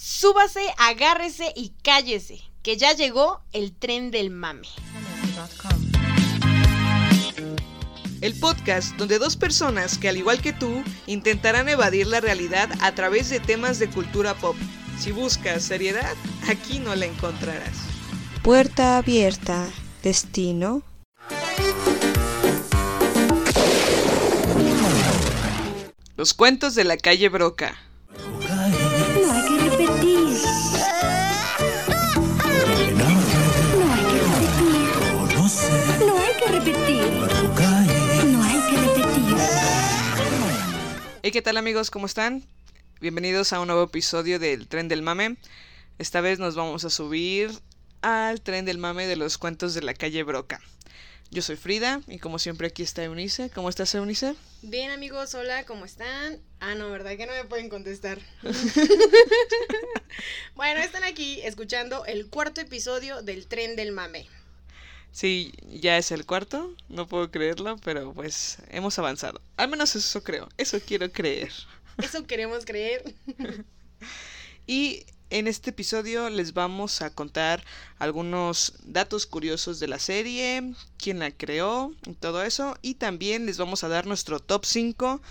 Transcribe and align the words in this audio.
Súbase, 0.00 0.60
agárrese 0.78 1.52
y 1.56 1.72
cállese, 1.82 2.40
que 2.62 2.76
ya 2.76 2.92
llegó 2.92 3.40
el 3.52 3.74
tren 3.74 4.12
del 4.12 4.30
mame. 4.30 4.68
El 8.20 8.38
podcast 8.38 8.94
donde 8.96 9.18
dos 9.18 9.36
personas 9.36 9.98
que 9.98 10.08
al 10.08 10.16
igual 10.16 10.40
que 10.40 10.52
tú 10.52 10.84
intentarán 11.08 11.68
evadir 11.68 12.06
la 12.06 12.20
realidad 12.20 12.70
a 12.80 12.94
través 12.94 13.28
de 13.28 13.40
temas 13.40 13.80
de 13.80 13.90
cultura 13.90 14.34
pop. 14.34 14.54
Si 15.00 15.10
buscas 15.10 15.64
seriedad, 15.64 16.14
aquí 16.48 16.78
no 16.78 16.94
la 16.94 17.06
encontrarás. 17.06 17.76
Puerta 18.44 18.98
abierta. 18.98 19.68
Destino. 20.04 20.84
Los 26.16 26.34
cuentos 26.34 26.76
de 26.76 26.84
la 26.84 26.96
calle 26.96 27.28
Broca. 27.28 27.87
Hey, 41.28 41.32
¿qué 41.32 41.42
tal 41.42 41.58
amigos? 41.58 41.90
¿Cómo 41.90 42.06
están? 42.06 42.42
Bienvenidos 43.02 43.52
a 43.52 43.60
un 43.60 43.66
nuevo 43.66 43.82
episodio 43.82 44.38
del 44.38 44.66
Tren 44.66 44.88
del 44.88 45.02
Mame. 45.02 45.36
Esta 45.98 46.22
vez 46.22 46.38
nos 46.38 46.54
vamos 46.54 46.86
a 46.86 46.88
subir 46.88 47.50
al 48.00 48.40
Tren 48.40 48.64
del 48.64 48.78
Mame 48.78 49.06
de 49.06 49.16
los 49.16 49.36
cuentos 49.36 49.74
de 49.74 49.82
la 49.82 49.92
calle 49.92 50.22
Broca. 50.22 50.58
Yo 51.30 51.42
soy 51.42 51.56
Frida 51.56 52.00
y 52.06 52.18
como 52.18 52.38
siempre 52.38 52.68
aquí 52.68 52.82
está 52.82 53.04
Eunice. 53.04 53.50
¿Cómo 53.50 53.68
estás 53.68 53.94
Eunice? 53.94 54.36
Bien 54.62 54.90
amigos, 54.90 55.34
hola, 55.34 55.66
¿cómo 55.66 55.84
están? 55.84 56.40
Ah, 56.60 56.74
no, 56.74 56.90
¿verdad? 56.90 57.14
Que 57.18 57.26
no 57.26 57.34
me 57.34 57.44
pueden 57.44 57.68
contestar. 57.68 58.18
bueno, 60.54 60.80
están 60.80 61.04
aquí 61.04 61.42
escuchando 61.42 62.06
el 62.06 62.30
cuarto 62.30 62.62
episodio 62.62 63.20
del 63.20 63.48
tren 63.48 63.76
del 63.76 63.92
mame. 63.92 64.26
Sí, 65.12 65.52
ya 65.68 65.98
es 65.98 66.12
el 66.12 66.26
cuarto, 66.26 66.74
no 66.88 67.06
puedo 67.08 67.30
creerlo, 67.30 67.76
pero 67.84 68.12
pues 68.12 68.58
hemos 68.70 68.98
avanzado. 68.98 69.40
Al 69.56 69.68
menos 69.68 69.96
eso 69.96 70.22
creo, 70.22 70.48
eso 70.56 70.78
quiero 70.80 71.10
creer. 71.10 71.52
Eso 71.98 72.24
queremos 72.28 72.64
creer. 72.64 73.14
Y 74.68 75.06
en 75.30 75.48
este 75.48 75.70
episodio 75.70 76.28
les 76.28 76.52
vamos 76.52 77.00
a 77.00 77.08
contar 77.08 77.64
algunos 77.98 78.74
datos 78.84 79.26
curiosos 79.26 79.80
de 79.80 79.88
la 79.88 79.98
serie, 79.98 80.74
quién 80.98 81.20
la 81.20 81.30
creó 81.30 81.94
y 82.06 82.12
todo 82.12 82.42
eso. 82.42 82.76
Y 82.82 82.94
también 82.94 83.46
les 83.46 83.56
vamos 83.56 83.82
a 83.82 83.88
dar 83.88 84.06
nuestro 84.06 84.40
top 84.40 84.66
5 84.66 85.22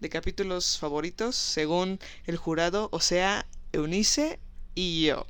de 0.00 0.08
capítulos 0.08 0.78
favoritos 0.78 1.36
según 1.36 2.00
el 2.26 2.38
jurado, 2.38 2.88
o 2.92 3.00
sea, 3.00 3.46
Eunice 3.72 4.40
y 4.74 5.04
yo. 5.06 5.26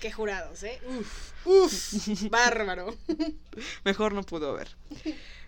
Qué 0.00 0.12
jurados, 0.12 0.62
¿eh? 0.62 0.78
Uf, 0.86 1.32
uf, 1.46 2.22
bárbaro. 2.30 2.96
Mejor 3.84 4.12
no 4.14 4.22
pudo 4.22 4.50
haber. 4.50 4.68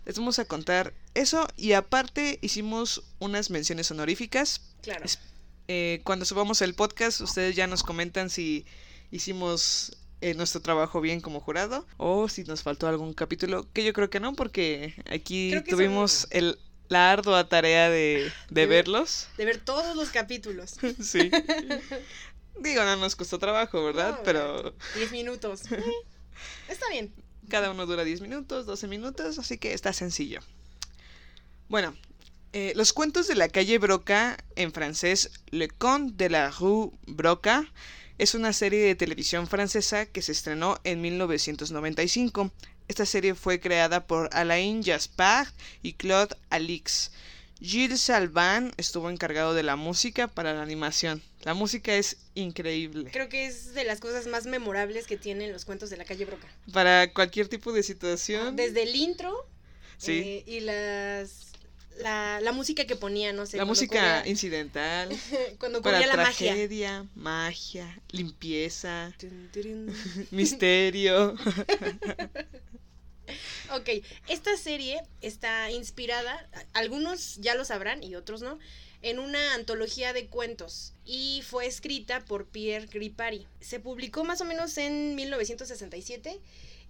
Les 0.04 0.16
vamos 0.18 0.38
a 0.38 0.44
contar 0.46 0.94
eso 1.14 1.46
y 1.56 1.72
aparte 1.72 2.38
hicimos 2.42 3.02
unas 3.18 3.50
menciones 3.50 3.90
honoríficas. 3.90 4.62
Claro. 4.82 5.04
Eh, 5.68 6.00
cuando 6.04 6.24
subamos 6.24 6.62
el 6.62 6.74
podcast, 6.74 7.20
ustedes 7.20 7.54
ya 7.54 7.66
nos 7.66 7.82
comentan 7.82 8.30
si 8.30 8.64
hicimos 9.10 9.98
eh, 10.22 10.32
nuestro 10.34 10.62
trabajo 10.62 11.00
bien 11.02 11.20
como 11.20 11.40
jurado 11.40 11.86
o 11.98 12.28
si 12.28 12.44
nos 12.44 12.62
faltó 12.62 12.88
algún 12.88 13.12
capítulo, 13.12 13.66
que 13.74 13.84
yo 13.84 13.92
creo 13.92 14.08
que 14.08 14.18
no, 14.20 14.32
porque 14.34 14.94
aquí 15.10 15.52
tuvimos 15.68 16.10
son- 16.12 16.28
el, 16.32 16.58
la 16.88 17.12
ardua 17.12 17.46
tarea 17.50 17.90
de, 17.90 18.32
de 18.48 18.62
De 18.62 18.66
ver- 18.66 18.68
verlos. 18.86 19.28
De 19.36 19.44
ver 19.44 19.58
todos 19.58 19.94
los 19.94 20.08
capítulos. 20.08 20.76
sí. 21.02 21.30
Digo, 22.60 22.82
no 22.84 22.96
nos 22.96 23.16
costó 23.16 23.38
trabajo, 23.38 23.84
¿verdad? 23.84 24.18
No, 24.18 24.22
Pero 24.24 24.74
10 24.96 25.12
minutos. 25.12 25.62
Eh, 25.70 26.72
Está 26.72 26.88
bien. 26.90 27.12
cada 27.48 27.70
uno 27.72 27.84
dura 27.84 28.04
10 28.04 28.20
minutos, 28.20 28.64
12 28.64 28.86
minutos, 28.86 29.38
así 29.40 29.58
que 29.58 29.72
está 29.72 29.92
sencillo. 29.92 30.38
Bueno, 31.68 31.96
eh, 32.52 32.72
los 32.76 32.92
cuentos 32.92 33.26
de 33.26 33.34
la 33.34 33.48
calle 33.48 33.78
Broca, 33.78 34.36
en 34.54 34.72
francés 34.72 35.30
Le 35.50 35.68
Conte 35.68 36.14
de 36.24 36.30
la 36.30 36.50
Rue 36.50 36.92
Broca, 37.06 37.66
es 38.18 38.34
una 38.34 38.52
serie 38.52 38.80
de 38.80 38.94
televisión 38.94 39.46
francesa 39.48 40.06
que 40.06 40.22
se 40.22 40.30
estrenó 40.32 40.78
en 40.84 41.00
1995. 41.00 42.52
Esta 42.86 43.04
serie 43.04 43.34
fue 43.34 43.60
creada 43.60 44.06
por 44.06 44.30
Alain 44.32 44.82
Jaspard 44.82 45.48
y 45.82 45.94
Claude 45.94 46.36
Alix. 46.50 47.10
Gilles 47.60 48.00
Salvan 48.00 48.72
estuvo 48.76 49.10
encargado 49.10 49.52
de 49.54 49.62
la 49.62 49.76
música 49.76 50.28
para 50.28 50.54
la 50.54 50.62
animación. 50.62 51.20
La 51.42 51.54
música 51.54 51.94
es 51.94 52.16
increíble. 52.34 53.10
Creo 53.12 53.28
que 53.28 53.46
es 53.46 53.74
de 53.74 53.84
las 53.84 54.00
cosas 54.00 54.26
más 54.26 54.46
memorables 54.46 55.06
que 55.06 55.16
tienen 55.16 55.52
los 55.52 55.64
cuentos 55.64 55.90
de 55.90 55.96
la 55.96 56.04
calle 56.04 56.24
Broca. 56.24 56.46
Para 56.72 57.12
cualquier 57.12 57.48
tipo 57.48 57.72
de 57.72 57.82
situación. 57.82 58.54
Desde 58.56 58.82
el 58.84 58.94
intro 58.94 59.46
Sí. 59.96 60.12
eh, 60.24 60.44
y 60.46 60.60
las 60.60 61.46
la, 62.00 62.40
la 62.40 62.52
música 62.52 62.84
que 62.86 62.94
ponía, 62.94 63.32
no 63.32 63.44
sé. 63.46 63.56
la 63.56 63.64
música 63.64 64.24
incidental. 64.28 65.08
cuando 65.58 65.82
para 65.82 65.98
corría 65.98 66.16
la 66.16 66.22
magia. 66.22 66.52
tragedia, 66.52 67.06
magia, 67.16 68.00
limpieza, 68.12 69.12
misterio. 70.30 71.34
Ok, 73.74 74.04
esta 74.28 74.56
serie 74.56 75.02
está 75.20 75.70
inspirada, 75.70 76.48
algunos 76.72 77.36
ya 77.36 77.54
lo 77.54 77.64
sabrán 77.64 78.02
y 78.02 78.14
otros 78.14 78.42
no, 78.42 78.58
en 79.02 79.18
una 79.18 79.54
antología 79.54 80.12
de 80.12 80.26
cuentos 80.26 80.92
y 81.04 81.42
fue 81.46 81.66
escrita 81.66 82.24
por 82.24 82.46
Pierre 82.46 82.86
Gripari. 82.86 83.46
Se 83.60 83.80
publicó 83.80 84.24
más 84.24 84.40
o 84.40 84.44
menos 84.44 84.76
en 84.78 85.14
1967 85.14 86.40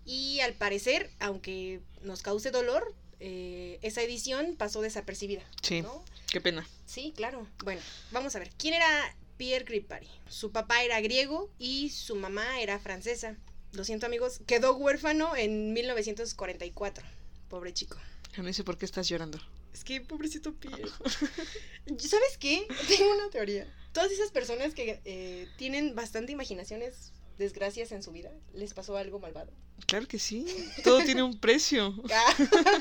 y 0.04 0.40
al 0.40 0.54
parecer, 0.54 1.10
aunque 1.18 1.80
nos 2.02 2.22
cause 2.22 2.50
dolor, 2.50 2.94
eh, 3.20 3.78
esa 3.82 4.02
edición 4.02 4.56
pasó 4.56 4.80
desapercibida. 4.80 5.42
Sí, 5.62 5.82
¿no? 5.82 6.04
qué 6.30 6.40
pena. 6.40 6.66
Sí, 6.86 7.12
claro. 7.16 7.46
Bueno, 7.64 7.80
vamos 8.10 8.34
a 8.36 8.38
ver. 8.38 8.50
¿Quién 8.56 8.74
era 8.74 9.16
Pierre 9.36 9.64
Gripari? 9.64 10.08
Su 10.28 10.52
papá 10.52 10.82
era 10.82 11.00
griego 11.00 11.50
y 11.58 11.90
su 11.90 12.14
mamá 12.16 12.60
era 12.60 12.78
francesa. 12.78 13.36
Lo 13.72 13.84
siento 13.84 14.06
amigos, 14.06 14.40
quedó 14.46 14.76
huérfano 14.76 15.36
en 15.36 15.72
1944. 15.72 17.04
Pobre 17.48 17.72
chico. 17.72 17.96
No 18.36 18.52
sé 18.52 18.64
por 18.64 18.78
qué 18.78 18.84
estás 18.84 19.08
llorando. 19.08 19.40
Es 19.72 19.84
que 19.84 20.00
pobrecito 20.00 20.54
Pierre. 20.54 20.82
¿Sabes 21.98 22.38
qué? 22.38 22.66
Tengo 22.88 23.12
una 23.12 23.30
teoría. 23.30 23.66
Todas 23.92 24.10
esas 24.12 24.30
personas 24.30 24.74
que 24.74 25.00
eh, 25.04 25.48
tienen 25.56 25.94
bastante 25.94 26.32
imaginaciones, 26.32 27.12
desgracias 27.38 27.92
en 27.92 28.02
su 28.02 28.12
vida, 28.12 28.30
les 28.54 28.74
pasó 28.74 28.96
algo 28.96 29.18
malvado. 29.18 29.52
Claro 29.86 30.06
que 30.06 30.18
sí. 30.18 30.46
Todo 30.84 31.02
tiene 31.04 31.22
un 31.22 31.38
precio. 31.38 31.94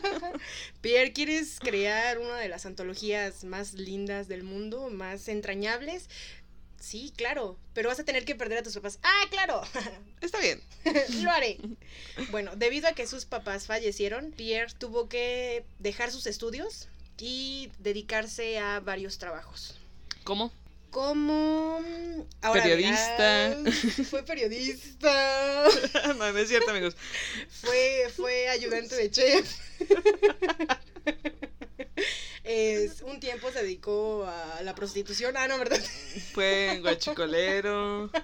Pierre, 0.81 1.13
¿quieres 1.13 1.59
crear 1.59 2.19
una 2.19 2.37
de 2.37 2.49
las 2.49 2.65
antologías 2.65 3.43
más 3.43 3.73
lindas 3.73 4.27
del 4.27 4.43
mundo, 4.43 4.89
más 4.89 5.27
entrañables? 5.27 6.09
Sí, 6.79 7.11
claro, 7.17 7.57
pero 7.73 7.89
vas 7.89 7.99
a 7.99 8.03
tener 8.05 8.23
que 8.25 8.35
perder 8.35 8.59
a 8.59 8.63
tus 8.63 8.75
papás. 8.75 8.99
Ah, 9.03 9.25
claro, 9.29 9.61
Está 10.21 10.39
bien. 10.39 10.61
lo 11.23 11.31
haré. 11.31 11.57
Bueno, 12.31 12.55
debido 12.55 12.87
a 12.87 12.93
que 12.93 13.07
sus 13.07 13.25
papás 13.25 13.65
fallecieron, 13.67 14.31
Pierre 14.31 14.73
tuvo 14.77 15.09
que 15.09 15.65
dejar 15.79 16.11
sus 16.11 16.27
estudios 16.27 16.87
y 17.17 17.71
dedicarse 17.79 18.59
a 18.59 18.79
varios 18.79 19.17
trabajos. 19.17 19.75
¿Cómo? 20.23 20.51
Como 20.91 21.79
ahora 22.41 22.63
Periodista. 22.63 23.55
verás, 23.57 24.07
fue 24.09 24.23
periodista. 24.23 25.65
no, 26.17 26.31
no 26.31 26.37
es 26.37 26.47
cierto, 26.47 26.71
amigos. 26.71 26.95
Fue, 27.49 28.11
fue 28.15 28.47
ayudante 28.47 28.95
de 28.95 29.11
chef. 29.11 29.57
Es, 32.43 33.01
un 33.01 33.19
tiempo 33.19 33.51
se 33.51 33.61
dedicó 33.61 34.25
a 34.25 34.61
la 34.61 34.73
prostitución. 34.73 35.35
Ah, 35.35 35.47
no, 35.49 35.57
¿verdad? 35.57 35.81
Fue 36.33 36.79
guachicolero. 36.81 38.09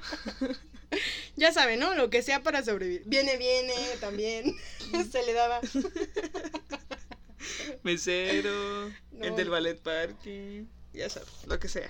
Ya 1.36 1.52
saben, 1.52 1.80
¿no? 1.80 1.96
Lo 1.96 2.12
que 2.12 2.22
sea 2.22 2.44
para 2.44 2.64
sobrevivir. 2.64 3.02
Viene, 3.08 3.36
viene, 3.38 3.74
también. 4.00 4.56
Se 5.12 5.24
le 5.26 5.34
daba. 5.34 5.60
Mesero. 7.82 8.90
No. 9.12 9.26
El 9.26 9.36
del 9.36 9.50
ballet 9.50 9.80
parking. 9.80 10.66
Ya 10.94 11.10
sabes, 11.10 11.30
lo 11.48 11.60
que 11.60 11.68
sea. 11.68 11.90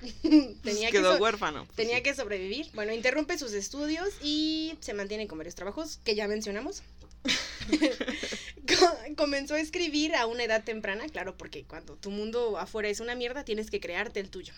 Tenía 0.64 0.88
que, 0.90 0.98
Quedó 1.00 1.18
so- 1.18 1.22
huérfano. 1.22 1.68
tenía 1.76 1.98
Sí. 1.98 2.04
que 2.04 2.16
sobrevivir. 2.16 2.70
Bueno, 2.74 2.94
interrumpe 2.94 3.38
sus 3.38 3.52
estudios 3.52 4.08
y 4.22 4.78
se 4.80 4.94
mantiene 4.94 5.28
con 5.28 5.38
varios 5.38 5.56
trabajos 5.56 6.00
que 6.06 6.16
ya 6.16 6.28
mencionamos. 6.30 6.82
Co- 8.68 9.16
Comenzó 9.18 9.56
a 9.56 9.60
escribir 9.60 10.16
a 10.16 10.26
una 10.26 10.44
edad 10.44 10.64
temprana, 10.64 11.06
claro, 11.08 11.38
porque 11.38 11.64
cuando 11.64 11.96
tu 11.98 12.12
mundo 12.12 12.58
afuera 12.58 12.90
es 12.90 13.00
una 13.00 13.16
mierda, 13.16 13.44
tienes 13.46 13.70
que 13.70 13.80
crearte 13.80 14.20
el 14.20 14.30
tuyo. 14.30 14.54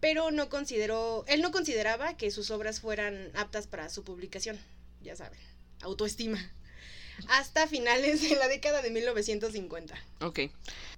Pero 0.00 0.30
no 0.30 0.48
consideró, 0.48 1.24
él 1.28 1.42
no 1.42 1.50
consideraba 1.50 2.16
que 2.16 2.30
sus 2.30 2.50
obras 2.50 2.80
fueran 2.80 3.30
aptas 3.34 3.66
para 3.66 3.90
su 3.90 4.02
publicación, 4.02 4.58
ya 5.02 5.14
saben, 5.14 5.38
autoestima. 5.82 6.38
hasta 7.28 7.66
finales 7.66 8.22
de 8.22 8.34
la 8.36 8.48
década 8.48 8.80
de 8.80 8.90
1950. 8.90 9.94
Ok. 10.20 10.40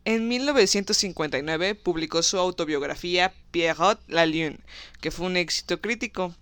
En 0.05 0.29
1959 0.29 1.75
publicó 1.75 2.23
su 2.23 2.39
autobiografía 2.39 3.35
Pierrot 3.51 4.01
la 4.07 4.25
Lune, 4.27 4.59
que 5.01 5.11
fue 5.11 5.27
un 5.27 5.37
éxito 5.37 5.81
crítico, 5.81 6.33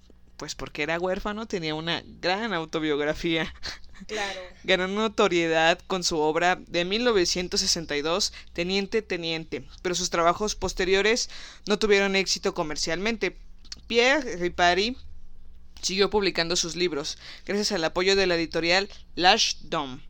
pues 0.41 0.55
porque 0.55 0.83
era 0.83 0.99
huérfano 0.99 1.45
tenía 1.45 1.75
una 1.75 2.03
gran 2.21 2.55
autobiografía. 2.55 3.55
Claro. 4.07 4.41
Ganó 4.65 4.89
notoriedad 4.89 5.79
con 5.87 6.03
su 6.05 6.19
obra 6.21 6.59
de 6.67 6.87
1962, 6.87 8.33
Teniente 8.55 9.03
Teniente, 9.03 9.67
pero 9.83 9.95
sus 9.95 10.09
trabajos 10.09 10.55
posteriores 10.55 11.29
no 11.67 11.79
tuvieron 11.79 12.17
éxito 12.17 12.55
comercialmente. 12.55 13.37
Pierre 13.89 14.37
Ripari 14.37 14.97
siguió 15.83 16.09
publicando 16.09 16.57
sus 16.57 16.77
libros, 16.77 17.19
gracias 17.45 17.73
al 17.73 17.85
apoyo 17.85 18.17
de 18.17 18.27
la 18.27 18.37
editorial 18.37 18.89
L'Age 19.17 19.57
d'Homme, 19.65 20.01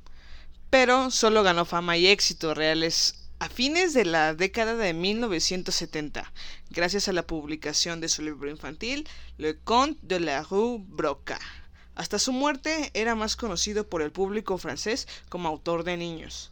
pero 0.71 1.11
solo 1.11 1.43
ganó 1.43 1.65
fama 1.65 1.97
y 1.97 2.06
éxito 2.06 2.55
reales 2.55 3.29
a 3.41 3.49
fines 3.49 3.95
de 3.95 4.05
la 4.05 4.35
década 4.35 4.77
de 4.77 4.93
1970, 4.93 6.31
gracias 6.69 7.09
a 7.09 7.15
la 7.15 7.27
publicación 7.27 7.99
de 8.03 8.11
su 8.11 8.23
libro 8.23 8.51
infantil 8.51 9.09
Le 9.39 9.57
Conte 9.57 9.99
de 10.03 10.21
la 10.21 10.43
Rue 10.43 10.79
Broca. 10.87 11.41
Hasta 11.95 12.19
su 12.19 12.33
muerte 12.33 12.91
era 12.93 13.15
más 13.15 13.37
conocido 13.37 13.89
por 13.89 14.03
el 14.03 14.13
público 14.13 14.59
francés 14.59 15.09
como 15.31 15.49
autor 15.49 15.85
de 15.85 15.97
niños. 15.97 16.51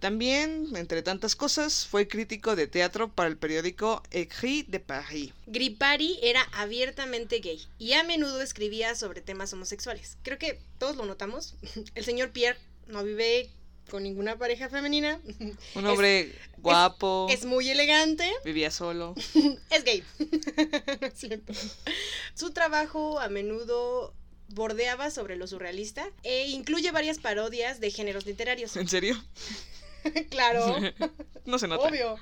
También, 0.00 0.66
entre 0.76 1.02
tantas 1.02 1.34
cosas, 1.34 1.86
fue 1.86 2.06
crítico 2.08 2.56
de 2.56 2.66
teatro 2.66 3.10
para 3.10 3.30
el 3.30 3.38
periódico 3.38 4.02
Écrit 4.10 4.68
de 4.68 4.80
Paris. 4.80 5.32
Gripari 5.46 6.18
era 6.22 6.42
abiertamente 6.52 7.40
gay 7.40 7.66
y 7.78 7.94
a 7.94 8.04
menudo 8.04 8.42
escribía 8.42 8.94
sobre 8.94 9.22
temas 9.22 9.54
homosexuales. 9.54 10.18
Creo 10.22 10.38
que 10.38 10.60
todos 10.78 10.94
lo 10.94 11.06
notamos. 11.06 11.54
El 11.94 12.04
señor 12.04 12.32
Pierre 12.32 12.60
no 12.86 13.02
vive 13.02 13.50
con 13.88 14.02
ninguna 14.02 14.36
pareja 14.38 14.68
femenina. 14.68 15.20
Un 15.74 15.86
hombre 15.86 16.32
guapo, 16.58 17.26
Es 17.30 17.44
muy 17.44 17.68
elegante. 17.70 18.30
vivía 18.44 18.70
solo. 18.70 19.14
Es 19.70 19.84
gay. 19.84 20.04
Siento. 21.14 21.52
Su 22.34 22.50
trabajo 22.52 23.18
a 23.20 23.28
menudo 23.28 24.14
bordeaba 24.50 25.10
sobre 25.10 25.36
lo 25.36 25.46
surrealista 25.46 26.10
e 26.22 26.48
incluye 26.48 26.90
varias 26.90 27.18
parodias 27.18 27.80
de 27.80 27.90
géneros 27.90 28.24
literarios. 28.26 28.76
¿En 28.76 28.88
serio? 28.88 29.16
claro, 30.30 30.76
No 31.44 31.58
se 31.58 31.68
nota. 31.68 31.86
obvio. 31.88 32.16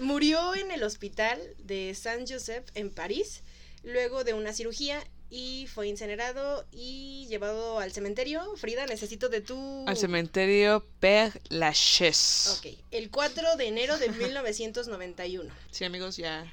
Murió 0.00 0.54
en 0.54 0.70
el 0.70 0.82
hospital 0.82 1.40
de 1.58 1.94
Saint-Joseph 1.94 2.64
en 2.74 2.90
París 2.90 3.42
luego 3.82 4.24
de 4.24 4.34
una 4.34 4.52
cirugía 4.52 5.02
y 5.30 5.68
fue 5.68 5.86
incinerado 5.86 6.66
y 6.72 7.26
llevado 7.28 7.78
al 7.78 7.92
cementerio. 7.92 8.56
Frida, 8.56 8.86
necesito 8.86 9.28
de 9.28 9.40
tu... 9.40 9.84
Al 9.86 9.96
cementerio 9.96 10.84
Père 10.98 11.40
Lachaise. 11.48 12.50
Ok, 12.58 12.78
el 12.90 13.10
4 13.10 13.56
de 13.56 13.66
enero 13.68 13.96
de 13.98 14.08
1991. 14.10 15.50
Sí, 15.70 15.84
amigos, 15.84 16.16
ya, 16.16 16.52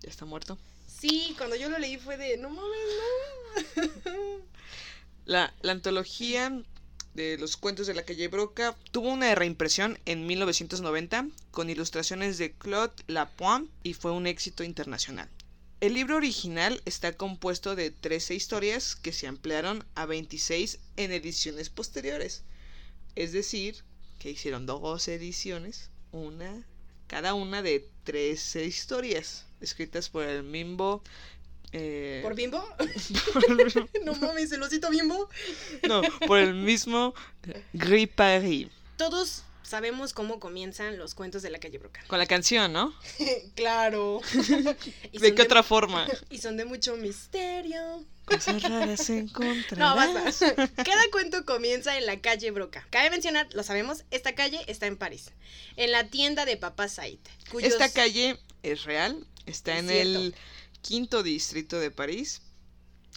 ya 0.00 0.08
está 0.08 0.24
muerto. 0.24 0.56
Sí, 0.86 1.34
cuando 1.36 1.56
yo 1.56 1.68
lo 1.68 1.78
leí 1.78 1.98
fue 1.98 2.16
de, 2.16 2.36
no 2.36 2.48
mames, 2.48 2.78
no. 3.76 4.22
La, 5.24 5.54
la 5.60 5.72
antología 5.72 6.62
de 7.14 7.38
los 7.38 7.56
cuentos 7.56 7.86
de 7.86 7.94
la 7.94 8.04
calle 8.04 8.28
Broca 8.28 8.76
tuvo 8.90 9.10
una 9.10 9.34
reimpresión 9.34 9.98
en 10.04 10.26
1990 10.26 11.26
con 11.50 11.70
ilustraciones 11.70 12.38
de 12.38 12.52
Claude 12.52 12.94
Lapointe 13.06 13.70
y 13.82 13.94
fue 13.94 14.12
un 14.12 14.26
éxito 14.26 14.64
internacional. 14.64 15.28
El 15.82 15.94
libro 15.94 16.16
original 16.16 16.80
está 16.84 17.16
compuesto 17.16 17.74
de 17.74 17.90
13 17.90 18.36
historias 18.36 18.94
que 18.94 19.12
se 19.12 19.26
ampliaron 19.26 19.84
a 19.96 20.06
26 20.06 20.78
en 20.96 21.10
ediciones 21.10 21.70
posteriores. 21.70 22.44
Es 23.16 23.32
decir, 23.32 23.82
que 24.20 24.30
hicieron 24.30 24.64
dos 24.64 25.08
ediciones, 25.08 25.90
una 26.12 26.64
cada 27.08 27.34
una 27.34 27.62
de 27.62 27.90
13 28.04 28.64
historias 28.64 29.44
escritas 29.60 30.08
por 30.08 30.22
el 30.22 30.44
mismo 30.44 31.02
eh, 31.72 32.20
¿Por 32.22 32.36
Bimbo? 32.36 32.64
por- 33.32 33.44
no 34.04 34.14
mames, 34.14 34.52
el 34.52 34.62
osito 34.62 34.88
Bimbo. 34.88 35.28
no, 35.88 36.00
por 36.28 36.38
el 36.38 36.54
mismo 36.54 37.12
Gripari. 37.72 38.70
Todos 38.96 39.42
sabemos 39.62 40.12
cómo 40.12 40.38
comienzan 40.40 40.98
los 40.98 41.14
cuentos 41.14 41.42
de 41.42 41.50
la 41.50 41.58
calle 41.58 41.78
Broca. 41.78 42.02
Con 42.08 42.18
la 42.18 42.26
canción, 42.26 42.72
¿no? 42.72 42.94
claro. 43.54 44.20
¿De 45.12 45.34
qué 45.34 45.42
otra 45.42 45.62
forma? 45.62 46.06
Y 46.30 46.38
son 46.38 46.56
de 46.56 46.64
mucho 46.64 46.96
misterio. 46.96 48.04
Cosas 48.24 48.62
raras 48.62 49.10
No, 49.10 49.16
encontrarás. 49.16 50.14
basta. 50.40 50.54
Cada 50.84 51.02
cuento 51.10 51.44
comienza 51.44 51.98
en 51.98 52.06
la 52.06 52.20
calle 52.20 52.50
Broca. 52.52 52.86
Cabe 52.90 53.10
mencionar, 53.10 53.48
lo 53.52 53.62
sabemos, 53.64 54.04
esta 54.10 54.34
calle 54.34 54.60
está 54.68 54.86
en 54.86 54.96
París. 54.96 55.30
En 55.76 55.90
la 55.90 56.06
tienda 56.08 56.44
de 56.44 56.56
Papá 56.56 56.88
Said. 56.88 57.18
cuyos- 57.50 57.72
Esta 57.72 57.92
calle 57.92 58.38
es 58.62 58.84
real, 58.84 59.26
está 59.46 59.72
Es 59.74 59.80
en 59.80 59.88
cierto. 59.88 60.18
el 60.20 60.34
quinto 60.82 61.22
distrito 61.24 61.80
de 61.80 61.90
París. 61.90 62.42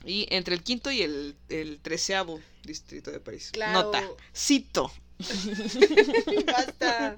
Y 0.03 0.27
entre 0.30 0.56
el 0.56 0.63
quinto 0.63 0.91
y 0.91 1.01
el, 1.03 1.36
el 1.50 1.80
treceavo 1.81 2.41
distrito 2.63 3.12
de 3.12 3.19
París. 3.19 3.50
Claro. 3.53 3.83
Nota, 3.83 4.03
cito. 4.36 4.91
Basta. 6.45 7.15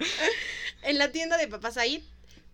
En 0.84 0.98
la 0.98 1.12
tienda 1.12 1.38
de 1.38 1.48
Papá 1.48 1.72
Said, 1.72 2.02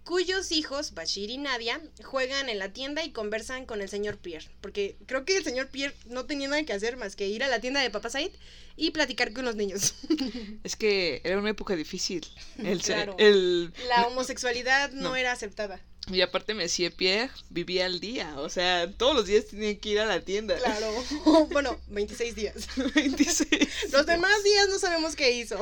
cuyos 0.03 0.51
hijos, 0.51 0.93
Bashir 0.93 1.29
y 1.29 1.37
Nadia, 1.37 1.81
juegan 2.03 2.49
en 2.49 2.59
la 2.59 2.73
tienda 2.73 3.03
y 3.03 3.11
conversan 3.11 3.65
con 3.65 3.81
el 3.81 3.89
señor 3.89 4.17
Pierre. 4.17 4.49
Porque 4.61 4.97
creo 5.05 5.25
que 5.25 5.37
el 5.37 5.43
señor 5.43 5.69
Pierre 5.69 5.95
no 6.05 6.25
tenía 6.25 6.47
nada 6.47 6.63
que 6.63 6.73
hacer 6.73 6.97
más 6.97 7.15
que 7.15 7.27
ir 7.27 7.43
a 7.43 7.47
la 7.47 7.61
tienda 7.61 7.81
de 7.81 7.89
Papá 7.89 8.09
Said 8.09 8.31
y 8.75 8.91
platicar 8.91 9.33
con 9.33 9.45
los 9.45 9.55
niños. 9.55 9.93
Es 10.63 10.75
que 10.75 11.21
era 11.23 11.37
una 11.39 11.49
época 11.51 11.75
difícil. 11.75 12.25
El, 12.57 12.81
Claro. 12.81 13.15
el, 13.19 13.73
La 13.89 14.07
homosexualidad 14.07 14.91
no, 14.91 15.09
No. 15.09 15.15
era 15.15 15.31
aceptada. 15.31 15.79
y 16.11 16.19
aparte 16.21 16.53
Monsieur 16.53 16.91
Pierre 16.93 17.31
vivía 17.49 17.85
al 17.85 17.99
día. 17.99 18.33
O 18.37 18.49
sea, 18.49 18.91
todos 18.97 19.15
los 19.15 19.25
días 19.25 19.45
tenía 19.47 19.77
que 19.79 19.89
ir 19.89 19.99
a 19.99 20.05
la 20.05 20.21
tienda. 20.21 20.57
Claro. 20.57 20.91
bueno, 21.51 21.79
26 21.87 22.35
días. 22.35 22.55
26. 22.95 23.91
Los 23.91 24.05
demás 24.05 24.43
días 24.43 24.67
no 24.69 24.79
sabemos 24.79 25.15
qué 25.15 25.31
hizo. 25.31 25.57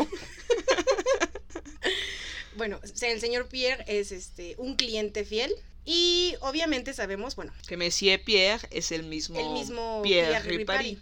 Bueno, 2.56 2.80
el 2.83 3.21
señor 3.21 3.48
Pierre 3.48 3.83
es 3.88 4.12
este 4.12 4.56
un 4.57 4.75
cliente 4.75 5.25
fiel. 5.25 5.53
Y 5.83 6.36
obviamente 6.42 6.94
sabemos, 6.94 7.36
bueno, 7.36 7.51
Que 7.68 7.75
Monsieur 7.75 8.24
Pierre 8.24 8.68
es 8.69 8.92
el 8.92 9.03
mismo, 9.03 9.39
el 9.39 9.50
mismo 9.50 10.01
Pierre, 10.03 10.30
Pierre, 10.30 10.57
Ripari. 10.57 10.89
Ripari, 10.89 11.01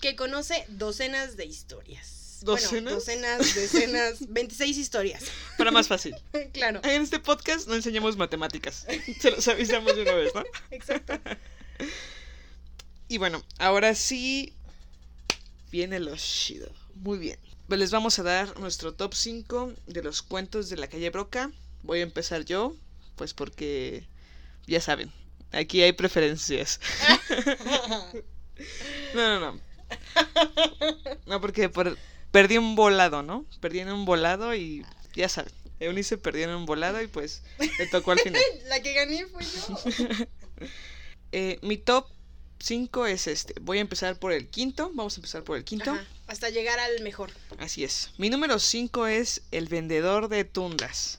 que 0.00 0.16
conoce 0.16 0.64
docenas 0.68 1.36
de 1.36 1.44
historias. 1.44 2.40
¿Docenas? 2.42 2.72
Bueno, 2.72 2.90
docenas, 2.90 3.54
decenas, 3.54 4.16
26 4.28 4.76
historias. 4.76 5.24
Para 5.56 5.70
más 5.70 5.86
fácil. 5.86 6.14
claro, 6.52 6.80
En 6.82 7.02
este 7.02 7.20
podcast 7.20 7.68
no 7.68 7.74
enseñamos 7.74 8.16
matemáticas. 8.16 8.84
Se 9.20 9.30
los 9.30 9.46
avisamos 9.48 9.94
de 9.94 10.02
una 10.02 10.14
vez, 10.14 10.34
¿no? 10.34 10.44
exacto. 10.70 11.18
Y 13.08 13.18
bueno, 13.18 13.44
ahora 13.58 13.94
sí 13.94 14.54
viene 15.70 16.00
lo 16.00 16.16
chido. 16.16 16.70
Muy 16.96 17.18
bien. 17.18 17.38
Pues 17.68 17.80
les 17.80 17.90
vamos 17.90 18.18
a 18.18 18.22
dar 18.22 18.58
nuestro 18.60 18.92
top 18.94 19.14
5 19.14 19.72
de 19.86 20.02
los 20.02 20.22
cuentos 20.22 20.68
de 20.68 20.76
la 20.76 20.86
calle 20.88 21.10
Broca. 21.10 21.50
Voy 21.82 22.00
a 22.00 22.02
empezar 22.02 22.44
yo, 22.44 22.74
pues 23.16 23.32
porque 23.34 24.06
ya 24.66 24.80
saben, 24.80 25.12
aquí 25.52 25.82
hay 25.82 25.92
preferencias. 25.92 26.80
No, 29.14 29.40
no, 29.40 29.52
no. 29.52 29.60
No, 31.26 31.40
porque 31.40 31.68
por- 31.68 31.98
perdí 32.30 32.56
un 32.56 32.76
volado, 32.76 33.22
¿no? 33.24 33.44
Perdí 33.60 33.80
en 33.80 33.90
un 33.90 34.04
volado 34.04 34.54
y 34.54 34.84
ya 35.16 35.28
saben. 35.28 35.52
Eunice 35.80 36.18
perdió 36.18 36.44
en 36.44 36.50
un 36.50 36.64
volado 36.64 37.02
y 37.02 37.08
pues 37.08 37.42
le 37.78 37.86
tocó 37.88 38.12
al 38.12 38.20
final. 38.20 38.40
La 38.68 38.80
que 38.80 38.92
gané 38.92 39.26
fue 39.26 39.42
yo. 39.44 40.26
Eh, 41.32 41.58
mi 41.62 41.76
top 41.78 42.06
5 42.58 43.06
es 43.06 43.26
este. 43.26 43.54
Voy 43.60 43.78
a 43.78 43.82
empezar 43.82 44.18
por 44.18 44.32
el 44.32 44.48
quinto. 44.48 44.90
Vamos 44.94 45.14
a 45.14 45.16
empezar 45.16 45.42
por 45.44 45.56
el 45.56 45.64
quinto. 45.64 45.90
Ajá, 45.92 46.06
hasta 46.26 46.48
llegar 46.50 46.78
al 46.78 47.02
mejor. 47.02 47.30
Así 47.58 47.84
es. 47.84 48.10
Mi 48.18 48.30
número 48.30 48.58
5 48.58 49.06
es 49.06 49.42
El 49.50 49.68
vendedor 49.68 50.28
de 50.28 50.44
tundas. 50.44 51.18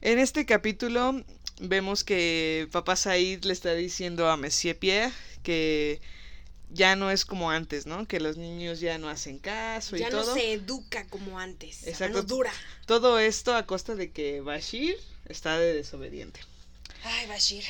En 0.00 0.18
este 0.18 0.46
capítulo 0.46 1.24
vemos 1.60 2.04
que 2.04 2.68
Papá 2.72 2.96
Said 2.96 3.44
le 3.44 3.52
está 3.52 3.74
diciendo 3.74 4.28
a 4.30 4.36
Monsieur 4.36 4.78
Pierre 4.78 5.12
que 5.42 6.00
ya 6.70 6.94
no 6.96 7.10
es 7.10 7.24
como 7.24 7.50
antes, 7.50 7.86
¿no? 7.86 8.06
Que 8.06 8.20
los 8.20 8.36
niños 8.36 8.80
ya 8.80 8.96
no 8.98 9.08
hacen 9.08 9.38
caso 9.38 9.96
y 9.96 10.00
Ya 10.00 10.10
todo. 10.10 10.24
no 10.26 10.34
se 10.34 10.52
educa 10.52 11.04
como 11.08 11.38
antes. 11.38 11.86
Exacto. 11.86 12.18
No 12.18 12.22
dura. 12.22 12.52
Todo 12.86 13.18
esto 13.18 13.54
a 13.54 13.66
costa 13.66 13.94
de 13.96 14.12
que 14.12 14.40
Bashir 14.40 14.96
está 15.26 15.58
de 15.58 15.74
desobediente. 15.74 16.40
Ay, 17.02 17.26
Bashir. 17.26 17.64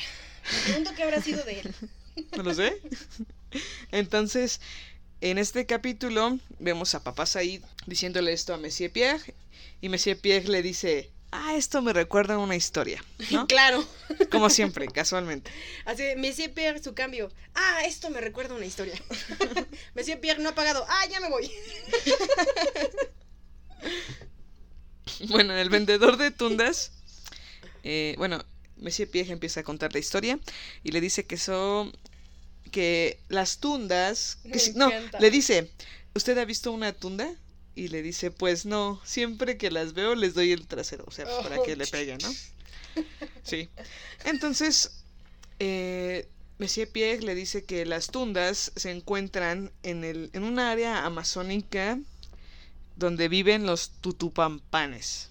Me 0.51 0.59
pregunto 0.65 0.91
qué 0.95 1.03
habrá 1.03 1.21
sido 1.21 1.43
de 1.43 1.61
él. 1.61 1.75
No 2.37 2.43
lo 2.43 2.53
sé. 2.53 2.81
Entonces, 3.91 4.61
en 5.21 5.37
este 5.37 5.65
capítulo 5.65 6.39
vemos 6.59 6.95
a 6.95 7.03
Papá 7.03 7.25
Said 7.25 7.61
diciéndole 7.85 8.33
esto 8.33 8.53
a 8.53 8.57
Monsieur 8.57 8.91
Pierre. 8.91 9.33
Y 9.81 9.89
Monsieur 9.89 10.19
Pierre 10.19 10.47
le 10.47 10.61
dice, 10.61 11.11
ah, 11.31 11.55
esto 11.55 11.81
me 11.81 11.93
recuerda 11.93 12.35
a 12.35 12.37
una 12.37 12.55
historia, 12.55 13.03
¿no? 13.31 13.47
Claro. 13.47 13.85
Como 14.31 14.49
siempre, 14.49 14.87
casualmente. 14.87 15.51
Así, 15.85 16.03
de, 16.03 16.15
Monsieur 16.15 16.51
Pierre, 16.53 16.81
su 16.83 16.93
cambio. 16.93 17.31
Ah, 17.55 17.81
esto 17.85 18.09
me 18.09 18.21
recuerda 18.21 18.53
a 18.53 18.57
una 18.57 18.65
historia. 18.65 18.93
Monsieur 19.95 20.19
Pierre 20.19 20.41
no 20.41 20.49
ha 20.49 20.55
pagado. 20.55 20.85
Ah, 20.87 21.05
ya 21.09 21.19
me 21.19 21.29
voy. 21.29 21.51
Bueno, 25.29 25.53
el 25.55 25.69
vendedor 25.69 26.17
de 26.17 26.31
tundas, 26.31 26.91
eh, 27.83 28.15
bueno, 28.17 28.43
Monsieur 28.81 29.09
Pierre 29.09 29.31
empieza 29.31 29.61
a 29.61 29.63
contar 29.63 29.93
la 29.93 29.99
historia 29.99 30.39
y 30.83 30.91
le 30.91 31.01
dice 31.01 31.25
que 31.25 31.37
son, 31.37 31.93
que 32.71 33.19
las 33.29 33.59
tundas, 33.59 34.39
que 34.51 34.59
si- 34.59 34.73
no, 34.73 34.89
le 35.19 35.31
dice, 35.31 35.71
¿usted 36.15 36.37
ha 36.37 36.45
visto 36.45 36.71
una 36.71 36.93
tunda? 36.93 37.33
Y 37.75 37.87
le 37.87 38.01
dice, 38.01 38.31
pues 38.31 38.65
no, 38.65 39.01
siempre 39.05 39.57
que 39.57 39.71
las 39.71 39.93
veo 39.93 40.15
les 40.15 40.33
doy 40.33 40.51
el 40.51 40.67
trasero, 40.67 41.05
o 41.07 41.11
sea, 41.11 41.25
pues, 41.25 41.37
para 41.37 41.61
que 41.63 41.75
le 41.77 41.87
peguen, 41.87 42.17
¿no? 42.21 42.29
Sí. 43.43 43.69
Entonces, 44.25 45.03
eh, 45.59 46.27
Monsieur 46.59 46.89
Pierre 46.91 47.21
le 47.23 47.33
dice 47.35 47.63
que 47.65 47.85
las 47.85 48.07
tundas 48.07 48.71
se 48.75 48.91
encuentran 48.91 49.71
en, 49.83 50.03
el, 50.03 50.29
en 50.33 50.43
un 50.43 50.59
área 50.59 51.05
amazónica 51.05 51.99
donde 52.95 53.29
viven 53.29 53.65
los 53.65 53.91
tutupampanes. 54.01 55.30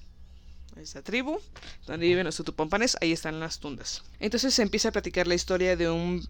Esta 0.81 1.03
tribu, 1.03 1.39
donde 1.87 2.07
viven 2.07 2.25
los 2.25 2.37
tutupampanes, 2.37 2.97
ahí 3.03 3.13
están 3.13 3.39
las 3.39 3.59
tundas. 3.59 4.03
Entonces 4.19 4.55
se 4.55 4.63
empieza 4.63 4.89
a 4.89 4.93
platicar 4.93 5.27
la 5.27 5.35
historia 5.35 5.77
de 5.77 5.91
un, 5.91 6.27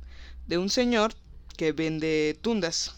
de 0.49 0.59
un 0.59 0.71
señor 0.71 1.15
que 1.57 1.71
vende 1.71 2.37
tundas 2.41 2.97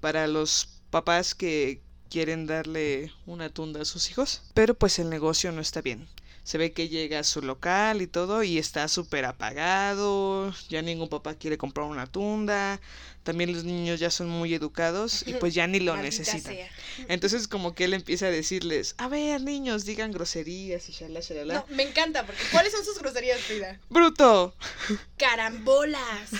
para 0.00 0.26
los 0.26 0.80
papás 0.90 1.34
que 1.34 1.82
quieren 2.08 2.46
darle 2.46 3.12
una 3.26 3.50
tunda 3.50 3.82
a 3.82 3.84
sus 3.84 4.10
hijos. 4.10 4.42
Pero 4.54 4.74
pues 4.74 4.98
el 4.98 5.10
negocio 5.10 5.52
no 5.52 5.60
está 5.60 5.82
bien. 5.82 6.08
Se 6.48 6.56
ve 6.56 6.72
que 6.72 6.88
llega 6.88 7.18
a 7.18 7.24
su 7.24 7.42
local 7.42 8.00
y 8.00 8.06
todo 8.06 8.42
y 8.42 8.56
está 8.56 8.88
súper 8.88 9.26
apagado. 9.26 10.50
Ya 10.70 10.80
ningún 10.80 11.10
papá 11.10 11.34
quiere 11.34 11.58
comprar 11.58 11.86
una 11.86 12.06
tunda. 12.06 12.80
También 13.22 13.52
los 13.52 13.64
niños 13.64 14.00
ya 14.00 14.10
son 14.10 14.30
muy 14.30 14.54
educados 14.54 15.24
y 15.26 15.34
pues 15.34 15.52
ya 15.52 15.66
ni 15.66 15.78
lo 15.78 15.92
Maldita 15.92 16.20
necesitan. 16.22 16.54
sea. 16.54 16.70
Entonces 17.08 17.48
como 17.48 17.74
que 17.74 17.84
él 17.84 17.92
empieza 17.92 18.28
a 18.28 18.30
decirles, 18.30 18.94
a 18.96 19.08
ver 19.08 19.42
niños, 19.42 19.84
digan 19.84 20.10
groserías 20.10 20.88
y 20.88 20.92
shalala, 20.92 21.20
shalala. 21.20 21.54
No, 21.68 21.76
me 21.76 21.82
encanta, 21.82 22.24
porque 22.24 22.40
¿cuáles 22.50 22.72
son 22.72 22.82
sus 22.82 22.98
groserías, 22.98 23.40
Frida? 23.40 23.78
¡Bruto! 23.90 24.54
Carambolas. 25.18 26.30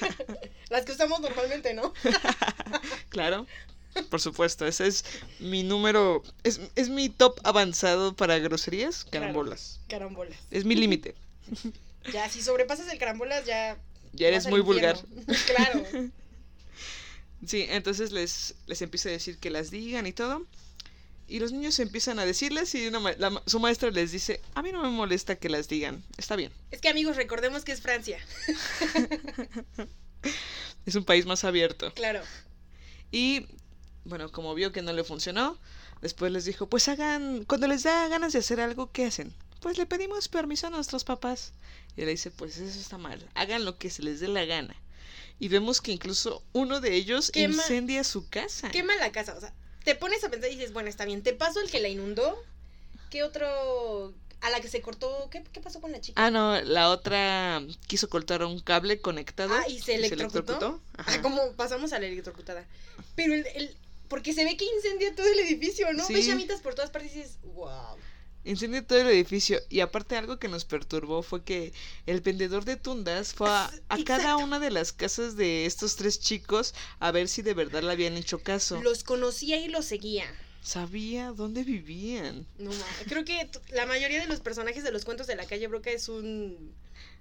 Las 0.70 0.86
que 0.86 0.92
usamos 0.92 1.20
normalmente, 1.20 1.74
¿no? 1.74 1.92
Claro, 3.10 3.46
por 4.10 4.20
supuesto, 4.20 4.66
ese 4.66 4.86
es 4.86 5.04
mi 5.40 5.62
número, 5.62 6.22
es, 6.44 6.60
es 6.76 6.88
mi 6.88 7.08
top 7.08 7.38
avanzado 7.44 8.14
para 8.16 8.38
groserías, 8.38 9.04
carambolas. 9.04 9.80
Carambolas. 9.88 10.36
Es 10.50 10.64
mi 10.64 10.74
límite. 10.74 11.14
Ya, 12.12 12.26
si 12.30 12.40
sobrepasas 12.40 12.88
el 12.88 12.98
carambolas, 12.98 13.44
ya. 13.44 13.76
Ya 14.14 14.28
eres 14.28 14.46
muy 14.46 14.60
vulgar. 14.60 14.96
claro. 15.46 15.84
Sí, 17.46 17.66
entonces 17.68 18.12
les, 18.12 18.54
les 18.66 18.80
empieza 18.80 19.10
a 19.10 19.12
decir 19.12 19.36
que 19.38 19.50
las 19.50 19.70
digan 19.70 20.06
y 20.06 20.12
todo. 20.12 20.46
Y 21.26 21.40
los 21.40 21.52
niños 21.52 21.78
empiezan 21.80 22.18
a 22.18 22.24
decirles 22.24 22.74
y 22.74 22.86
una 22.86 23.00
ma- 23.00 23.12
la 23.18 23.28
ma- 23.28 23.42
su 23.46 23.60
maestra 23.60 23.90
les 23.90 24.10
dice, 24.12 24.40
a 24.54 24.62
mí 24.62 24.72
no 24.72 24.82
me 24.82 24.88
molesta 24.88 25.36
que 25.36 25.50
las 25.50 25.68
digan, 25.68 26.02
está 26.16 26.34
bien. 26.36 26.50
Es 26.70 26.80
que, 26.80 26.88
amigos, 26.88 27.16
recordemos 27.16 27.64
que 27.64 27.72
es 27.72 27.82
Francia. 27.82 28.18
Es 30.86 30.94
un 30.94 31.04
país 31.04 31.26
más 31.26 31.44
abierto. 31.44 31.92
Claro. 31.94 32.22
Y 33.12 33.46
bueno, 34.08 34.30
como 34.32 34.54
vio 34.54 34.72
que 34.72 34.82
no 34.82 34.92
le 34.92 35.04
funcionó, 35.04 35.58
después 36.02 36.32
les 36.32 36.44
dijo, 36.44 36.68
pues 36.68 36.88
hagan, 36.88 37.44
cuando 37.44 37.66
les 37.68 37.82
da 37.84 38.08
ganas 38.08 38.32
de 38.32 38.40
hacer 38.40 38.60
algo, 38.60 38.90
¿qué 38.92 39.06
hacen? 39.06 39.32
Pues 39.60 39.76
le 39.78 39.86
pedimos 39.86 40.28
permiso 40.28 40.66
a 40.66 40.70
nuestros 40.70 41.04
papás. 41.04 41.52
Y 41.96 42.02
le 42.02 42.12
dice, 42.12 42.30
pues 42.30 42.56
eso 42.58 42.78
está 42.78 42.96
mal, 42.98 43.28
hagan 43.34 43.64
lo 43.64 43.76
que 43.76 43.90
se 43.90 44.02
les 44.02 44.20
dé 44.20 44.28
la 44.28 44.44
gana. 44.44 44.74
Y 45.40 45.48
vemos 45.48 45.80
que 45.80 45.92
incluso 45.92 46.42
uno 46.52 46.80
de 46.80 46.94
ellos 46.94 47.30
Quema- 47.32 47.54
incendia 47.54 48.02
su 48.04 48.28
casa. 48.28 48.70
Quema 48.70 48.94
la 48.96 49.12
casa. 49.12 49.34
O 49.36 49.40
sea, 49.40 49.52
te 49.84 49.94
pones 49.94 50.22
a 50.24 50.30
pensar 50.30 50.50
y 50.50 50.54
dices, 50.56 50.72
bueno, 50.72 50.88
está 50.88 51.04
bien. 51.04 51.22
Te 51.22 51.32
paso 51.32 51.60
el 51.60 51.70
que 51.70 51.80
la 51.80 51.88
inundó. 51.88 52.36
¿Qué 53.10 53.22
otro. 53.22 54.12
A 54.40 54.50
la 54.50 54.60
que 54.60 54.68
se 54.68 54.80
cortó. 54.80 55.28
¿Qué, 55.30 55.42
qué 55.52 55.60
pasó 55.60 55.80
con 55.80 55.90
la 55.92 56.00
chica? 56.00 56.24
Ah, 56.24 56.30
no, 56.30 56.60
la 56.62 56.90
otra 56.90 57.62
quiso 57.86 58.08
cortar 58.08 58.44
un 58.44 58.58
cable 58.60 59.00
conectado. 59.00 59.54
Ah, 59.54 59.68
¿y 59.68 59.78
se 59.80 59.94
electrocutó? 59.94 60.80
Ajá. 60.96 61.12
Ah, 61.14 61.22
como 61.22 61.52
pasamos 61.52 61.92
a 61.92 61.98
la 62.00 62.06
electrocutada. 62.06 62.64
Pero 63.14 63.34
el, 63.34 63.46
el- 63.54 63.76
Porque 64.08 64.32
se 64.32 64.44
ve 64.44 64.56
que 64.56 64.64
incendia 64.64 65.14
todo 65.14 65.26
el 65.26 65.38
edificio, 65.40 65.92
¿no? 65.92 66.04
Sí. 66.06 66.14
Ves 66.14 66.26
llamitas 66.26 66.60
por 66.60 66.74
todas 66.74 66.90
partes 66.90 67.14
y 67.14 67.18
dices, 67.18 67.38
wow. 67.54 67.96
Incendió 68.44 68.82
todo 68.84 69.00
el 69.00 69.08
edificio 69.08 69.60
y 69.68 69.80
aparte 69.80 70.16
algo 70.16 70.38
que 70.38 70.48
nos 70.48 70.64
perturbó 70.64 71.22
fue 71.22 71.44
que 71.44 71.72
el 72.06 72.22
vendedor 72.22 72.64
de 72.64 72.76
tundas 72.76 73.34
fue 73.34 73.50
a, 73.50 73.70
cada 74.06 74.36
una 74.38 74.58
de 74.58 74.70
las 74.70 74.92
casas 74.92 75.36
de 75.36 75.66
estos 75.66 75.96
tres 75.96 76.18
chicos 76.18 76.74
a 76.98 77.10
ver 77.10 77.28
si 77.28 77.42
de 77.42 77.52
verdad 77.52 77.82
le 77.82 77.92
habían 77.92 78.16
hecho 78.16 78.38
caso. 78.38 78.80
Los 78.80 79.04
conocía 79.04 79.58
y 79.58 79.68
los 79.68 79.84
seguía. 79.84 80.24
Sabía 80.62 81.32
dónde 81.32 81.62
vivían. 81.62 82.46
No. 82.58 82.70
Creo 83.08 83.24
que 83.24 83.50
la 83.70 83.86
mayoría 83.86 84.20
de 84.20 84.26
los 84.26 84.40
personajes 84.40 84.82
de 84.84 84.92
los 84.92 85.04
cuentos 85.04 85.26
de 85.26 85.36
la 85.36 85.44
calle 85.44 85.66
Broca 85.66 85.90
es 85.90 86.08
un. 86.08 86.72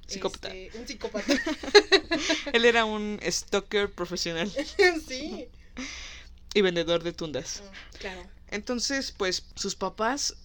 Psicópata. 0.08 0.56
este, 0.56 0.78
un 0.78 0.88
psicópata. 0.88 1.34
Él 2.54 2.64
era 2.64 2.86
un 2.86 3.20
stalker 3.26 3.92
profesional 3.92 4.50
sí. 5.08 5.50
y 6.58 6.62
vendedor 6.62 7.04
de 7.04 7.14
tundas. 7.14 7.62
Mm, 7.64 7.98
Claro. 8.00 8.24
Entonces, 8.50 9.12
pues 9.12 9.44
sus 9.56 9.76
papás 9.76 10.36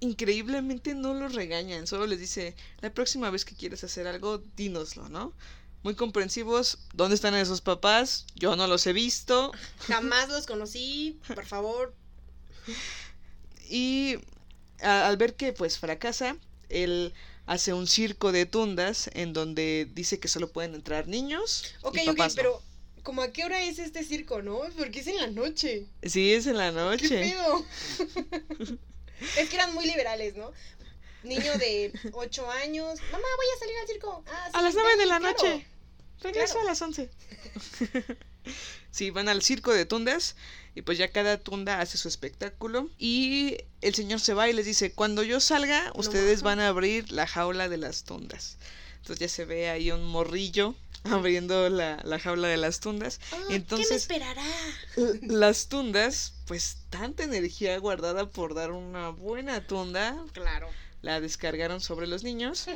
increíblemente 0.00 0.94
no 0.94 1.12
los 1.14 1.34
regañan, 1.34 1.86
solo 1.86 2.06
les 2.06 2.18
dice, 2.18 2.56
la 2.80 2.92
próxima 2.92 3.28
vez 3.30 3.44
que 3.44 3.54
quieras 3.54 3.84
hacer 3.84 4.06
algo, 4.06 4.42
dínoslo, 4.56 5.08
¿no? 5.10 5.34
Muy 5.82 5.94
comprensivos, 5.94 6.78
¿dónde 6.94 7.14
están 7.14 7.34
esos 7.34 7.60
papás? 7.60 8.26
Yo 8.34 8.56
no 8.56 8.66
los 8.66 8.86
he 8.86 8.92
visto. 8.92 9.52
Jamás 9.88 10.28
los 10.28 10.46
conocí. 10.46 11.18
Por 11.34 11.46
favor. 11.46 11.94
Y 13.68 14.16
a- 14.82 15.06
al 15.06 15.16
ver 15.16 15.34
que 15.36 15.52
pues 15.52 15.78
fracasa, 15.78 16.36
él 16.68 17.14
hace 17.46 17.72
un 17.72 17.86
circo 17.86 18.32
de 18.32 18.46
tundas 18.46 19.10
en 19.14 19.32
donde 19.32 19.88
dice 19.94 20.18
que 20.18 20.28
solo 20.28 20.50
pueden 20.50 20.74
entrar 20.74 21.06
niños. 21.08 21.64
Ok, 21.82 21.96
y 21.96 22.00
ok, 22.08 22.16
papás 22.16 22.32
no. 22.34 22.36
pero. 22.36 22.62
¿Como 23.02 23.22
a 23.22 23.32
qué 23.32 23.44
hora 23.44 23.62
es 23.62 23.78
este 23.78 24.04
circo, 24.04 24.42
no? 24.42 24.60
Porque 24.76 25.00
es 25.00 25.06
en 25.06 25.16
la 25.16 25.26
noche. 25.28 25.86
Sí, 26.02 26.32
es 26.34 26.46
en 26.46 26.56
la 26.58 26.68
¿Qué 26.70 26.76
noche. 26.76 27.08
pedo? 27.08 27.64
es 29.38 29.48
que 29.48 29.56
eran 29.56 29.74
muy 29.74 29.86
liberales, 29.86 30.36
¿no? 30.36 30.52
Niño 31.22 31.56
de 31.58 31.92
8 32.12 32.50
años. 32.50 32.98
Mamá, 33.12 33.26
voy 33.36 33.46
a 33.54 33.58
salir 33.58 33.74
al 33.80 33.86
circo. 33.86 34.24
"Ah, 34.26 34.50
A 34.54 34.62
las 34.62 34.74
9 34.74 34.96
de 34.96 35.06
la 35.06 35.18
claro". 35.18 35.36
noche. 35.36 35.66
Regreso 36.22 36.54
Claro. 36.54 36.66
a 36.68 36.70
las 36.70 36.82
11. 36.82 37.10
sí, 38.90 39.10
van 39.10 39.28
al 39.28 39.42
circo 39.42 39.72
de 39.72 39.84
tundas 39.86 40.36
y 40.74 40.82
pues 40.82 40.98
ya 40.98 41.10
cada 41.10 41.38
tunda 41.38 41.80
hace 41.80 41.98
su 41.98 42.08
espectáculo 42.08 42.90
y 42.98 43.56
el 43.80 43.94
señor 43.94 44.20
se 44.20 44.34
va 44.34 44.48
y 44.48 44.52
les 44.52 44.66
dice, 44.66 44.92
cuando 44.92 45.22
yo 45.22 45.40
salga, 45.40 45.92
ustedes 45.94 46.42
van 46.42 46.60
a 46.60 46.68
abrir 46.68 47.10
la 47.12 47.26
jaula 47.26 47.68
de 47.68 47.76
las 47.78 48.04
tundas. 48.04 48.58
Entonces 49.00 49.18
ya 49.18 49.28
se 49.28 49.44
ve 49.44 49.68
ahí 49.70 49.90
un 49.90 50.04
morrillo 50.04 50.74
abriendo 51.04 51.68
la, 51.68 52.00
la 52.04 52.18
jaula 52.18 52.48
de 52.48 52.56
las 52.56 52.80
tundas. 52.80 53.20
Ah, 53.32 53.36
y 53.36 53.40
¿Qué 53.40 53.48
me 53.48 53.54
entonces 53.56 53.90
esperará? 53.92 54.44
las 55.22 55.68
tundas, 55.68 56.34
pues 56.46 56.78
tanta 56.90 57.24
energía 57.24 57.78
guardada 57.78 58.28
por 58.28 58.54
dar 58.54 58.70
una 58.72 59.10
buena 59.10 59.66
tunda, 59.66 60.16
Claro. 60.32 60.68
la 61.02 61.20
descargaron 61.20 61.80
sobre 61.80 62.06
los 62.06 62.22
niños 62.24 62.66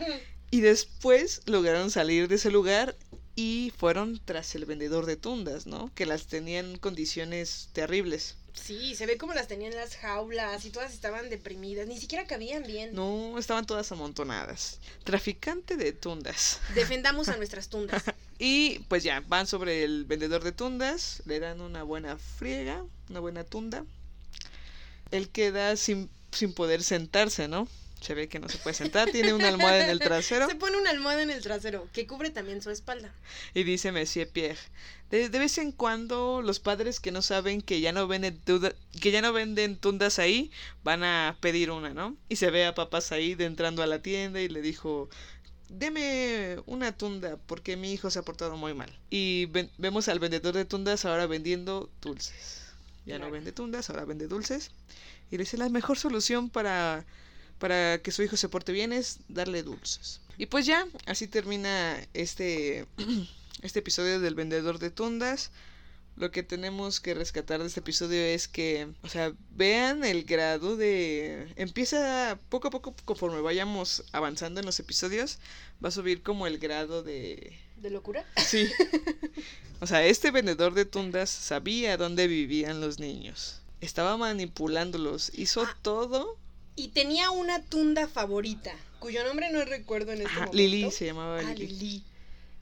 y 0.50 0.60
después 0.60 1.42
lograron 1.46 1.90
salir 1.90 2.28
de 2.28 2.36
ese 2.36 2.50
lugar 2.50 2.96
y 3.36 3.72
fueron 3.76 4.20
tras 4.24 4.54
el 4.54 4.64
vendedor 4.64 5.06
de 5.06 5.16
tundas, 5.16 5.66
¿no? 5.66 5.90
Que 5.94 6.06
las 6.06 6.26
tenían 6.26 6.66
en 6.72 6.78
condiciones 6.78 7.68
terribles. 7.72 8.36
Sí, 8.54 8.94
se 8.94 9.04
ve 9.06 9.18
como 9.18 9.34
las 9.34 9.48
tenían 9.48 9.72
en 9.72 9.78
las 9.78 9.96
jaulas 9.96 10.64
y 10.64 10.70
todas 10.70 10.94
estaban 10.94 11.28
deprimidas. 11.28 11.86
Ni 11.86 11.98
siquiera 11.98 12.26
cabían 12.26 12.62
bien. 12.62 12.94
No, 12.94 13.38
estaban 13.38 13.66
todas 13.66 13.90
amontonadas. 13.92 14.78
Traficante 15.02 15.76
de 15.76 15.92
tundas. 15.92 16.60
Defendamos 16.74 17.28
a 17.28 17.36
nuestras 17.36 17.68
tundas. 17.68 18.04
Y 18.38 18.78
pues 18.88 19.02
ya, 19.02 19.20
van 19.26 19.46
sobre 19.46 19.84
el 19.84 20.04
vendedor 20.04 20.44
de 20.44 20.52
tundas, 20.52 21.22
le 21.26 21.40
dan 21.40 21.60
una 21.60 21.82
buena 21.82 22.16
friega, 22.16 22.84
una 23.10 23.20
buena 23.20 23.44
tunda. 23.44 23.84
Él 25.10 25.28
queda 25.28 25.76
sin, 25.76 26.08
sin 26.32 26.54
poder 26.54 26.82
sentarse, 26.82 27.48
¿no? 27.48 27.68
Se 28.04 28.12
ve 28.14 28.28
que 28.28 28.38
no 28.38 28.48
se 28.50 28.58
puede 28.58 28.74
sentar, 28.74 29.10
tiene 29.10 29.32
una 29.32 29.48
almohada 29.48 29.82
en 29.84 29.88
el 29.90 29.98
trasero. 29.98 30.46
Se 30.50 30.56
pone 30.56 30.76
una 30.76 30.90
almohada 30.90 31.22
en 31.22 31.30
el 31.30 31.42
trasero 31.42 31.88
que 31.92 32.06
cubre 32.06 32.28
también 32.28 32.60
su 32.60 32.70
espalda. 32.70 33.14
Y 33.54 33.62
dice 33.62 33.92
Monsieur 33.92 34.28
Pierre, 34.28 34.58
de, 35.10 35.30
de 35.30 35.38
vez 35.38 35.56
en 35.56 35.72
cuando 35.72 36.42
los 36.42 36.60
padres 36.60 37.00
que 37.00 37.12
no 37.12 37.22
saben 37.22 37.62
que 37.62 37.80
ya 37.80 37.92
no 37.92 38.06
venden 38.06 38.38
que 39.00 39.10
ya 39.10 39.22
no 39.22 39.32
venden 39.32 39.76
tundas 39.78 40.18
ahí, 40.18 40.50
van 40.82 41.02
a 41.02 41.38
pedir 41.40 41.70
una, 41.70 41.94
¿no? 41.94 42.14
Y 42.28 42.36
se 42.36 42.50
ve 42.50 42.66
a 42.66 42.74
papá 42.74 43.00
Said 43.00 43.40
entrando 43.40 43.82
a 43.82 43.86
la 43.86 44.00
tienda 44.02 44.40
y 44.42 44.48
le 44.48 44.60
dijo, 44.60 45.08
deme 45.70 46.58
una 46.66 46.92
tunda 46.96 47.38
porque 47.46 47.76
mi 47.76 47.92
hijo 47.92 48.10
se 48.10 48.18
ha 48.18 48.22
portado 48.22 48.56
muy 48.56 48.74
mal. 48.74 48.92
Y 49.08 49.46
ven- 49.46 49.70
vemos 49.78 50.08
al 50.08 50.18
vendedor 50.18 50.54
de 50.54 50.64
tundas 50.66 51.04
ahora 51.06 51.26
vendiendo 51.26 51.90
dulces. 52.02 52.60
Ya 53.06 53.18
no 53.18 53.30
vende 53.30 53.52
tundas, 53.52 53.88
ahora 53.90 54.04
vende 54.04 54.28
dulces. 54.28 54.70
Y 55.30 55.36
le 55.36 55.44
dice, 55.44 55.56
la 55.56 55.68
mejor 55.68 55.98
solución 55.98 56.50
para, 56.50 57.04
para 57.64 58.02
que 58.02 58.12
su 58.12 58.22
hijo 58.22 58.36
se 58.36 58.50
porte 58.50 58.72
bien 58.72 58.92
es 58.92 59.20
darle 59.28 59.62
dulces. 59.62 60.20
Y 60.36 60.44
pues 60.44 60.66
ya, 60.66 60.86
así 61.06 61.26
termina 61.26 61.98
este, 62.12 62.84
este 63.62 63.78
episodio 63.78 64.20
del 64.20 64.34
vendedor 64.34 64.78
de 64.78 64.90
tundas. 64.90 65.50
Lo 66.14 66.30
que 66.30 66.42
tenemos 66.42 67.00
que 67.00 67.14
rescatar 67.14 67.62
de 67.62 67.68
este 67.68 67.80
episodio 67.80 68.20
es 68.20 68.48
que, 68.48 68.88
o 69.00 69.08
sea, 69.08 69.32
vean 69.52 70.04
el 70.04 70.24
grado 70.24 70.76
de... 70.76 71.54
Empieza 71.56 72.38
poco 72.50 72.68
a 72.68 72.70
poco, 72.70 72.94
conforme 73.06 73.40
vayamos 73.40 74.04
avanzando 74.12 74.60
en 74.60 74.66
los 74.66 74.78
episodios, 74.78 75.38
va 75.82 75.88
a 75.88 75.92
subir 75.92 76.22
como 76.22 76.46
el 76.46 76.58
grado 76.58 77.02
de... 77.02 77.58
¿De 77.78 77.88
locura? 77.88 78.26
Sí. 78.46 78.68
O 79.80 79.86
sea, 79.86 80.04
este 80.04 80.30
vendedor 80.30 80.74
de 80.74 80.84
tundas 80.84 81.30
sabía 81.30 81.96
dónde 81.96 82.26
vivían 82.26 82.82
los 82.82 82.98
niños. 82.98 83.62
Estaba 83.80 84.18
manipulándolos. 84.18 85.32
Hizo 85.34 85.62
Ah, 85.62 85.78
todo. 85.80 86.38
Y 86.76 86.88
tenía 86.88 87.30
una 87.30 87.62
tunda 87.62 88.08
favorita, 88.08 88.74
cuyo 88.98 89.24
nombre 89.24 89.50
no 89.50 89.64
recuerdo 89.64 90.12
en 90.12 90.18
este 90.22 90.28
Ajá, 90.30 90.46
momento. 90.46 90.56
Lili 90.56 90.90
se 90.90 91.06
llamaba 91.06 91.38
Ah, 91.38 91.54
Lili. 91.54 91.66
Lili. 91.68 92.04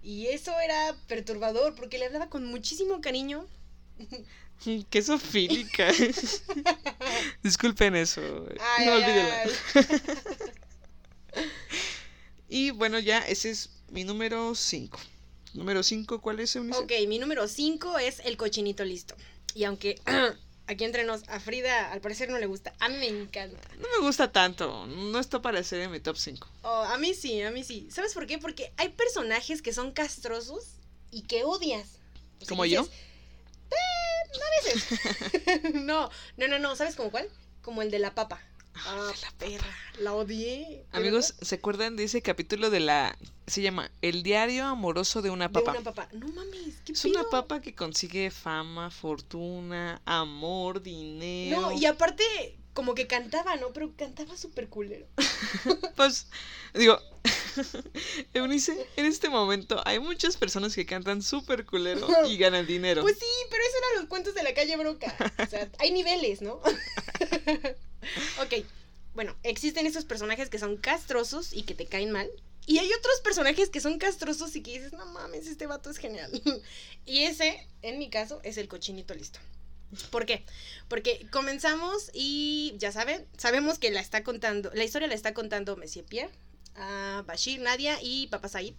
Y 0.02 0.26
eso 0.26 0.58
era 0.60 0.96
perturbador 1.06 1.74
porque 1.74 1.98
le 1.98 2.06
hablaba 2.06 2.28
con 2.28 2.44
muchísimo 2.44 3.00
cariño. 3.00 3.46
Qué 4.90 5.02
sofílica. 5.02 5.90
Disculpen 7.42 7.96
eso. 7.96 8.20
Ay, 8.78 8.86
no 8.86 8.92
ay. 8.94 9.50
Y 12.48 12.70
bueno, 12.70 12.98
ya 12.98 13.20
ese 13.20 13.50
es 13.50 13.70
mi 13.90 14.04
número 14.04 14.54
5. 14.54 14.98
Número 15.54 15.82
5, 15.82 16.20
¿cuál 16.20 16.40
es, 16.40 16.54
Eunice? 16.54 16.78
Ok, 16.78 16.92
mi 17.08 17.18
número 17.18 17.48
5 17.48 17.98
es 17.98 18.20
el 18.20 18.36
cochinito 18.36 18.84
listo. 18.84 19.16
Y 19.54 19.64
aunque 19.64 19.98
aquí 20.72 20.84
entre 20.84 21.04
nos, 21.04 21.28
a 21.28 21.40
Frida 21.40 21.90
al 21.92 22.00
parecer 22.00 22.28
no 22.30 22.38
le 22.38 22.46
gusta, 22.46 22.72
a 22.80 22.88
mí 22.88 22.96
me 22.96 23.06
encanta. 23.08 23.68
No 23.78 23.86
me 23.98 24.06
gusta 24.06 24.32
tanto. 24.32 24.86
No 24.86 25.18
está 25.18 25.40
para 25.42 25.62
ser 25.62 25.80
en 25.80 25.90
mi 25.90 26.00
top 26.00 26.16
5. 26.16 26.48
Oh, 26.62 26.82
a 26.82 26.98
mí 26.98 27.14
sí, 27.14 27.40
a 27.42 27.50
mí 27.50 27.64
sí. 27.64 27.88
¿Sabes 27.90 28.14
por 28.14 28.26
qué? 28.26 28.38
Porque 28.38 28.72
hay 28.76 28.88
personajes 28.90 29.62
que 29.62 29.72
son 29.72 29.92
castrosos 29.92 30.64
y 31.10 31.22
que 31.22 31.44
odias. 31.44 31.88
O 32.36 32.44
sea, 32.44 32.48
¿Como 32.48 32.64
dices, 32.64 32.86
yo? 32.86 32.92
"Eh, 33.70 34.40
a 34.40 34.64
veces. 34.64 35.74
no, 35.74 36.10
no, 36.36 36.48
no, 36.48 36.58
no. 36.58 36.76
¿Sabes 36.76 36.96
como 36.96 37.10
cuál? 37.10 37.28
Como 37.62 37.82
el 37.82 37.90
de 37.90 37.98
la 37.98 38.14
papa. 38.14 38.40
Ah, 38.74 39.12
la 39.22 39.30
perra. 39.38 39.66
La 39.98 40.14
odié. 40.14 40.84
¿De 40.92 40.98
Amigos? 40.98 41.34
¿se 41.40 41.54
acuerdan 41.54 41.96
de 41.96 42.04
ese 42.04 42.22
capítulo 42.22 42.70
de 42.70 42.80
la... 42.80 43.16
Se 43.46 43.60
llama 43.62 43.90
El 44.00 44.22
diario 44.22 44.64
amoroso 44.66 45.22
de 45.22 45.30
una 45.30 45.48
De 45.48 45.54
papa? 45.54 45.72
una 45.72 45.82
papa. 45.82 46.08
No 46.12 46.28
mames, 46.28 46.80
qué 46.84 46.92
Es 46.92 47.04
una 47.04 47.24
papa 47.24 47.60
que 47.60 47.74
consigue 47.74 48.30
fama, 48.30 48.90
fortuna, 48.90 50.00
amor, 50.04 50.82
dinero. 50.82 51.60
No, 51.60 51.72
y 51.72 51.86
aparte, 51.86 52.24
como 52.72 52.94
que 52.94 53.06
cantaba, 53.06 53.56
¿no? 53.56 53.72
Pero 53.72 53.92
cantaba 53.96 54.36
súper 54.36 54.68
culero. 54.68 55.06
Pues, 55.96 56.26
digo, 56.74 56.98
Eunice, 58.34 58.88
en 58.96 59.04
este 59.04 59.28
momento 59.28 59.80
hay 59.84 60.00
muchas 60.00 60.36
personas 60.36 60.74
que 60.74 60.86
cantan 60.86 61.22
súper 61.22 61.66
culero 61.66 62.06
y 62.28 62.36
ganan 62.38 62.66
dinero. 62.66 63.02
Pues 63.02 63.18
sí, 63.18 63.26
pero 63.50 63.62
eso 63.62 63.76
eran 63.78 64.00
los 64.00 64.08
cuentos 64.08 64.34
de 64.34 64.42
la 64.42 64.54
calle 64.54 64.76
Broca. 64.76 65.14
O 65.38 65.46
sea, 65.46 65.70
hay 65.78 65.92
niveles, 65.92 66.40
¿no? 66.40 66.60
Ok, 68.40 68.64
bueno, 69.14 69.36
existen 69.42 69.86
esos 69.86 70.04
personajes 70.04 70.48
que 70.48 70.58
son 70.58 70.76
castrosos 70.76 71.52
y 71.52 71.62
que 71.62 71.74
te 71.74 71.86
caen 71.86 72.10
mal. 72.10 72.30
Y 72.66 72.78
hay 72.78 72.92
otros 72.92 73.20
personajes 73.22 73.70
que 73.70 73.80
son 73.80 73.98
castrosos 73.98 74.54
y 74.54 74.62
que 74.62 74.72
dices, 74.72 74.92
no 74.92 75.04
mames, 75.06 75.46
este 75.46 75.66
vato 75.66 75.90
es 75.90 75.98
genial. 75.98 76.30
y 77.06 77.24
ese, 77.24 77.66
en 77.82 77.98
mi 77.98 78.08
caso, 78.08 78.40
es 78.44 78.56
el 78.56 78.68
cochinito 78.68 79.14
listo. 79.14 79.40
¿Por 80.10 80.24
qué? 80.24 80.44
Porque 80.88 81.26
comenzamos 81.30 82.10
y 82.14 82.74
ya 82.78 82.92
saben, 82.92 83.26
sabemos 83.36 83.78
que 83.78 83.90
la 83.90 84.00
está 84.00 84.22
contando, 84.22 84.70
la 84.74 84.84
historia 84.84 85.08
la 85.08 85.14
está 85.14 85.34
contando 85.34 85.76
Monsieur 85.76 86.06
Pierre, 86.06 86.32
a 86.76 87.24
Bashir, 87.26 87.60
Nadia 87.60 87.98
y 88.00 88.28
Papa 88.28 88.48
Said. 88.48 88.74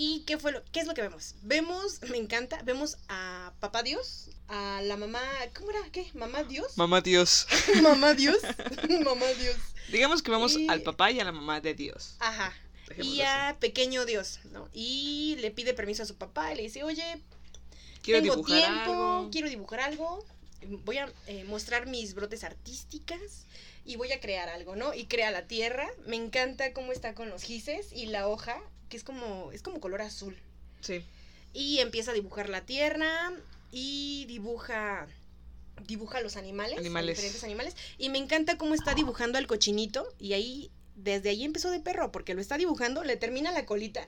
¿Y 0.00 0.20
qué 0.26 0.38
fue 0.38 0.52
lo, 0.52 0.62
qué 0.70 0.78
es 0.78 0.86
lo 0.86 0.94
que 0.94 1.02
vemos? 1.02 1.34
Vemos, 1.42 2.00
me 2.08 2.18
encanta, 2.18 2.62
vemos 2.62 2.98
a 3.08 3.52
Papá 3.58 3.82
Dios, 3.82 4.30
a 4.46 4.80
la 4.84 4.96
mamá, 4.96 5.20
¿cómo 5.56 5.70
era? 5.70 5.80
¿Qué? 5.90 6.06
¿Mamá 6.14 6.44
Dios? 6.44 6.76
Mamá 6.76 7.00
Dios. 7.00 7.48
mamá 7.82 8.14
Dios. 8.14 8.38
mamá 9.04 9.26
Dios. 9.26 9.56
Digamos 9.90 10.22
que 10.22 10.30
vamos 10.30 10.52
Y- 10.56 10.68
al 10.68 10.82
papá 10.82 11.10
y 11.10 11.18
a 11.18 11.24
la 11.24 11.32
mamá 11.32 11.60
de 11.60 11.74
Dios. 11.74 12.14
Ajá. 12.20 12.54
Dejémoslo 12.86 13.12
Y 13.16 13.22
a 13.22 13.56
pequeño 13.58 14.04
Dios, 14.06 14.38
¿no? 14.52 14.68
Y 14.72 15.36
le 15.40 15.50
pide 15.50 15.74
permiso 15.74 16.04
a 16.04 16.06
su 16.06 16.14
papá 16.14 16.52
y 16.52 16.56
le 16.58 16.62
dice, 16.62 16.84
oye, 16.84 17.20
Quiero 18.02 18.20
tengo 18.22 18.36
dibujar 18.36 18.56
tiempo, 18.60 18.90
algo. 18.92 19.28
quiero 19.32 19.48
dibujar 19.48 19.80
algo, 19.80 20.24
voy 20.84 20.98
a 20.98 21.12
eh, 21.26 21.42
mostrar 21.42 21.86
mis 21.88 22.14
brotes 22.14 22.44
artísticas 22.44 23.20
y 23.84 23.96
voy 23.96 24.12
a 24.12 24.20
crear 24.20 24.48
algo, 24.48 24.76
¿no? 24.76 24.94
Y 24.94 25.06
crea 25.06 25.32
la 25.32 25.48
tierra, 25.48 25.88
me 26.06 26.14
encanta 26.14 26.72
cómo 26.72 26.92
está 26.92 27.14
con 27.16 27.28
los 27.30 27.42
gises 27.42 27.88
y 27.92 28.06
la 28.06 28.28
hoja, 28.28 28.60
que 28.88 28.96
es 28.96 29.04
como, 29.04 29.52
es 29.52 29.62
como 29.62 29.80
color 29.80 30.02
azul. 30.02 30.36
Sí. 30.80 31.02
Y 31.52 31.78
empieza 31.78 32.10
a 32.10 32.14
dibujar 32.14 32.48
la 32.48 32.62
tierra 32.62 33.32
y 33.72 34.24
dibuja 34.26 35.06
dibuja 35.86 36.20
los 36.20 36.36
animales, 36.36 36.76
Animales. 36.78 37.16
diferentes 37.16 37.44
animales 37.44 37.76
y 37.98 38.08
me 38.08 38.18
encanta 38.18 38.58
cómo 38.58 38.74
está 38.74 38.94
dibujando 38.94 39.38
al 39.38 39.46
cochinito 39.46 40.12
y 40.18 40.32
ahí 40.32 40.70
desde 40.96 41.30
ahí 41.30 41.44
empezó 41.44 41.70
de 41.70 41.78
perro 41.78 42.10
porque 42.10 42.34
lo 42.34 42.40
está 42.40 42.56
dibujando, 42.58 43.04
le 43.04 43.16
termina 43.16 43.52
la 43.52 43.64
colita 43.64 44.04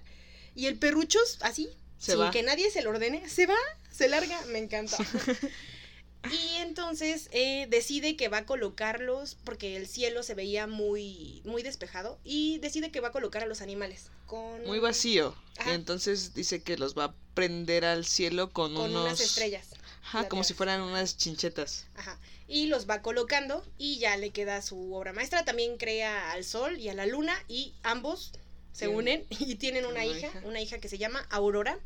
y 0.56 0.66
el 0.66 0.76
perrucho 0.78 1.20
así 1.42 1.68
Se 1.98 2.12
sin 2.12 2.22
va. 2.22 2.32
que 2.32 2.42
nadie 2.42 2.70
se 2.72 2.82
lo 2.82 2.90
ordene, 2.90 3.28
se 3.28 3.46
va, 3.46 3.54
se 3.92 4.08
larga, 4.08 4.40
me 4.46 4.58
encanta. 4.58 4.96
Y 6.28 6.56
entonces 6.58 7.28
eh, 7.32 7.66
decide 7.70 8.16
que 8.16 8.28
va 8.28 8.38
a 8.38 8.46
colocarlos, 8.46 9.36
porque 9.44 9.76
el 9.76 9.86
cielo 9.86 10.22
se 10.22 10.34
veía 10.34 10.66
muy, 10.66 11.40
muy 11.44 11.62
despejado, 11.62 12.18
y 12.24 12.58
decide 12.58 12.90
que 12.90 13.00
va 13.00 13.08
a 13.08 13.12
colocar 13.12 13.42
a 13.42 13.46
los 13.46 13.62
animales 13.62 14.10
con, 14.26 14.64
Muy 14.64 14.78
vacío. 14.78 15.34
Ajá. 15.58 15.74
Entonces 15.74 16.34
dice 16.34 16.62
que 16.62 16.76
los 16.76 16.96
va 16.96 17.04
a 17.04 17.14
prender 17.34 17.84
al 17.84 18.04
cielo 18.04 18.50
con, 18.52 18.74
con 18.74 18.90
unos... 18.90 19.04
unas 19.04 19.20
estrellas. 19.20 19.68
Ajá, 20.02 20.28
como 20.28 20.44
si 20.44 20.54
fueran 20.54 20.80
unas 20.80 21.16
chinchetas. 21.16 21.86
Ajá. 21.94 22.18
Y 22.48 22.66
los 22.66 22.88
va 22.88 23.00
colocando 23.00 23.64
y 23.78 23.98
ya 23.98 24.16
le 24.16 24.30
queda 24.30 24.60
su 24.60 24.92
obra 24.92 25.12
maestra. 25.12 25.44
También 25.44 25.76
crea 25.76 26.32
al 26.32 26.44
sol 26.44 26.78
y 26.78 26.88
a 26.88 26.94
la 26.94 27.06
luna 27.06 27.34
y 27.48 27.74
ambos 27.82 28.32
se 28.72 28.88
unen 28.88 29.24
y 29.30 29.54
tienen 29.54 29.86
una, 29.86 30.02
una 30.02 30.06
hija, 30.06 30.26
hija. 30.28 30.42
una 30.44 30.60
hija 30.60 30.78
que 30.78 30.88
se 30.88 30.98
llama 30.98 31.26
Aurora. 31.30 31.78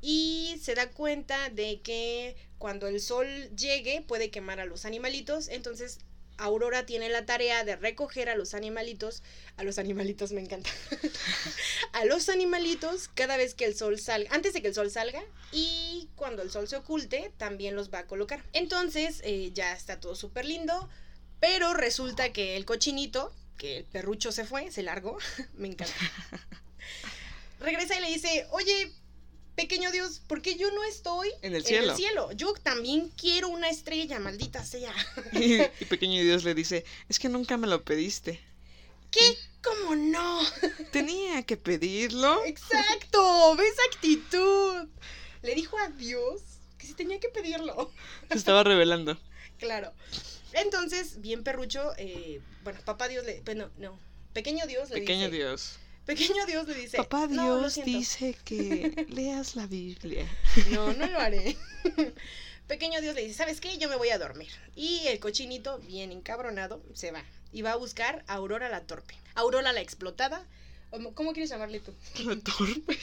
Y 0.00 0.58
se 0.60 0.74
da 0.74 0.90
cuenta 0.90 1.48
de 1.50 1.80
que 1.80 2.36
cuando 2.62 2.86
el 2.86 3.00
sol 3.00 3.26
llegue 3.56 4.04
puede 4.06 4.30
quemar 4.30 4.60
a 4.60 4.66
los 4.66 4.84
animalitos. 4.84 5.48
Entonces 5.48 5.98
Aurora 6.36 6.86
tiene 6.86 7.08
la 7.08 7.26
tarea 7.26 7.64
de 7.64 7.74
recoger 7.74 8.28
a 8.28 8.36
los 8.36 8.54
animalitos. 8.54 9.24
A 9.56 9.64
los 9.64 9.78
animalitos 9.78 10.30
me 10.30 10.42
encanta. 10.42 10.70
a 11.92 12.04
los 12.04 12.28
animalitos 12.28 13.08
cada 13.08 13.36
vez 13.36 13.54
que 13.54 13.64
el 13.64 13.74
sol 13.74 13.98
salga. 13.98 14.32
Antes 14.32 14.52
de 14.52 14.62
que 14.62 14.68
el 14.68 14.74
sol 14.74 14.92
salga. 14.92 15.24
Y 15.50 16.08
cuando 16.14 16.42
el 16.42 16.52
sol 16.52 16.68
se 16.68 16.76
oculte, 16.76 17.32
también 17.36 17.74
los 17.74 17.92
va 17.92 17.98
a 17.98 18.06
colocar. 18.06 18.44
Entonces 18.52 19.22
eh, 19.24 19.50
ya 19.52 19.72
está 19.72 19.98
todo 19.98 20.14
súper 20.14 20.44
lindo. 20.44 20.88
Pero 21.40 21.74
resulta 21.74 22.32
que 22.32 22.54
el 22.56 22.64
cochinito, 22.64 23.34
que 23.58 23.78
el 23.78 23.84
perrucho 23.86 24.30
se 24.30 24.44
fue, 24.44 24.70
se 24.70 24.84
largó. 24.84 25.18
me 25.54 25.66
encanta. 25.66 25.96
Regresa 27.58 27.98
y 27.98 28.02
le 28.02 28.08
dice, 28.08 28.46
oye, 28.52 28.92
pequeño 29.54 29.90
Dios, 29.90 30.20
¿por 30.26 30.42
qué 30.42 30.56
yo 30.56 30.70
no 30.72 30.82
estoy 30.84 31.30
En 31.42 31.54
el 31.54 31.64
cielo. 31.64 31.96
cielo? 31.96 32.32
Yo 32.32 32.52
también 32.54 33.10
quiero 33.16 33.48
una 33.48 33.68
estrella, 33.68 34.18
maldita 34.18 34.64
sea. 34.64 34.94
Y, 35.32 35.60
y 35.62 35.84
pequeño 35.88 36.22
Dios 36.22 36.44
le 36.44 36.54
dice, 36.54 36.84
es 37.08 37.18
que 37.18 37.28
nunca 37.28 37.56
me 37.56 37.66
lo 37.66 37.84
pediste. 37.84 38.40
¿Qué? 39.10 39.36
¿Cómo 39.62 39.94
no? 39.94 40.40
Tenía 40.92 41.42
que 41.42 41.56
pedirlo. 41.56 42.44
Exacto, 42.44 43.54
ve 43.56 43.68
esa 43.68 43.82
actitud. 43.94 44.88
Le 45.42 45.54
dijo 45.54 45.78
a 45.78 45.88
Dios 45.88 46.40
que 46.78 46.86
si 46.86 46.94
tenía 46.94 47.20
que 47.20 47.28
pedirlo. 47.28 47.92
Se 48.30 48.38
estaba 48.38 48.64
revelando. 48.64 49.18
Claro. 49.58 49.92
Entonces, 50.52 51.20
bien 51.20 51.44
perrucho, 51.44 51.92
eh, 51.96 52.40
bueno, 52.64 52.80
papá 52.84 53.08
Dios 53.08 53.24
le, 53.24 53.40
bueno, 53.42 53.70
no, 53.78 53.98
pequeño 54.32 54.66
Dios 54.66 54.90
le 54.90 54.96
Pequeño 55.00 55.26
dice, 55.30 55.36
Dios. 55.36 55.78
Pequeño 56.06 56.46
Dios 56.46 56.66
le 56.68 56.74
dice, 56.74 56.96
Papá 56.98 57.26
"No, 57.28 57.46
lo 57.54 57.60
Dios 57.60 57.74
siento". 57.74 57.90
dice 57.98 58.36
que 58.44 59.06
leas 59.10 59.56
la 59.56 59.66
Biblia. 59.66 60.26
No, 60.70 60.92
no 60.92 61.06
lo 61.06 61.18
haré. 61.18 61.56
Pequeño 62.66 63.00
Dios 63.00 63.14
le 63.14 63.22
dice, 63.22 63.34
¿sabes 63.34 63.60
qué? 63.60 63.76
Yo 63.78 63.88
me 63.88 63.96
voy 63.96 64.10
a 64.10 64.18
dormir. 64.18 64.48
Y 64.74 65.00
el 65.08 65.18
cochinito, 65.18 65.78
bien 65.80 66.12
encabronado, 66.12 66.82
se 66.94 67.10
va. 67.10 67.22
Y 67.52 67.62
va 67.62 67.72
a 67.72 67.76
buscar 67.76 68.24
a 68.28 68.34
Aurora 68.34 68.68
la 68.68 68.82
torpe. 68.82 69.14
Aurora 69.34 69.72
la 69.72 69.80
explotada. 69.80 70.46
¿Cómo 71.14 71.32
quieres 71.32 71.50
llamarle 71.50 71.80
tú? 71.80 71.92
Torpe. 72.44 72.96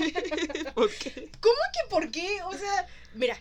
¿Por 0.74 0.92
qué? 0.96 1.30
¿Cómo 1.42 1.56
que 1.74 1.90
por 1.90 2.12
qué? 2.12 2.42
O 2.44 2.54
sea, 2.54 2.88
mira, 3.16 3.38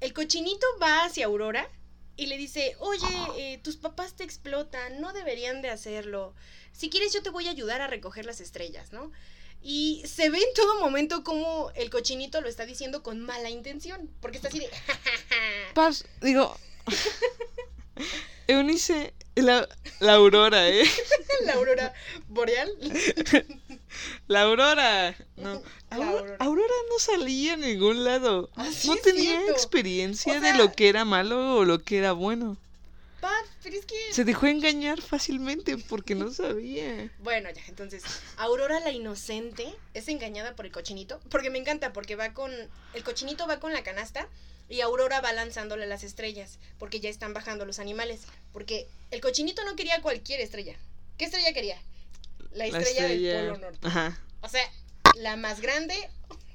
el 0.00 0.12
cochinito 0.12 0.66
va 0.80 1.04
hacia 1.04 1.26
Aurora 1.26 1.68
y 2.16 2.26
le 2.26 2.36
dice, 2.36 2.76
oye, 2.78 3.06
eh, 3.36 3.58
tus 3.62 3.76
papás 3.76 4.14
te 4.14 4.24
explotan, 4.24 5.00
no 5.00 5.12
deberían 5.12 5.62
de 5.62 5.70
hacerlo. 5.70 6.34
Si 6.72 6.90
quieres 6.90 7.12
yo 7.12 7.22
te 7.22 7.30
voy 7.30 7.48
a 7.48 7.50
ayudar 7.50 7.80
a 7.80 7.86
recoger 7.86 8.26
las 8.26 8.40
estrellas, 8.40 8.92
¿no? 8.92 9.12
Y 9.62 10.02
se 10.06 10.28
ve 10.28 10.38
en 10.38 10.54
todo 10.54 10.80
momento 10.80 11.22
como 11.22 11.70
el 11.74 11.88
cochinito 11.90 12.40
lo 12.40 12.48
está 12.48 12.66
diciendo 12.66 13.02
con 13.02 13.20
mala 13.20 13.48
intención, 13.48 14.10
porque 14.20 14.38
está 14.38 14.48
así 14.48 14.58
de... 14.58 14.70
Paz, 15.74 16.04
digo. 16.20 16.58
Eunice, 18.52 19.14
la, 19.34 19.68
la 20.00 20.14
aurora, 20.14 20.68
¿eh? 20.68 20.84
La 21.44 21.54
aurora 21.54 21.92
boreal. 22.28 22.70
La 24.28 24.42
aurora. 24.42 25.16
No. 25.36 25.62
La 25.90 26.36
Aurora, 26.38 26.74
no 26.88 26.98
salía 26.98 27.54
a 27.54 27.56
ningún 27.56 28.04
lado. 28.04 28.48
Ah, 28.54 28.70
sí 28.72 28.88
no 28.88 28.96
tenía 28.96 29.32
cierto. 29.32 29.52
experiencia 29.52 30.38
O 30.38 30.40
de 30.40 30.54
lo 30.54 30.72
que 30.72 30.88
era 30.88 31.04
malo 31.04 31.56
o 31.56 31.64
lo 31.64 31.82
que 31.82 31.98
era 31.98 32.12
bueno. 32.12 32.56
Pero 33.62 33.76
es 33.76 33.86
que... 33.86 33.94
Se 34.12 34.24
dejó 34.24 34.46
engañar 34.46 35.00
fácilmente 35.00 35.78
porque 35.78 36.14
no 36.14 36.32
sabía. 36.32 37.10
Bueno, 37.20 37.48
ya, 37.50 37.62
entonces, 37.68 38.02
Aurora 38.36 38.80
la 38.80 38.90
inocente 38.90 39.72
es 39.94 40.08
engañada 40.08 40.56
por 40.56 40.66
el 40.66 40.72
cochinito, 40.72 41.20
porque 41.30 41.50
me 41.50 41.58
encanta, 41.58 41.92
porque 41.92 42.16
va 42.16 42.34
con, 42.34 42.50
el 42.94 43.04
cochinito 43.04 43.46
va 43.46 43.60
con 43.60 43.72
la 43.72 43.84
canasta 43.84 44.28
y 44.72 44.80
Aurora 44.80 45.20
va 45.20 45.34
lanzándole 45.34 45.86
las 45.86 46.02
estrellas, 46.02 46.58
porque 46.78 46.98
ya 46.98 47.10
están 47.10 47.34
bajando 47.34 47.66
los 47.66 47.78
animales, 47.78 48.22
porque 48.54 48.88
el 49.10 49.20
cochinito 49.20 49.62
no 49.64 49.76
quería 49.76 50.00
cualquier 50.00 50.40
estrella. 50.40 50.74
¿Qué 51.18 51.26
estrella 51.26 51.52
quería? 51.52 51.78
La 52.52 52.66
La 52.68 52.78
estrella, 52.78 53.06
del 53.06 53.48
Polo 53.50 53.58
Norte. 53.58 53.86
Ajá. 53.86 54.18
O 54.40 54.48
sea, 54.48 54.64
la 55.16 55.36
más 55.36 55.60
grande, 55.60 55.94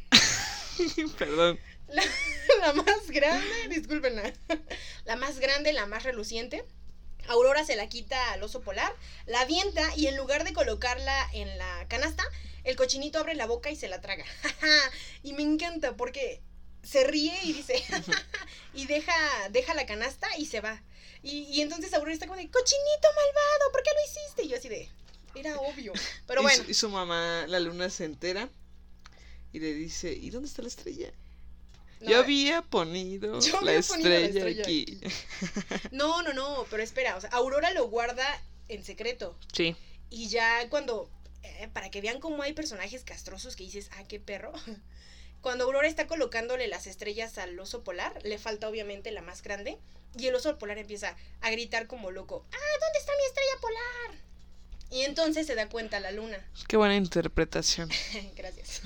Perdón. 1.19 1.59
la, 1.89 2.03
la 2.61 2.73
más 2.73 3.11
grande, 3.11 3.67
discúlpenla, 3.69 4.33
la 5.05 5.15
más 5.15 5.37
grande, 5.37 5.71
la 5.71 5.85
más 5.85 6.01
reluciente. 6.01 6.65
Aurora 7.27 7.65
se 7.65 7.75
la 7.75 7.87
quita 7.87 8.33
al 8.33 8.41
oso 8.41 8.61
polar, 8.61 8.95
la 9.27 9.41
avienta 9.41 9.95
y 9.95 10.07
en 10.07 10.17
lugar 10.17 10.43
de 10.43 10.53
colocarla 10.53 11.29
en 11.33 11.55
la 11.59 11.85
canasta, 11.87 12.23
el 12.63 12.75
cochinito 12.77 13.19
abre 13.19 13.35
la 13.35 13.45
boca 13.45 13.69
y 13.69 13.75
se 13.75 13.89
la 13.89 14.01
traga. 14.01 14.25
y 15.21 15.33
me 15.33 15.43
encanta 15.43 15.95
porque 15.95 16.41
se 16.87 17.03
ríe 17.03 17.37
y 17.43 17.53
dice, 17.53 17.83
y 18.73 18.85
deja, 18.85 19.13
deja 19.51 19.73
la 19.73 19.85
canasta 19.85 20.27
y 20.37 20.45
se 20.45 20.61
va. 20.61 20.81
Y, 21.21 21.43
y 21.51 21.61
entonces 21.61 21.93
Aurora 21.93 22.13
está 22.13 22.27
como 22.27 22.39
de, 22.39 22.49
cochinito 22.49 23.07
malvado, 23.15 23.71
¿por 23.71 23.83
qué 23.83 23.89
lo 23.93 24.05
hiciste? 24.05 24.43
Y 24.43 24.47
yo 24.49 24.57
así 24.57 24.69
de, 24.69 24.89
era 25.35 25.57
obvio. 25.57 25.91
Pero 26.25 26.41
y, 26.41 26.43
bueno, 26.43 26.63
su, 26.63 26.71
y 26.71 26.73
su 26.73 26.89
mamá, 26.89 27.45
la 27.47 27.59
luna, 27.59 27.89
se 27.89 28.05
entera 28.05 28.49
y 29.51 29.59
le 29.59 29.73
dice, 29.73 30.13
¿y 30.13 30.29
dónde 30.29 30.47
está 30.47 30.61
la 30.61 30.69
estrella? 30.69 31.11
no, 31.99 32.11
Yo 32.11 32.19
había 32.19 32.61
ponido 32.61 33.39
Yo 33.41 33.59
la, 33.61 33.71
había 33.71 33.81
ponido 33.81 34.09
la 34.09 34.17
estrella 34.19 34.49
estrella 34.49 34.63
aquí. 34.63 34.99
no, 35.91 36.21
no, 36.21 36.31
no, 36.33 36.65
pero 36.69 36.83
espera, 36.83 37.17
o 37.17 37.21
sea, 37.21 37.29
Aurora 37.31 37.71
lo 37.71 37.89
guarda 37.89 38.25
en 38.69 38.83
secreto. 38.85 39.37
Sí. 39.51 39.75
Y 40.09 40.29
ya 40.29 40.69
cuando, 40.69 41.09
eh, 41.43 41.67
para 41.73 41.91
que 41.91 41.99
vean 41.99 42.21
cómo 42.21 42.43
hay 42.43 42.53
personajes 42.53 43.03
castrosos 43.03 43.57
que 43.57 43.65
dices, 43.65 43.89
ah, 43.97 44.05
qué 44.07 44.21
perro. 44.21 44.53
Cuando 45.41 45.63
Aurora 45.63 45.87
está 45.87 46.07
colocándole 46.07 46.67
las 46.67 46.87
estrellas 46.87 47.37
al 47.37 47.59
oso 47.59 47.83
polar, 47.83 48.19
le 48.23 48.37
falta 48.37 48.67
obviamente 48.67 49.11
la 49.11 49.21
más 49.21 49.41
grande. 49.41 49.77
Y 50.17 50.27
el 50.27 50.35
oso 50.35 50.57
polar 50.57 50.77
empieza 50.77 51.15
a 51.41 51.51
gritar 51.51 51.87
como 51.87 52.11
loco, 52.11 52.45
ah, 52.51 52.79
¿dónde 52.79 52.99
está 52.99 53.11
mi 53.17 53.25
estrella 53.25 53.61
polar? 53.61 54.27
Y 54.89 55.01
entonces 55.01 55.45
se 55.45 55.55
da 55.55 55.69
cuenta 55.69 55.99
la 55.99 56.11
luna. 56.11 56.43
Qué 56.67 56.77
buena 56.77 56.95
interpretación. 56.95 57.89
Gracias. 58.35 58.81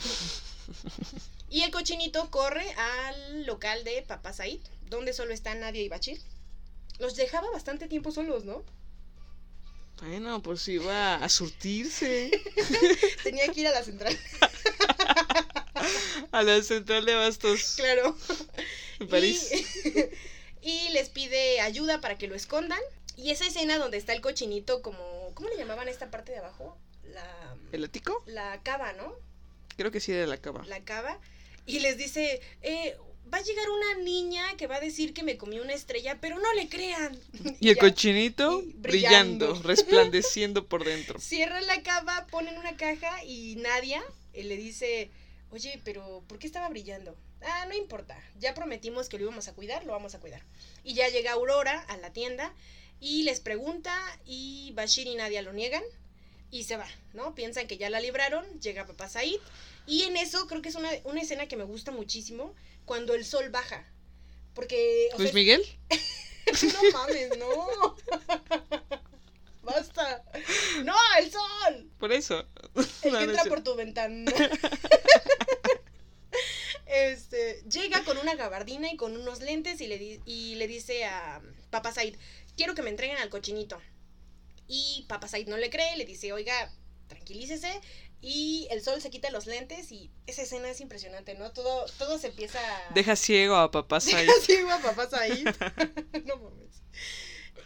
Y 1.49 1.63
el 1.63 1.71
cochinito 1.71 2.29
corre 2.31 2.65
al 2.73 3.45
local 3.45 3.83
de 3.83 4.01
Papá 4.01 4.33
Said, 4.33 4.61
donde 4.89 5.13
solo 5.13 5.33
están 5.33 5.59
Nadia 5.59 5.81
y 5.81 5.89
Bachir. 5.89 6.21
Los 6.99 7.15
dejaba 7.15 7.49
bastante 7.51 7.87
tiempo 7.87 8.11
solos, 8.11 8.45
¿no? 8.45 8.63
Bueno, 10.01 10.41
pues 10.41 10.67
iba 10.67 11.15
a 11.15 11.29
surtirse 11.29 12.31
Tenía 13.23 13.47
que 13.49 13.61
ir 13.61 13.67
a 13.67 13.71
la 13.71 13.83
central. 13.83 14.17
a 16.31 16.43
la 16.43 16.61
central 16.63 17.05
de 17.05 17.15
Bastos 17.15 17.75
Claro. 17.77 18.15
en 18.99 19.07
París. 19.07 19.49
Y, 20.61 20.69
y 20.87 20.89
les 20.89 21.09
pide 21.09 21.61
ayuda 21.61 22.01
para 22.01 22.17
que 22.17 22.27
lo 22.27 22.35
escondan. 22.35 22.79
Y 23.17 23.31
esa 23.31 23.45
escena 23.45 23.77
donde 23.77 23.97
está 23.97 24.13
el 24.13 24.21
cochinito 24.21 24.81
como... 24.81 25.31
¿Cómo 25.35 25.49
le 25.49 25.57
llamaban 25.57 25.87
a 25.87 25.91
esta 25.91 26.09
parte 26.11 26.31
de 26.31 26.39
abajo? 26.39 26.77
La, 27.13 27.55
¿El 27.71 27.83
ático? 27.83 28.23
la 28.25 28.61
cava, 28.63 28.93
¿no? 28.93 29.13
Creo 29.77 29.91
que 29.91 29.99
sí 29.99 30.11
era 30.11 30.27
la 30.27 30.37
cava. 30.37 30.63
La 30.65 30.81
cava. 30.83 31.19
Y 31.65 31.79
les 31.79 31.97
dice, 31.97 32.41
eh, 32.61 32.97
va 33.31 33.37
a 33.37 33.41
llegar 33.43 33.69
una 33.69 34.03
niña 34.03 34.43
que 34.57 34.67
va 34.67 34.75
a 34.77 34.79
decir 34.79 35.13
que 35.13 35.23
me 35.23 35.37
comí 35.37 35.59
una 35.59 35.73
estrella, 35.73 36.19
pero 36.19 36.37
no 36.39 36.53
le 36.53 36.67
crean. 36.69 37.17
Y 37.59 37.69
el 37.69 37.75
ya. 37.75 37.81
cochinito 37.81 38.61
Y 38.61 38.73
brillando, 38.73 39.47
brillando. 39.47 39.67
resplandeciendo 39.67 40.65
por 40.67 40.83
dentro. 40.83 41.19
Cierran 41.19 41.65
la 41.67 41.81
cava, 41.83 42.27
ponen 42.29 42.57
una 42.57 42.75
caja 42.77 43.23
y 43.23 43.55
Nadia 43.57 44.03
eh, 44.33 44.43
le 44.43 44.57
dice, 44.57 45.09
oye, 45.51 45.81
pero 45.83 46.23
¿por 46.27 46.39
qué 46.39 46.47
estaba 46.47 46.69
brillando? 46.69 47.17
Ah, 47.41 47.65
no 47.67 47.75
importa, 47.75 48.17
ya 48.39 48.53
prometimos 48.53 49.09
que 49.09 49.17
lo 49.17 49.23
íbamos 49.23 49.47
a 49.47 49.53
cuidar, 49.53 49.85
lo 49.85 49.93
vamos 49.93 50.15
a 50.15 50.19
cuidar. 50.19 50.43
Y 50.83 50.93
ya 50.93 51.09
llega 51.09 51.33
Aurora 51.33 51.79
a 51.81 51.97
la 51.97 52.13
tienda 52.13 52.53
y 52.99 53.23
les 53.23 53.39
pregunta 53.39 53.95
y 54.25 54.71
Bashir 54.73 55.07
y 55.07 55.15
Nadia 55.15 55.41
lo 55.41 55.53
niegan 55.53 55.83
y 56.51 56.63
se 56.63 56.77
va, 56.77 56.87
¿no? 57.13 57.35
Piensan 57.35 57.67
que 57.67 57.77
ya 57.77 57.89
la 57.89 57.99
libraron, 57.99 58.45
llega 58.59 58.85
Papá 58.85 59.09
Said 59.09 59.39
y 59.85 60.03
en 60.03 60.17
eso 60.17 60.47
creo 60.47 60.61
que 60.61 60.69
es 60.69 60.75
una, 60.75 60.89
una 61.03 61.21
escena 61.21 61.47
que 61.47 61.57
me 61.57 61.63
gusta 61.63 61.91
muchísimo 61.91 62.53
cuando 62.85 63.13
el 63.13 63.25
sol 63.25 63.49
baja. 63.49 63.87
Porque... 64.53 65.09
Luis 65.17 65.29
sea, 65.29 65.33
Miguel, 65.33 65.63
no 66.63 66.91
mames, 66.91 67.37
no. 67.37 67.95
Basta. 69.63 70.23
No, 70.83 70.95
el 71.19 71.31
sol. 71.31 71.91
por 71.99 72.11
eso. 72.11 72.47
El 73.03 73.11
que 73.17 73.23
entra 73.23 73.43
por 73.45 73.63
tu 73.63 73.75
ventana. 73.75 74.31
Este, 76.85 77.63
llega 77.71 78.03
con 78.03 78.17
una 78.17 78.35
gabardina 78.35 78.91
y 78.91 78.97
con 78.97 79.15
unos 79.15 79.39
lentes 79.39 79.79
y 79.81 79.87
le, 79.87 79.97
di- 79.97 80.19
y 80.25 80.55
le 80.55 80.67
dice 80.67 81.05
a 81.05 81.41
Papa 81.69 81.93
Said, 81.93 82.15
quiero 82.57 82.75
que 82.75 82.81
me 82.81 82.89
entreguen 82.89 83.17
al 83.17 83.29
cochinito. 83.29 83.79
Y 84.67 85.05
Papa 85.07 85.27
Said 85.27 85.47
no 85.47 85.57
le 85.57 85.69
cree, 85.69 85.95
le 85.95 86.05
dice, 86.05 86.33
oiga, 86.33 86.71
tranquilícese. 87.07 87.79
Y 88.19 88.67
el 88.71 88.83
sol 88.83 89.01
se 89.01 89.09
quita 89.09 89.31
los 89.31 89.45
lentes 89.47 89.91
y 89.91 90.11
esa 90.27 90.41
escena 90.43 90.69
es 90.69 90.79
impresionante, 90.81 91.33
¿no? 91.35 91.51
Todo, 91.51 91.85
todo 91.97 92.19
se 92.19 92.27
empieza 92.27 92.59
a... 92.59 92.93
Deja 92.93 93.15
ciego 93.15 93.55
a 93.55 93.71
papá 93.71 93.99
Sai. 93.99 94.27
Así 94.27 94.61
va 94.63 94.77
papá 94.79 95.09
Said. 95.09 95.47
no 96.25 96.37
mames. 96.37 96.81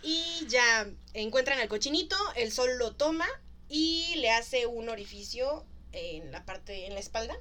Y 0.03 0.45
ya 0.47 0.87
encuentran 1.13 1.59
al 1.59 1.67
cochinito, 1.67 2.15
el 2.35 2.51
sol 2.51 2.77
lo 2.77 2.93
toma 2.95 3.27
y 3.69 4.13
le 4.17 4.29
hace 4.31 4.65
un 4.67 4.89
orificio 4.89 5.65
en 5.93 6.31
la 6.31 6.45
parte, 6.45 6.85
en 6.87 6.93
la 6.93 6.99
espalda, 6.99 7.35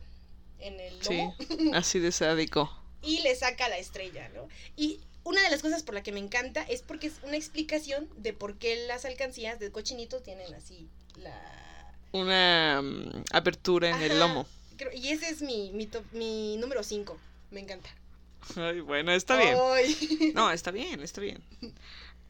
en 0.60 0.80
el 0.80 1.02
Sí, 1.02 1.16
lomo, 1.16 1.36
así 1.74 1.98
de 1.98 2.12
sádico. 2.12 2.70
y 3.02 3.20
le 3.20 3.34
saca 3.34 3.68
la 3.68 3.76
estrella, 3.78 4.28
¿no? 4.30 4.48
Y 4.76 5.00
una 5.24 5.42
de 5.42 5.50
las 5.50 5.62
cosas 5.62 5.82
por 5.82 5.94
la 5.94 6.02
que 6.02 6.12
me 6.12 6.20
encanta 6.20 6.62
es 6.62 6.82
porque 6.82 7.08
es 7.08 7.14
una 7.22 7.36
explicación 7.36 8.08
de 8.16 8.32
por 8.32 8.56
qué 8.56 8.86
las 8.86 9.04
alcancías 9.04 9.58
del 9.58 9.72
cochinito 9.72 10.20
tienen 10.22 10.52
así 10.54 10.88
la... 11.16 11.40
Una 12.12 12.80
mm, 12.82 13.24
apertura 13.32 13.88
en 13.88 13.94
Ajá. 13.96 14.06
el 14.06 14.18
lomo. 14.20 14.46
creo- 14.76 14.92
Y 14.92 15.08
ese 15.08 15.28
es 15.28 15.42
mi, 15.42 15.72
mi, 15.72 15.86
top- 15.86 16.04
mi 16.12 16.56
número 16.58 16.82
5. 16.84 17.18
Me 17.50 17.60
encanta. 17.60 17.88
Ay, 18.56 18.80
bueno, 18.80 19.10
está 19.12 19.36
bien. 19.36 19.56
Ay. 19.72 20.32
No, 20.34 20.50
está 20.50 20.70
bien, 20.70 21.00
está 21.02 21.20
bien. 21.20 21.42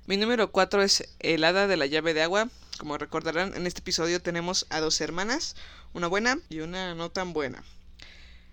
Mi 0.06 0.16
número 0.16 0.50
4 0.50 0.82
es 0.82 1.08
El 1.18 1.44
hada 1.44 1.66
de 1.66 1.76
la 1.76 1.86
llave 1.86 2.14
de 2.14 2.22
agua. 2.22 2.48
Como 2.78 2.98
recordarán, 2.98 3.54
en 3.54 3.66
este 3.66 3.80
episodio 3.80 4.20
tenemos 4.20 4.66
a 4.68 4.80
dos 4.80 5.00
hermanas, 5.00 5.56
una 5.92 6.08
buena 6.08 6.38
y 6.48 6.60
una 6.60 6.94
no 6.94 7.10
tan 7.10 7.32
buena. 7.32 7.62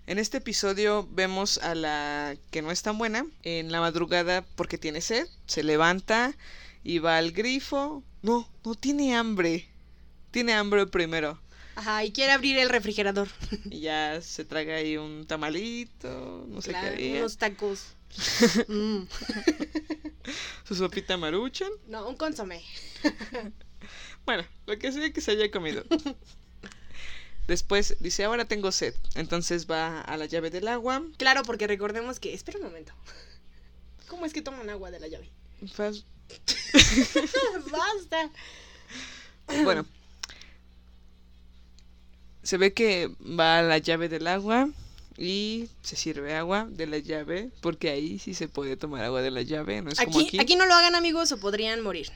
En 0.06 0.18
este 0.18 0.38
episodio 0.38 1.06
vemos 1.10 1.58
a 1.58 1.74
la 1.74 2.36
que 2.50 2.62
no 2.62 2.70
es 2.70 2.82
tan 2.82 2.98
buena 2.98 3.26
en 3.42 3.70
la 3.70 3.80
madrugada 3.80 4.44
porque 4.56 4.78
tiene 4.78 5.00
sed, 5.00 5.26
se 5.46 5.62
levanta 5.62 6.34
y 6.82 6.98
va 6.98 7.18
al 7.18 7.32
grifo. 7.32 8.02
No, 8.22 8.48
no 8.64 8.74
tiene 8.74 9.14
hambre. 9.14 9.68
Tiene 10.30 10.54
hambre 10.54 10.86
primero. 10.86 11.38
Ajá, 11.74 12.04
y 12.04 12.12
quiere 12.12 12.32
abrir 12.32 12.58
el 12.58 12.68
refrigerador. 12.68 13.28
Y 13.70 13.80
ya 13.80 14.20
se 14.22 14.44
traga 14.44 14.76
ahí 14.76 14.96
un 14.96 15.26
tamalito, 15.26 16.46
no 16.48 16.62
sé 16.62 16.70
Claro, 16.70 16.88
qué 16.88 16.94
haría. 16.94 17.18
unos 17.20 17.36
tacos. 17.38 17.86
Mm. 18.68 19.02
Su 20.64 20.74
sopita 20.74 21.16
maruchan. 21.16 21.70
No, 21.88 22.08
un 22.08 22.16
consomé. 22.16 22.62
Bueno, 24.24 24.44
lo 24.66 24.78
que 24.78 24.92
sea 24.92 25.12
que 25.12 25.20
se 25.20 25.32
haya 25.32 25.50
comido. 25.50 25.82
Después 27.48 27.96
dice, 28.00 28.24
ahora 28.24 28.44
tengo 28.44 28.70
sed. 28.70 28.94
Entonces 29.14 29.66
va 29.68 30.00
a 30.02 30.16
la 30.16 30.26
llave 30.26 30.50
del 30.50 30.68
agua. 30.68 31.02
Claro, 31.18 31.42
porque 31.42 31.66
recordemos 31.66 32.20
que. 32.20 32.32
Espera 32.34 32.58
un 32.58 32.64
momento. 32.64 32.92
¿Cómo 34.08 34.26
es 34.26 34.32
que 34.32 34.42
toman 34.42 34.70
agua 34.70 34.90
de 34.90 35.00
la 35.00 35.08
llave? 35.08 35.28
Fas- 35.74 36.04
Basta. 37.70 38.30
Bueno. 39.64 39.84
Se 42.42 42.56
ve 42.58 42.72
que 42.72 43.08
va 43.20 43.58
a 43.58 43.62
la 43.62 43.78
llave 43.78 44.08
del 44.08 44.26
agua 44.26 44.68
y 45.16 45.68
se 45.82 45.96
sirve 45.96 46.34
agua 46.34 46.66
de 46.70 46.86
la 46.86 46.98
llave. 46.98 47.50
Porque 47.60 47.90
ahí 47.90 48.18
sí 48.18 48.34
se 48.34 48.48
puede 48.48 48.76
tomar 48.76 49.04
agua 49.04 49.22
de 49.22 49.30
la 49.30 49.42
llave. 49.42 49.82
No 49.82 49.90
es 49.90 49.98
como 49.98 50.18
Aquí, 50.18 50.28
aquí. 50.28 50.38
aquí 50.40 50.56
no 50.56 50.66
lo 50.66 50.74
hagan, 50.74 50.94
amigos, 50.94 51.32
o 51.32 51.38
podrían 51.38 51.82
morir. 51.82 52.10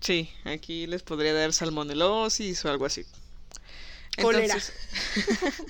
Sí, 0.00 0.30
aquí 0.44 0.86
les 0.86 1.02
podría 1.02 1.32
dar 1.32 1.52
salmonelosis 1.52 2.64
o 2.64 2.70
algo 2.70 2.86
así. 2.86 3.04
Cólera. 4.20 4.54
Entonces, 4.54 4.74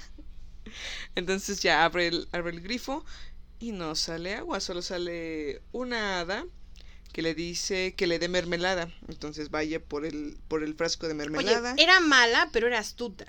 entonces 1.15 1.63
ya 1.63 1.85
abre 1.85 2.09
el, 2.09 2.29
abre 2.33 2.51
el 2.53 2.61
grifo 2.61 3.05
y 3.59 3.73
no 3.73 3.95
sale 3.95 4.35
agua, 4.35 4.61
solo 4.61 4.83
sale 4.83 5.63
una 5.73 6.21
hada 6.21 6.45
que 7.13 7.23
le 7.23 7.35
dice 7.35 7.95
que 7.97 8.07
le 8.07 8.19
dé 8.19 8.29
mermelada. 8.29 8.93
Entonces 9.09 9.51
vaya 9.51 9.81
por 9.83 10.05
el, 10.05 10.37
por 10.49 10.63
el 10.63 10.75
frasco 10.75 11.07
de 11.07 11.15
Oye, 11.15 11.19
mermelada. 11.31 11.75
era 11.79 12.01
mala, 12.01 12.51
pero 12.53 12.67
era 12.67 12.79
astuta. 12.79 13.25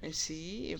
Eh, 0.00 0.14
sí, 0.14 0.76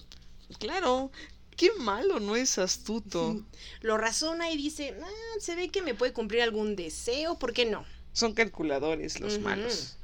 claro. 0.58 1.10
Qué 1.58 1.72
malo, 1.76 2.20
no 2.20 2.36
es 2.36 2.56
astuto. 2.56 3.44
Lo 3.80 3.98
razona 3.98 4.48
y 4.48 4.56
dice, 4.56 4.96
"Ah, 5.02 5.40
se 5.40 5.56
ve 5.56 5.70
que 5.70 5.82
me 5.82 5.92
puede 5.92 6.12
cumplir 6.12 6.40
algún 6.42 6.76
deseo, 6.76 7.36
¿por 7.36 7.52
qué 7.52 7.66
no? 7.66 7.84
Son 8.12 8.32
calculadores 8.32 9.18
los 9.18 9.40
malos. 9.40 9.98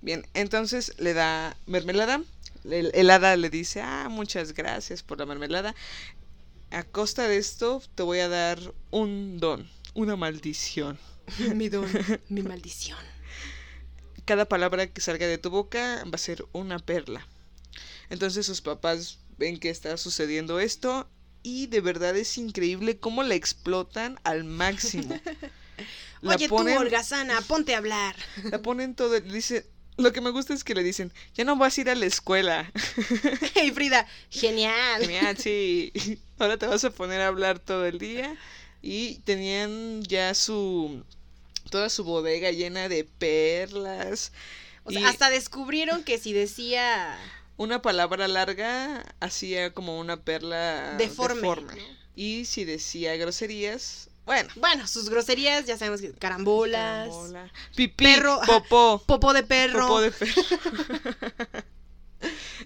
Bien, 0.00 0.26
entonces 0.32 0.94
le 0.98 1.12
da 1.12 1.54
mermelada. 1.66 2.22
El, 2.64 2.90
el 2.94 3.10
hada 3.10 3.36
le 3.36 3.50
dice, 3.50 3.82
ah, 3.82 4.08
muchas 4.10 4.54
gracias 4.54 5.02
por 5.02 5.18
la 5.18 5.26
mermelada. 5.26 5.74
A 6.70 6.82
costa 6.82 7.28
de 7.28 7.36
esto 7.36 7.82
te 7.94 8.02
voy 8.02 8.20
a 8.20 8.28
dar 8.28 8.58
un 8.90 9.38
don, 9.38 9.68
una 9.92 10.16
maldición. 10.16 10.98
mi 11.54 11.68
don, 11.68 11.86
mi 12.30 12.40
maldición. 12.40 12.98
Cada 14.24 14.46
palabra 14.46 14.86
que 14.86 15.02
salga 15.02 15.26
de 15.26 15.36
tu 15.36 15.50
boca 15.50 16.02
va 16.06 16.14
a 16.14 16.18
ser 16.18 16.46
una 16.52 16.78
perla. 16.78 17.26
Entonces 18.08 18.46
sus 18.46 18.60
papás 18.62 19.18
ven 19.40 19.58
que 19.58 19.70
está 19.70 19.96
sucediendo 19.96 20.60
esto 20.60 21.08
y 21.42 21.66
de 21.66 21.80
verdad 21.80 22.14
es 22.14 22.36
increíble 22.36 22.98
cómo 22.98 23.22
la 23.22 23.34
explotan 23.34 24.20
al 24.22 24.44
máximo. 24.44 25.18
La 26.20 26.34
Oye, 26.36 26.50
ponen- 26.50 26.74
tú, 26.74 26.80
holgazana, 26.82 27.40
ponte 27.40 27.74
a 27.74 27.78
hablar. 27.78 28.14
La 28.50 28.60
ponen 28.60 28.94
todo, 28.94 29.18
dice, 29.18 29.66
lo 29.96 30.12
que 30.12 30.20
me 30.20 30.28
gusta 30.28 30.52
es 30.52 30.64
que 30.64 30.74
le 30.74 30.82
dicen, 30.82 31.10
ya 31.34 31.44
no 31.44 31.56
vas 31.56 31.78
a 31.78 31.80
ir 31.80 31.88
a 31.88 31.94
la 31.94 32.04
escuela. 32.04 32.70
y 33.64 33.70
Frida, 33.70 34.06
genial. 34.28 35.00
Genial, 35.00 35.38
sí. 35.38 35.90
Ahora 36.38 36.58
te 36.58 36.66
vas 36.66 36.84
a 36.84 36.90
poner 36.90 37.22
a 37.22 37.28
hablar 37.28 37.58
todo 37.58 37.86
el 37.86 37.98
día. 37.98 38.36
Y 38.82 39.20
tenían 39.20 40.02
ya 40.02 40.34
su, 40.34 41.02
toda 41.70 41.88
su 41.88 42.04
bodega 42.04 42.50
llena 42.50 42.90
de 42.90 43.04
perlas. 43.04 44.32
O 44.84 44.90
sea, 44.92 45.00
y 45.00 45.04
hasta 45.04 45.30
descubrieron 45.30 46.04
que 46.04 46.18
si 46.18 46.34
decía 46.34 47.16
una 47.60 47.82
palabra 47.82 48.26
larga 48.26 49.04
hacía 49.20 49.74
como 49.74 49.98
una 49.98 50.16
perla 50.22 50.94
Deforme, 50.96 51.40
deforme. 51.42 51.74
¿no? 51.76 51.82
Y 52.16 52.46
si 52.46 52.64
decía 52.64 53.14
groserías, 53.16 54.08
bueno. 54.24 54.48
Bueno, 54.56 54.86
sus 54.86 55.10
groserías, 55.10 55.66
ya 55.66 55.76
sabemos 55.76 56.00
que 56.00 56.12
carambolas, 56.12 57.08
carambola, 57.08 57.52
Pipí, 57.76 58.04
Perro, 58.04 58.40
ajá. 58.40 58.46
popó. 58.60 59.02
popó 59.06 59.32
de 59.34 59.42
perro, 59.42 59.80
Popó 59.80 60.00
de 60.00 60.10
perro. 60.10 60.32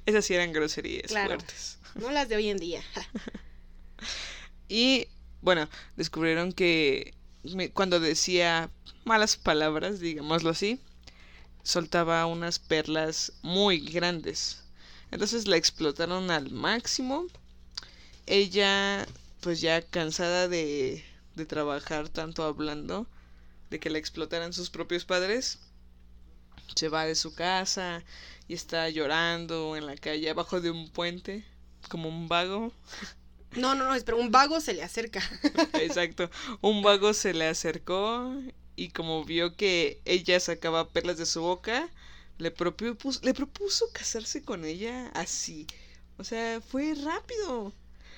Esas 0.06 0.24
sí 0.24 0.34
eran 0.34 0.52
groserías 0.52 1.08
Claro. 1.08 1.28
fuertes. 1.40 1.78
no 1.96 2.10
las 2.10 2.28
de 2.28 2.36
hoy 2.36 2.50
en 2.50 2.58
día. 2.58 2.82
Y 4.68 5.08
bueno, 5.42 5.68
descubrieron 5.96 6.52
que 6.52 7.14
cuando 7.74 7.98
decía 8.00 8.70
malas 9.04 9.36
palabras, 9.36 9.98
digámoslo 10.00 10.50
así, 10.50 10.80
soltaba 11.64 12.24
unas 12.26 12.58
perlas 12.58 13.32
muy 13.42 13.78
grandes. 13.80 14.63
Entonces 15.14 15.46
la 15.46 15.56
explotaron 15.56 16.32
al 16.32 16.50
máximo. 16.50 17.28
Ella, 18.26 19.06
pues 19.42 19.60
ya 19.60 19.80
cansada 19.80 20.48
de, 20.48 21.04
de 21.36 21.46
trabajar 21.46 22.08
tanto 22.08 22.42
hablando, 22.42 23.06
de 23.70 23.78
que 23.78 23.90
la 23.90 23.98
explotaran 23.98 24.52
sus 24.52 24.70
propios 24.70 25.04
padres, 25.04 25.60
se 26.74 26.88
va 26.88 27.06
de 27.06 27.14
su 27.14 27.32
casa 27.32 28.02
y 28.48 28.54
está 28.54 28.88
llorando 28.88 29.76
en 29.76 29.86
la 29.86 29.94
calle 29.94 30.30
abajo 30.30 30.60
de 30.60 30.72
un 30.72 30.90
puente, 30.90 31.44
como 31.88 32.08
un 32.08 32.26
vago. 32.26 32.72
No, 33.52 33.76
no, 33.76 33.84
no, 33.84 33.94
espera, 33.94 34.18
un 34.18 34.32
vago 34.32 34.60
se 34.60 34.74
le 34.74 34.82
acerca. 34.82 35.22
Exacto. 35.74 36.28
Un 36.60 36.82
vago 36.82 37.14
se 37.14 37.34
le 37.34 37.46
acercó 37.46 38.34
y 38.74 38.88
como 38.88 39.24
vio 39.24 39.54
que 39.54 40.00
ella 40.06 40.40
sacaba 40.40 40.88
perlas 40.88 41.18
de 41.18 41.26
su 41.26 41.40
boca, 41.40 41.88
le 42.38 42.50
propuso, 42.50 43.20
le 43.22 43.34
propuso 43.34 43.86
casarse 43.92 44.42
con 44.42 44.64
ella 44.64 45.08
así. 45.14 45.66
O 46.18 46.24
sea, 46.24 46.60
fue 46.60 46.94
rápido. 46.94 47.72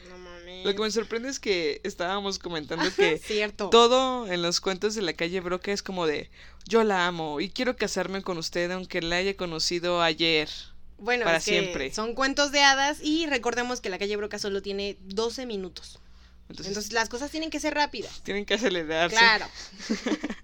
No 0.09 0.19
mames. 0.19 0.65
Lo 0.65 0.75
que 0.75 0.83
me 0.83 0.91
sorprende 0.91 1.29
es 1.29 1.41
que 1.41 1.81
estábamos 1.85 2.39
comentando 2.39 2.85
que 2.95 3.19
Cierto. 3.25 3.71
todo 3.71 4.31
en 4.31 4.43
los 4.43 4.61
cuentos 4.61 4.95
de 4.95 5.03
la 5.03 5.13
calle 5.15 5.41
Broca 5.41 5.73
es 5.73 5.83
como 5.83 6.07
de 6.07 6.31
yo 6.69 6.85
la 6.85 7.07
amo 7.07 7.41
y 7.41 7.51
quiero 7.51 7.77
casarme 7.77 8.23
con 8.23 8.39
usted 8.39 8.71
aunque 8.71 9.01
la 9.03 9.17
haya 9.17 9.37
conocido 9.37 10.03
ayer. 10.03 10.49
Bueno, 10.99 11.25
para 11.25 11.39
es 11.39 11.45
que 11.45 11.51
siempre. 11.51 11.93
son 11.93 12.15
cuentos 12.15 12.53
de 12.53 12.63
hadas 12.63 12.99
y 13.03 13.27
recordemos 13.27 13.81
que 13.81 13.91
la 13.91 13.99
calle 13.99 14.17
Broca 14.17 14.39
solo 14.39 14.63
tiene 14.63 14.97
12 15.01 15.45
minutos. 15.47 15.99
Entonces, 16.49 16.69
Entonces 16.69 16.93
las 16.93 17.09
cosas 17.09 17.31
tienen 17.31 17.51
que 17.51 17.61
ser 17.61 17.75
rápidas. 17.75 18.23
tienen 18.23 18.47
que 18.47 18.55
acelerarse. 18.55 19.17
Claro. 19.17 19.47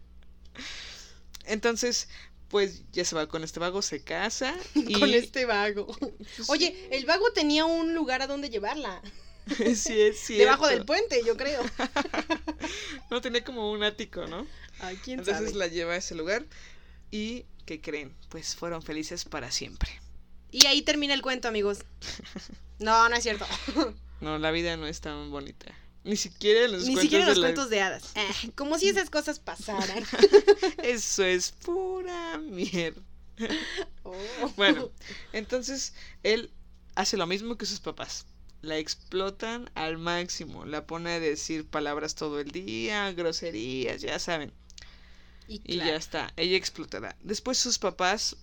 Entonces, 1.44 2.08
pues 2.52 2.82
ya 2.92 3.02
se 3.04 3.16
va 3.16 3.26
con 3.26 3.42
este 3.42 3.58
vago, 3.58 3.80
se 3.80 4.04
casa 4.04 4.54
y 4.74 4.92
Con 5.00 5.12
este 5.12 5.46
vago. 5.46 5.88
Oye, 6.48 6.88
el 6.92 7.06
vago 7.06 7.32
tenía 7.32 7.64
un 7.64 7.94
lugar 7.94 8.20
a 8.22 8.26
donde 8.26 8.50
llevarla. 8.50 9.02
sí 9.74 10.00
es 10.00 10.20
cierto. 10.20 10.44
Debajo 10.44 10.68
del 10.68 10.84
puente, 10.84 11.22
yo 11.26 11.36
creo. 11.36 11.62
No 13.10 13.20
tenía 13.22 13.42
como 13.42 13.72
un 13.72 13.82
ático, 13.82 14.26
¿no? 14.26 14.46
Ay, 14.80 14.96
quién 15.02 15.18
Entonces 15.18 15.46
sabe. 15.46 15.58
la 15.58 15.66
lleva 15.66 15.94
a 15.94 15.96
ese 15.96 16.14
lugar 16.14 16.44
y 17.10 17.46
¿qué 17.64 17.80
creen? 17.80 18.14
Pues 18.28 18.54
fueron 18.54 18.82
felices 18.82 19.24
para 19.24 19.50
siempre. 19.50 19.90
Y 20.50 20.66
ahí 20.66 20.82
termina 20.82 21.14
el 21.14 21.22
cuento, 21.22 21.48
amigos. 21.48 21.78
No, 22.78 23.08
no 23.08 23.16
es 23.16 23.22
cierto. 23.22 23.46
No, 24.20 24.38
la 24.38 24.50
vida 24.50 24.76
no 24.76 24.86
es 24.86 25.00
tan 25.00 25.30
bonita. 25.30 25.74
Ni 26.04 26.16
siquiera 26.16 26.64
en 26.64 26.72
los 26.72 26.82
Ni 26.82 26.94
cuentos 26.94 27.02
siquiera 27.02 27.24
en 27.24 27.28
de 27.28 27.34
los 27.34 27.38
la- 27.42 27.46
cuentos 27.48 27.70
de 27.70 27.80
hadas. 27.80 28.12
Eh, 28.16 28.50
como 28.56 28.78
si 28.78 28.88
esas 28.88 29.08
cosas 29.10 29.38
pasaran. 29.38 30.04
Eso 30.82 31.24
es 31.24 31.52
pura 31.52 32.38
mierda. 32.38 33.00
Oh. 34.02 34.14
Bueno, 34.56 34.90
entonces 35.32 35.94
él 36.22 36.50
hace 36.94 37.16
lo 37.16 37.26
mismo 37.26 37.56
que 37.56 37.66
sus 37.66 37.80
papás. 37.80 38.26
La 38.62 38.78
explotan 38.78 39.70
al 39.74 39.98
máximo. 39.98 40.64
La 40.64 40.86
pone 40.86 41.12
a 41.12 41.20
decir 41.20 41.66
palabras 41.66 42.14
todo 42.14 42.38
el 42.40 42.50
día, 42.50 43.10
groserías, 43.12 44.00
ya 44.02 44.18
saben. 44.18 44.52
Y, 45.48 45.60
Y 45.64 45.78
ya 45.78 45.96
está, 45.96 46.32
ella 46.36 46.56
explotará. 46.56 47.16
Después 47.22 47.58
sus 47.58 47.78
papás, 47.78 48.36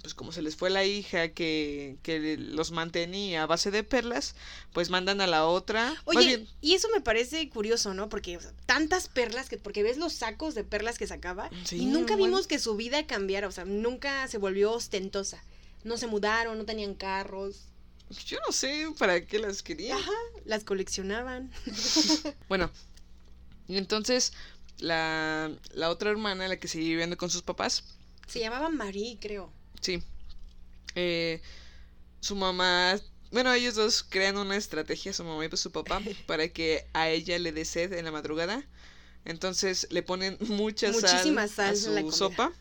pues 0.00 0.14
como 0.14 0.32
se 0.32 0.42
les 0.42 0.56
fue 0.56 0.70
la 0.70 0.84
hija 0.84 1.28
que, 1.28 1.96
que 2.02 2.36
los 2.36 2.70
mantenía 2.70 3.42
a 3.42 3.46
base 3.46 3.70
de 3.70 3.82
perlas, 3.82 4.34
pues 4.72 4.90
mandan 4.90 5.20
a 5.20 5.26
la 5.26 5.46
otra. 5.46 5.94
Oye, 6.04 6.26
bien, 6.26 6.48
y 6.60 6.74
eso 6.74 6.88
me 6.94 7.00
parece 7.00 7.48
curioso, 7.48 7.94
¿no? 7.94 8.08
Porque 8.08 8.36
o 8.36 8.40
sea, 8.40 8.52
tantas 8.66 9.08
perlas 9.08 9.48
que, 9.48 9.56
porque 9.58 9.82
ves 9.82 9.96
los 9.98 10.12
sacos 10.12 10.54
de 10.54 10.64
perlas 10.64 10.98
que 10.98 11.06
sacaba 11.06 11.50
Sí, 11.64 11.78
y 11.78 11.86
nunca 11.86 12.16
vimos 12.16 12.46
que 12.46 12.58
su 12.58 12.76
vida 12.76 13.06
cambiara, 13.06 13.48
o 13.48 13.52
sea, 13.52 13.64
nunca 13.64 14.26
se 14.28 14.38
volvió 14.38 14.72
ostentosa. 14.72 15.42
No 15.84 15.96
se 15.96 16.06
mudaron, 16.06 16.58
no 16.58 16.64
tenían 16.64 16.94
carros, 16.94 17.66
yo 18.26 18.38
no 18.46 18.52
sé 18.52 18.86
para 18.98 19.24
qué 19.24 19.38
las 19.38 19.62
quería. 19.62 19.96
Ajá. 19.96 20.12
las 20.44 20.64
coleccionaban. 20.64 21.50
Bueno, 22.48 22.70
y 23.66 23.78
entonces 23.78 24.32
la, 24.78 25.50
la 25.72 25.90
otra 25.90 26.10
hermana, 26.10 26.48
la 26.48 26.58
que 26.58 26.68
sigue 26.68 26.88
viviendo 26.88 27.16
con 27.16 27.30
sus 27.30 27.42
papás, 27.42 27.84
Se 28.26 28.38
llamaba 28.40 28.68
Marie, 28.68 29.18
creo. 29.20 29.52
Sí, 29.80 30.02
eh, 30.94 31.40
su 32.20 32.36
mamá, 32.36 32.98
bueno, 33.30 33.52
ellos 33.52 33.74
dos 33.74 34.02
crean 34.02 34.36
una 34.38 34.56
estrategia, 34.56 35.12
su 35.12 35.24
mamá 35.24 35.44
y 35.44 35.56
su 35.56 35.70
papá, 35.70 36.00
para 36.26 36.48
que 36.48 36.86
a 36.92 37.08
ella 37.08 37.38
le 37.38 37.52
dé 37.52 37.64
sed 37.64 37.92
en 37.92 38.04
la 38.04 38.10
madrugada. 38.12 38.64
Entonces 39.24 39.88
le 39.90 40.02
ponen 40.02 40.38
mucha 40.40 40.90
Muchísima 40.92 41.48
sal, 41.48 41.76
sal 41.76 41.98
a 41.98 42.00
su 42.02 42.12
sopa. 42.12 42.52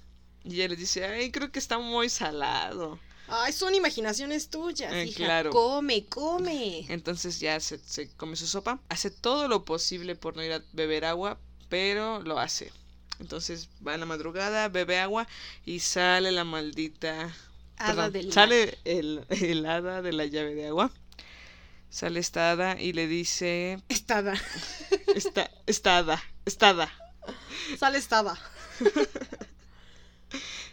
Y 0.43 0.55
ella 0.55 0.69
les 0.69 0.79
dice, 0.79 1.05
ay, 1.05 1.31
creo 1.31 1.51
que 1.51 1.59
está 1.59 1.79
muy 1.79 2.09
salado. 2.09 2.99
Ay, 3.27 3.53
son 3.53 3.73
imaginaciones 3.73 4.49
tuyas, 4.49 4.93
Eh, 4.93 5.05
hija. 5.05 5.17
claro. 5.17 5.49
Come, 5.51 6.05
come. 6.05 6.85
Entonces 6.89 7.39
ya 7.39 7.59
se, 7.59 7.79
se 7.79 8.09
come 8.09 8.35
su 8.35 8.45
sopa. 8.45 8.79
Hace 8.89 9.09
todo 9.09 9.47
lo 9.47 9.65
posible 9.65 10.15
por 10.15 10.35
no 10.35 10.43
ir 10.43 10.53
a 10.53 10.63
beber 10.73 11.05
agua, 11.05 11.39
pero 11.69 12.21
lo 12.21 12.39
hace. 12.39 12.71
Entonces 13.19 13.69
va 13.85 13.93
en 13.93 14.01
la 14.01 14.05
madrugada, 14.05 14.69
bebe 14.69 14.99
agua 14.99 15.27
y 15.65 15.79
sale 15.79 16.31
la 16.31 16.43
maldita... 16.43 17.33
Hada 17.77 18.09
perdón, 18.09 18.31
sale 18.31 18.77
el, 18.85 19.25
el 19.29 19.65
hada 19.65 20.01
de 20.01 20.13
la 20.13 20.25
llave 20.25 20.55
de 20.55 20.67
agua. 20.67 20.91
Sale 21.89 22.19
esta 22.19 22.51
hada 22.51 22.79
y 22.79 22.93
le 22.93 23.07
dice... 23.07 23.81
Estada. 23.89 24.33
Esta, 25.15 25.49
esta 25.65 25.97
hada, 25.97 26.23
esta 26.45 26.69
hada. 26.69 26.91
Sale 27.77 27.97
estada. 27.97 28.37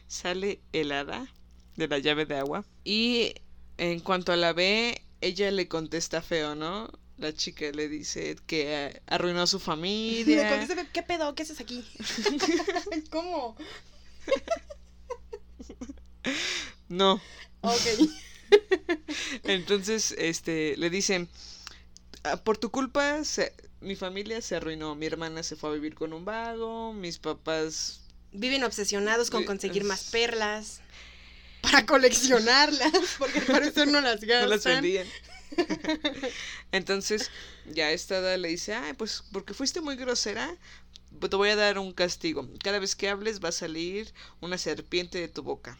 Sale 0.09 0.61
el 0.72 0.92
hada 0.92 1.26
de 1.76 1.88
la 1.88 1.98
llave 1.98 2.26
de 2.26 2.37
agua. 2.37 2.64
Y 2.85 3.35
en 3.78 4.00
cuanto 4.00 4.35
la 4.37 4.52
ve, 4.52 5.05
ella 5.20 5.50
le 5.50 5.68
contesta 5.68 6.22
feo, 6.22 6.55
¿no? 6.55 6.90
La 7.22 7.32
chica 7.32 7.70
le 7.70 7.88
dice 7.88 8.37
que 8.48 9.00
arruinó 9.06 9.42
a 9.42 9.46
su 9.46 9.58
Le 9.61 9.64
familia. 9.64 10.48
contesta, 10.48 10.85
¿qué 10.92 11.02
pedo? 11.04 11.35
¿Qué 11.37 11.44
haces 11.44 11.61
aquí? 11.61 11.85
¿Cómo? 13.11 13.56
No. 16.88 17.20
Ok. 17.61 17.80
Entonces, 19.44 20.14
este, 20.18 20.76
le 20.76 20.90
dicen, 20.90 21.28
"Ah, 22.24 22.37
por 22.38 22.58
tu 22.58 22.70
culpa, 22.70 23.22
se- 23.24 23.54
mi 23.80 23.94
familia 23.94 24.40
se 24.42 24.56
arruinó. 24.56 24.94
Mi 24.96 25.06
hermana 25.06 25.44
se 25.44 25.54
fue 25.56 25.70
a 25.70 25.72
vivir 25.74 25.94
con 25.94 26.12
un 26.12 26.24
vago, 26.24 26.92
mis 26.92 27.18
papás 27.18 28.00
Viven 28.32 28.64
obsesionados 28.64 29.30
con 29.30 29.44
conseguir 29.44 29.85
más 29.85 30.04
perlas. 30.11 30.80
Para 31.61 31.85
coleccionarlas, 31.87 32.90
porque 33.18 33.38
al 33.40 33.44
parecer 33.46 33.87
no 33.88 34.00
las 34.00 34.20
gastan. 34.22 34.42
no 34.42 34.46
las 34.48 34.64
vendían. 34.64 35.06
Entonces, 36.72 37.30
ya 37.66 37.90
esta 37.90 38.18
hada 38.18 38.36
le 38.36 38.48
dice, 38.48 38.74
ay, 38.74 38.94
pues 38.94 39.24
porque 39.32 39.54
fuiste 39.54 39.80
muy 39.80 39.96
grosera, 39.96 40.56
te 41.20 41.36
voy 41.36 41.50
a 41.50 41.56
dar 41.56 41.78
un 41.78 41.92
castigo. 41.92 42.48
Cada 42.62 42.78
vez 42.78 42.96
que 42.96 43.08
hables 43.08 43.42
va 43.42 43.50
a 43.50 43.52
salir 43.52 44.12
una 44.40 44.58
serpiente 44.58 45.18
de 45.18 45.28
tu 45.28 45.42
boca. 45.42 45.78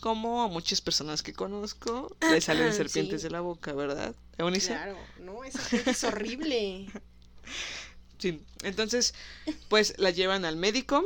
Como 0.00 0.42
a 0.42 0.48
muchas 0.48 0.80
personas 0.80 1.22
que 1.22 1.34
conozco, 1.34 2.16
le 2.22 2.40
salen 2.40 2.70
Sí. 2.70 2.78
serpientes 2.78 3.22
de 3.22 3.30
la 3.30 3.40
boca, 3.40 3.72
¿verdad? 3.74 4.14
Eunice? 4.38 4.68
Claro, 4.68 4.96
no, 5.20 5.44
esa 5.44 5.60
gente 5.60 5.90
es 5.90 6.04
horrible. 6.04 6.86
Sí. 8.18 8.42
Entonces, 8.62 9.14
pues 9.70 9.94
la 9.96 10.10
llevan 10.10 10.44
al 10.44 10.56
médico 10.56 11.02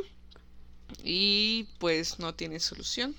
y 1.02 1.68
pues 1.78 2.18
no 2.18 2.34
tiene 2.34 2.58
solución. 2.60 3.14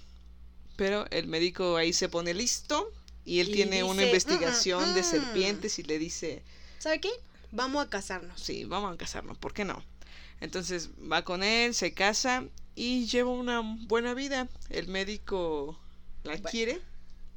Pero 0.75 1.05
el 1.11 1.27
médico 1.27 1.77
ahí 1.77 1.93
se 1.93 2.09
pone 2.09 2.33
listo 2.33 2.91
y 3.25 3.39
él 3.39 3.49
Y 3.49 3.53
tiene 3.53 3.83
una 3.83 4.03
investigación 4.03 4.91
"Mm, 4.91 4.95
de 4.95 5.01
mm". 5.01 5.03
serpientes 5.03 5.79
y 5.79 5.83
le 5.83 5.99
dice, 5.99 6.43
¿Sabe 6.79 6.99
qué? 7.01 7.09
Vamos 7.51 7.85
a 7.85 7.89
casarnos. 7.89 8.39
sí, 8.41 8.65
vamos 8.65 8.93
a 8.93 8.97
casarnos, 8.97 9.37
¿por 9.37 9.53
qué 9.53 9.65
no? 9.65 9.83
Entonces 10.41 10.89
va 11.11 11.23
con 11.23 11.43
él, 11.43 11.73
se 11.73 11.93
casa 11.93 12.43
y 12.75 13.05
lleva 13.07 13.31
una 13.31 13.61
buena 13.87 14.13
vida. 14.13 14.47
El 14.69 14.87
médico 14.89 15.79
la 16.23 16.33
Bueno, 16.33 16.49
quiere, 16.49 16.81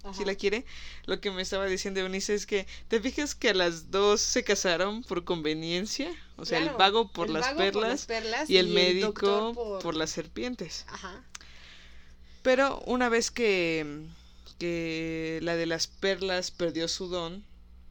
Ajá. 0.03 0.15
sí 0.15 0.25
la 0.25 0.35
quiere. 0.35 0.65
Lo 1.07 1.21
que 1.21 1.31
me 1.31 1.43
estaba 1.43 1.67
diciendo 1.67 2.01
Eunice 2.01 2.35
es 2.35 2.45
que, 2.47 2.67
¿te 2.89 3.01
fijas 3.01 3.35
que 3.37 3.55
las 3.55 3.91
dos 3.93 4.21
se 4.21 4.43
casaron 4.45 5.03
por 5.05 5.25
conveniencia? 5.25 6.11
O 6.37 6.45
sea, 6.45 6.59
el 6.59 6.71
vago 6.71 7.11
por, 7.13 7.29
el 7.29 7.35
las, 7.35 7.43
vago 7.47 7.59
perlas, 7.59 7.73
por 7.73 7.89
las 7.89 8.07
perlas 8.07 8.51
y 8.51 8.57
el 8.57 8.69
médico 8.69 9.53
por... 9.55 9.81
por- 9.83 9.95
las 9.97 10.11
serpientes. 10.11 10.85
Ajá. 10.89 11.25
Pero 12.43 12.81
una 12.87 13.09
vez 13.09 13.31
que, 13.31 14.07
que 14.59 15.39
la 15.43 15.57
de 15.57 15.67
las 15.67 15.87
perlas 15.87 16.51
perdió 16.51 16.89
su 16.89 17.09
don, 17.09 17.45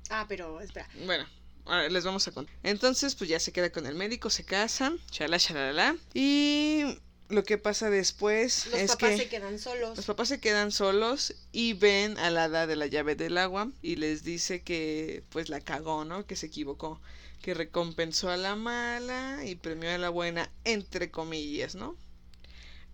Ah, 0.10 0.26
pero 0.28 0.62
espera. 0.62 0.88
bueno, 1.06 1.26
ahora 1.66 1.90
les 1.90 2.04
vamos 2.06 2.28
a 2.28 2.32
contar. 2.32 2.56
Entonces, 2.64 3.16
pues 3.16 3.30
ya 3.30 3.40
se 3.40 3.52
queda 3.52 3.72
con 3.72 3.86
el 3.86 3.96
médico, 3.96 4.30
se 4.30 4.44
casan, 4.46 5.00
chala, 5.12 5.38
chalala. 5.40 5.98
Y 6.14 6.84
lo 7.30 7.44
que 7.44 7.58
pasa 7.58 7.90
después 7.90 8.68
Los 8.72 8.80
es 8.80 8.92
papás 8.92 9.10
que 9.12 9.18
se 9.18 9.28
quedan 9.30 9.60
solos. 9.60 9.98
los 9.98 10.06
papás 10.06 10.30
se 10.30 10.40
quedan 10.40 10.72
solos 10.72 11.34
y 11.52 11.74
ven 11.74 12.18
a 12.20 12.30
la 12.30 12.46
hada 12.46 12.68
de 12.68 12.78
la 12.78 12.88
llave 12.88 13.16
del 13.16 13.38
agua 13.38 13.70
y 13.82 13.98
les 13.98 14.24
dice 14.24 14.62
que 14.62 15.24
pues 15.30 15.50
la 15.50 15.60
cagó, 15.60 16.06
¿no? 16.06 16.26
Que 16.26 16.36
se 16.38 16.46
equivocó. 16.46 17.02
Que 17.42 17.54
recompensó 17.54 18.30
a 18.30 18.38
la 18.38 18.56
mala 18.56 19.42
y 19.46 19.56
premió 19.56 19.92
a 19.94 19.98
la 19.98 20.10
buena, 20.10 20.50
entre 20.64 21.12
comillas, 21.12 21.76
¿no? 21.76 21.96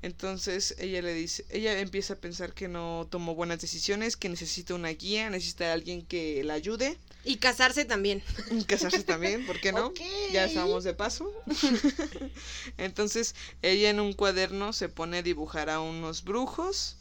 Entonces 0.03 0.75
ella 0.79 1.01
le 1.01 1.13
dice, 1.13 1.45
ella 1.49 1.79
empieza 1.79 2.15
a 2.15 2.17
pensar 2.17 2.53
que 2.53 2.67
no 2.67 3.07
tomó 3.09 3.35
buenas 3.35 3.61
decisiones, 3.61 4.17
que 4.17 4.27
necesita 4.27 4.75
una 4.75 4.89
guía, 4.89 5.29
necesita 5.29 5.69
a 5.69 5.73
alguien 5.73 6.05
que 6.05 6.43
la 6.43 6.55
ayude. 6.55 6.97
Y 7.23 7.37
casarse 7.37 7.85
también. 7.85 8.21
Casarse 8.67 9.03
también, 9.03 9.45
¿por 9.45 9.61
qué 9.61 9.71
no? 9.71 9.93
Ya 10.33 10.43
estamos 10.43 10.83
de 10.83 10.93
paso. 10.93 11.31
Entonces 12.77 13.33
ella 13.61 13.89
en 13.91 14.01
un 14.01 14.11
cuaderno 14.11 14.73
se 14.73 14.89
pone 14.89 15.19
a 15.19 15.23
dibujar 15.23 15.69
a 15.69 15.79
unos 15.79 16.25
brujos 16.25 16.97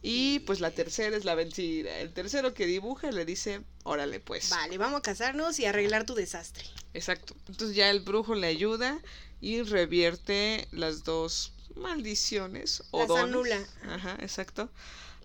y 0.00 0.38
pues 0.40 0.60
la 0.60 0.70
tercera 0.70 1.18
es 1.18 1.26
la 1.26 1.34
vencida. 1.34 1.98
El 1.98 2.10
tercero 2.14 2.54
que 2.54 2.64
dibuja 2.64 3.12
le 3.12 3.26
dice, 3.26 3.60
órale 3.82 4.18
pues. 4.18 4.48
Vale, 4.48 4.78
vamos 4.78 5.00
a 5.00 5.02
casarnos 5.02 5.58
y 5.58 5.66
arreglar 5.66 6.06
tu 6.06 6.14
desastre. 6.14 6.64
Exacto. 6.94 7.36
Entonces 7.48 7.76
ya 7.76 7.90
el 7.90 8.00
brujo 8.00 8.34
le 8.34 8.46
ayuda 8.46 8.98
y 9.42 9.60
revierte 9.60 10.68
las 10.70 11.04
dos 11.04 11.52
maldiciones 11.76 12.82
o 12.90 12.98
Las 13.00 13.08
dones. 13.08 13.24
anula. 13.24 13.66
Ajá, 13.88 14.16
exacto. 14.20 14.70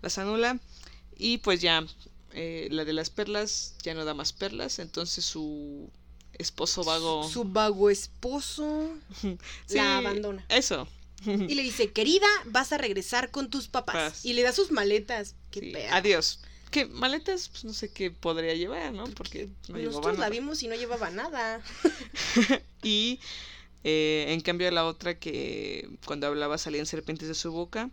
Las 0.02 0.18
anula 0.18 0.58
y 1.16 1.38
pues 1.38 1.60
ya 1.60 1.84
eh, 2.32 2.68
la 2.70 2.84
de 2.84 2.92
las 2.92 3.10
perlas 3.10 3.74
ya 3.82 3.94
no 3.94 4.04
da 4.04 4.14
más 4.14 4.32
perlas, 4.32 4.78
entonces 4.78 5.24
su 5.24 5.90
esposo 6.34 6.84
vago 6.84 7.26
Su 7.28 7.44
vago 7.44 7.88
esposo 7.90 8.90
Sí, 9.22 9.76
la 9.76 9.98
abandona. 9.98 10.44
Eso. 10.48 10.86
Y 11.24 11.54
le 11.54 11.62
dice, 11.62 11.90
querida, 11.92 12.26
vas 12.44 12.72
a 12.72 12.78
regresar 12.78 13.30
con 13.30 13.48
tus 13.48 13.68
papás. 13.68 13.94
Paz. 14.12 14.24
Y 14.24 14.34
le 14.34 14.42
da 14.42 14.52
sus 14.52 14.70
maletas. 14.70 15.34
Qué 15.50 15.60
Sí. 15.60 15.72
Adiós. 15.90 16.40
¿Qué 16.70 16.84
maletas? 16.84 17.48
Pues 17.48 17.64
no 17.64 17.72
sé 17.72 17.90
qué 17.90 18.10
podría 18.10 18.52
llevar, 18.54 18.92
¿no? 18.92 19.04
Porque 19.06 19.48
no 19.68 19.76
llevaba 19.78 19.84
Nosotros 19.86 20.14
la 20.18 20.26
nada. 20.26 20.30
vimos 20.30 20.62
y 20.62 20.68
no 20.68 20.74
llevaba 20.74 21.10
nada. 21.10 21.62
Y 22.82 23.18
eh, 23.88 24.26
en 24.32 24.40
cambio 24.40 24.66
a 24.66 24.72
la 24.72 24.84
otra 24.84 25.16
que 25.18 25.88
cuando 26.04 26.26
hablaba 26.26 26.58
salían 26.58 26.86
serpientes 26.86 27.28
de 27.28 27.34
su 27.34 27.52
boca, 27.52 27.88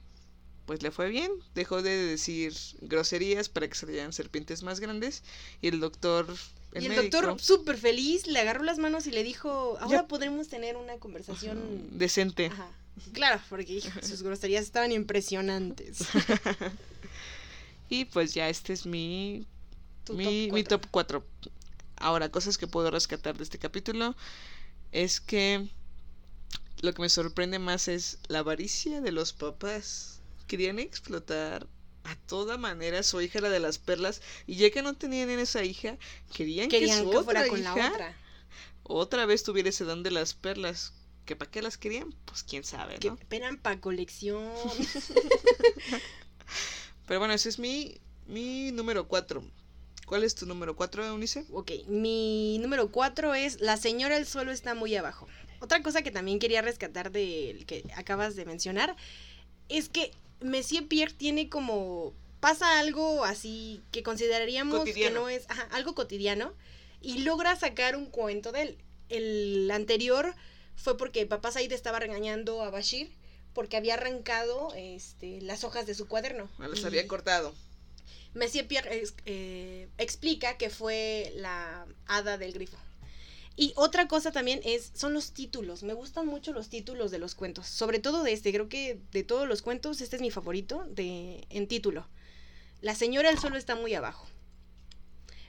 pues 0.65 0.81
le 0.81 0.89
fue 0.89 1.09
bien. 1.09 1.31
Dejó 1.53 1.81
de 1.83 1.95
decir 1.95 2.53
groserías 2.81 3.47
para 3.49 3.67
que 3.67 3.75
salieran 3.75 4.11
serpientes 4.11 4.63
más 4.63 4.79
grandes. 4.79 5.21
Y 5.61 5.67
el 5.67 5.79
doctor, 5.79 6.25
el, 6.73 6.83
y 6.83 6.85
el 6.87 6.95
médico, 6.95 7.17
doctor, 7.21 7.39
súper 7.41 7.77
feliz, 7.77 8.25
le 8.25 8.39
agarró 8.39 8.63
las 8.63 8.79
manos 8.79 9.05
y 9.05 9.11
le 9.11 9.23
dijo, 9.23 9.77
ahora 9.81 10.01
Ya- 10.01 10.07
podremos 10.07 10.47
tener 10.47 10.75
una 10.77 10.93
ajá, 10.93 10.99
conversación... 10.99 11.89
decente. 11.97 12.47
Ajá. 12.47 12.67
Claro, 13.11 13.41
porque 13.49 13.81
sus 14.01 14.23
groserías 14.23 14.63
estaban 14.63 14.91
impresionantes. 14.91 15.99
Y 17.89 18.05
pues 18.05 18.33
ya 18.33 18.49
este 18.49 18.73
es 18.73 18.85
mi 18.85 19.45
mi, 20.11 20.47
top 20.47 20.53
mi 20.53 20.63
cuatro. 20.63 20.79
top 20.79 20.87
4. 20.91 21.25
Ahora, 21.97 22.29
cosas 22.29 22.57
que 22.57 22.67
puedo 22.67 22.89
rescatar 22.91 23.37
de 23.37 23.43
este 23.43 23.59
capítulo 23.59 24.15
es 24.91 25.21
que 25.21 25.67
lo 26.81 26.93
que 26.93 27.01
me 27.01 27.09
sorprende 27.09 27.59
más 27.59 27.87
es 27.87 28.19
la 28.27 28.39
avaricia 28.39 29.01
de 29.01 29.11
los 29.11 29.33
papás. 29.33 30.21
Querían 30.47 30.79
explotar 30.79 31.67
a 32.03 32.15
toda 32.27 32.57
manera 32.57 32.99
a 32.99 33.03
su 33.03 33.21
hija, 33.21 33.39
la 33.41 33.49
de 33.49 33.59
las 33.59 33.77
perlas, 33.77 34.21
y 34.45 34.55
ya 34.55 34.69
que 34.71 34.81
no 34.81 34.93
tenían 34.95 35.29
en 35.29 35.39
esa 35.39 35.63
hija, 35.63 35.97
querían, 36.33 36.69
Querían 36.69 36.99
que 36.99 37.03
su 37.05 37.11
que 37.11 37.17
otra 37.17 37.17
fuera 37.17 37.47
con 37.47 37.61
hija 37.61 37.63
la 37.63 37.87
otra. 37.87 38.17
otra 38.83 39.25
vez 39.25 39.43
tuviera 39.43 39.69
ese 39.69 39.85
don 39.85 40.03
de 40.03 40.11
las 40.11 40.33
perlas. 40.33 40.93
¿Que 41.25 41.37
para 41.37 41.49
qué 41.49 41.61
las 41.61 41.77
querían? 41.77 42.13
Pues 42.25 42.43
quién 42.43 42.65
sabe, 42.65 42.97
Que 42.99 43.09
¿no? 43.09 43.17
eran 43.31 43.57
para 43.57 43.79
colección. 43.79 44.43
Pero 47.07 47.19
bueno, 47.19 47.33
ese 47.33 47.49
es 47.49 47.59
mi, 47.59 47.99
mi 48.25 48.71
número 48.71 49.07
4. 49.07 49.43
¿Cuál 50.05 50.23
es 50.25 50.35
tu 50.35 50.45
número 50.45 50.75
4, 50.75 51.05
Eunice? 51.05 51.45
Ok, 51.51 51.71
mi 51.87 52.59
número 52.59 52.91
cuatro 52.91 53.33
es 53.33 53.61
La 53.61 53.77
señora 53.77 54.17
el 54.17 54.27
suelo 54.27 54.51
está 54.51 54.75
muy 54.75 54.95
abajo. 54.95 55.27
Otra 55.63 55.81
cosa 55.81 56.01
que 56.01 56.11
también 56.11 56.39
quería 56.39 56.61
rescatar 56.61 57.09
del 57.09 57.65
que 57.65 57.85
acabas 57.95 58.35
de 58.35 58.43
mencionar 58.43 58.97
es 59.69 59.87
que 59.87 60.11
Monsieur 60.41 60.89
Pierre 60.89 61.13
tiene 61.13 61.47
como 61.47 62.11
pasa 62.41 62.79
algo 62.79 63.23
así 63.23 63.81
que 63.93 64.03
consideraríamos 64.03 64.79
Cotidiano. 64.79 65.07
que 65.07 65.19
no 65.21 65.29
es 65.29 65.49
ajá, 65.49 65.65
algo 65.71 65.95
cotidiano 65.95 66.51
y 67.01 67.19
logra 67.19 67.55
sacar 67.55 67.95
un 67.95 68.07
cuento 68.07 68.51
de 68.51 68.63
él. 68.63 68.77
El 69.07 69.71
anterior 69.71 70.35
fue 70.75 70.97
porque 70.97 71.25
papá 71.25 71.49
Said 71.49 71.71
estaba 71.71 71.97
regañando 71.97 72.61
a 72.61 72.69
Bashir 72.69 73.09
porque 73.53 73.77
había 73.77 73.93
arrancado 73.93 74.73
este, 74.75 75.39
las 75.39 75.63
hojas 75.63 75.85
de 75.85 75.95
su 75.95 76.09
cuaderno. 76.09 76.49
Me 76.57 76.67
las 76.67 76.83
había 76.83 77.07
cortado. 77.07 77.55
Monsieur 78.33 78.67
Pierre 78.67 79.03
eh, 79.25 79.87
explica 79.97 80.57
que 80.57 80.69
fue 80.69 81.31
la 81.37 81.85
hada 82.05 82.37
del 82.37 82.51
grifo. 82.51 82.75
Y 83.55 83.73
otra 83.75 84.07
cosa 84.07 84.31
también 84.31 84.61
es, 84.63 84.91
son 84.95 85.13
los 85.13 85.31
títulos. 85.31 85.83
Me 85.83 85.93
gustan 85.93 86.25
mucho 86.25 86.53
los 86.53 86.69
títulos 86.69 87.11
de 87.11 87.19
los 87.19 87.35
cuentos. 87.35 87.67
Sobre 87.67 87.99
todo 87.99 88.23
de 88.23 88.33
este. 88.33 88.51
Creo 88.51 88.67
que 88.67 88.99
de 89.11 89.23
todos 89.23 89.47
los 89.47 89.61
cuentos, 89.61 90.01
este 90.01 90.15
es 90.15 90.21
mi 90.21 90.31
favorito 90.31 90.85
de, 90.89 91.45
en 91.49 91.67
título. 91.67 92.07
La 92.81 92.95
señora 92.95 93.29
del 93.29 93.39
suelo 93.39 93.57
está 93.57 93.75
muy 93.75 93.93
abajo. 93.93 94.27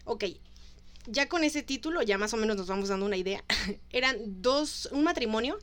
Ok. 0.05 0.25
Ya 1.07 1.29
con 1.29 1.45
ese 1.45 1.63
título, 1.63 2.03
ya 2.03 2.19
más 2.19 2.33
o 2.35 2.37
menos 2.37 2.57
nos 2.57 2.67
vamos 2.67 2.89
dando 2.89 3.07
una 3.07 3.17
idea. 3.17 3.43
Eran 3.91 4.43
dos, 4.43 4.89
un 4.93 5.05
matrimonio 5.05 5.59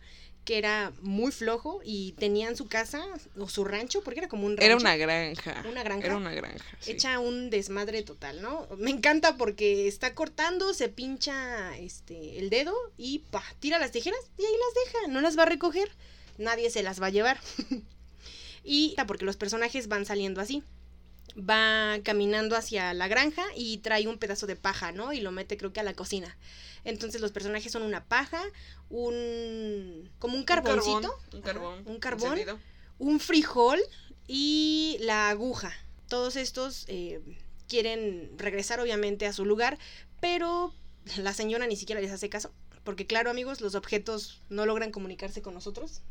que 0.46 0.58
era 0.58 0.92
muy 1.02 1.32
flojo 1.32 1.82
y 1.84 2.14
tenían 2.14 2.56
su 2.56 2.68
casa 2.68 3.06
o 3.38 3.48
su 3.48 3.64
rancho, 3.64 4.04
porque 4.04 4.22
era 4.22 4.30
como 4.30 4.46
un 4.46 4.58
rancho. 4.58 4.66
Era 4.66 4.76
una 4.76 4.96
granja. 4.96 5.64
Una 5.70 5.84
granja. 5.84 6.06
Era 6.08 6.18
una 6.18 6.32
granja. 6.32 6.66
sí. 6.80 6.92
Echa 6.92 7.20
un 7.20 7.50
desmadre 7.50 8.02
total, 8.04 8.42
¿no? 8.42 8.68
Me 8.78 8.92
encanta 8.92 9.38
porque 9.38 9.88
está 9.88 10.16
cortando, 10.16 10.74
se 10.74 10.90
pincha 10.90 11.78
este 11.78 12.40
el 12.40 12.50
dedo 12.50 12.74
y 12.98 13.20
pa, 13.20 13.44
tira 13.60 13.78
las 13.80 13.92
tijeras 13.92 14.20
y 14.38 14.46
ahí 14.46 14.54
las 14.54 14.86
deja, 14.86 15.08
no 15.08 15.22
las 15.22 15.38
va 15.38 15.44
a 15.44 15.48
recoger, 15.48 15.92
nadie 16.38 16.70
se 16.70 16.84
las 16.84 17.02
va 17.02 17.08
a 17.08 17.12
llevar. 17.12 17.40
y 18.64 18.96
porque 19.08 19.26
los 19.26 19.38
personajes 19.38 19.88
van 19.88 20.06
saliendo 20.06 20.42
así. 20.42 20.64
Va 21.38 22.00
caminando 22.04 22.56
hacia 22.58 22.94
la 22.94 23.08
granja 23.08 23.44
y 23.56 23.78
trae 23.78 24.08
un 24.08 24.18
pedazo 24.18 24.48
de 24.48 24.56
paja, 24.56 24.92
¿no? 24.92 25.14
Y 25.14 25.22
lo 25.22 25.32
mete 25.32 25.58
creo 25.58 25.72
que 25.72 25.80
a 25.80 25.84
la 25.84 25.94
cocina. 25.94 26.38
Entonces 26.84 27.22
los 27.22 27.32
personajes 27.32 27.72
son 27.72 27.84
una 27.84 28.04
paja, 28.06 28.42
un 28.90 30.10
como 30.20 30.36
un 30.36 30.44
carboncito, 30.44 31.18
Un 31.32 31.40
ajá, 31.40 31.42
carbón. 31.44 31.84
un 31.86 32.00
carbón, 32.00 32.32
encendido. 32.34 32.60
un 33.00 33.20
frijol 33.20 33.80
y 34.28 34.98
la 35.02 35.30
aguja. 35.30 35.74
Todos 36.08 36.36
estos 36.36 36.86
eh, 36.88 37.22
quieren 37.68 38.32
regresar 38.38 38.80
obviamente 38.80 39.26
a 39.26 39.34
su 39.34 39.46
lugar, 39.46 39.78
pero 40.20 40.74
la 41.18 41.34
señora 41.34 41.68
ni 41.68 41.76
siquiera 41.76 42.02
les 42.02 42.12
hace 42.12 42.30
caso. 42.30 42.52
Porque 42.84 43.06
claro 43.06 43.30
amigos, 43.30 43.62
los 43.62 43.76
objetos 43.76 44.42
no 44.50 44.66
logran 44.66 44.92
comunicarse 44.92 45.42
con 45.42 45.54
nosotros. 45.54 46.02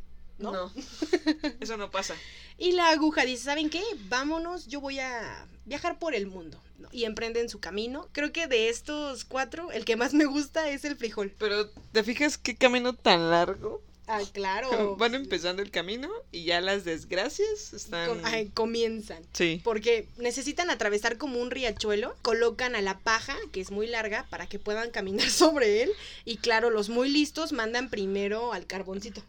¿No? 0.40 0.52
No. 0.52 0.72
Eso 1.60 1.76
no 1.76 1.90
pasa. 1.90 2.14
Y 2.58 2.72
la 2.72 2.90
aguja 2.90 3.24
dice, 3.24 3.44
¿saben 3.44 3.70
qué? 3.70 3.82
Vámonos, 4.08 4.66
yo 4.66 4.80
voy 4.80 4.98
a 4.98 5.46
viajar 5.64 5.98
por 5.98 6.14
el 6.14 6.26
mundo. 6.26 6.60
¿no? 6.78 6.88
Y 6.92 7.04
emprenden 7.04 7.48
su 7.48 7.60
camino. 7.60 8.08
Creo 8.12 8.32
que 8.32 8.46
de 8.46 8.68
estos 8.68 9.24
cuatro, 9.24 9.70
el 9.70 9.84
que 9.84 9.96
más 9.96 10.14
me 10.14 10.24
gusta 10.24 10.68
es 10.70 10.84
el 10.84 10.96
frijol. 10.96 11.32
Pero, 11.38 11.68
¿te 11.92 12.02
fijas 12.02 12.38
qué 12.38 12.56
camino 12.56 12.94
tan 12.94 13.30
largo? 13.30 13.82
Ah, 14.06 14.20
claro. 14.32 14.96
Van 14.98 15.14
empezando 15.14 15.62
el 15.62 15.70
camino 15.70 16.10
y 16.32 16.42
ya 16.44 16.60
las 16.60 16.84
desgracias 16.84 17.72
están... 17.72 18.08
Com- 18.08 18.20
ay, 18.24 18.48
comienzan. 18.48 19.22
Sí. 19.32 19.60
Porque 19.62 20.08
necesitan 20.18 20.68
atravesar 20.68 21.16
como 21.16 21.38
un 21.40 21.50
riachuelo, 21.52 22.16
colocan 22.22 22.74
a 22.74 22.80
la 22.82 22.98
paja, 22.98 23.36
que 23.52 23.60
es 23.60 23.70
muy 23.70 23.86
larga, 23.86 24.26
para 24.28 24.48
que 24.48 24.58
puedan 24.58 24.90
caminar 24.90 25.30
sobre 25.30 25.82
él. 25.84 25.90
Y 26.24 26.38
claro, 26.38 26.70
los 26.70 26.88
muy 26.88 27.08
listos 27.08 27.52
mandan 27.52 27.88
primero 27.88 28.52
al 28.52 28.66
carboncito. 28.66 29.22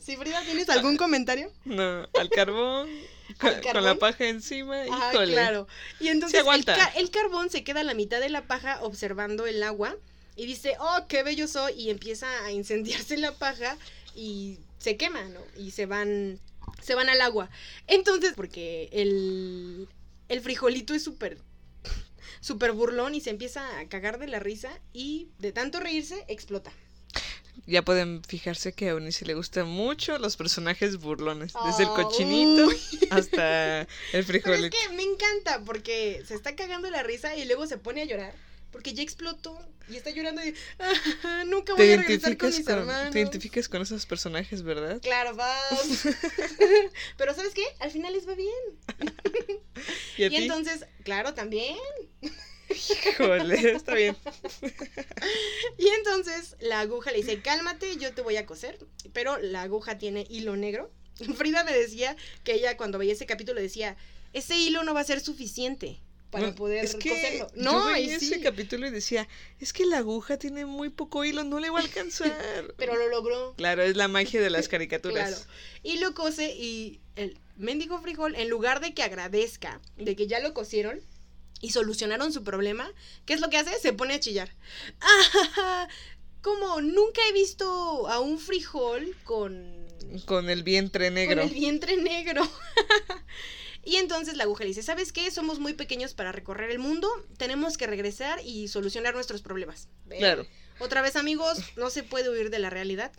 Si 0.00 0.16
Frida, 0.16 0.42
¿tienes 0.44 0.68
algún 0.68 0.96
comentario? 0.96 1.52
No, 1.64 2.06
al 2.14 2.30
carbón, 2.30 2.88
con, 3.40 3.54
carbón? 3.60 3.84
la 3.84 3.94
paja 3.96 4.28
encima, 4.28 4.82
Ah, 4.90 5.10
híjole. 5.12 5.32
claro. 5.32 5.66
Y 6.00 6.08
entonces 6.08 6.42
ca- 6.64 6.92
el 6.96 7.10
carbón 7.10 7.50
se 7.50 7.64
queda 7.64 7.80
a 7.80 7.84
la 7.84 7.94
mitad 7.94 8.20
de 8.20 8.28
la 8.28 8.46
paja 8.46 8.82
observando 8.82 9.46
el 9.46 9.62
agua 9.62 9.96
y 10.36 10.46
dice, 10.46 10.74
oh, 10.78 11.06
qué 11.08 11.22
bello 11.22 11.48
soy, 11.48 11.72
y 11.74 11.90
empieza 11.90 12.44
a 12.44 12.52
incendiarse 12.52 13.16
la 13.16 13.32
paja 13.32 13.76
y 14.14 14.58
se 14.78 14.96
quema, 14.96 15.22
¿no? 15.24 15.40
Y 15.56 15.72
se 15.72 15.86
van, 15.86 16.38
se 16.80 16.94
van 16.94 17.08
al 17.08 17.20
agua. 17.20 17.50
Entonces, 17.88 18.34
porque 18.36 18.88
el, 18.92 19.88
el 20.28 20.40
frijolito 20.40 20.94
es 20.94 21.02
súper, 21.02 21.38
súper 22.40 22.72
burlón 22.72 23.14
y 23.16 23.20
se 23.20 23.30
empieza 23.30 23.78
a 23.80 23.88
cagar 23.88 24.18
de 24.20 24.28
la 24.28 24.38
risa 24.38 24.70
y 24.92 25.28
de 25.38 25.50
tanto 25.52 25.80
reírse, 25.80 26.24
explota. 26.28 26.70
Ya 27.66 27.82
pueden 27.82 28.22
fijarse 28.24 28.72
que 28.72 28.86
a 28.86 28.90
Eunice 28.90 29.24
le 29.26 29.34
gustan 29.34 29.66
mucho 29.68 30.18
los 30.18 30.36
personajes 30.36 30.96
burlones. 30.98 31.52
Desde 31.66 31.82
el 31.84 31.88
Ah, 31.90 32.02
cochinito 32.04 32.66
uy. 32.66 32.76
hasta 33.10 33.80
el 33.82 33.86
Pero 34.12 34.22
es 34.22 34.26
frijolito. 34.26 34.76
que 34.76 34.88
me 34.94 35.02
encanta 35.02 35.62
porque 35.64 36.22
se 36.26 36.34
está 36.34 36.56
cagando 36.56 36.90
la 36.90 37.02
risa 37.02 37.36
y 37.36 37.44
luego 37.44 37.66
se 37.66 37.78
pone 37.78 38.02
a 38.02 38.04
llorar 38.04 38.34
porque 38.70 38.92
ya 38.92 39.02
explotó 39.02 39.58
y 39.88 39.96
está 39.96 40.10
llorando 40.10 40.44
y 40.44 40.54
"Ah, 41.24 41.44
nunca 41.46 41.74
voy 41.74 41.90
a 41.92 41.96
regresar 41.96 42.36
con 42.36 42.50
mis 42.50 42.66
con, 42.66 42.78
hermanos. 42.78 43.12
te 43.12 43.20
identificas 43.20 43.68
con 43.68 43.80
esos 43.82 44.04
personajes, 44.06 44.62
¿verdad? 44.62 45.00
Claro, 45.00 45.34
vas. 45.34 46.04
Pero 47.16 47.34
¿sabes 47.34 47.54
qué? 47.54 47.64
Al 47.80 47.90
final 47.90 48.12
les 48.12 48.28
va 48.28 48.34
bien. 48.34 48.54
¿Y 50.18 50.24
a 50.24 50.26
Y 50.26 50.36
ti? 50.36 50.36
entonces, 50.36 50.84
claro, 51.04 51.32
también. 51.34 51.76
Híjole, 52.70 53.72
está 53.72 53.94
bien. 53.94 54.16
Y 55.78 55.88
entonces 55.88 56.56
la 56.60 56.80
aguja 56.80 57.10
le 57.10 57.18
dice, 57.18 57.40
cálmate, 57.40 57.96
yo 57.96 58.12
te 58.12 58.22
voy 58.22 58.36
a 58.36 58.46
coser. 58.46 58.78
Pero 59.12 59.38
la 59.38 59.62
aguja 59.62 59.98
tiene 59.98 60.26
hilo 60.28 60.56
negro. 60.56 60.90
Frida 61.36 61.64
me 61.64 61.72
decía 61.72 62.16
que 62.44 62.54
ella 62.54 62.76
cuando 62.76 62.98
veía 62.98 63.12
ese 63.12 63.26
capítulo 63.26 63.60
decía, 63.60 63.96
ese 64.32 64.56
hilo 64.56 64.82
no 64.84 64.94
va 64.94 65.00
a 65.00 65.04
ser 65.04 65.20
suficiente 65.20 66.00
para 66.30 66.48
No, 66.48 66.54
poder 66.54 66.84
es 66.84 66.94
que 66.94 67.08
coserlo. 67.10 67.48
yo 67.54 67.62
No, 67.62 67.86
veía 67.86 68.06
y 68.06 68.10
ese 68.10 68.40
capítulo 68.40 68.86
y 68.86 68.90
decía, 68.90 69.26
es 69.60 69.72
que 69.72 69.86
la 69.86 69.98
aguja 69.98 70.36
tiene 70.36 70.66
muy 70.66 70.90
poco 70.90 71.24
hilo, 71.24 71.42
no 71.44 71.58
le 71.58 71.70
va 71.70 71.78
a 71.78 71.82
alcanzar. 71.82 72.30
pero 72.76 72.96
lo 72.96 73.08
logró. 73.08 73.54
Claro, 73.56 73.82
es 73.82 73.96
la 73.96 74.08
magia 74.08 74.40
de 74.40 74.50
las 74.50 74.68
caricaturas. 74.68 75.30
Claro. 75.30 75.44
Y 75.82 75.98
lo 75.98 76.14
cose 76.14 76.54
y 76.54 77.00
el 77.16 77.38
mendigo 77.56 77.98
frijol, 78.00 78.34
en 78.36 78.48
lugar 78.50 78.80
de 78.80 78.92
que 78.92 79.02
agradezca 79.02 79.80
de 79.96 80.14
que 80.14 80.26
ya 80.26 80.38
lo 80.40 80.52
cosieron 80.54 81.00
y 81.60 81.70
solucionaron 81.70 82.32
su 82.32 82.44
problema, 82.44 82.90
¿qué 83.26 83.34
es 83.34 83.40
lo 83.40 83.50
que 83.50 83.56
hace? 83.56 83.78
Se 83.78 83.92
pone 83.92 84.14
a 84.14 84.20
chillar. 84.20 84.50
¡Ah! 85.00 85.88
Como 86.40 86.80
nunca 86.80 87.20
he 87.28 87.32
visto 87.32 88.08
a 88.08 88.20
un 88.20 88.38
frijol 88.38 89.16
con, 89.24 89.86
Con 90.24 90.48
el 90.50 90.62
vientre 90.62 91.10
negro. 91.10 91.40
con 91.42 91.48
el 91.48 91.54
vientre 91.54 91.96
negro. 91.96 92.48
y 93.84 93.96
entonces 93.96 94.36
la 94.36 94.44
aguja 94.44 94.62
le 94.64 94.68
dice, 94.68 94.82
¿sabes 94.82 95.12
qué? 95.12 95.30
Somos 95.30 95.58
muy 95.58 95.74
pequeños 95.74 96.14
para 96.14 96.30
recorrer 96.32 96.70
el 96.70 96.78
mundo, 96.78 97.08
tenemos 97.38 97.76
que 97.76 97.86
regresar 97.86 98.40
y 98.44 98.68
solucionar 98.68 99.14
nuestros 99.14 99.42
problemas. 99.42 99.88
¿Ven? 100.06 100.18
Claro. 100.18 100.46
Otra 100.78 101.02
vez, 101.02 101.16
amigos, 101.16 101.58
no 101.76 101.90
se 101.90 102.04
puede 102.04 102.30
huir 102.30 102.50
de 102.50 102.60
la 102.60 102.70
realidad. 102.70 103.10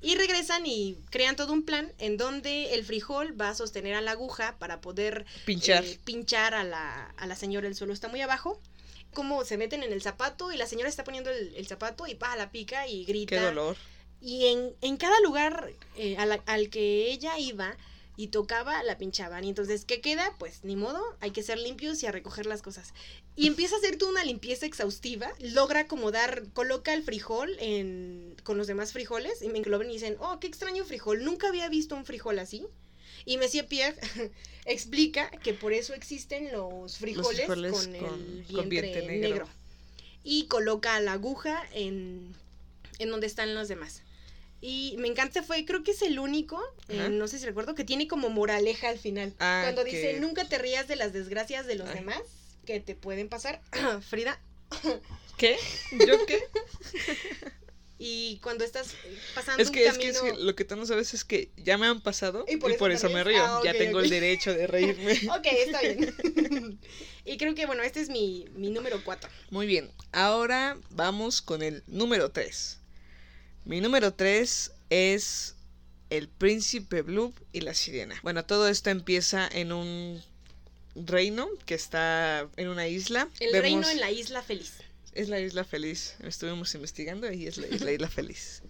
Y 0.00 0.14
regresan 0.16 0.66
y 0.66 0.96
crean 1.10 1.36
todo 1.36 1.52
un 1.52 1.64
plan 1.64 1.92
en 1.98 2.16
donde 2.16 2.74
el 2.74 2.84
frijol 2.84 3.40
va 3.40 3.50
a 3.50 3.54
sostener 3.54 3.94
a 3.94 4.00
la 4.00 4.12
aguja 4.12 4.56
para 4.58 4.80
poder 4.80 5.26
Pinchar. 5.44 5.84
eh, 5.84 5.98
pinchar 6.04 6.54
a 6.54 6.64
la, 6.64 7.06
a 7.16 7.26
la 7.26 7.36
señora. 7.36 7.68
El 7.68 7.74
suelo 7.74 7.92
está 7.92 8.08
muy 8.08 8.20
abajo. 8.20 8.60
Como 9.14 9.44
se 9.44 9.56
meten 9.56 9.82
en 9.82 9.92
el 9.92 10.02
zapato 10.02 10.52
y 10.52 10.56
la 10.56 10.66
señora 10.66 10.88
está 10.88 11.02
poniendo 11.04 11.30
el, 11.30 11.54
el 11.54 11.66
zapato 11.66 12.06
y 12.06 12.14
pa, 12.14 12.36
la 12.36 12.50
pica 12.50 12.86
y 12.86 13.04
grita. 13.04 13.36
Qué 13.36 13.40
dolor. 13.42 13.76
Y 14.20 14.46
en, 14.46 14.74
en 14.80 14.96
cada 14.96 15.18
lugar 15.20 15.70
eh, 15.96 16.16
la- 16.26 16.42
al 16.46 16.70
que 16.70 17.10
ella 17.10 17.38
iba 17.38 17.76
y 18.18 18.26
tocaba, 18.28 18.82
la 18.82 18.98
pinchaban. 18.98 19.44
Y 19.44 19.48
entonces, 19.50 19.84
¿qué 19.84 20.00
queda? 20.00 20.34
Pues 20.40 20.64
ni 20.64 20.74
modo, 20.74 21.00
hay 21.20 21.30
que 21.30 21.44
ser 21.44 21.56
limpios 21.56 22.02
y 22.02 22.06
a 22.06 22.10
recoger 22.10 22.46
las 22.46 22.62
cosas. 22.62 22.92
Y 23.36 23.46
empieza 23.46 23.76
a 23.76 23.78
hacer 23.78 23.96
toda 23.96 24.10
una 24.10 24.24
limpieza 24.24 24.66
exhaustiva. 24.66 25.32
Logra 25.38 25.82
acomodar, 25.82 26.42
coloca 26.52 26.92
el 26.94 27.04
frijol 27.04 27.56
en, 27.60 28.34
con 28.42 28.58
los 28.58 28.66
demás 28.66 28.92
frijoles. 28.92 29.40
Y 29.40 29.48
me 29.50 29.58
engloban 29.58 29.88
y 29.88 29.92
dicen, 29.92 30.16
oh, 30.18 30.40
qué 30.40 30.48
extraño 30.48 30.84
frijol. 30.84 31.22
Nunca 31.24 31.46
había 31.46 31.68
visto 31.68 31.94
un 31.94 32.04
frijol 32.04 32.40
así. 32.40 32.66
Y 33.24 33.36
Monsieur 33.38 33.68
Pierre 33.68 33.96
explica 34.64 35.30
que 35.30 35.54
por 35.54 35.72
eso 35.72 35.94
existen 35.94 36.50
los 36.50 36.98
frijoles, 36.98 37.46
frijoles 37.46 37.72
con, 37.72 37.94
el 37.94 38.00
con- 38.02 38.20
vientre, 38.22 38.54
con 38.56 38.68
vientre 38.68 39.06
negro. 39.06 39.28
negro. 39.28 39.48
Y 40.24 40.46
coloca 40.46 40.98
la 40.98 41.12
aguja 41.12 41.62
en, 41.72 42.34
en 42.98 43.10
donde 43.10 43.28
están 43.28 43.54
los 43.54 43.68
demás. 43.68 44.02
Y 44.60 44.96
me 44.98 45.08
encanta, 45.08 45.42
fue, 45.42 45.64
creo 45.64 45.84
que 45.84 45.92
es 45.92 46.02
el 46.02 46.18
único, 46.18 46.60
eh, 46.88 47.08
no 47.10 47.28
sé 47.28 47.38
si 47.38 47.46
recuerdo, 47.46 47.74
que 47.74 47.84
tiene 47.84 48.08
como 48.08 48.28
moraleja 48.28 48.88
al 48.88 48.98
final. 48.98 49.34
Ah, 49.38 49.60
Cuando 49.64 49.84
que- 49.84 49.90
dice, 49.92 50.20
nunca 50.20 50.48
te 50.48 50.58
rías 50.58 50.88
de 50.88 50.96
las 50.96 51.12
desgracias 51.12 51.66
de 51.66 51.76
los 51.76 51.88
Ay. 51.88 51.96
demás 52.00 52.20
que 52.66 52.80
te 52.80 52.94
pueden 52.94 53.28
pasar. 53.28 53.60
Frida. 54.08 54.40
¿Qué? 55.36 55.56
¿Yo 56.06 56.26
qué? 56.26 56.42
Y 58.00 58.38
cuando 58.44 58.64
estás 58.64 58.94
pasando 59.34 59.60
Es 59.60 59.70
un 59.70 59.74
que, 59.74 59.86
es 59.86 59.98
que, 59.98 60.08
es 60.08 60.20
que 60.20 60.32
lo 60.34 60.54
que 60.54 60.64
tú 60.64 60.76
no 60.76 60.86
sabes 60.86 61.14
es 61.14 61.24
que 61.24 61.50
ya 61.56 61.76
me 61.78 61.86
han 61.88 62.00
pasado 62.00 62.44
Y 62.46 62.56
por 62.56 62.92
eso 62.92 63.10
me 63.10 63.24
río. 63.24 63.42
Ah, 63.44 63.60
ya 63.64 63.72
tengo 63.72 63.98
el 63.98 64.08
derecho 64.08 64.54
de 64.54 64.68
reírme. 64.68 65.14
Ok, 65.36 65.46
está 65.46 65.80
bien. 65.82 66.78
y 67.24 67.36
creo 67.38 67.56
que, 67.56 67.66
bueno, 67.66 67.82
este 67.82 68.00
es 68.00 68.08
mi, 68.08 68.46
mi 68.54 68.70
número 68.70 69.02
4. 69.04 69.28
Muy 69.50 69.66
bien, 69.66 69.90
ahora 70.12 70.78
vamos 70.90 71.42
con 71.42 71.60
el 71.60 71.82
número 71.88 72.30
3. 72.30 72.78
Mi 73.68 73.80
número 73.82 74.14
3 74.14 74.72
es 74.88 75.54
el 76.08 76.28
príncipe 76.28 77.02
Blue 77.02 77.34
y 77.52 77.60
la 77.60 77.74
sirena. 77.74 78.18
Bueno, 78.22 78.44
todo 78.46 78.66
esto 78.66 78.88
empieza 78.88 79.46
en 79.52 79.72
un 79.72 80.22
reino 80.96 81.46
que 81.66 81.74
está 81.74 82.48
en 82.56 82.68
una 82.68 82.88
isla. 82.88 83.28
El 83.40 83.52
Vemos- 83.52 83.60
reino 83.62 83.90
en 83.90 84.00
la 84.00 84.10
isla 84.10 84.42
feliz. 84.42 84.72
Es 85.12 85.28
la 85.28 85.38
isla 85.38 85.64
feliz. 85.64 86.14
Estuvimos 86.24 86.74
investigando 86.74 87.30
y 87.30 87.46
es 87.46 87.58
la, 87.58 87.66
es 87.66 87.82
la 87.82 87.92
isla 87.92 88.08
feliz. 88.08 88.62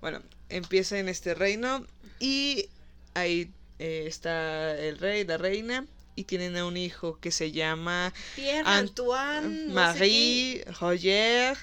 Bueno, 0.00 0.22
empieza 0.48 0.98
en 0.98 1.10
este 1.10 1.34
reino 1.34 1.86
y 2.18 2.70
ahí 3.12 3.50
eh, 3.78 4.04
está 4.06 4.74
el 4.78 4.96
rey, 4.98 5.24
la 5.24 5.36
reina 5.36 5.86
y 6.16 6.24
tienen 6.24 6.56
a 6.56 6.64
un 6.66 6.76
hijo 6.76 7.18
que 7.20 7.30
se 7.30 7.52
llama 7.52 8.12
Pierre, 8.36 8.64
Ant- 8.68 8.88
Antoine, 8.88 9.48
no 9.66 9.68
sé 9.68 9.74
Marie, 9.74 10.64
Roger. 10.80 11.56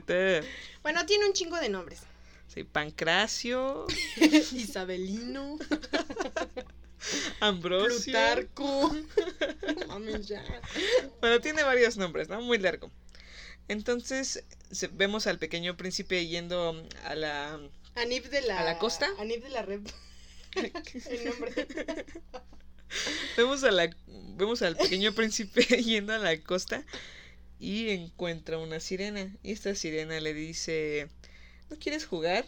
te. 0.00 0.42
Bueno, 0.82 1.04
tiene 1.06 1.26
un 1.26 1.32
chingo 1.32 1.56
de 1.58 1.68
nombres. 1.68 2.00
Sí, 2.48 2.62
Pancracio, 2.64 3.86
Isabelino, 4.52 5.58
Ambrosio. 7.40 8.12
Plutarco. 8.12 8.94
Bueno, 11.20 11.40
tiene 11.40 11.62
varios 11.62 11.96
nombres, 11.96 12.28
¿no? 12.28 12.40
Muy 12.42 12.58
largo. 12.58 12.90
Entonces, 13.68 14.44
vemos 14.92 15.26
al 15.26 15.38
pequeño 15.38 15.76
príncipe 15.76 16.26
yendo 16.26 16.86
a 17.04 17.14
la... 17.14 17.58
Anif 17.94 18.28
de 18.28 18.42
la. 18.42 18.60
¿A 18.60 18.64
la 18.64 18.78
costa? 18.78 19.08
Anif 19.18 19.42
de 19.42 19.48
la 19.50 19.62
Rep. 19.62 19.86
El 20.56 21.24
nombre. 21.24 21.66
Vemos, 23.36 23.64
a 23.64 23.70
la, 23.72 23.90
vemos 24.36 24.62
al 24.62 24.76
pequeño 24.76 25.12
príncipe 25.12 25.62
yendo 25.82 26.12
a 26.12 26.18
la 26.18 26.38
costa 26.40 26.84
y 27.58 27.90
encuentra 27.90 28.58
una 28.58 28.78
sirena. 28.78 29.34
Y 29.42 29.52
esta 29.52 29.74
sirena 29.74 30.20
le 30.20 30.32
dice, 30.32 31.08
¿no 31.70 31.76
quieres 31.78 32.06
jugar? 32.06 32.46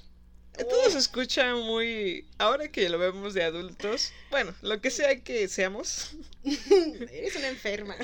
Todo 0.57 0.91
se 0.91 0.99
escucha 0.99 1.55
muy... 1.55 2.27
Ahora 2.39 2.69
que 2.69 2.89
lo 2.89 2.99
vemos 2.99 3.35
de 3.35 3.43
adultos, 3.43 4.13
bueno, 4.31 4.55
lo 4.63 4.81
que 4.81 4.91
sea 4.91 5.21
que 5.23 5.49
seamos, 5.49 6.13
Eres 6.45 7.37
una 7.37 7.49
enferma. 7.49 7.97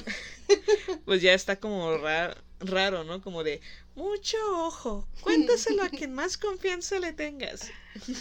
pues 1.04 1.22
ya 1.22 1.32
está 1.32 1.56
como 1.56 1.96
ra- 1.96 2.36
raro, 2.60 3.04
¿no? 3.04 3.22
Como 3.22 3.42
de, 3.44 3.60
mucho 3.94 4.36
ojo, 4.66 5.06
cuéntaselo 5.20 5.82
a 5.82 5.88
quien 5.88 6.12
más 6.14 6.38
confianza 6.38 6.98
le 6.98 7.12
tengas. 7.12 7.70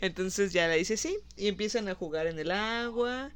Entonces 0.00 0.52
ya 0.52 0.68
le 0.68 0.76
dice 0.78 0.96
sí 0.96 1.16
y 1.36 1.48
empiezan 1.48 1.88
a 1.88 1.94
jugar 1.94 2.26
en 2.26 2.38
el 2.38 2.50
agua. 2.50 3.30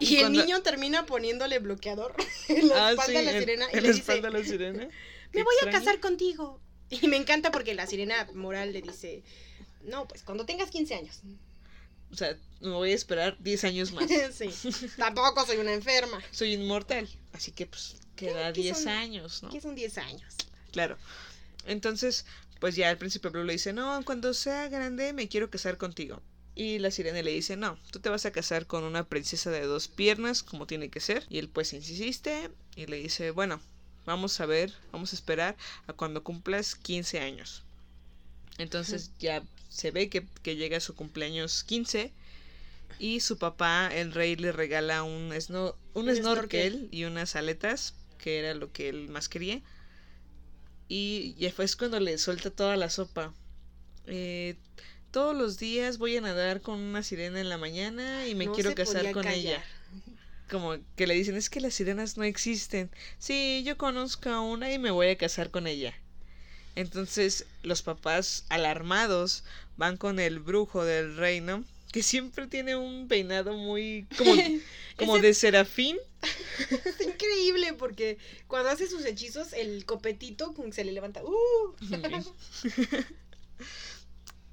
Y 0.00 0.16
el 0.16 0.22
cuando- 0.22 0.42
niño 0.42 0.62
termina 0.62 1.06
poniéndole 1.06 1.58
bloqueador 1.60 2.14
en 2.48 2.68
la 2.68 2.88
Ah, 2.88 2.90
espalda 2.90 3.12
sí, 3.12 3.16
a 3.16 3.22
la 3.22 3.32
en- 3.32 3.38
sirena 3.40 3.66
y 3.72 3.76
en 3.76 3.82
le 3.82 3.88
la 3.88 3.88
dice: 3.88 4.00
espalda 4.00 4.28
a 4.28 4.30
la 4.32 4.44
sirena. 4.44 4.88
Me 5.32 5.42
voy 5.42 5.54
a 5.66 5.70
casar 5.70 6.00
contigo. 6.00 6.60
Y 6.90 7.08
me 7.08 7.16
encanta 7.16 7.50
porque 7.50 7.74
la 7.74 7.86
sirena 7.86 8.28
moral 8.34 8.72
le 8.72 8.82
dice, 8.82 9.24
no, 9.82 10.06
pues 10.06 10.22
cuando 10.22 10.44
tengas 10.46 10.70
15 10.70 10.94
años. 10.94 11.20
O 12.12 12.16
sea, 12.16 12.36
me 12.60 12.70
voy 12.70 12.92
a 12.92 12.94
esperar 12.94 13.36
10 13.40 13.64
años 13.64 13.92
más. 13.92 14.08
sí. 14.32 14.50
Tampoco 14.96 15.44
soy 15.46 15.56
una 15.56 15.72
enferma. 15.72 16.22
Soy 16.30 16.52
inmortal, 16.52 17.08
así 17.32 17.50
que 17.52 17.66
pues 17.66 17.96
queda 18.16 18.52
¿Qué 18.52 18.62
10 18.62 18.78
son- 18.78 18.88
años, 18.88 19.42
¿no? 19.42 19.50
Que 19.50 19.60
son 19.60 19.74
10 19.74 19.98
años. 19.98 20.34
Claro. 20.72 20.96
Entonces, 21.66 22.26
pues 22.60 22.76
ya 22.76 22.90
el 22.90 22.98
príncipe 22.98 23.28
Blue 23.28 23.44
le 23.44 23.52
dice, 23.54 23.72
no, 23.72 24.02
cuando 24.04 24.34
sea 24.34 24.68
grande 24.68 25.12
me 25.12 25.28
quiero 25.28 25.50
casar 25.50 25.76
contigo. 25.78 26.20
Y 26.56 26.78
la 26.78 26.90
sirena 26.92 27.20
le 27.22 27.32
dice, 27.32 27.56
no, 27.56 27.78
tú 27.90 27.98
te 27.98 28.08
vas 28.10 28.26
a 28.26 28.30
casar 28.30 28.66
con 28.66 28.84
una 28.84 29.04
princesa 29.08 29.50
de 29.50 29.62
dos 29.66 29.88
piernas, 29.88 30.42
como 30.44 30.66
tiene 30.66 30.88
que 30.88 31.00
ser. 31.00 31.26
Y 31.28 31.38
él 31.38 31.48
pues 31.48 31.72
insiste 31.72 32.50
y 32.76 32.86
le 32.86 32.96
dice, 32.98 33.32
bueno, 33.32 33.60
vamos 34.06 34.38
a 34.40 34.46
ver, 34.46 34.72
vamos 34.92 35.12
a 35.12 35.16
esperar 35.16 35.56
a 35.88 35.92
cuando 35.94 36.22
cumplas 36.22 36.76
15 36.76 37.18
años. 37.20 37.64
Entonces 38.58 39.10
ya 39.18 39.42
se 39.68 39.90
ve 39.90 40.08
que, 40.08 40.26
que 40.42 40.54
llega 40.56 40.78
su 40.78 40.94
cumpleaños 40.94 41.64
15 41.64 42.12
y 43.00 43.18
su 43.20 43.36
papá, 43.38 43.90
el 43.92 44.12
rey, 44.12 44.36
le 44.36 44.52
regala 44.52 45.02
un, 45.02 45.30
sno- 45.32 45.74
un, 45.94 46.08
Un 46.08 46.14
snorkel, 46.16 46.72
snorkel. 46.74 46.88
y 46.92 47.04
unas 47.04 47.34
aletas, 47.34 47.94
que 48.24 48.38
era 48.38 48.54
lo 48.54 48.72
que 48.72 48.88
él 48.88 49.10
más 49.10 49.28
quería. 49.28 49.60
Y 50.88 51.34
ya 51.34 51.52
fue 51.52 51.66
cuando 51.76 52.00
le 52.00 52.16
suelta 52.16 52.50
toda 52.50 52.74
la 52.78 52.88
sopa. 52.88 53.34
Eh, 54.06 54.56
todos 55.10 55.36
los 55.36 55.58
días 55.58 55.98
voy 55.98 56.16
a 56.16 56.22
nadar 56.22 56.62
con 56.62 56.80
una 56.80 57.02
sirena 57.02 57.38
en 57.38 57.50
la 57.50 57.58
mañana 57.58 58.26
y 58.26 58.34
me 58.34 58.46
No 58.46 58.52
quiero 58.54 58.74
casar 58.74 59.12
con 59.12 59.24
callar. 59.24 59.34
ella. 59.34 59.64
Como 60.50 60.76
que 60.96 61.06
le 61.06 61.12
dicen, 61.12 61.36
es 61.36 61.50
que 61.50 61.60
las 61.60 61.74
sirenas 61.74 62.16
no 62.16 62.24
existen. 62.24 62.90
Sí, 63.18 63.62
yo 63.66 63.76
conozco 63.76 64.30
a 64.30 64.40
una 64.40 64.72
y 64.72 64.78
me 64.78 64.90
voy 64.90 65.08
a 65.08 65.18
casar 65.18 65.50
con 65.50 65.66
ella. 65.66 65.92
Entonces 66.76 67.44
los 67.62 67.82
papás 67.82 68.46
alarmados 68.48 69.44
van 69.76 69.98
con 69.98 70.18
el 70.18 70.40
brujo 70.40 70.82
del 70.86 71.14
reino, 71.18 71.62
que 71.94 72.02
siempre 72.02 72.48
tiene 72.48 72.74
un 72.74 73.06
peinado 73.06 73.52
muy 73.52 74.08
como, 74.18 74.32
como 74.98 75.16
Ese- 75.16 75.26
de 75.28 75.34
serafín. 75.34 75.96
Es 76.84 77.00
increíble 77.06 77.72
porque 77.74 78.18
cuando 78.48 78.68
hace 78.70 78.88
sus 78.88 79.04
hechizos, 79.04 79.52
el 79.52 79.84
copetito 79.86 80.54
como 80.54 80.70
que 80.70 80.74
se 80.74 80.82
le 80.84 80.90
levanta. 80.90 81.22
¡Uh! 81.22 81.74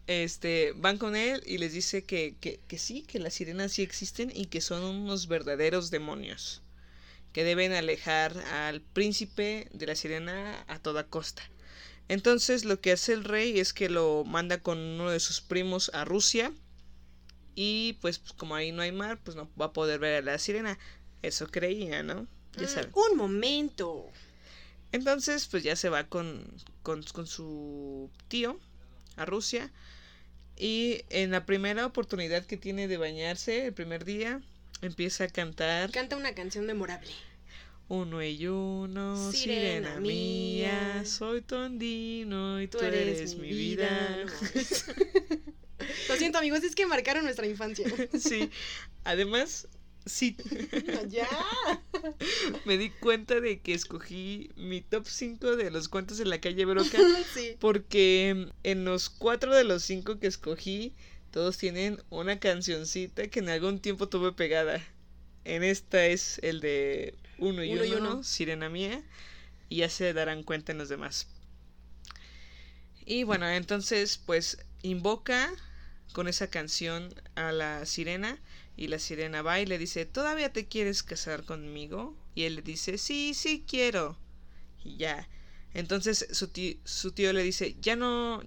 Este, 0.06 0.74
van 0.76 1.00
con 1.00 1.16
él 1.16 1.42
y 1.48 1.58
les 1.58 1.74
dice 1.74 2.04
que, 2.04 2.36
que, 2.39 2.60
que 2.68 2.78
sí, 2.78 3.02
que 3.02 3.18
las 3.18 3.34
sirenas 3.34 3.72
sí 3.72 3.82
existen 3.82 4.32
y 4.36 4.46
que 4.46 4.62
son 4.62 4.84
unos 4.84 5.28
verdaderos 5.28 5.89
demonios. 5.89 6.62
Que 7.34 7.44
deben 7.44 7.72
alejar 7.74 8.38
al 8.38 8.82
príncipe 8.82 9.68
de 9.74 9.88
la 9.88 9.96
sirena 9.96 10.64
a 10.68 10.78
toda 10.78 11.08
costa. 11.08 11.42
Entonces 12.08 12.66
lo 12.66 12.82
que 12.82 12.92
hace 12.92 13.14
el 13.14 13.24
rey 13.24 13.60
es 13.60 13.74
que 13.74 13.89
lo 13.89 14.26
manda 14.26 14.62
con 14.62 14.78
uno 14.78 15.10
de 15.10 15.20
sus 15.20 15.42
primos 15.42 15.89
a 15.96 16.06
Rusia. 16.06 16.52
Y 17.56 17.97
pues 18.02 18.20
como 18.38 18.56
ahí 18.56 18.72
no 18.72 18.82
hay 18.82 18.91
mar, 18.91 19.20
pues 19.24 19.36
no 19.36 19.49
va 19.60 19.66
a 19.68 19.74
poder 19.74 19.99
ver 19.99 20.16
a 20.24 20.26
la 20.26 20.38
sirena. 20.39 20.78
Eso 21.22 21.47
creía, 21.47 22.04
¿no? 22.04 22.28
Ya 22.58 22.64
Mm, 22.64 22.68
saben. 22.68 22.91
Un 22.93 23.18
momento. 23.18 24.06
Entonces, 24.91 25.47
pues 25.47 25.64
ya 25.64 25.76
se 25.76 25.89
va 25.89 26.06
con, 26.08 26.45
con, 26.84 27.04
con 27.04 27.28
su 27.28 28.10
tío 28.28 28.60
a 29.16 29.26
Rusia. 29.26 29.72
Y 30.58 31.02
en 31.10 31.32
la 31.32 31.45
primera 31.45 31.86
oportunidad 31.86 32.45
que 32.45 32.58
tiene 32.58 32.88
de 32.88 32.97
bañarse, 32.97 33.68
el 33.68 33.74
primer 33.74 34.06
día, 34.06 34.41
empieza 34.82 35.24
a 35.26 35.28
cantar 35.28 35.91
Canta 35.91 36.18
una 36.18 36.34
canción 36.36 36.66
memorable. 36.66 37.12
Uno 37.88 38.24
y 38.24 38.47
uno, 38.47 39.32
Sirena 39.34 39.95
sirena, 39.95 39.99
mía, 39.99 40.93
mía, 40.95 41.06
soy 41.06 41.41
tu 41.41 41.56
andino 41.56 42.62
y 42.62 42.68
tú, 42.68 42.80
eres, 42.80 43.36
mi 43.36 43.49
vida. 43.49 44.18
mames. 44.41 44.86
Lo 46.10 46.16
siento, 46.16 46.38
amigos, 46.38 46.64
es 46.64 46.76
que 46.76 46.86
marcaron 46.86 47.24
nuestra 47.24 47.48
infancia. 47.48 47.86
sí, 48.20 48.50
además, 49.04 49.68
sí, 50.06 50.36
ya. 51.08 51.28
me 52.66 52.78
di 52.78 52.90
cuenta 52.90 53.40
de 53.40 53.60
que 53.60 53.74
escogí 53.74 54.52
mi 54.56 54.82
top 54.82 55.08
5 55.08 55.56
de 55.56 55.72
los 55.72 55.90
cuentos 55.90 56.20
en 56.20 56.30
la 56.30 56.42
calle 56.42 56.66
Broca. 56.66 56.98
Sí. 57.34 57.56
Porque 57.60 58.48
en 58.64 58.86
los 58.86 59.10
cuatro 59.10 59.56
de 59.56 59.64
los 59.64 59.84
cinco 59.84 60.20
que 60.20 60.28
escogí, 60.28 60.94
todos 61.32 61.58
tienen 61.58 62.02
una 62.10 62.40
cancioncita 62.40 63.28
que 63.28 63.40
en 63.40 63.50
algún 63.50 63.80
tiempo 63.80 64.10
tuve 64.10 64.34
pegada. 64.34 64.82
En 65.44 65.64
esta 65.64 66.06
es 66.06 66.40
el 66.44 66.60
de 66.60 67.16
Uno 67.38 67.64
y 67.64 67.74
Uno 67.74 67.84
Uno, 67.84 67.86
y 67.86 67.94
Uno. 67.94 68.24
Sirena 68.24 68.70
Mía, 68.70 69.04
y 69.70 69.78
ya 69.78 69.90
se 69.90 70.14
darán 70.14 70.44
cuenta 70.44 70.72
en 70.72 70.78
los 70.78 70.90
demás. 70.90 71.28
Y 73.06 73.24
bueno, 73.24 73.50
entonces 73.50 74.22
pues 74.26 74.58
invoca 74.84 75.52
con 76.14 76.28
esa 76.28 76.47
canción 76.49 77.14
a 77.36 77.51
la 77.51 77.86
sirena 77.86 78.39
y 78.78 78.88
la 78.88 78.99
sirena 78.99 79.41
va 79.41 79.59
y 79.59 79.66
le 79.66 79.78
dice, 79.78 80.05
¿todavía 80.05 80.51
te 80.53 80.68
quieres 80.68 81.03
casar 81.03 81.43
conmigo? 81.43 82.16
Y 82.36 82.43
él 82.43 82.55
le 82.55 82.62
dice, 82.62 82.97
sí, 82.97 83.34
sí 83.34 83.64
quiero. 83.68 84.18
Y 84.84 84.97
ya. 84.97 85.28
Entonces 85.74 86.28
su 86.32 86.47
tío, 86.47 86.76
su 86.86 87.12
tío 87.12 87.32
le 87.34 87.43
dice, 87.43 87.76
ya 87.82 87.95
no, 87.95 88.43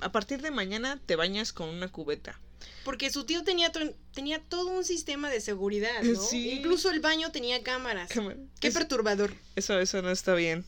a 0.00 0.12
partir 0.12 0.42
de 0.42 0.50
mañana 0.50 1.00
te 1.06 1.16
bañas 1.16 1.52
con 1.52 1.68
una 1.68 1.88
cubeta. 1.88 2.38
Porque 2.84 3.10
su 3.10 3.24
tío 3.24 3.44
tenía, 3.44 3.70
to- 3.70 3.94
tenía 4.12 4.40
todo 4.42 4.68
un 4.70 4.84
sistema 4.84 5.30
de 5.30 5.40
seguridad, 5.40 6.02
¿no? 6.02 6.20
Sí. 6.20 6.50
Incluso 6.50 6.90
el 6.90 7.00
baño 7.00 7.30
tenía 7.30 7.62
cámaras. 7.62 8.10
Cámara. 8.10 8.36
Qué 8.60 8.68
Es- 8.68 8.74
perturbador. 8.74 9.32
eso, 9.56 9.78
eso 9.78 10.00
no 10.02 10.10
está 10.10 10.34
bien. 10.34 10.64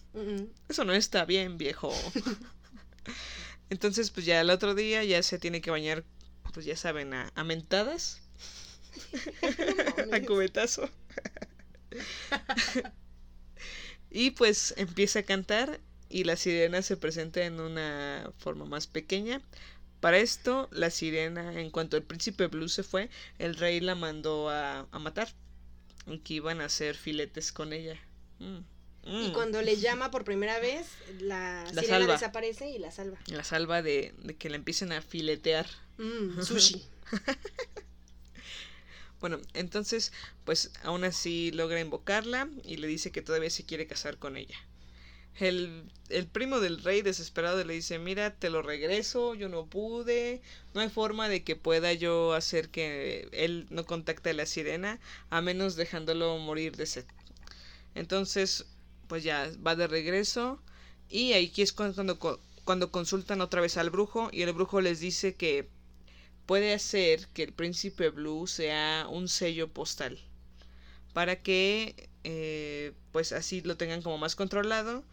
Eso 0.69 0.85
no 0.85 0.93
está 0.93 1.25
bien, 1.25 1.57
viejo. 1.59 1.93
Entonces, 3.71 4.11
pues 4.11 4.27
ya 4.27 4.41
el 4.41 4.51
otro 4.51 4.75
día 4.75 5.05
ya 5.05 5.23
se 5.23 5.39
tiene 5.39 5.61
que 5.61 5.71
bañar, 5.71 6.05
pues 6.53 6.67
ya 6.67 6.77
saben, 6.77 7.15
a, 7.15 7.33
a 7.35 7.45
mentadas, 7.45 8.21
a 10.13 10.21
cubetazo. 10.27 10.89
y 14.11 14.33
pues 14.33 14.75
empieza 14.77 15.21
a 15.21 15.23
cantar 15.25 15.81
y 16.09 16.25
la 16.25 16.37
sirena 16.37 16.83
se 16.83 16.97
presenta 16.97 17.45
en 17.45 17.61
una 17.61 18.33
forma 18.39 18.65
más 18.65 18.87
pequeña. 18.87 19.41
Para 20.01 20.19
esto, 20.19 20.69
la 20.73 20.91
sirena, 20.91 21.61
en 21.61 21.71
cuanto 21.71 21.97
el 21.97 22.03
príncipe 22.05 22.47
Blue 22.49 22.69
se 22.69 22.83
fue, 22.83 23.11
el 23.39 23.57
rey 23.57 23.81
la 23.81 23.95
mandó 23.95 24.51
a, 24.51 24.89
a 24.91 24.99
matar. 24.99 25.29
Y 26.07 26.19
que 26.21 26.35
iban 26.35 26.61
a 26.61 26.67
hacer 26.67 26.97
filetes 26.97 27.53
con 27.53 27.73
ella. 27.73 27.99
Mm, 28.41 28.61
Y 29.03 29.29
mm. 29.29 29.33
cuando 29.33 29.63
le 29.63 29.77
llama 29.79 30.11
por 30.11 30.25
primera 30.25 30.59
vez, 30.61 30.87
la, 31.21 31.71
La 31.73 31.83
sirena 31.83 32.07
salva. 32.07 32.13
desaparece 32.13 32.69
y 32.71 32.79
la 32.79 32.91
salva. 32.91 33.19
La 33.27 33.45
salva 33.45 33.83
de, 33.83 34.15
de 34.19 34.37
que 34.37 34.51
la 34.51 34.57
empiecen 34.57 34.93
a 34.93 35.03
filetear. 35.03 35.67
Mm, 35.99 36.41
sushi. 36.43 36.83
Bueno, 39.21 39.39
entonces, 39.55 40.13
pues 40.45 40.73
aún 40.83 41.05
así 41.05 41.51
logra 41.53 41.81
invocarla 41.81 42.49
y 42.65 42.77
le 42.79 42.87
dice 42.87 43.13
que 43.13 43.23
todavía 43.23 43.51
se 43.51 43.65
quiere 43.67 43.87
casar 43.87 44.19
con 44.19 44.37
ella. 44.37 44.57
El, 45.37 45.85
el 46.11 46.27
primo 46.29 46.61
del 46.61 46.83
rey 46.83 47.03
desesperado 47.03 47.65
le 47.65 47.75
dice, 47.75 47.99
mira, 47.99 48.35
te 48.35 48.51
lo 48.51 48.63
regreso, 48.63 49.35
yo 49.35 49.49
no 49.49 49.67
pude, 49.67 50.43
no 50.75 50.81
hay 50.83 50.89
forma 50.91 51.29
de 51.29 51.45
que 51.45 51.57
pueda 51.57 51.93
yo 51.95 52.35
hacer 52.35 52.71
que 52.71 53.29
él 53.33 53.67
no 53.71 53.87
contacte 53.87 54.31
a 54.31 54.35
la 54.35 54.47
sirena, 54.47 55.01
a 55.31 55.41
menos 55.43 55.77
dejándolo 55.77 56.39
morir 56.39 56.77
de 56.77 56.87
sed. 56.87 57.07
Entonces, 57.95 58.67
pues 59.11 59.25
ya 59.25 59.53
va 59.67 59.77
de 59.77 59.89
regreso 59.89 60.63
y 61.11 61.35
aquí 61.35 61.63
es 61.63 61.75
cuando, 61.75 61.95
cuando, 61.97 62.19
co- 62.21 62.41
cuando 62.65 62.93
consultan 62.93 63.43
otra 63.43 63.63
vez 63.63 63.77
al 63.79 63.91
brujo 63.91 64.31
y 64.33 64.43
el 64.45 64.55
brujo 64.55 64.81
les 64.83 65.01
dice 65.01 65.37
que 65.37 65.69
puede 66.47 66.75
hacer 66.75 67.29
que 67.35 67.45
el 67.45 67.53
príncipe 67.55 68.11
Blue 68.11 68.47
sea 68.49 69.07
un 69.11 69.29
sello 69.29 69.69
postal 69.69 70.21
para 71.13 71.43
que 71.43 72.09
eh, 72.25 72.93
pues 73.13 73.33
así 73.33 73.61
lo 73.63 73.77
tengan 73.77 74.03
como 74.03 74.19
más 74.19 74.37
controlado 74.37 75.05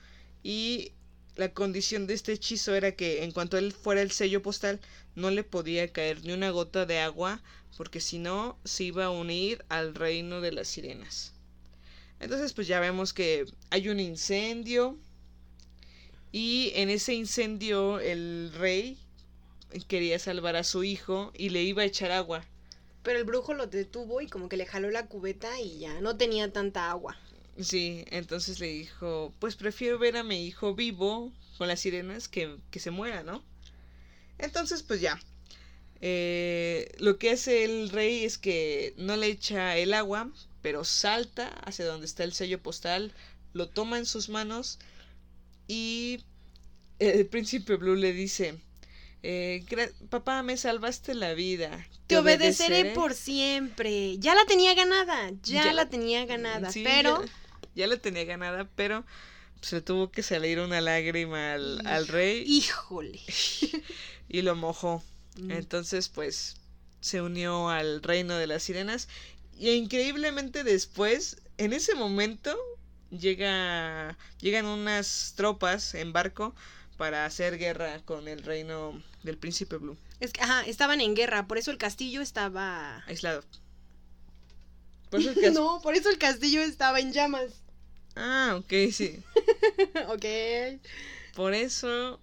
y 0.43 0.91
la 1.35 1.53
condición 1.53 2.07
de 2.07 2.13
este 2.15 2.33
hechizo 2.33 2.73
era 2.75 2.93
que 2.95 3.23
en 3.23 3.31
cuanto 3.31 3.57
él 3.57 3.71
fuera 3.73 4.01
el 4.01 4.11
sello 4.11 4.41
postal 4.41 4.79
no 5.15 5.29
le 5.31 5.43
podía 5.43 5.91
caer 5.91 6.23
ni 6.25 6.33
una 6.33 6.49
gota 6.51 6.85
de 6.85 6.99
agua 6.99 7.41
porque 7.77 8.01
si 8.01 8.19
no 8.19 8.57
se 8.65 8.85
iba 8.85 9.05
a 9.05 9.09
unir 9.11 9.63
al 9.69 9.93
reino 9.95 10.41
de 10.41 10.51
las 10.51 10.67
sirenas. 10.67 11.33
Entonces 12.19 12.53
pues 12.53 12.67
ya 12.67 12.79
vemos 12.79 13.13
que 13.13 13.45
hay 13.69 13.89
un 13.89 13.99
incendio 13.99 14.97
y 16.31 16.71
en 16.75 16.89
ese 16.89 17.13
incendio 17.13 17.99
el 17.99 18.51
rey 18.53 18.97
quería 19.87 20.19
salvar 20.19 20.55
a 20.55 20.63
su 20.63 20.83
hijo 20.83 21.31
y 21.35 21.49
le 21.49 21.63
iba 21.63 21.83
a 21.83 21.85
echar 21.85 22.11
agua. 22.11 22.45
Pero 23.03 23.19
el 23.19 23.25
brujo 23.25 23.53
lo 23.53 23.67
detuvo 23.67 24.21
y 24.21 24.27
como 24.27 24.49
que 24.49 24.57
le 24.57 24.65
jaló 24.65 24.89
la 24.89 25.07
cubeta 25.07 25.59
y 25.61 25.79
ya 25.79 26.01
no 26.01 26.17
tenía 26.17 26.51
tanta 26.51 26.89
agua. 26.89 27.17
Sí, 27.59 28.05
entonces 28.11 28.59
le 28.59 28.67
dijo, 28.67 29.33
pues 29.39 29.55
prefiero 29.55 29.97
ver 29.97 30.17
a 30.17 30.23
mi 30.23 30.45
hijo 30.45 30.75
vivo 30.75 31.31
con 31.57 31.67
las 31.67 31.79
sirenas 31.79 32.27
que, 32.27 32.57
que 32.69 32.79
se 32.79 32.91
muera, 32.91 33.23
¿no? 33.23 33.43
Entonces, 34.37 34.83
pues 34.83 35.01
ya. 35.01 35.19
Eh, 35.99 36.93
lo 36.99 37.17
que 37.17 37.31
hace 37.31 37.63
el 37.63 37.89
rey 37.89 38.23
es 38.23 38.37
que 38.37 38.93
no 38.97 39.17
le 39.17 39.27
echa 39.27 39.75
el 39.77 39.93
agua, 39.95 40.31
pero 40.67 40.83
salta 40.83 41.47
hacia 41.63 41.85
donde 41.85 42.05
está 42.05 42.25
el 42.25 42.33
sello 42.33 42.61
postal, 42.61 43.13
lo 43.53 43.69
toma 43.69 43.97
en 43.99 44.05
sus 44.05 44.27
manos 44.27 44.79
y 45.65 46.19
el 46.99 47.25
príncipe 47.27 47.77
Blue 47.77 47.95
le 47.95 48.11
dice, 48.11 48.59
eh, 49.23 49.63
"Gra- 49.69 49.93
papá, 50.09 50.43
me 50.43 50.57
salvaste 50.57 51.15
la 51.15 51.33
vida. 51.33 51.87
Te 52.07 52.17
obedeceré 52.17 52.91
por 52.93 53.13
siempre. 53.13 54.17
Ya 54.17 54.35
la 54.35 54.43
tenía 54.45 54.73
ganada, 54.73 55.29
ya, 55.41 55.63
Ya- 55.63 55.73
la 55.73 55.87
tenía 55.87 56.25
ganada, 56.25 56.69
Sí, 56.69 56.83
pero 56.83 57.23
Ya, 57.23 57.31
ya 57.75 57.87
la 57.87 57.95
tenía 57.95 58.25
ganada, 58.25 58.67
pero 58.75 59.05
se 59.61 59.81
tuvo 59.81 60.11
que 60.11 60.21
salir 60.21 60.59
una 60.59 60.81
lágrima 60.81 61.53
al, 61.53 61.87
al 61.87 62.09
rey 62.09 62.43
híjole. 62.45 63.21
y 64.27 64.41
lo 64.41 64.53
mojó. 64.57 65.01
Mm. 65.37 65.49
Entonces, 65.51 66.09
pues, 66.09 66.57
se 66.99 67.21
unió 67.21 67.69
al 67.69 68.03
reino 68.03 68.35
de 68.35 68.47
las 68.47 68.63
sirenas. 68.63 69.07
Y 69.59 69.71
increíblemente 69.71 70.63
después, 70.63 71.37
en 71.57 71.73
ese 71.73 71.95
momento, 71.95 72.55
llega, 73.09 74.17
llegan 74.39 74.65
unas 74.65 75.33
tropas 75.35 75.93
en 75.95 76.13
barco 76.13 76.53
para 76.97 77.25
hacer 77.25 77.57
guerra 77.57 78.01
con 78.05 78.27
el 78.27 78.43
reino 78.43 79.01
del 79.23 79.37
príncipe 79.37 79.77
Blue, 79.77 79.97
Es 80.19 80.31
que, 80.33 80.41
ajá, 80.41 80.63
estaban 80.65 81.01
en 81.01 81.15
guerra, 81.15 81.47
por 81.47 81.57
eso 81.57 81.71
el 81.71 81.77
castillo 81.77 82.21
estaba... 82.21 83.03
aislado. 83.07 83.43
Por 85.09 85.19
eso 85.19 85.29
el 85.31 85.35
cas- 85.41 85.53
No, 85.53 85.81
por 85.81 85.95
eso 85.95 86.09
el 86.09 86.17
castillo 86.17 86.61
estaba 86.61 86.99
en 86.99 87.11
llamas. 87.13 87.51
Ah, 88.15 88.55
ok, 88.59 88.91
sí. 88.91 89.23
ok. 90.07 90.25
Por 91.35 91.53
eso, 91.53 92.19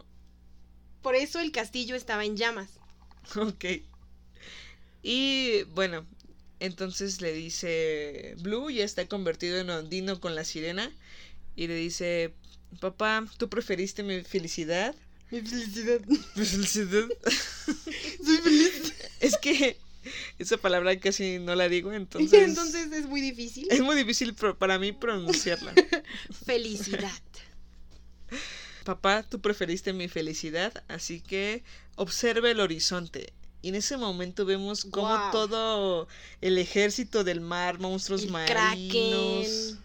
Por 1.03 1.15
eso 1.15 1.39
el 1.39 1.53
castillo 1.53 1.95
estaba 1.95 2.25
en 2.25 2.37
llamas. 2.37 2.69
ok. 3.37 3.65
Y 5.03 5.65
bueno, 5.75 6.07
entonces 6.61 7.21
le 7.21 7.33
dice, 7.33 8.35
Blue 8.39 8.71
ya 8.71 8.85
está 8.85 9.07
convertido 9.07 9.59
en 9.59 9.71
ondino 9.71 10.21
con 10.21 10.35
la 10.35 10.45
sirena. 10.45 10.91
Y 11.57 11.67
le 11.69 11.77
dice, 11.77 12.35
papá, 12.81 13.25
¿tú 13.37 13.49
preferiste 13.49 14.03
mi 14.03 14.23
felicidad? 14.23 14.95
Mi 15.31 15.41
felicidad. 15.41 16.01
Mi 16.37 16.45
felicidad. 16.45 17.09
Soy 18.25 18.39
feliz. 18.39 18.95
Es 19.21 19.39
que 19.39 19.79
esa 20.39 20.59
palabra 20.59 20.99
casi 21.01 21.39
no 21.39 21.55
la 21.55 21.69
digo, 21.69 21.93
entonces, 21.93 22.49
Entonces 22.49 22.93
es 22.93 23.07
muy 23.07 23.23
difícil. 23.23 23.69
es 23.71 23.81
muy 23.81 23.97
difícil 23.97 24.35
para 24.35 24.79
mí 24.79 24.93
pronunciarla. 24.93 25.73
Felicidad. 26.45 27.23
Papá, 28.85 29.23
tú 29.23 29.41
preferiste 29.41 29.95
mi 29.95 30.09
felicidad, 30.09 30.85
así 30.89 31.23
que 31.23 31.63
observa 31.97 32.51
el 32.51 32.61
horizonte. 32.61 33.33
Y 33.65 33.69
en 33.71 33.77
ese 33.77 33.97
momento 33.97 34.45
vemos 34.45 34.85
como 34.85 35.09
Guau. 35.09 35.33
todo 35.33 36.07
el 36.43 36.59
ejército 36.59 37.25
del 37.25 37.41
mar, 37.41 37.79
monstruos 37.79 38.25
El 38.25 38.31
marinos. 38.31 38.59
Kraken. 38.61 39.85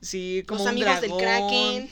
Sí, 0.00 0.42
como 0.48 0.58
Los 0.58 0.72
un 0.72 0.72
amigos 0.72 1.00
del 1.00 1.12
Kraken. 1.12 1.90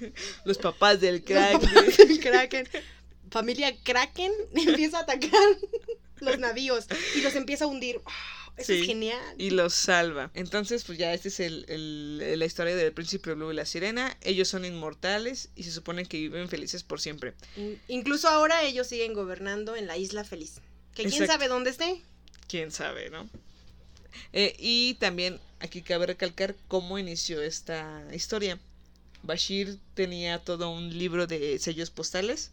Los 0.44 0.58
papás 0.58 1.00
del 1.00 1.18
Los 1.18 1.24
Kraken. 1.26 1.60
papás 1.60 1.96
del 1.96 2.18
Kraken. 2.18 2.68
Familia 3.30 3.72
Kraken 3.84 4.32
empieza 4.52 4.98
a 4.98 5.02
atacar 5.02 5.30
los 6.18 6.38
navíos 6.40 6.86
y 7.14 7.20
los 7.20 7.36
empieza 7.36 7.62
a 7.62 7.68
hundir. 7.68 8.00
Eso 8.58 8.72
Sí, 8.72 8.80
es 8.80 8.86
genial. 8.86 9.34
y 9.38 9.50
los 9.50 9.72
salva. 9.72 10.30
Entonces, 10.34 10.84
pues 10.84 10.98
ya 10.98 11.14
esta 11.14 11.28
es 11.28 11.40
el, 11.40 11.64
el- 11.68 12.38
la 12.38 12.44
historia 12.44 12.74
del 12.76 12.92
príncipe 12.92 13.32
Blue 13.34 13.52
y 13.52 13.54
la 13.54 13.64
sirena. 13.64 14.16
Ellos 14.22 14.48
son 14.48 14.64
inmortales 14.64 15.48
y 15.56 15.62
se 15.62 15.70
supone 15.70 16.04
que 16.06 16.18
viven 16.18 16.48
felices 16.48 16.82
por 16.82 17.00
siempre. 17.00 17.34
In- 17.56 17.80
Incluso 17.88 18.28
ahora 18.28 18.62
ellos 18.64 18.86
siguen 18.88 19.14
gobernando 19.14 19.76
en 19.76 19.86
la 19.86 19.96
isla 19.96 20.24
feliz. 20.24 20.56
Que 20.94 21.02
quién 21.04 21.12
Exacto. 21.22 21.32
sabe 21.32 21.48
dónde 21.48 21.70
esté. 21.70 22.02
Quién 22.48 22.72
sabe, 22.72 23.10
¿no? 23.10 23.28
Eh, 24.32 24.56
y 24.58 24.94
también 24.94 25.38
aquí 25.60 25.82
cabe 25.82 26.06
recalcar 26.06 26.56
cómo 26.66 26.98
inició 26.98 27.40
esta 27.40 28.02
historia. 28.12 28.58
Bashir 29.22 29.78
tenía 29.94 30.38
todo 30.40 30.70
un 30.70 30.96
libro 30.98 31.26
de 31.26 31.58
sellos 31.58 31.90
postales 31.90 32.50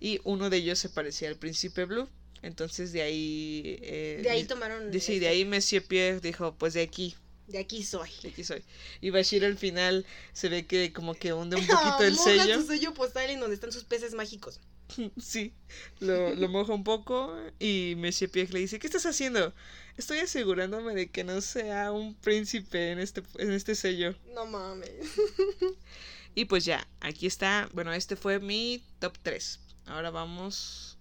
y 0.00 0.20
uno 0.24 0.50
de 0.50 0.58
ellos 0.58 0.78
se 0.78 0.88
parecía 0.88 1.28
al 1.28 1.36
príncipe 1.36 1.84
Blue. 1.86 2.08
Entonces 2.42 2.92
de 2.92 3.02
ahí... 3.02 3.78
eh, 3.82 4.20
De 4.22 4.30
ahí 4.30 4.44
tomaron. 4.44 4.90
di- 4.90 5.00
sí, 5.00 5.14
este, 5.14 5.20
de 5.24 5.28
ahí 5.28 5.44
Monsieur 5.44 5.82
Pierre 5.84 6.20
dijo, 6.20 6.54
pues 6.54 6.74
de 6.74 6.82
aquí, 6.82 7.14
De 7.46 7.58
aquí 7.58 7.82
soy. 7.82 8.10
de 8.22 8.28
aquí 8.30 8.44
soy. 8.44 8.62
Y 9.00 9.10
Bashir 9.10 9.44
al 9.44 9.56
final 9.58 10.04
se 10.32 10.48
ve 10.48 10.66
que 10.66 10.92
como 10.92 11.14
que 11.14 11.32
hunde 11.32 11.56
un 11.56 11.66
poquito 11.66 12.02
el 12.04 12.14
moja 12.14 12.24
sello. 12.24 12.60
su 12.60 12.66
sello 12.66 12.94
postal 12.94 13.30
en 13.30 13.40
donde 13.40 13.54
están 13.54 13.72
sus 13.72 13.84
peces 13.84 14.14
mágicos. 14.14 14.60
Sí, 15.20 15.52
lo, 16.00 16.34
lo 16.34 16.48
moja 16.48 16.72
un 16.72 16.82
poco 16.84 17.36
y 17.58 17.94
Monsieur 17.98 18.30
Pierre 18.30 18.52
le 18.54 18.60
dice, 18.60 18.78
¿qué 18.78 18.86
estás 18.86 19.04
haciendo? 19.04 19.52
Estoy 19.98 20.18
asegurándome 20.20 20.94
de 20.94 21.10
que 21.10 21.24
no 21.24 21.40
sea 21.42 21.92
un 21.92 22.14
príncipe 22.14 22.92
en 22.92 22.98
este, 23.00 23.22
en 23.38 23.52
este 23.52 23.74
sello. 23.74 24.14
No 24.34 24.46
mames. 24.46 24.90
Y 26.34 26.44
pues 26.44 26.64
ya, 26.64 26.86
aquí 27.00 27.26
está. 27.26 27.68
Bueno, 27.72 27.92
este 27.92 28.14
fue 28.14 28.38
mi 28.38 28.82
top 29.00 29.16
3. 29.22 29.58
Ahora 29.86 30.10
vamos 30.10 30.97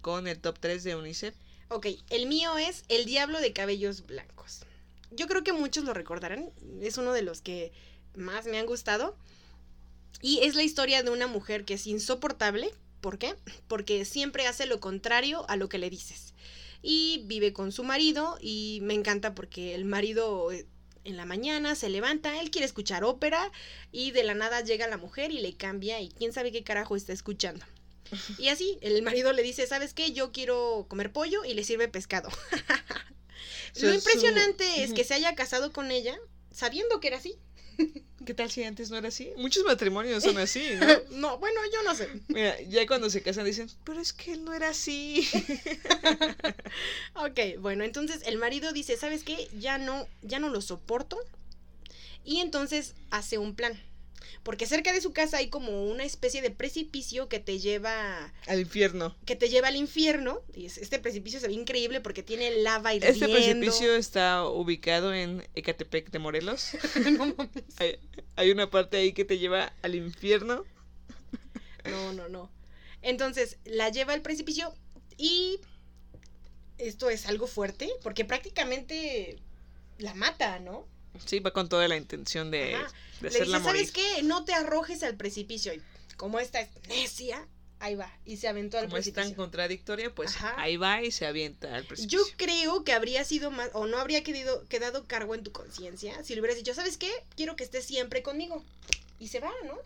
con 0.00 0.26
el 0.26 0.38
top 0.38 0.58
3 0.60 0.84
de 0.84 0.96
UNICEF. 0.96 1.34
Ok, 1.68 1.86
el 2.10 2.26
mío 2.26 2.56
es 2.56 2.84
El 2.88 3.04
Diablo 3.04 3.40
de 3.40 3.52
Cabellos 3.52 4.06
Blancos. 4.06 4.60
Yo 5.10 5.26
creo 5.26 5.44
que 5.44 5.52
muchos 5.52 5.84
lo 5.84 5.94
recordarán. 5.94 6.50
Es 6.80 6.98
uno 6.98 7.12
de 7.12 7.22
los 7.22 7.40
que 7.40 7.72
más 8.14 8.46
me 8.46 8.58
han 8.58 8.66
gustado. 8.66 9.16
Y 10.20 10.40
es 10.42 10.54
la 10.54 10.62
historia 10.62 11.02
de 11.02 11.10
una 11.10 11.26
mujer 11.26 11.64
que 11.64 11.74
es 11.74 11.86
insoportable. 11.86 12.70
¿Por 13.00 13.18
qué? 13.18 13.36
Porque 13.68 14.04
siempre 14.04 14.46
hace 14.46 14.66
lo 14.66 14.80
contrario 14.80 15.48
a 15.48 15.56
lo 15.56 15.68
que 15.68 15.78
le 15.78 15.90
dices. 15.90 16.34
Y 16.82 17.22
vive 17.26 17.52
con 17.52 17.72
su 17.72 17.84
marido 17.84 18.38
y 18.40 18.80
me 18.82 18.94
encanta 18.94 19.34
porque 19.34 19.74
el 19.74 19.84
marido 19.84 20.50
eh, 20.52 20.66
en 21.04 21.16
la 21.16 21.24
mañana 21.24 21.74
se 21.74 21.88
levanta, 21.88 22.40
él 22.40 22.50
quiere 22.50 22.66
escuchar 22.66 23.02
ópera 23.04 23.50
y 23.92 24.10
de 24.12 24.24
la 24.24 24.34
nada 24.34 24.60
llega 24.60 24.86
la 24.88 24.96
mujer 24.96 25.32
y 25.32 25.40
le 25.40 25.56
cambia 25.56 26.00
y 26.00 26.10
quién 26.10 26.32
sabe 26.32 26.52
qué 26.52 26.62
carajo 26.62 26.96
está 26.96 27.12
escuchando. 27.12 27.64
Y 28.38 28.48
así, 28.48 28.78
el 28.80 29.02
marido 29.02 29.32
le 29.32 29.42
dice, 29.42 29.66
¿sabes 29.66 29.94
qué? 29.94 30.12
Yo 30.12 30.32
quiero 30.32 30.86
comer 30.88 31.12
pollo 31.12 31.44
y 31.44 31.54
le 31.54 31.64
sirve 31.64 31.88
pescado. 31.88 32.30
Lo 33.80 33.92
impresionante 33.94 34.82
es 34.82 34.92
que 34.92 35.04
se 35.04 35.14
haya 35.14 35.34
casado 35.34 35.72
con 35.72 35.90
ella 35.90 36.18
sabiendo 36.50 37.00
que 37.00 37.08
era 37.08 37.18
así. 37.18 37.38
¿Qué 38.26 38.34
tal 38.34 38.50
si 38.50 38.64
antes 38.64 38.90
no 38.90 38.96
era 38.96 39.08
así? 39.08 39.30
Muchos 39.36 39.64
matrimonios 39.64 40.24
son 40.24 40.36
así, 40.38 40.70
¿no? 40.80 40.86
No, 41.18 41.38
bueno, 41.38 41.60
yo 41.72 41.82
no 41.84 41.94
sé. 41.94 42.08
Mira, 42.28 42.60
ya 42.62 42.86
cuando 42.86 43.08
se 43.08 43.22
casan 43.22 43.44
dicen, 43.44 43.70
pero 43.84 44.00
es 44.00 44.12
que 44.12 44.32
él 44.32 44.44
no 44.44 44.52
era 44.52 44.70
así. 44.70 45.26
Ok, 47.14 47.60
bueno, 47.60 47.84
entonces 47.84 48.22
el 48.26 48.36
marido 48.36 48.72
dice, 48.72 48.96
¿sabes 48.96 49.22
qué? 49.22 49.48
Ya 49.58 49.78
no, 49.78 50.08
ya 50.22 50.40
no 50.40 50.48
lo 50.48 50.60
soporto. 50.60 51.18
Y 52.24 52.40
entonces 52.40 52.94
hace 53.10 53.38
un 53.38 53.54
plan. 53.54 53.80
Porque 54.42 54.66
cerca 54.66 54.92
de 54.92 55.00
su 55.00 55.12
casa 55.12 55.38
hay 55.38 55.48
como 55.48 55.84
una 55.84 56.04
especie 56.04 56.42
de 56.42 56.50
precipicio 56.50 57.28
que 57.28 57.38
te 57.40 57.58
lleva 57.58 58.32
Al 58.46 58.60
infierno. 58.60 59.16
que 59.24 59.36
te 59.36 59.48
lleva 59.48 59.68
al 59.68 59.76
infierno. 59.76 60.40
Y 60.54 60.66
es- 60.66 60.78
este 60.78 60.98
precipicio 60.98 61.40
se 61.40 61.46
ve 61.48 61.52
increíble 61.54 62.00
porque 62.00 62.22
tiene 62.22 62.50
lava 62.62 62.94
hirviendo. 62.94 63.24
Este 63.26 63.34
precipicio 63.34 63.94
está 63.96 64.44
ubicado 64.48 65.12
en 65.14 65.46
Ecatepec 65.54 66.10
de 66.10 66.18
Morelos. 66.18 66.70
no 67.18 67.26
mames. 67.34 67.64
Hay, 67.78 67.98
hay 68.36 68.50
una 68.50 68.70
parte 68.70 68.96
ahí 68.96 69.12
que 69.12 69.24
te 69.24 69.38
lleva 69.38 69.72
al 69.82 69.94
infierno. 69.94 70.64
No, 71.84 72.12
no, 72.12 72.28
no. 72.28 72.50
Entonces 73.02 73.58
la 73.64 73.88
lleva 73.90 74.12
al 74.12 74.22
precipicio 74.22 74.74
y 75.16 75.60
esto 76.78 77.08
es 77.10 77.26
algo 77.26 77.46
fuerte 77.46 77.88
porque 78.02 78.24
prácticamente 78.24 79.38
la 79.98 80.14
mata, 80.14 80.58
¿no? 80.58 80.86
Sí, 81.26 81.40
va 81.40 81.52
con 81.52 81.68
toda 81.68 81.88
la 81.88 81.96
intención 81.96 82.50
de, 82.50 82.74
Ajá. 82.74 82.92
de 83.20 83.28
Le 83.28 83.28
hacerla 83.28 83.58
dice, 83.58 83.58
morir. 83.58 83.88
¿sabes 83.88 83.92
qué? 83.92 84.22
No 84.22 84.44
te 84.44 84.54
arrojes 84.54 85.02
al 85.02 85.16
precipicio. 85.16 85.72
Y 85.74 85.82
como 86.16 86.38
esta 86.40 86.60
es 86.60 86.68
necia, 86.88 87.46
ahí 87.80 87.94
va. 87.94 88.12
Y 88.24 88.36
se 88.38 88.48
aventó 88.48 88.78
al 88.78 88.84
Como 88.84 88.96
es 88.96 89.12
tan 89.12 89.14
precipicio. 89.14 89.36
contradictoria, 89.36 90.14
pues 90.14 90.36
Ajá. 90.36 90.54
ahí 90.60 90.76
va 90.76 91.02
y 91.02 91.10
se 91.10 91.26
avienta 91.26 91.74
al 91.76 91.84
Yo 91.84 91.86
precipicio. 91.88 92.34
creo 92.36 92.84
que 92.84 92.92
habría 92.92 93.24
sido 93.24 93.50
más, 93.50 93.70
o 93.74 93.86
no 93.86 93.98
habría 93.98 94.22
quedado, 94.22 94.66
quedado 94.68 95.06
cargo 95.06 95.34
en 95.34 95.42
tu 95.42 95.52
conciencia 95.52 96.22
si 96.24 96.34
le 96.34 96.40
hubieras 96.40 96.56
dicho, 96.58 96.74
¿sabes 96.74 96.96
qué? 96.96 97.10
Quiero 97.36 97.56
que 97.56 97.64
estés 97.64 97.84
siempre 97.84 98.22
conmigo. 98.22 98.64
Y 99.18 99.28
se 99.28 99.40
va, 99.40 99.50
¿no? 99.64 99.76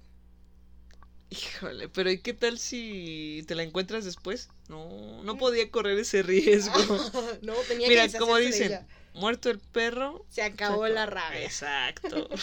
Híjole, 1.31 1.89
pero 1.89 2.11
¿y 2.11 2.19
qué 2.19 2.35
tal 2.35 2.59
si 2.59 3.43
te 3.49 3.55
la 3.55 3.63
encuentras 3.63 4.05
después? 4.05 4.51
No, 4.69 5.23
no 5.23 5.35
Mm. 5.35 5.39
podía 5.39 5.71
correr 5.71 5.99
ese 5.99 6.23
riesgo. 6.23 6.73
no, 7.43 7.55
tenía 7.67 7.89
Mira, 7.89 8.07
que 8.07 8.19
como 8.19 8.37
deshacerse 8.37 8.41
de 8.41 8.47
dicen, 8.47 8.67
ella. 8.67 8.87
Muerto 9.15 9.51
el 9.51 9.59
perro. 9.59 10.25
Se 10.31 10.43
acabó 10.43 10.87
se 10.87 10.93
la 10.93 11.07
rabia. 11.07 11.45
Exacto. 11.45 12.29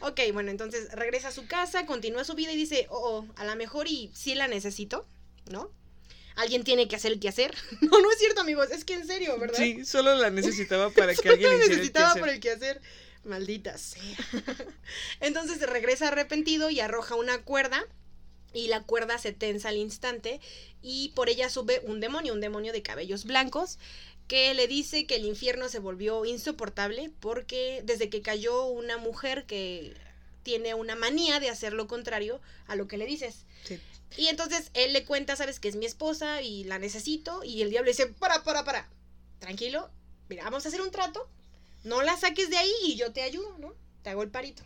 Ok, 0.00 0.20
bueno, 0.32 0.50
entonces 0.50 0.92
regresa 0.92 1.28
a 1.28 1.32
su 1.32 1.46
casa, 1.46 1.86
continúa 1.86 2.24
su 2.24 2.34
vida 2.34 2.52
y 2.52 2.56
dice, 2.56 2.86
oh, 2.90 3.24
oh, 3.26 3.26
a 3.36 3.44
lo 3.46 3.56
mejor 3.56 3.88
y 3.88 4.10
sí 4.14 4.34
la 4.34 4.48
necesito, 4.48 5.06
¿no? 5.50 5.70
Alguien 6.36 6.62
tiene 6.64 6.88
que 6.88 6.96
hacer 6.96 7.12
el 7.12 7.20
quehacer. 7.20 7.54
No, 7.80 8.00
no 8.00 8.10
es 8.10 8.18
cierto, 8.18 8.40
amigos, 8.42 8.70
es 8.70 8.84
que 8.84 8.94
en 8.94 9.06
serio, 9.06 9.38
¿verdad? 9.38 9.56
sí, 9.56 9.84
solo 9.84 10.14
la 10.14 10.30
necesitaba 10.30 10.90
para 10.90 11.14
que 11.14 11.28
alguien 11.28 11.48
la 11.50 11.56
hiciera 11.56 11.64
el 11.64 11.70
necesitaba 11.78 12.06
quehacer. 12.06 12.20
por 12.20 12.28
el 12.28 12.40
quehacer. 12.40 12.80
Maldita 13.24 13.78
sea. 13.78 14.00
Entonces 15.20 15.60
regresa 15.62 16.08
arrepentido 16.08 16.68
y 16.68 16.80
arroja 16.80 17.14
una 17.14 17.42
cuerda. 17.42 17.82
Y 18.52 18.68
la 18.68 18.82
cuerda 18.82 19.18
se 19.18 19.32
tensa 19.32 19.70
al 19.70 19.78
instante. 19.78 20.40
Y 20.82 21.08
por 21.16 21.28
ella 21.30 21.48
sube 21.48 21.80
un 21.84 22.00
demonio, 22.00 22.34
un 22.34 22.40
demonio 22.40 22.72
de 22.72 22.82
cabellos 22.82 23.24
blancos. 23.24 23.78
Que 24.28 24.54
le 24.54 24.66
dice 24.66 25.06
que 25.06 25.16
el 25.16 25.24
infierno 25.26 25.68
se 25.68 25.78
volvió 25.78 26.24
insoportable. 26.24 27.10
Porque 27.20 27.82
desde 27.84 28.08
que 28.08 28.22
cayó 28.22 28.64
una 28.66 28.96
mujer 28.96 29.44
que 29.46 29.94
tiene 30.42 30.74
una 30.74 30.94
manía 30.94 31.40
de 31.40 31.48
hacer 31.50 31.72
lo 31.72 31.86
contrario 31.86 32.40
a 32.66 32.76
lo 32.76 32.86
que 32.86 32.98
le 32.98 33.06
dices. 33.06 33.46
Sí. 33.64 33.80
Y 34.16 34.28
entonces 34.28 34.70
él 34.74 34.92
le 34.92 35.04
cuenta, 35.04 35.34
sabes 35.36 35.58
que 35.58 35.68
es 35.68 35.76
mi 35.76 35.86
esposa 35.86 36.42
y 36.42 36.64
la 36.64 36.78
necesito. 36.78 37.42
Y 37.42 37.62
el 37.62 37.70
diablo 37.70 37.90
dice, 37.90 38.06
para, 38.06 38.44
para, 38.44 38.64
para. 38.64 38.88
Tranquilo, 39.40 39.90
mira, 40.28 40.44
vamos 40.44 40.64
a 40.64 40.68
hacer 40.68 40.80
un 40.80 40.90
trato. 40.90 41.28
No 41.82 42.02
la 42.02 42.16
saques 42.16 42.48
de 42.48 42.56
ahí 42.56 42.72
y 42.84 42.96
yo 42.96 43.12
te 43.12 43.22
ayudo, 43.22 43.58
¿no? 43.58 43.74
Te 44.02 44.10
hago 44.10 44.22
el 44.22 44.30
parito. 44.30 44.62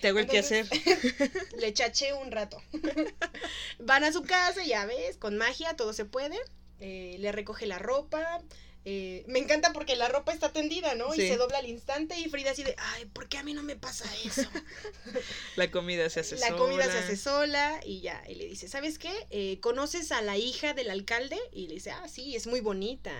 Te 0.00 0.08
hago 0.08 0.18
el 0.18 0.26
que 0.26 0.38
Entonces- 0.38 0.70
hacer. 0.70 1.32
Le 1.58 1.72
chaché 1.72 2.12
un 2.12 2.30
rato. 2.30 2.62
Van 3.78 4.04
a 4.04 4.12
su 4.12 4.22
casa, 4.22 4.64
ya 4.64 4.84
ves, 4.86 5.16
con 5.16 5.36
magia 5.36 5.74
todo 5.76 5.92
se 5.92 6.04
puede. 6.04 6.38
Eh, 6.80 7.16
le 7.18 7.32
recoge 7.32 7.66
la 7.66 7.78
ropa. 7.78 8.42
Eh, 8.84 9.24
me 9.28 9.38
encanta 9.38 9.72
porque 9.72 9.94
la 9.94 10.08
ropa 10.08 10.32
está 10.32 10.52
tendida, 10.52 10.94
¿no? 10.94 11.12
Sí. 11.12 11.22
Y 11.22 11.28
se 11.28 11.36
dobla 11.36 11.58
al 11.58 11.66
instante 11.66 12.18
y 12.18 12.28
Frida 12.28 12.50
así 12.50 12.64
de, 12.64 12.74
ay, 12.78 13.04
¿por 13.06 13.28
qué 13.28 13.38
a 13.38 13.44
mí 13.44 13.54
no 13.54 13.62
me 13.62 13.76
pasa 13.76 14.04
eso? 14.24 14.48
La 15.56 15.70
comida 15.70 16.08
se 16.10 16.20
hace 16.20 16.36
la 16.36 16.48
sola. 16.48 16.58
comida 16.58 16.84
se 16.90 16.98
hace 16.98 17.16
sola 17.16 17.80
y 17.84 18.00
ya. 18.00 18.22
Y 18.28 18.34
le 18.34 18.46
dice, 18.46 18.68
¿sabes 18.68 18.98
qué? 18.98 19.12
Eh, 19.30 19.60
¿Conoces 19.60 20.10
a 20.10 20.22
la 20.22 20.36
hija 20.36 20.74
del 20.74 20.90
alcalde? 20.90 21.38
Y 21.52 21.68
le 21.68 21.74
dice, 21.74 21.92
ah, 21.92 22.08
sí, 22.08 22.34
es 22.34 22.46
muy 22.46 22.60
bonita. 22.60 23.12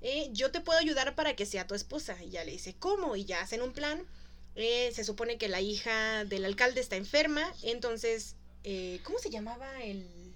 Eh, 0.00 0.30
yo 0.32 0.50
te 0.50 0.60
puedo 0.60 0.78
ayudar 0.78 1.14
para 1.14 1.34
que 1.36 1.46
sea 1.46 1.66
tu 1.66 1.74
esposa. 1.74 2.16
Y 2.22 2.30
ya 2.30 2.44
le 2.44 2.52
dice, 2.52 2.74
¿cómo? 2.78 3.16
Y 3.16 3.24
ya 3.24 3.40
hacen 3.40 3.62
un 3.62 3.72
plan. 3.72 4.06
Eh, 4.54 4.90
se 4.94 5.04
supone 5.04 5.38
que 5.38 5.48
la 5.48 5.60
hija 5.60 6.24
del 6.24 6.44
alcalde 6.44 6.80
está 6.80 6.96
enferma. 6.96 7.52
Entonces, 7.62 8.36
eh, 8.64 9.00
¿cómo 9.04 9.18
se 9.18 9.30
llamaba 9.30 9.82
el...? 9.82 10.27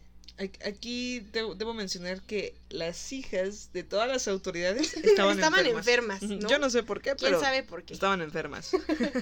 Aquí 0.64 1.20
debo, 1.32 1.54
debo 1.54 1.74
mencionar 1.74 2.20
que 2.22 2.54
las 2.70 3.12
hijas 3.12 3.72
de 3.72 3.82
todas 3.84 4.08
las 4.08 4.28
autoridades 4.28 4.94
estaban, 5.04 5.36
Estaban 5.38 5.60
enfermas. 5.66 6.20
enfermas, 6.20 6.22
¿no? 6.22 6.48
Yo 6.48 6.58
no 6.58 6.70
sé 6.70 6.82
por 6.82 7.00
qué, 7.02 7.14
¿Quién 7.16 7.30
pero 7.32 7.40
sabe 7.40 7.62
por 7.62 7.84
qué? 7.84 7.94
estaban 7.94 8.20
enfermas. 8.22 8.70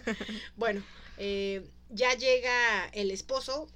Bueno, 0.57 0.83
eh, 1.19 1.65
ya 1.91 2.15
llega 2.15 2.87
el 2.93 3.11
esposo 3.11 3.69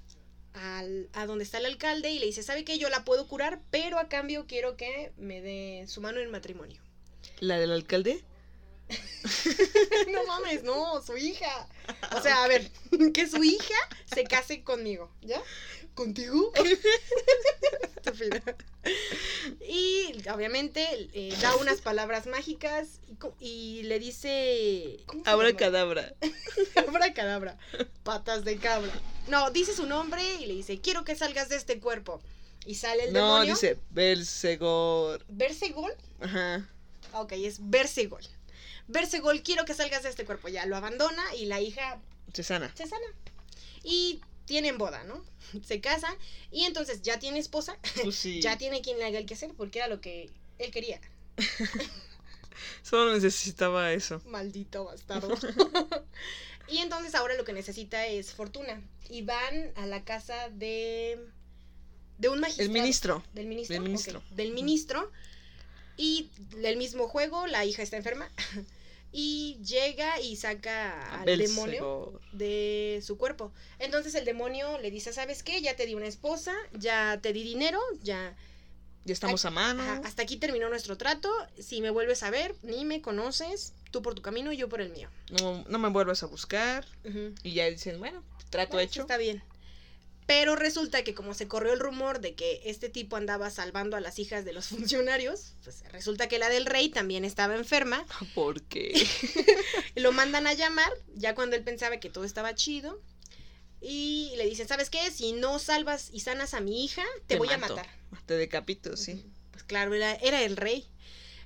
al- 0.52 1.08
a 1.12 1.26
donde 1.26 1.44
está 1.44 1.58
el 1.58 1.66
alcalde 1.66 2.10
y 2.10 2.18
le 2.18 2.26
dice, 2.26 2.42
¿sabe 2.42 2.64
qué? 2.64 2.78
Yo 2.78 2.88
la 2.88 3.04
puedo 3.04 3.26
curar, 3.26 3.60
pero 3.70 3.98
a 3.98 4.08
cambio 4.08 4.46
quiero 4.46 4.76
que 4.76 5.12
me 5.16 5.40
dé 5.40 5.84
su 5.88 6.00
mano 6.00 6.20
en 6.20 6.30
matrimonio. 6.30 6.80
¿La 7.40 7.58
del 7.58 7.72
alcalde? 7.72 8.22
no 10.12 10.26
mames, 10.26 10.62
no, 10.62 11.02
su 11.02 11.16
hija. 11.16 11.68
O 12.16 12.20
sea, 12.22 12.44
a 12.44 12.48
ver, 12.48 12.70
que 13.12 13.26
su 13.26 13.42
hija 13.42 13.74
se 14.14 14.24
case 14.24 14.62
conmigo, 14.62 15.10
¿ya? 15.22 15.42
¿Contigo? 15.94 16.52
Estúpida. 17.96 18.42
Y 19.66 20.12
obviamente 20.28 21.08
eh, 21.12 21.34
da 21.40 21.54
unas 21.56 21.80
palabras 21.80 22.26
mágicas 22.26 23.00
y, 23.40 23.82
le 23.84 23.98
dice... 23.98 24.98
¿cómo 25.06 25.24
se 25.24 25.30
Abra 25.30 25.54
cadabra. 25.56 26.14
Abracadabra. 26.88 27.56
Patas 28.02 28.44
de 28.44 28.56
cabra. 28.58 28.92
No, 29.28 29.50
dice 29.50 29.74
su 29.74 29.86
nombre 29.86 30.22
y 30.34 30.46
le 30.46 30.54
dice, 30.54 30.80
quiero 30.80 31.04
que 31.04 31.14
salgas 31.16 31.48
de 31.48 31.56
este 31.56 31.78
cuerpo. 31.80 32.20
Y 32.66 32.74
sale 32.76 33.04
el 33.04 33.12
No, 33.12 33.34
demonio. 33.34 33.54
dice 33.54 33.78
Belzegor. 33.90 35.24
Versegol. 35.28 35.92
Ajá. 36.20 36.68
Ok, 37.12 37.32
es 37.32 37.58
Versegol. 37.70 38.22
Versegol, 38.88 39.42
quiero 39.42 39.64
que 39.64 39.74
salgas 39.74 40.02
de 40.02 40.10
este 40.10 40.24
cuerpo. 40.24 40.48
Ya 40.48 40.66
lo 40.66 40.76
abandona 40.76 41.22
y 41.36 41.46
la 41.46 41.60
hija 41.60 41.98
Se 42.32 42.42
sana. 42.42 42.70
se 42.74 42.86
sana. 42.86 43.06
Y 43.82 44.20
tienen 44.44 44.78
boda, 44.78 45.04
¿no? 45.04 45.24
Se 45.64 45.80
casan 45.80 46.14
y 46.50 46.64
entonces 46.64 47.02
ya 47.02 47.18
tiene 47.18 47.38
esposa, 47.38 47.78
Pues 48.02 48.14
sí. 48.16 48.40
ya 48.40 48.58
tiene 48.58 48.82
quien 48.82 48.98
le 48.98 49.04
haga 49.04 49.18
el 49.18 49.26
que 49.26 49.34
hacer 49.34 49.52
porque 49.56 49.78
era 49.78 49.88
lo 49.88 50.00
que 50.00 50.30
él 50.58 50.70
quería. 50.70 51.00
Solo 52.82 53.12
necesitaba 53.12 53.92
eso. 53.92 54.20
Maldito 54.26 54.84
bastardo. 54.84 55.34
y 56.68 56.78
entonces 56.78 57.14
ahora 57.14 57.34
lo 57.34 57.44
que 57.44 57.52
necesita 57.52 58.06
es 58.06 58.32
fortuna. 58.32 58.80
Y 59.08 59.22
van 59.22 59.72
a 59.76 59.86
la 59.86 60.04
casa 60.04 60.48
de. 60.50 61.18
de 62.18 62.28
un 62.28 62.40
magistrado. 62.40 62.68
El 62.68 62.72
ministro. 62.72 63.24
Del 63.34 63.46
ministro. 63.46 63.74
Del 63.74 63.82
ministro. 63.82 64.22
Del 64.30 64.52
ministro. 64.52 65.12
Y 65.96 66.30
el 66.62 66.76
mismo 66.76 67.08
juego, 67.08 67.46
la 67.46 67.64
hija 67.64 67.82
está 67.82 67.96
enferma. 67.96 68.28
Y 69.16 69.60
llega 69.62 70.20
y 70.20 70.34
saca 70.34 71.20
al 71.20 71.38
demonio 71.38 72.20
de 72.32 73.00
su 73.06 73.16
cuerpo. 73.16 73.52
Entonces 73.78 74.16
el 74.16 74.24
demonio 74.24 74.76
le 74.80 74.90
dice, 74.90 75.12
¿sabes 75.12 75.44
qué? 75.44 75.62
Ya 75.62 75.76
te 75.76 75.86
di 75.86 75.94
una 75.94 76.08
esposa, 76.08 76.52
ya 76.72 77.20
te 77.22 77.32
di 77.32 77.44
dinero, 77.44 77.80
ya... 78.02 78.36
Ya 79.06 79.12
estamos 79.12 79.44
a 79.44 79.50
mano. 79.50 79.82
Ajá, 79.82 80.00
hasta 80.04 80.22
aquí 80.22 80.38
terminó 80.38 80.68
nuestro 80.70 80.96
trato. 80.96 81.30
Si 81.58 81.82
me 81.82 81.90
vuelves 81.90 82.22
a 82.22 82.30
ver, 82.30 82.56
ni 82.62 82.86
me 82.86 83.02
conoces, 83.02 83.74
tú 83.90 84.00
por 84.00 84.14
tu 84.14 84.22
camino 84.22 84.50
y 84.50 84.56
yo 84.56 84.68
por 84.68 84.80
el 84.80 84.90
mío. 84.90 85.10
No, 85.40 85.62
no 85.68 85.78
me 85.78 85.90
vuelvas 85.90 86.22
a 86.22 86.26
buscar. 86.26 86.86
Y 87.42 87.52
ya 87.52 87.66
dicen, 87.66 87.98
bueno, 87.98 88.24
trato 88.48 88.72
Bueno, 88.72 88.88
hecho. 88.88 89.02
Está 89.02 89.18
bien. 89.18 89.42
Pero 90.26 90.56
resulta 90.56 91.04
que 91.04 91.14
como 91.14 91.34
se 91.34 91.48
corrió 91.48 91.72
el 91.74 91.80
rumor 91.80 92.20
de 92.20 92.34
que 92.34 92.62
este 92.64 92.88
tipo 92.88 93.16
andaba 93.16 93.50
salvando 93.50 93.96
a 93.96 94.00
las 94.00 94.18
hijas 94.18 94.44
de 94.44 94.52
los 94.52 94.66
funcionarios, 94.68 95.54
pues 95.62 95.82
resulta 95.90 96.28
que 96.28 96.38
la 96.38 96.48
del 96.48 96.66
rey 96.66 96.88
también 96.88 97.24
estaba 97.24 97.54
enferma. 97.56 98.06
¿Por 98.34 98.62
qué? 98.62 99.06
Lo 99.94 100.12
mandan 100.12 100.46
a 100.46 100.54
llamar, 100.54 100.92
ya 101.14 101.34
cuando 101.34 101.56
él 101.56 101.62
pensaba 101.62 101.98
que 101.98 102.10
todo 102.10 102.24
estaba 102.24 102.54
chido. 102.54 103.00
Y 103.86 104.32
le 104.36 104.46
dicen, 104.46 104.66
¿sabes 104.66 104.88
qué? 104.88 105.10
Si 105.10 105.34
no 105.34 105.58
salvas 105.58 106.08
y 106.10 106.20
sanas 106.20 106.54
a 106.54 106.60
mi 106.60 106.84
hija, 106.84 107.04
te, 107.26 107.36
voy 107.36 107.48
mato. 107.48 107.74
a 107.74 107.76
matar. 107.76 107.86
Te 108.24 108.34
decapito, 108.34 108.96
sí. 108.96 109.26
Pues 109.50 109.62
claro, 109.62 109.92
era, 109.92 110.14
era 110.14 110.42
el 110.42 110.56
rey. 110.56 110.88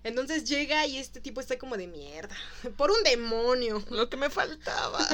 Entonces 0.05 0.45
llega 0.45 0.87
y 0.87 0.99
este 0.99 1.21
tipo 1.21 1.41
está 1.41 1.59
como 1.59 1.77
de 1.77 1.89
mierda. 1.89 2.37
Por 2.77 2.93
un 2.93 3.03
demonio. 3.03 3.85
Lo 3.91 4.09
que 4.09 4.17
me 4.17 4.31
faltaba. 4.31 5.07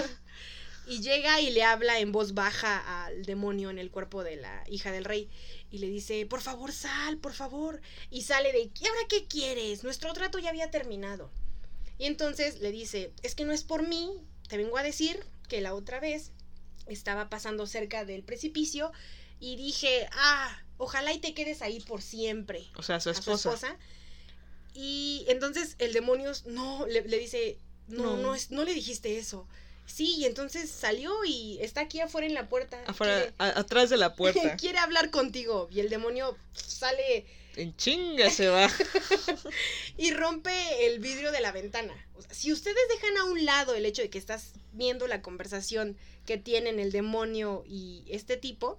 Y 0.86 1.00
llega 1.00 1.40
y 1.40 1.50
le 1.50 1.62
habla 1.64 1.98
en 1.98 2.12
voz 2.12 2.34
baja 2.34 3.04
al 3.06 3.24
demonio 3.24 3.70
en 3.70 3.78
el 3.78 3.90
cuerpo 3.90 4.22
de 4.22 4.36
la 4.36 4.64
hija 4.68 4.92
del 4.92 5.04
rey. 5.04 5.28
Y 5.70 5.78
le 5.78 5.88
dice, 5.88 6.26
por 6.26 6.40
favor, 6.42 6.72
sal, 6.72 7.16
por 7.18 7.32
favor. 7.32 7.80
Y 8.10 8.22
sale 8.22 8.52
de, 8.52 8.70
¿y 8.78 8.86
ahora 8.86 9.00
qué 9.08 9.26
quieres? 9.26 9.82
Nuestro 9.82 10.12
trato 10.12 10.38
ya 10.38 10.50
había 10.50 10.70
terminado. 10.70 11.30
Y 11.98 12.06
entonces 12.06 12.60
le 12.60 12.70
dice, 12.72 13.12
es 13.22 13.34
que 13.34 13.44
no 13.44 13.52
es 13.52 13.62
por 13.62 13.86
mí, 13.86 14.10
te 14.48 14.56
vengo 14.56 14.76
a 14.76 14.82
decir 14.82 15.24
que 15.48 15.60
la 15.60 15.74
otra 15.74 16.00
vez 16.00 16.32
estaba 16.86 17.30
pasando 17.30 17.66
cerca 17.66 18.04
del 18.04 18.22
precipicio 18.22 18.92
y 19.40 19.56
dije, 19.56 20.06
ah, 20.12 20.62
ojalá 20.76 21.12
y 21.12 21.18
te 21.18 21.34
quedes 21.34 21.62
ahí 21.62 21.80
por 21.80 22.02
siempre 22.02 22.66
O 22.76 22.82
sea, 22.82 23.00
su 23.00 23.10
esposa. 23.10 23.38
su 23.38 23.48
esposa. 23.48 23.78
Y 24.74 25.24
entonces 25.28 25.76
el 25.78 25.92
demonio 25.92 26.32
no 26.46 26.84
le, 26.86 27.02
le 27.08 27.18
dice, 27.18 27.58
no, 27.86 28.16
No. 28.16 28.16
no, 28.18 28.34
es, 28.34 28.50
no 28.50 28.64
le 28.64 28.74
dijiste 28.74 29.18
eso. 29.18 29.46
Sí, 29.86 30.16
y 30.18 30.24
entonces 30.24 30.70
salió 30.70 31.12
y 31.24 31.58
está 31.60 31.82
aquí 31.82 32.00
afuera 32.00 32.26
en 32.26 32.34
la 32.34 32.48
puerta. 32.48 32.82
Afuera, 32.86 33.32
a- 33.38 33.58
atrás 33.60 33.90
de 33.90 33.96
la 33.96 34.14
puerta. 34.16 34.56
quiere 34.56 34.78
hablar 34.78 35.10
contigo. 35.10 35.68
Y 35.70 35.80
el 35.80 35.88
demonio 35.90 36.36
sale 36.54 37.26
En 37.56 37.76
chinga 37.76 38.30
se 38.30 38.48
va. 38.48 38.68
y 39.96 40.10
rompe 40.12 40.86
el 40.86 40.98
vidrio 41.00 41.30
de 41.32 41.40
la 41.40 41.52
ventana. 41.52 41.94
O 42.16 42.22
sea, 42.22 42.32
si 42.34 42.52
ustedes 42.52 42.76
dejan 42.88 43.16
a 43.18 43.24
un 43.24 43.44
lado 43.44 43.74
el 43.74 43.86
hecho 43.86 44.02
de 44.02 44.10
que 44.10 44.18
estás 44.18 44.52
viendo 44.72 45.06
la 45.06 45.22
conversación 45.22 45.96
que 46.26 46.38
tienen 46.38 46.80
el 46.80 46.90
demonio 46.90 47.64
y 47.68 48.02
este 48.08 48.36
tipo, 48.36 48.78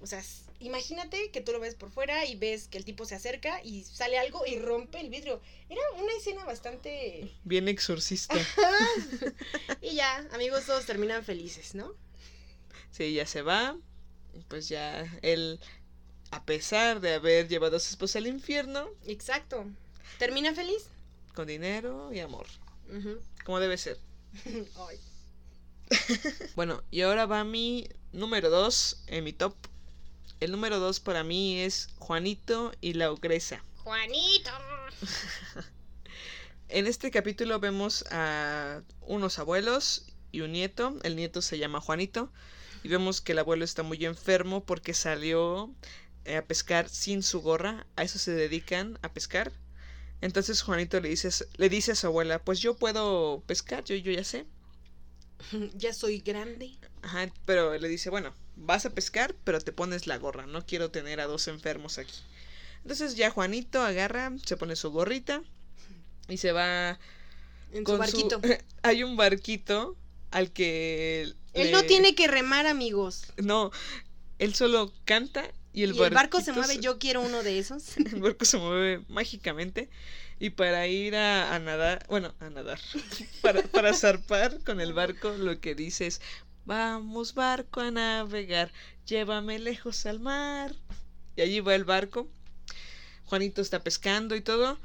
o 0.00 0.06
sea, 0.06 0.22
imagínate 0.60 1.30
que 1.30 1.40
tú 1.40 1.52
lo 1.52 1.60
ves 1.60 1.74
por 1.74 1.90
fuera 1.90 2.24
y 2.24 2.36
ves 2.36 2.68
que 2.68 2.78
el 2.78 2.84
tipo 2.84 3.04
se 3.04 3.14
acerca 3.14 3.62
y 3.62 3.84
sale 3.84 4.18
algo 4.18 4.44
y 4.46 4.58
rompe 4.58 5.00
el 5.00 5.10
vidrio. 5.10 5.40
Era 5.68 5.80
una 5.96 6.12
escena 6.16 6.44
bastante... 6.44 7.34
Bien 7.44 7.68
exorcista. 7.68 8.36
Y 9.80 9.94
ya, 9.94 10.26
amigos, 10.32 10.64
todos 10.66 10.84
terminan 10.86 11.24
felices, 11.24 11.74
¿no? 11.74 11.94
Sí, 12.90 13.14
ya 13.14 13.26
se 13.26 13.42
va. 13.42 13.76
Pues 14.48 14.68
ya 14.68 15.06
él, 15.22 15.60
a 16.30 16.44
pesar 16.44 17.00
de 17.00 17.14
haber 17.14 17.48
llevado 17.48 17.76
a 17.76 17.80
su 17.80 17.90
esposa 17.90 18.18
al 18.18 18.26
infierno, 18.26 18.88
Exacto. 19.06 19.64
¿Termina 20.18 20.54
feliz? 20.54 20.86
con 21.34 21.46
dinero 21.46 22.10
y 22.12 22.20
amor. 22.20 22.46
Ujú. 22.88 23.20
Como 23.44 23.60
debe 23.60 23.76
ser. 23.76 23.98
Ay. 24.88 24.98
Bueno, 26.56 26.82
y 26.90 27.02
ahora 27.02 27.26
va 27.26 27.44
mi 27.44 27.88
número 28.12 28.50
2 28.50 29.04
en 29.08 29.24
mi 29.24 29.32
top. 29.32 29.54
El 30.40 30.52
número 30.52 30.78
2 30.78 31.00
para 31.00 31.24
mí 31.24 31.58
es 31.60 31.88
Juanito 31.98 32.72
y 32.80 32.92
la 32.94 33.10
ogresa. 33.10 33.64
Juanito. 33.78 34.50
En 36.68 36.88
este 36.88 37.12
capítulo 37.12 37.60
vemos 37.60 38.04
a 38.10 38.82
unos 39.00 39.38
abuelos 39.38 40.06
y 40.32 40.40
un 40.40 40.50
nieto. 40.50 40.96
El 41.04 41.14
nieto 41.14 41.40
se 41.40 41.58
llama 41.58 41.80
Juanito. 41.80 42.32
Y 42.82 42.88
vemos 42.88 43.20
que 43.20 43.32
el 43.32 43.38
abuelo 43.38 43.64
está 43.64 43.84
muy 43.84 44.04
enfermo 44.04 44.64
porque 44.64 44.92
salió 44.92 45.72
a 46.26 46.42
pescar 46.42 46.88
sin 46.88 47.22
su 47.22 47.40
gorra. 47.40 47.86
A 47.94 48.02
eso 48.02 48.18
se 48.18 48.32
dedican, 48.32 48.98
a 49.02 49.12
pescar. 49.12 49.52
Entonces 50.20 50.60
Juanito 50.62 51.00
le 51.00 51.08
dice, 51.10 51.28
a 51.28 51.30
su- 51.30 51.46
le 51.56 51.68
dice 51.68 51.92
a 51.92 51.94
su 51.94 52.08
abuela, 52.08 52.42
pues 52.42 52.58
yo 52.58 52.76
puedo 52.76 53.44
pescar, 53.46 53.84
yo, 53.84 53.94
yo 53.94 54.10
ya 54.10 54.24
sé. 54.24 54.44
Ya 55.74 55.92
soy 55.94 56.18
grande. 56.18 56.72
Ajá, 57.02 57.28
pero 57.44 57.78
le 57.78 57.88
dice, 57.88 58.10
bueno, 58.10 58.34
vas 58.56 58.86
a 58.86 58.90
pescar, 58.90 59.34
pero 59.44 59.60
te 59.60 59.72
pones 59.72 60.06
la 60.06 60.18
gorra. 60.18 60.46
No 60.46 60.64
quiero 60.66 60.90
tener 60.90 61.20
a 61.20 61.26
dos 61.26 61.48
enfermos 61.48 61.98
aquí. 61.98 62.14
Entonces 62.82 63.16
ya 63.16 63.30
Juanito 63.30 63.82
agarra, 63.82 64.32
se 64.44 64.56
pone 64.56 64.76
su 64.76 64.90
gorrita 64.90 65.42
y 66.28 66.36
se 66.38 66.52
va 66.52 66.98
En 67.72 67.84
su 67.86 67.96
barquito. 67.98 68.40
Hay 68.82 69.02
un 69.02 69.16
barquito 69.16 69.96
al 70.30 70.52
que... 70.52 71.22
Él 71.52 71.66
le- 71.66 71.72
no 71.72 71.82
tiene 71.84 72.14
que 72.14 72.26
remar, 72.28 72.66
amigos. 72.66 73.32
No, 73.38 73.70
él 74.38 74.54
solo 74.54 74.92
canta 75.04 75.50
y 75.72 75.82
el, 75.82 75.94
y 75.94 76.02
el 76.02 76.10
barco 76.14 76.40
se 76.40 76.52
mueve, 76.52 76.78
yo 76.78 76.98
quiero 76.98 77.20
uno 77.22 77.42
de 77.42 77.58
esos. 77.58 77.96
El 77.98 78.20
barco 78.20 78.44
se 78.44 78.56
mueve 78.58 79.04
mágicamente 79.08 79.90
y 80.38 80.50
para 80.50 80.86
ir 80.86 81.16
a, 81.16 81.54
a 81.54 81.58
nadar, 81.58 82.04
bueno, 82.08 82.34
a 82.40 82.50
nadar, 82.50 82.78
para, 83.42 83.62
para 83.62 83.92
zarpar 83.94 84.58
con 84.64 84.80
el 84.80 84.92
barco 84.92 85.30
lo 85.30 85.60
que 85.60 85.74
dice 85.74 86.06
es, 86.06 86.20
vamos 86.66 87.34
barco 87.34 87.80
a 87.80 87.90
navegar, 87.90 88.70
llévame 89.06 89.58
lejos 89.58 90.04
al 90.04 90.20
mar. 90.20 90.74
Y 91.36 91.40
allí 91.40 91.60
va 91.60 91.74
el 91.74 91.84
barco, 91.84 92.28
Juanito 93.24 93.62
está 93.62 93.82
pescando 93.82 94.36
y 94.36 94.40
todo, 94.40 94.78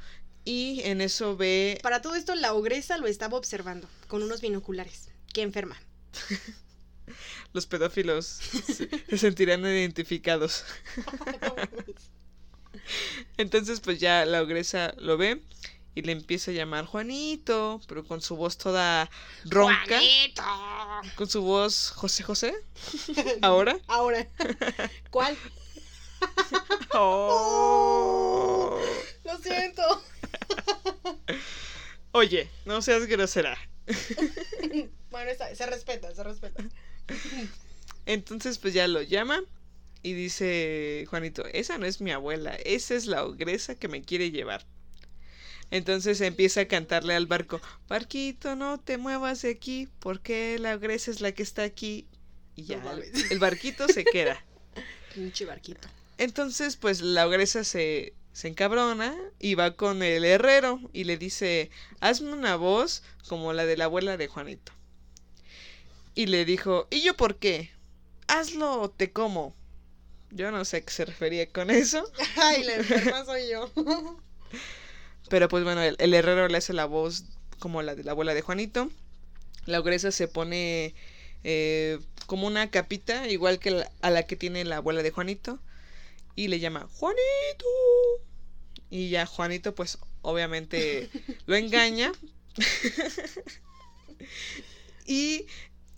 y 0.44 0.80
en 0.84 1.00
eso 1.00 1.36
ve, 1.36 1.78
Para 1.82 2.02
todo 2.02 2.14
esto, 2.14 2.34
la 2.34 2.54
ogresa 2.54 2.96
lo 2.98 3.06
estaba 3.06 3.36
observando 3.36 3.88
con 4.08 4.22
unos 4.22 4.40
binoculares. 4.40 5.10
Qué 5.32 5.42
enferma. 5.42 5.80
los 7.52 7.66
pedófilos 7.66 8.26
se, 8.26 8.88
se 8.88 9.18
sentirán 9.18 9.60
identificados. 9.60 10.64
Entonces 13.36 13.80
pues 13.80 13.98
ya 13.98 14.24
la 14.24 14.42
ogresa 14.42 14.94
lo 14.98 15.16
ve 15.16 15.42
y 15.94 16.02
le 16.02 16.12
empieza 16.12 16.50
a 16.50 16.54
llamar 16.54 16.86
Juanito, 16.86 17.80
pero 17.86 18.04
con 18.04 18.20
su 18.22 18.36
voz 18.36 18.56
toda 18.58 19.10
ronca. 19.44 19.76
¡Juanito! 19.98 20.42
Con 21.16 21.28
su 21.28 21.42
voz 21.42 21.90
José 21.90 22.22
José. 22.22 22.54
¿Ahora? 23.42 23.78
Ahora. 23.88 24.26
¿Cuál? 25.10 25.36
Oh. 26.94 28.78
Lo 29.24 29.38
siento. 29.38 29.82
Oye, 32.12 32.48
no 32.64 32.80
seas 32.82 33.06
grosera. 33.06 33.58
Bueno, 35.10 35.30
está- 35.30 35.54
se 35.54 35.66
respeta, 35.66 36.14
se 36.14 36.22
respeta. 36.22 36.62
Entonces 38.06 38.58
pues 38.58 38.74
ya 38.74 38.86
lo 38.88 39.02
llama 39.02 39.40
y 40.02 40.12
dice 40.12 41.06
Juanito, 41.08 41.44
esa 41.46 41.78
no 41.78 41.86
es 41.86 42.00
mi 42.00 42.10
abuela, 42.12 42.54
esa 42.64 42.94
es 42.94 43.06
la 43.06 43.24
ogresa 43.24 43.74
que 43.74 43.88
me 43.88 44.02
quiere 44.02 44.30
llevar. 44.30 44.64
Entonces 45.72 46.20
empieza 46.20 46.62
a 46.62 46.68
cantarle 46.68 47.16
al 47.16 47.26
barco, 47.26 47.60
barquito, 47.88 48.54
no 48.56 48.78
te 48.78 48.96
muevas 48.98 49.42
de 49.42 49.50
aquí, 49.50 49.88
porque 50.00 50.58
la 50.60 50.76
ogresa 50.76 51.10
es 51.10 51.20
la 51.20 51.32
que 51.32 51.42
está 51.42 51.64
aquí. 51.64 52.06
Y 52.54 52.64
ya, 52.66 52.78
No 52.78 52.92
el, 52.92 52.98
mames. 53.12 53.30
el 53.32 53.40
barquito 53.40 53.88
se 53.88 54.04
queda. 54.04 54.44
Pinche 55.14 55.46
barquito. 55.46 55.88
Entonces, 56.18 56.76
pues 56.76 57.00
la 57.02 57.26
ogresa 57.26 57.64
se, 57.64 58.14
se 58.32 58.48
encabrona 58.48 59.16
y 59.40 59.54
va 59.56 59.76
con 59.76 60.02
el 60.02 60.24
herrero 60.24 60.80
y 60.92 61.04
le 61.04 61.16
dice, 61.18 61.70
hazme 62.00 62.32
una 62.34 62.56
voz 62.56 63.02
como 63.28 63.52
la 63.54 63.66
de 63.66 63.76
la 63.78 63.86
abuela 63.86 64.16
de 64.18 64.28
Juanito. 64.28 64.72
Y 66.14 66.26
le 66.26 66.44
dijo, 66.44 66.88
¿y 66.90 67.02
yo 67.02 67.16
por 67.16 67.38
qué? 67.38 67.70
Hazlo 68.28 68.80
o 68.82 68.90
te 68.90 69.12
como. 69.12 69.56
Yo 70.30 70.50
no 70.52 70.64
sé 70.64 70.78
a 70.78 70.80
qué 70.82 70.92
se 70.92 71.04
refería 71.06 71.50
con 71.50 71.70
eso, 71.70 72.04
Ay, 72.36 72.64
la 72.64 72.74
enferma 72.76 73.24
soy 73.24 73.50
yo. 73.50 73.70
Pero 75.32 75.48
pues 75.48 75.64
bueno, 75.64 75.80
el, 75.80 75.96
el 75.98 76.12
herrero 76.12 76.46
le 76.46 76.58
hace 76.58 76.74
la 76.74 76.84
voz 76.84 77.24
como 77.58 77.80
la 77.80 77.94
de 77.94 78.04
la 78.04 78.12
abuela 78.12 78.34
de 78.34 78.42
Juanito. 78.42 78.90
La 79.64 79.80
ogresa 79.80 80.12
se 80.12 80.28
pone 80.28 80.94
eh, 81.42 81.98
como 82.26 82.46
una 82.46 82.70
capita, 82.70 83.26
igual 83.28 83.58
que 83.58 83.70
la- 83.70 83.90
a 84.02 84.10
la 84.10 84.24
que 84.24 84.36
tiene 84.36 84.62
la 84.66 84.76
abuela 84.76 85.02
de 85.02 85.10
Juanito, 85.10 85.58
y 86.36 86.48
le 86.48 86.60
llama 86.60 86.86
Juanito. 86.92 87.64
Y 88.90 89.08
ya 89.08 89.24
Juanito, 89.24 89.74
pues 89.74 89.96
obviamente 90.20 91.08
lo 91.46 91.56
engaña. 91.56 92.12
y 95.06 95.46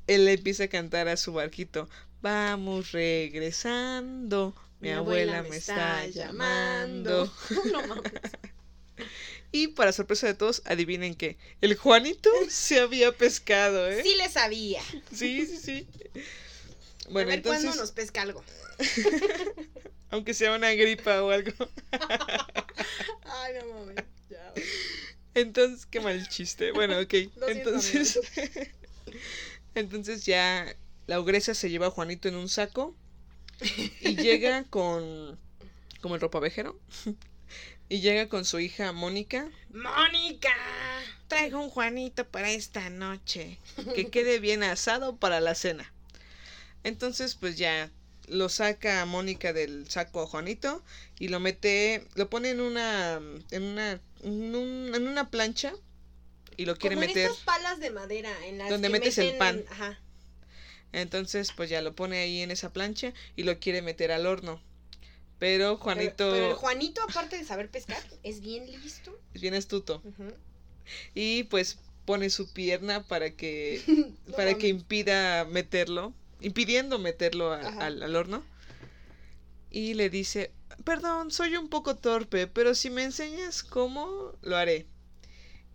él 0.07 0.27
le 0.27 0.35
empieza 0.35 0.63
a 0.63 0.69
cantar 0.69 1.09
a 1.09 1.17
su 1.17 1.33
barquito. 1.33 1.89
Vamos 2.23 2.93
regresando. 2.93 4.55
Mi, 4.79 4.91
abuela, 4.91 5.43
me 5.43 5.57
está, 5.57 6.07
llamando. 6.07 7.29
no 7.73 7.85
mames. 7.89 8.13
Y 9.53 9.69
para 9.69 9.93
sorpresa 9.93 10.27
de 10.27 10.35
todos, 10.35 10.63
adivinen 10.65 11.15
que 11.15 11.37
el 11.61 11.77
Juanito 11.77 12.31
se 12.49 12.81
había 12.81 13.13
pescado, 13.13 13.89
¿eh? 13.89 14.03
Sí 14.03 14.15
le 14.17 14.29
sabía. 14.29 14.83
Sí, 15.13 15.47
sí, 15.47 15.57
sí. 15.59 15.89
a 17.07 17.11
Bueno, 17.11 17.29
ver 17.29 17.39
entonces, 17.39 17.65
cuándo 17.65 17.81
nos 17.81 17.93
pesca 17.93 18.23
algo. 18.23 18.43
aunque 20.11 20.35
sea 20.35 20.55
una 20.55 20.73
gripa 20.73 21.23
o 21.23 21.31
algo. 21.31 21.53
Ay, 23.25 23.55
no 23.61 23.75
mames. 23.75 24.05
Ya. 24.31 24.53
Entonces, 25.35 25.87
qué 25.87 26.01
mal 26.01 26.29
chiste. 26.29 26.73
Bueno, 26.73 26.99
ok. 27.01 27.11
Siento, 27.11 27.49
Entonces, 27.49 28.21
entonces 29.75 30.25
ya 30.25 30.75
la 31.07 31.21
ogresa 31.21 31.55
se 31.55 31.71
lleva 31.71 31.89
a 31.89 31.91
Juanito 31.91 32.29
en 32.29 32.37
un 32.37 32.49
saco 32.49 32.95
y 34.01 34.17
llega 34.17 34.65
con 34.65 35.39
como 36.01 36.15
el 36.17 36.21
ropavejero 36.21 36.79
y 37.95 38.01
llega 38.01 38.29
con 38.29 38.45
su 38.45 38.59
hija 38.59 38.91
Mónica. 38.93 39.49
¡Mónica! 39.73 40.53
Traigo 41.29 41.61
un 41.61 41.71
Juanito 41.71 42.29
para 42.29 42.51
esta 42.51 42.91
noche, 42.91 43.59
que 43.95 44.09
quede 44.11 44.41
bien 44.41 44.65
asado 44.65 45.17
para 45.17 45.41
la 45.41 45.55
cena. 45.55 45.93
Entonces, 46.83 47.37
pues 47.37 47.57
ya 47.57 47.91
lo 48.27 48.49
saca 48.49 49.01
a 49.01 49.07
Mónica 49.07 49.53
del 49.53 49.89
saco 49.89 50.23
a 50.23 50.27
Juanito 50.27 50.83
y 51.21 51.29
lo 51.29 51.39
mete, 51.39 52.05
lo 52.17 52.29
pone 52.29 52.51
en 52.51 52.61
una 52.61 53.21
en 53.53 53.63
una 53.63 54.01
en, 54.25 54.55
un- 54.57 54.93
en 54.93 55.07
una 55.07 55.31
plancha 55.31 55.73
y 56.57 56.65
lo 56.65 56.77
quiere 56.77 56.97
Como 56.97 57.05
en 57.05 57.09
meter. 57.11 57.31
estas 57.31 57.45
palas 57.45 57.79
de 57.79 57.91
madera 57.91 58.31
en 58.47 58.59
las 58.59 58.71
Donde 58.71 58.89
que 58.89 58.93
metes 58.93 59.19
el 59.19 59.37
pan. 59.37 59.65
Ajá. 59.71 60.01
Entonces, 60.93 61.53
pues 61.53 61.71
ya 61.71 61.81
lo 61.81 61.95
pone 61.95 62.19
ahí 62.19 62.41
en 62.41 62.51
esa 62.51 62.73
plancha 62.73 63.13
y 63.37 63.45
lo 63.45 63.61
quiere 63.61 63.83
meter 63.83 64.11
al 64.11 64.27
horno. 64.27 64.61
Pero 65.39 65.77
Juanito 65.77 66.15
Pero, 66.17 66.31
pero 66.31 66.47
el 66.51 66.55
Juanito, 66.55 67.01
aparte 67.09 67.37
de 67.37 67.45
saber 67.45 67.71
pescar, 67.71 68.03
es 68.23 68.41
bien 68.41 68.67
listo. 68.71 69.19
es 69.35 69.41
bien 69.43 69.55
astuto 69.55 70.03
y 71.15 71.45
pues 71.45 71.79
pone 72.05 72.31
su 72.31 72.53
pierna 72.53 73.03
para 73.03 73.31
que 73.31 73.83
No 74.27 74.35
para 74.37 74.55
que 74.55 74.69
impida 74.69 75.45
meterlo, 75.45 76.15
impidiendo 76.41 76.99
meterlo 76.99 77.53
a- 77.53 77.67
al, 77.67 78.03
al 78.03 78.17
horno. 78.17 78.43
Y 79.71 79.95
le 79.95 80.09
dice, 80.09 80.51
perdón, 80.85 81.31
soy 81.31 81.57
un 81.57 81.69
poco 81.69 81.97
torpe, 81.97 82.47
pero 82.47 82.75
si 82.75 82.91
me 82.91 83.03
enseñas 83.05 83.63
cómo, 83.63 84.33
lo 84.41 84.57
haré. 84.57 84.87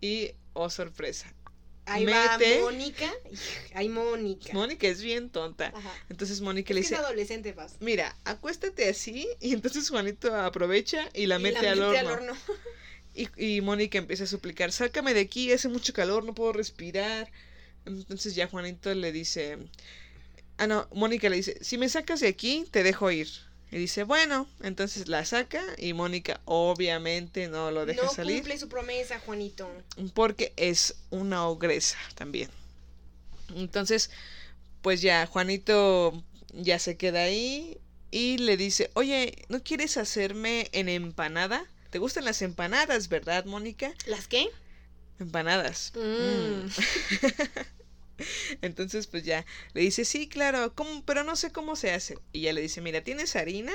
Y, 0.00 0.32
oh 0.54 0.70
sorpresa, 0.70 1.32
Ahí 1.86 2.04
Mete. 2.04 2.58
va 2.58 2.64
Mónica. 2.64 3.10
Ay, 3.74 3.88
Mónica. 3.88 4.52
Mónica 4.52 4.86
es 4.86 5.02
bien 5.02 5.30
tonta. 5.30 5.72
Ajá. 5.74 5.92
Entonces 6.08 6.40
Mónica 6.40 6.72
le 6.74 6.80
que 6.80 6.84
es 6.84 6.90
dice, 6.90 6.96
adolescente, 6.96 7.52
Paz. 7.52 7.76
mira, 7.80 8.16
acuéstate 8.24 8.88
así. 8.88 9.26
Y 9.40 9.52
entonces 9.54 9.88
Juanito 9.90 10.34
aprovecha 10.34 11.08
y 11.14 11.26
la 11.26 11.38
Y 11.38 11.42
mete, 11.42 11.68
al, 11.68 11.80
mete 11.80 12.04
horno. 12.06 12.34
Y, 13.14 13.28
y 13.56 13.60
Mónica 13.60 13.98
empieza 13.98 14.24
a 14.24 14.26
suplicar, 14.28 14.70
sácame 14.72 15.14
de 15.14 15.20
aquí, 15.20 15.52
hace 15.52 15.68
mucho 15.68 15.92
calor, 15.92 16.24
no 16.24 16.34
puedo 16.34 16.52
respirar. 16.52 17.30
Entonces 17.84 18.34
ya 18.34 18.46
Juanito 18.46 18.94
le 18.94 19.10
dice, 19.12 19.58
ah 20.58 20.66
no, 20.66 20.88
Mónica 20.92 21.28
le 21.28 21.36
dice, 21.36 21.58
si 21.62 21.76
me 21.78 21.88
sacas 21.88 22.20
de 22.20 22.28
aquí, 22.28 22.66
te 22.70 22.82
dejo 22.82 23.10
ir. 23.10 23.28
Y 23.72 23.78
dice, 23.78 24.02
bueno, 24.02 24.48
entonces 24.62 25.06
la 25.08 25.24
saca 25.24 25.62
y 25.78 25.92
Mónica 25.92 26.40
obviamente 26.44 27.48
no 27.48 27.70
lo 27.70 27.86
deja 27.86 28.02
no 28.02 28.12
salir 28.12 28.38
cumple 28.38 28.58
su 28.58 28.68
promesa, 28.68 29.20
Juanito. 29.20 29.70
porque 30.14 30.52
es 30.56 30.96
una 31.10 31.46
ogresa 31.46 31.96
también. 32.16 32.50
Entonces, 33.54 34.10
pues 34.82 35.02
ya 35.02 35.26
Juanito 35.26 36.24
ya 36.52 36.78
se 36.78 36.96
queda 36.96 37.22
ahí 37.22 37.78
y 38.10 38.38
le 38.38 38.56
dice, 38.56 38.90
oye, 38.94 39.44
¿no 39.48 39.62
quieres 39.62 39.96
hacerme 39.96 40.68
en 40.72 40.88
empanada? 40.88 41.64
¿Te 41.90 41.98
gustan 41.98 42.24
las 42.24 42.42
empanadas, 42.42 43.08
verdad, 43.08 43.44
Mónica? 43.44 43.92
¿Las 44.06 44.26
qué? 44.26 44.48
Empanadas. 45.20 45.92
Mm. 45.94 46.64
Mm. 46.64 46.70
Entonces, 48.62 49.06
pues 49.06 49.24
ya 49.24 49.44
le 49.74 49.82
dice, 49.82 50.04
sí, 50.04 50.28
claro, 50.28 50.74
¿cómo? 50.74 51.04
pero 51.04 51.24
no 51.24 51.36
sé 51.36 51.52
cómo 51.52 51.76
se 51.76 51.92
hace. 51.92 52.18
Y 52.32 52.42
ya 52.42 52.52
le 52.52 52.60
dice, 52.62 52.80
mira, 52.80 53.02
¿tienes 53.02 53.36
harina? 53.36 53.72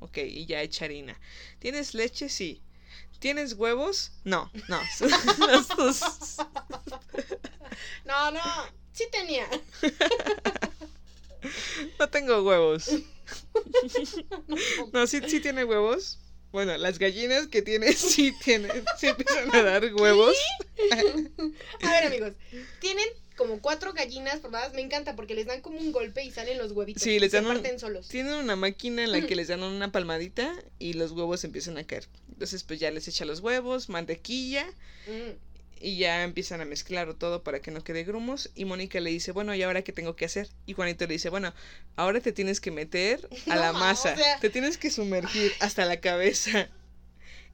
Ok, 0.00 0.18
y 0.18 0.46
ya 0.46 0.62
echa 0.62 0.84
harina. 0.84 1.18
¿Tienes 1.58 1.94
leche? 1.94 2.28
Sí. 2.28 2.62
¿Tienes 3.18 3.54
huevos? 3.54 4.12
No, 4.24 4.50
no. 4.68 4.80
No, 8.04 8.30
no. 8.30 8.40
Sí 8.92 9.04
tenía. 9.10 9.46
No 11.98 12.08
tengo 12.08 12.42
huevos. 12.42 12.90
No, 14.92 15.06
sí, 15.06 15.20
sí 15.28 15.40
tiene 15.40 15.64
huevos. 15.64 16.18
Bueno, 16.50 16.76
las 16.76 16.98
gallinas 16.98 17.48
que 17.48 17.62
tiene 17.62 17.92
sí 17.92 18.32
tienen, 18.42 18.84
sí 18.98 19.08
empiezan 19.08 19.54
a 19.54 19.62
dar 19.62 19.84
huevos. 19.94 20.36
A 21.82 21.90
ver, 21.90 22.06
amigos. 22.06 22.32
Tienen 22.80 23.06
como 23.36 23.60
cuatro 23.60 23.92
gallinas 23.92 24.40
formadas. 24.40 24.72
Me 24.74 24.80
encanta 24.80 25.14
porque 25.16 25.34
les 25.34 25.46
dan 25.46 25.60
como 25.60 25.78
un 25.78 25.92
golpe 25.92 26.24
y 26.24 26.30
salen 26.30 26.58
los 26.58 26.72
huevitos. 26.72 27.02
Sí, 27.02 27.18
les 27.18 27.30
Se 27.30 27.36
dan 27.36 27.46
un- 27.46 27.52
parten 27.54 27.78
solos. 27.78 28.08
Tienen 28.08 28.32
una 28.34 28.56
máquina 28.56 29.04
en 29.04 29.12
la 29.12 29.20
que 29.26 29.36
les 29.36 29.48
dan 29.48 29.62
una 29.62 29.92
palmadita 29.92 30.52
y 30.78 30.94
los 30.94 31.12
huevos 31.12 31.44
empiezan 31.44 31.78
a 31.78 31.84
caer. 31.84 32.08
Entonces, 32.30 32.62
pues 32.64 32.80
ya 32.80 32.90
les 32.90 33.06
echa 33.08 33.24
los 33.24 33.40
huevos, 33.40 33.88
mantequilla 33.88 34.66
Mm. 35.06 35.36
Y 35.78 35.98
ya 35.98 36.22
empiezan 36.24 36.62
a 36.62 36.64
mezclar 36.64 37.12
todo 37.14 37.42
para 37.42 37.60
que 37.60 37.70
no 37.70 37.84
quede 37.84 38.02
grumos. 38.02 38.50
Y 38.54 38.64
Mónica 38.64 38.98
le 38.98 39.10
dice, 39.10 39.30
bueno, 39.32 39.54
¿y 39.54 39.62
ahora 39.62 39.82
qué 39.82 39.92
tengo 39.92 40.16
que 40.16 40.24
hacer? 40.24 40.48
Y 40.64 40.72
Juanito 40.72 41.06
le 41.06 41.12
dice, 41.12 41.28
bueno, 41.28 41.52
ahora 41.96 42.18
te 42.20 42.32
tienes 42.32 42.60
que 42.62 42.70
meter 42.70 43.28
a 43.50 43.56
la 43.56 43.72
No, 43.72 43.78
masa. 43.80 44.14
o 44.14 44.16
sea- 44.16 44.40
Te 44.40 44.48
tienes 44.48 44.78
que 44.78 44.90
sumergir 44.90 45.52
hasta 45.60 45.84
la 45.84 46.00
cabeza. 46.00 46.70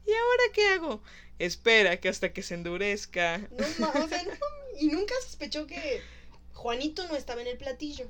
¿Y 0.05 0.11
ahora 0.11 0.43
qué 0.53 0.67
hago? 0.67 1.01
Espera 1.39 1.99
que 1.99 2.09
hasta 2.09 2.33
que 2.33 2.43
se 2.43 2.55
endurezca. 2.55 3.39
No, 3.79 3.89
o 3.89 4.07
sea, 4.07 4.23
no, 4.23 4.33
y 4.79 4.87
nunca 4.87 5.13
sospechó 5.23 5.65
que 5.67 6.01
Juanito 6.53 7.07
no 7.07 7.15
estaba 7.15 7.41
en 7.41 7.47
el 7.47 7.57
platillo. 7.57 8.09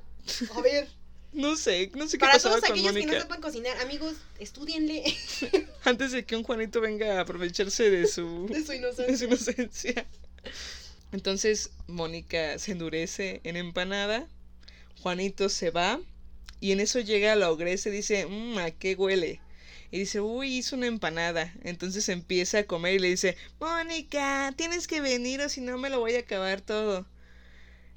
A 0.54 0.60
ver, 0.60 0.88
No 1.34 1.56
sé, 1.56 1.90
no 1.94 2.06
sé 2.06 2.16
qué 2.16 2.20
para 2.20 2.34
pasaba 2.34 2.54
todos 2.54 2.68
con 2.68 2.78
aquellos 2.78 2.94
que 2.94 3.06
no 3.06 3.20
sepan 3.20 3.40
cocinar, 3.40 3.76
amigos, 3.78 4.14
estudienle 4.38 5.02
Antes 5.84 6.12
de 6.12 6.24
que 6.24 6.36
un 6.36 6.44
Juanito 6.44 6.80
venga 6.80 7.18
a 7.18 7.22
aprovecharse 7.22 7.90
de 7.90 8.06
su, 8.06 8.46
de 8.50 8.62
su 8.62 8.70
de 8.70 8.76
inocencia. 8.78 9.16
su 9.18 9.24
inocencia. 9.24 10.06
Entonces 11.10 11.70
Mónica 11.88 12.58
se 12.60 12.72
endurece 12.72 13.40
en 13.42 13.56
empanada. 13.56 14.28
Juanito 15.02 15.48
se 15.48 15.70
va. 15.70 16.00
Y 16.60 16.70
en 16.70 16.78
eso 16.78 17.00
llega 17.00 17.34
la 17.34 17.50
ogresa 17.50 17.88
y 17.88 17.92
dice, 17.92 18.26
mmm, 18.26 18.58
¿a 18.58 18.70
qué 18.70 18.94
huele? 18.94 19.40
Y 19.90 20.00
dice, 20.00 20.20
uy, 20.20 20.56
hizo 20.58 20.76
una 20.76 20.86
empanada. 20.86 21.54
Entonces 21.62 22.08
empieza 22.08 22.58
a 22.60 22.64
comer 22.64 22.94
y 22.94 22.98
le 22.98 23.08
dice, 23.10 23.36
Mónica, 23.60 24.52
tienes 24.56 24.86
que 24.86 25.00
venir 25.00 25.40
o 25.40 25.48
si 25.48 25.60
no 25.60 25.78
me 25.78 25.90
lo 25.90 26.00
voy 26.00 26.14
a 26.16 26.20
acabar 26.20 26.60
todo. 26.60 27.06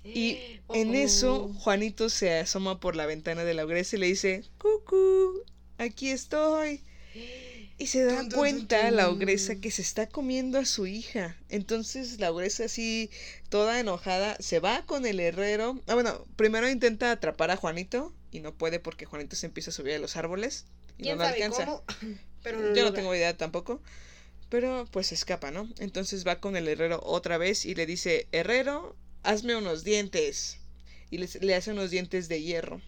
Y 0.04 0.40
en 0.74 0.90
Oh, 0.92 0.94
eso. 0.94 1.54
Juanito 1.56 2.10
se 2.10 2.34
asoma 2.40 2.80
por 2.80 2.96
la 2.96 3.06
ventana 3.06 3.44
de 3.44 3.54
la 3.54 3.66
ogresa 3.66 3.96
y 3.96 4.00
le 4.00 4.08
dice, 4.08 4.44
Cucú, 4.58 5.44
aquí 5.78 6.10
estoy. 6.10 6.84
Y 7.80 7.88
se 7.88 8.04
da 8.06 8.28
cuenta 8.30 8.90
la 8.92 9.10
ogresa 9.10 9.56
que 9.58 9.70
se 9.70 9.82
está 9.84 10.08
comiendo 10.08 10.58
a 10.60 10.66
su 10.66 10.88
hija. 10.88 11.38
Entonces 11.50 12.20
la 12.20 12.32
ogresa 12.32 12.66
así, 12.66 13.12
toda 13.50 13.80
enojada, 13.80 14.36
se 14.40 14.60
va 14.60 14.84
con 14.86 15.06
el 15.06 15.20
herrero. 15.20 15.80
Ah, 15.88 15.94
bueno, 15.94 16.26
primero 16.36 16.70
intenta 16.70 17.12
atrapar 17.12 17.52
a 17.52 17.58
Juanito 17.58 18.14
y 18.32 18.40
no 18.40 18.54
puede 18.56 18.80
porque 18.80 19.06
Juanito 19.06 19.36
se 19.36 19.46
empieza 19.46 19.70
a 19.72 19.74
subir 19.74 19.94
a 19.96 20.00
los 20.00 20.16
árboles 20.18 20.66
y 20.98 21.02
no 21.02 21.04
¿Quién 21.04 21.18
lo 21.18 21.24
sabe 21.26 21.44
alcanza. 21.44 21.66
cómo? 21.66 21.84
Pero 22.44 22.74
Yo 22.76 22.84
no 22.84 22.94
tengo 22.94 23.14
idea 23.16 23.36
tampoco. 23.36 23.82
Pero 24.50 24.88
pues 24.92 25.12
escapa, 25.12 25.52
¿no? 25.52 25.68
Entonces 25.80 26.26
va 26.26 26.40
con 26.40 26.56
el 26.56 26.68
herrero 26.68 27.02
otra 27.04 27.38
vez 27.38 27.66
y 27.66 27.76
le 27.76 27.86
dice, 27.86 28.28
herrero, 28.32 28.96
hazme 29.24 29.56
unos 29.58 29.84
dientes. 29.84 30.60
Y 31.12 31.18
les- 31.18 31.42
le 31.42 31.54
hace 31.56 31.72
unos 31.72 31.92
dientes 31.92 32.30
de 32.30 32.42
hierro. 32.42 32.82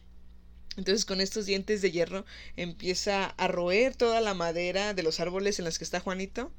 Entonces 0.77 1.03
con 1.03 1.19
estos 1.19 1.45
dientes 1.45 1.81
de 1.81 1.91
hierro 1.91 2.25
empieza 2.55 3.25
a 3.25 3.47
roer 3.49 3.95
toda 3.95 4.21
la 4.21 4.33
madera 4.33 4.93
de 4.93 5.03
los 5.03 5.19
árboles 5.19 5.59
en 5.59 5.65
los 5.65 5.77
que 5.77 5.83
está 5.83 5.99
Juanito. 5.99 6.51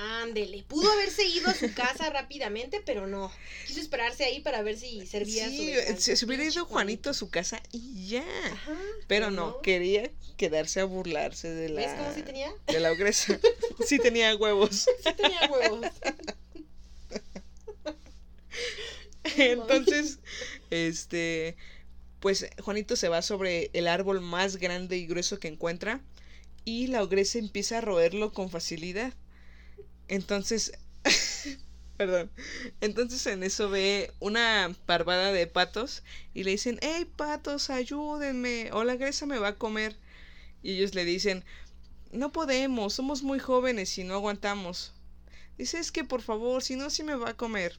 Ándele, 0.00 0.62
pudo 0.62 0.88
haberse 0.92 1.26
ido 1.26 1.48
a 1.48 1.54
su 1.54 1.74
casa 1.74 2.08
rápidamente, 2.10 2.80
pero 2.86 3.08
no. 3.08 3.32
Quiso 3.66 3.80
esperarse 3.80 4.24
ahí 4.24 4.38
para 4.38 4.62
ver 4.62 4.78
si 4.78 5.04
servía 5.06 5.48
Sí, 5.48 5.74
se, 5.98 6.24
hubiera 6.24 6.44
ido 6.44 6.64
Juanito 6.66 7.10
a 7.10 7.14
su 7.14 7.30
casa 7.30 7.60
y 7.72 8.06
ya. 8.06 8.24
Ajá, 8.52 8.78
Pero 9.08 9.32
no, 9.32 9.60
quería 9.60 10.08
quedarse 10.36 10.78
a 10.78 10.84
burlarse 10.84 11.48
de 11.48 11.68
la, 11.68 11.80
¿Ves 11.80 11.94
cómo 11.98 12.14
sí 12.14 12.22
tenía? 12.22 12.52
de 12.68 12.78
la 12.78 12.92
ogresa. 12.92 13.40
sí 13.84 13.98
tenía 13.98 14.36
huevos. 14.36 14.86
Sí 15.02 15.12
tenía 15.16 15.50
huevos. 15.50 15.86
Entonces, 19.36 20.20
este, 20.70 21.56
pues 22.20 22.48
Juanito 22.62 22.94
se 22.94 23.08
va 23.08 23.20
sobre 23.22 23.70
el 23.72 23.88
árbol 23.88 24.20
más 24.20 24.58
grande 24.58 24.96
y 24.96 25.06
grueso 25.06 25.40
que 25.40 25.48
encuentra 25.48 26.00
y 26.64 26.86
la 26.86 27.02
ogresa 27.02 27.38
empieza 27.38 27.78
a 27.78 27.80
roerlo 27.80 28.32
con 28.32 28.48
facilidad. 28.48 29.12
Entonces, 30.08 30.72
perdón, 31.96 32.30
entonces 32.80 33.26
en 33.26 33.42
eso 33.42 33.70
ve 33.70 34.12
una 34.20 34.74
parvada 34.86 35.32
de 35.32 35.46
patos 35.46 36.02
y 36.34 36.44
le 36.44 36.52
dicen, 36.52 36.78
hey 36.82 37.04
patos, 37.16 37.70
ayúdenme, 37.70 38.70
o 38.72 38.84
la 38.84 38.94
ogresa 38.94 39.26
me 39.26 39.38
va 39.38 39.48
a 39.48 39.56
comer. 39.56 39.96
Y 40.62 40.72
ellos 40.76 40.94
le 40.94 41.04
dicen, 41.04 41.44
no 42.10 42.32
podemos, 42.32 42.94
somos 42.94 43.22
muy 43.22 43.38
jóvenes 43.38 43.96
y 43.98 44.04
no 44.04 44.14
aguantamos. 44.14 44.92
Dice, 45.56 45.78
es 45.78 45.92
que 45.92 46.04
por 46.04 46.22
favor, 46.22 46.62
si 46.62 46.76
no, 46.76 46.90
sí 46.90 47.02
me 47.02 47.16
va 47.16 47.30
a 47.30 47.36
comer. 47.36 47.78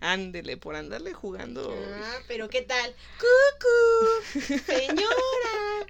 Ándele, 0.00 0.56
por 0.56 0.76
andarle 0.76 1.12
jugando. 1.12 1.74
Ah, 1.94 2.18
pero 2.28 2.48
¿qué 2.48 2.62
tal? 2.62 2.94
¡Cucu! 3.18 4.62
¡Señora! 4.66 5.86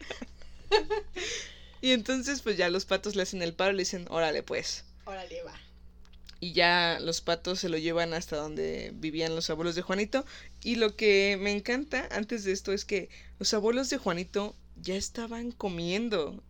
Y 1.81 1.93
entonces, 1.93 2.43
pues 2.43 2.57
ya 2.57 2.71
los 2.71 2.85
patos 2.85 3.15
le 3.15 3.23
hacen 3.23 3.41
el 3.41 3.55
paro 3.55 3.71
y 3.71 3.77
le 3.77 3.83
dicen, 3.83 4.07
órale, 4.11 4.43
pues. 4.43 4.85
Órale, 5.05 5.43
va. 5.45 5.55
Y 6.41 6.53
ya 6.53 6.99
los 7.01 7.21
patos 7.21 7.59
se 7.59 7.69
lo 7.69 7.79
llevan 7.79 8.15
hasta 8.15 8.37
donde 8.37 8.93
vivían 8.95 9.35
los 9.35 9.51
abuelos 9.51 9.75
de 9.75 9.83
Juanito. 9.83 10.25
Y 10.63 10.77
lo 10.77 10.95
que 10.97 11.37
me 11.41 11.51
encanta 11.53 12.09
antes 12.13 12.45
de 12.45 12.53
esto 12.53 12.73
es 12.73 12.85
que 12.85 13.09
los 13.39 13.53
abuelos 13.55 13.91
de 13.91 13.99
Juanito 13.99 14.55
ya 14.77 14.95
estaban 14.95 15.51
comiendo. 15.51 16.43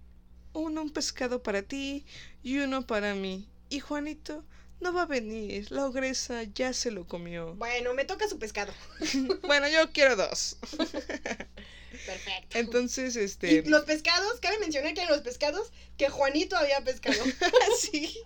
Uno 0.53 0.83
un 0.83 0.91
pescado 0.91 1.43
para 1.43 1.63
ti 1.63 2.05
y 2.43 2.59
uno 2.59 2.87
para 2.87 3.15
mí. 3.15 3.49
Y 3.71 3.81
Juanito 3.81 4.45
no 4.81 4.93
va 4.93 5.03
a 5.03 5.07
venir. 5.07 5.71
La 5.71 5.87
ogresa 5.87 6.43
ya 6.43 6.73
se 6.73 6.91
lo 6.91 7.07
comió. 7.07 7.55
Bueno, 7.55 7.95
me 7.95 8.05
toca 8.05 8.29
su 8.29 8.39
pescado. 8.39 8.73
bueno, 9.43 9.69
yo 9.69 9.91
quiero 9.93 10.17
dos. 10.17 10.57
Perfecto. 10.71 12.59
Entonces, 12.59 13.17
Y 13.17 13.21
este... 13.21 13.63
los 13.65 13.85
pescados, 13.85 14.39
cabe 14.41 14.59
mencionar 14.59 14.95
que 14.95 15.03
en 15.03 15.09
los 15.09 15.23
pescados, 15.23 15.73
que 15.97 16.09
Juanito 16.09 16.57
había 16.57 16.83
pescado. 16.85 17.23
sí. 17.81 18.19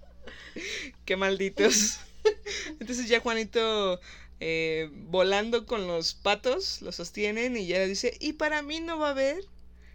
Qué 1.05 1.16
malditos. 1.16 1.98
Entonces 2.80 3.09
ya 3.09 3.20
Juanito 3.20 4.00
eh, 4.40 4.88
volando 4.92 5.66
con 5.66 5.86
los 5.86 6.14
patos, 6.14 6.82
lo 6.82 6.92
sostienen 6.92 7.57
y 7.57 7.66
ya 7.66 7.78
le 7.78 7.88
dice, 7.88 8.16
y 8.20 8.34
para 8.34 8.62
mí 8.62 8.80
no 8.80 8.98
va 8.98 9.09
a 9.09 9.11
haber. 9.12 9.44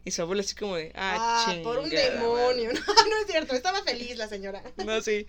Y 0.05 0.11
su 0.11 0.21
abuela 0.21 0.41
así 0.41 0.55
como 0.55 0.77
de, 0.77 0.93
ah, 0.95 1.45
Ah, 1.49 1.55
por 1.63 1.79
un 1.79 1.89
demonio. 1.89 2.69
madre". 2.71 2.81
No, 2.87 3.09
no 3.09 3.17
es 3.21 3.27
cierto, 3.27 3.55
estaba 3.55 3.83
feliz 3.83 4.15
la 4.15 4.29
señora. 4.29 4.63
No, 4.85 5.01
sí. 5.01 5.27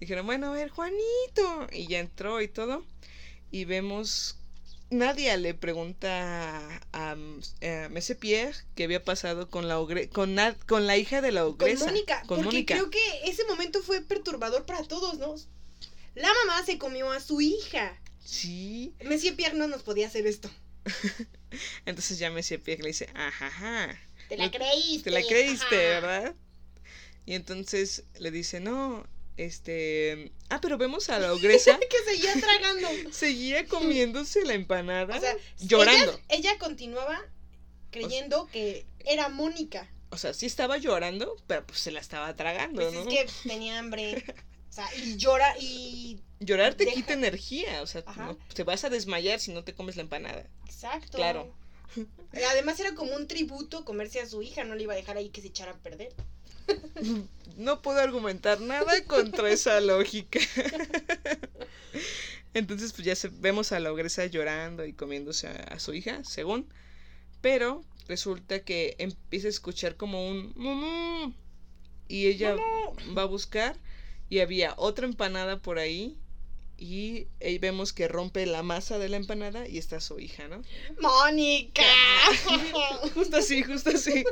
Dijeron, 0.00 0.26
bueno, 0.26 0.48
a 0.48 0.52
ver, 0.52 0.68
Juanito. 0.68 1.66
Y 1.72 1.86
ya 1.86 1.98
entró 2.00 2.42
y 2.42 2.48
todo. 2.48 2.84
Y 3.50 3.64
vemos, 3.64 4.36
Nadia 4.90 5.36
le 5.36 5.52
pregunta 5.54 6.80
a, 6.92 7.12
a, 7.12 7.88
Messe 7.90 8.14
Pierre 8.14 8.54
qué 8.74 8.84
había 8.84 9.04
pasado 9.04 9.50
con 9.50 9.68
la 9.68 9.78
ogre 9.78 10.08
con, 10.08 10.34
na- 10.34 10.56
con 10.66 10.86
la 10.86 10.96
hija 10.96 11.20
de 11.20 11.32
la 11.32 11.42
Con 11.42 11.52
ogresa. 11.52 11.86
Mónica. 11.86 12.20
Con 12.26 12.38
porque 12.38 12.44
Mónica. 12.46 12.74
creo 12.74 12.90
que 12.90 13.20
ese 13.24 13.44
momento 13.44 13.82
fue 13.82 14.00
perturbador 14.00 14.64
para 14.64 14.82
todos, 14.84 15.18
¿no? 15.18 15.34
La 16.14 16.28
mamá 16.44 16.64
se 16.64 16.78
comió 16.78 17.12
a 17.12 17.20
su 17.20 17.40
hija. 17.40 18.00
Sí. 18.24 18.94
Monsieur 19.04 19.36
Pierre 19.36 19.56
no 19.56 19.68
nos 19.68 19.82
podía 19.82 20.06
hacer 20.06 20.26
esto. 20.26 20.50
Entonces 21.86 22.18
ya 22.18 22.30
Messe 22.30 22.58
Pierre 22.58 22.82
le 22.82 22.88
dice, 22.88 23.08
ajá. 23.14 23.98
Te 24.28 24.36
la 24.36 24.50
creíste. 24.50 25.04
Te 25.04 25.10
la 25.10 25.22
creíste, 25.26 25.66
ajá. 25.96 26.00
¿verdad? 26.00 26.34
Y 27.26 27.34
entonces 27.34 28.04
le 28.18 28.30
dice, 28.30 28.58
no, 28.60 29.06
este... 29.38 30.32
Ah, 30.50 30.60
pero 30.60 30.76
vemos 30.76 31.08
a 31.08 31.18
la 31.18 31.32
ogresa. 31.32 31.78
Que 31.78 32.10
seguía 32.14 32.34
tragando. 32.34 32.88
seguía 33.12 33.66
comiéndose 33.66 34.44
la 34.44 34.54
empanada. 34.54 35.16
O 35.16 35.20
sea, 35.20 35.34
llorando. 35.58 36.12
Ella, 36.28 36.50
ella 36.50 36.58
continuaba 36.58 37.20
creyendo 37.90 38.46
que 38.52 38.86
era 39.06 39.28
Mónica. 39.30 39.90
O 40.10 40.18
sea, 40.18 40.34
sí 40.34 40.46
estaba 40.46 40.76
llorando, 40.78 41.36
pero 41.46 41.66
pues 41.66 41.80
se 41.80 41.90
la 41.90 42.00
estaba 42.00 42.34
tragando, 42.34 42.82
Pues 42.82 42.94
¿no? 42.94 43.00
es 43.02 43.06
que 43.08 43.48
tenía 43.48 43.78
hambre. 43.78 44.24
O 44.68 44.72
sea, 44.72 44.86
y 44.96 45.16
llora 45.16 45.54
y. 45.58 46.20
Llorar 46.40 46.74
te 46.74 46.84
deja- 46.84 46.94
quita 46.96 47.12
energía, 47.14 47.82
o 47.82 47.86
sea, 47.86 48.04
no- 48.16 48.36
te 48.54 48.62
vas 48.62 48.84
a 48.84 48.90
desmayar 48.90 49.40
si 49.40 49.52
no 49.52 49.64
te 49.64 49.74
comes 49.74 49.96
la 49.96 50.02
empanada. 50.02 50.46
Exacto. 50.66 51.16
Claro. 51.18 51.52
Además 52.50 52.78
era 52.78 52.94
como 52.94 53.14
un 53.16 53.26
tributo 53.26 53.84
comerse 53.84 54.20
a 54.20 54.26
su 54.26 54.42
hija, 54.42 54.62
no 54.64 54.74
le 54.74 54.84
iba 54.84 54.92
a 54.92 54.96
dejar 54.96 55.16
ahí 55.16 55.30
que 55.30 55.40
se 55.40 55.48
echara 55.48 55.72
a 55.72 55.78
perder. 55.78 56.14
No 57.56 57.82
puedo 57.82 58.00
argumentar 58.00 58.60
nada 58.60 59.04
contra 59.04 59.50
esa 59.50 59.80
lógica. 59.80 60.38
Entonces, 62.54 62.92
pues 62.92 63.04
ya 63.06 63.14
se- 63.14 63.28
vemos 63.28 63.72
a 63.72 63.80
la 63.80 63.92
ogresa 63.92 64.26
llorando 64.26 64.84
y 64.84 64.92
comiéndose 64.92 65.48
a, 65.48 65.52
a 65.52 65.78
su 65.78 65.94
hija, 65.94 66.24
según. 66.24 66.66
Pero 67.42 67.84
resulta 68.08 68.60
que 68.60 68.96
empieza 68.98 69.48
a 69.48 69.50
escuchar 69.50 69.96
como 69.96 70.28
un 70.28 70.52
"Mamá", 70.56 71.34
Y 72.08 72.26
ella 72.28 72.56
va 73.16 73.22
a 73.22 73.26
buscar 73.26 73.76
y 74.30 74.40
había 74.40 74.74
otra 74.78 75.06
empanada 75.06 75.58
por 75.60 75.78
ahí. 75.78 76.16
Y 76.78 77.28
ahí 77.42 77.58
vemos 77.58 77.92
que 77.92 78.08
rompe 78.08 78.46
la 78.46 78.62
masa 78.62 78.98
de 78.98 79.08
la 79.08 79.16
empanada 79.18 79.68
y 79.68 79.78
está 79.78 80.00
su 80.00 80.20
hija, 80.20 80.48
¿no? 80.48 80.62
¡Mónica! 81.00 81.82
Justo 83.14 83.36
así, 83.38 83.62
justo 83.62 83.90
así. 83.90 84.24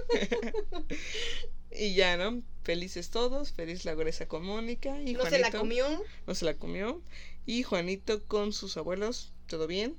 Y 1.78 1.94
ya, 1.94 2.16
¿no? 2.16 2.42
Felices 2.64 3.10
todos, 3.10 3.52
feliz 3.52 3.84
la 3.84 3.92
ogresa 3.92 4.26
con 4.26 4.44
Mónica 4.44 5.00
y 5.02 5.12
no 5.12 5.20
Juanito. 5.20 5.30
se 5.30 5.38
la 5.38 5.50
comió. 5.50 6.04
No 6.26 6.34
se 6.34 6.44
la 6.44 6.54
comió. 6.54 7.00
Y 7.46 7.62
Juanito 7.62 8.24
con 8.24 8.52
sus 8.52 8.76
abuelos, 8.76 9.32
todo 9.46 9.66
bien. 9.66 9.96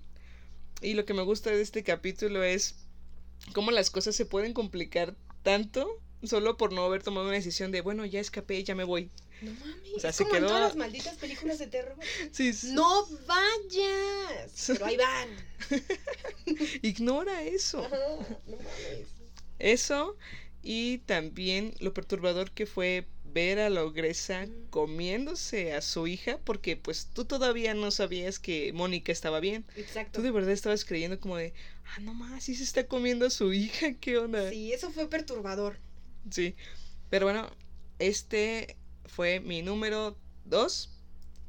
Y 0.82 0.94
lo 0.94 1.06
que 1.06 1.14
me 1.14 1.22
gusta 1.24 1.50
de 1.50 1.62
este 1.62 1.84
capítulo 1.84 2.44
es 2.44 2.76
cómo 3.54 3.72
las 3.72 3.90
cosas 3.90 4.16
se 4.16 4.26
pueden 4.26 4.54
complicar 4.54 5.16
tanto 5.44 5.88
solo 6.24 6.58
por 6.58 6.74
no 6.74 6.84
haber 6.84 7.04
tomado 7.04 7.28
una 7.28 7.36
decisión 7.36 7.72
de, 7.72 7.82
bueno, 7.82 8.06
ya 8.06 8.20
escapé, 8.20 8.64
ya 8.64 8.76
me 8.76 8.84
voy. 8.84 9.10
No 9.42 9.52
mames. 9.54 9.94
O 9.96 10.00
sea, 10.00 10.10
es 10.10 10.16
se 10.18 10.24
como 10.24 10.36
en 10.36 10.42
quedó- 10.44 10.48
todas 10.50 10.64
las 10.70 10.76
malditas 10.76 11.16
películas 11.18 11.60
de 11.60 11.68
terror. 11.68 11.96
Sí, 12.32 12.52
sí. 12.54 12.72
No 12.74 13.06
vayas. 13.28 14.66
Pero 14.68 14.86
ahí 14.86 14.98
van. 14.98 15.30
Ignora 16.82 17.44
eso. 17.44 17.80
Ajá, 17.86 17.96
no 18.48 18.56
mames. 18.58 19.08
Eso 19.60 20.16
y 20.70 20.97
también 20.97 21.74
lo 21.80 21.93
perturbador 21.93 22.51
que 22.51 22.65
fue 22.65 23.07
ver 23.24 23.57
a 23.57 23.70
la 23.70 23.86
ogresa 23.86 24.49
comiéndose 24.70 25.72
a 25.72 25.82
su 25.82 26.07
hija 26.07 26.39
porque 26.43 26.76
pues 26.76 27.05
tú 27.05 27.24
todavía 27.24 27.74
no 27.74 27.89
sabías 27.89 28.38
que 28.38 28.74
Mónica 28.74 29.13
estaba 29.13 29.39
bien. 29.39 29.65
Exacto. 29.78 30.20
Tú 30.20 30.24
de 30.24 30.32
verdad 30.32 30.51
estabas 30.51 30.84
creyendo 30.84 31.22
como 31.22 31.38
de, 31.38 31.53
ah, 31.86 32.01
no 32.01 32.13
más, 32.13 32.43
sí 32.43 32.53
se 32.53 32.65
está 32.65 32.86
comiendo 32.86 33.28
a 33.28 33.30
su 33.30 33.53
hija, 33.53 33.93
¿qué 33.93 34.18
onda? 34.18 34.49
Sí, 34.49 34.74
eso 34.74 34.91
fue 34.91 35.09
perturbador. 35.09 35.78
Sí. 36.30 36.53
Pero 37.09 37.28
bueno, 37.28 37.49
este 37.99 38.76
fue 39.05 39.39
mi 39.39 39.61
número 39.61 40.18
dos 40.43 40.89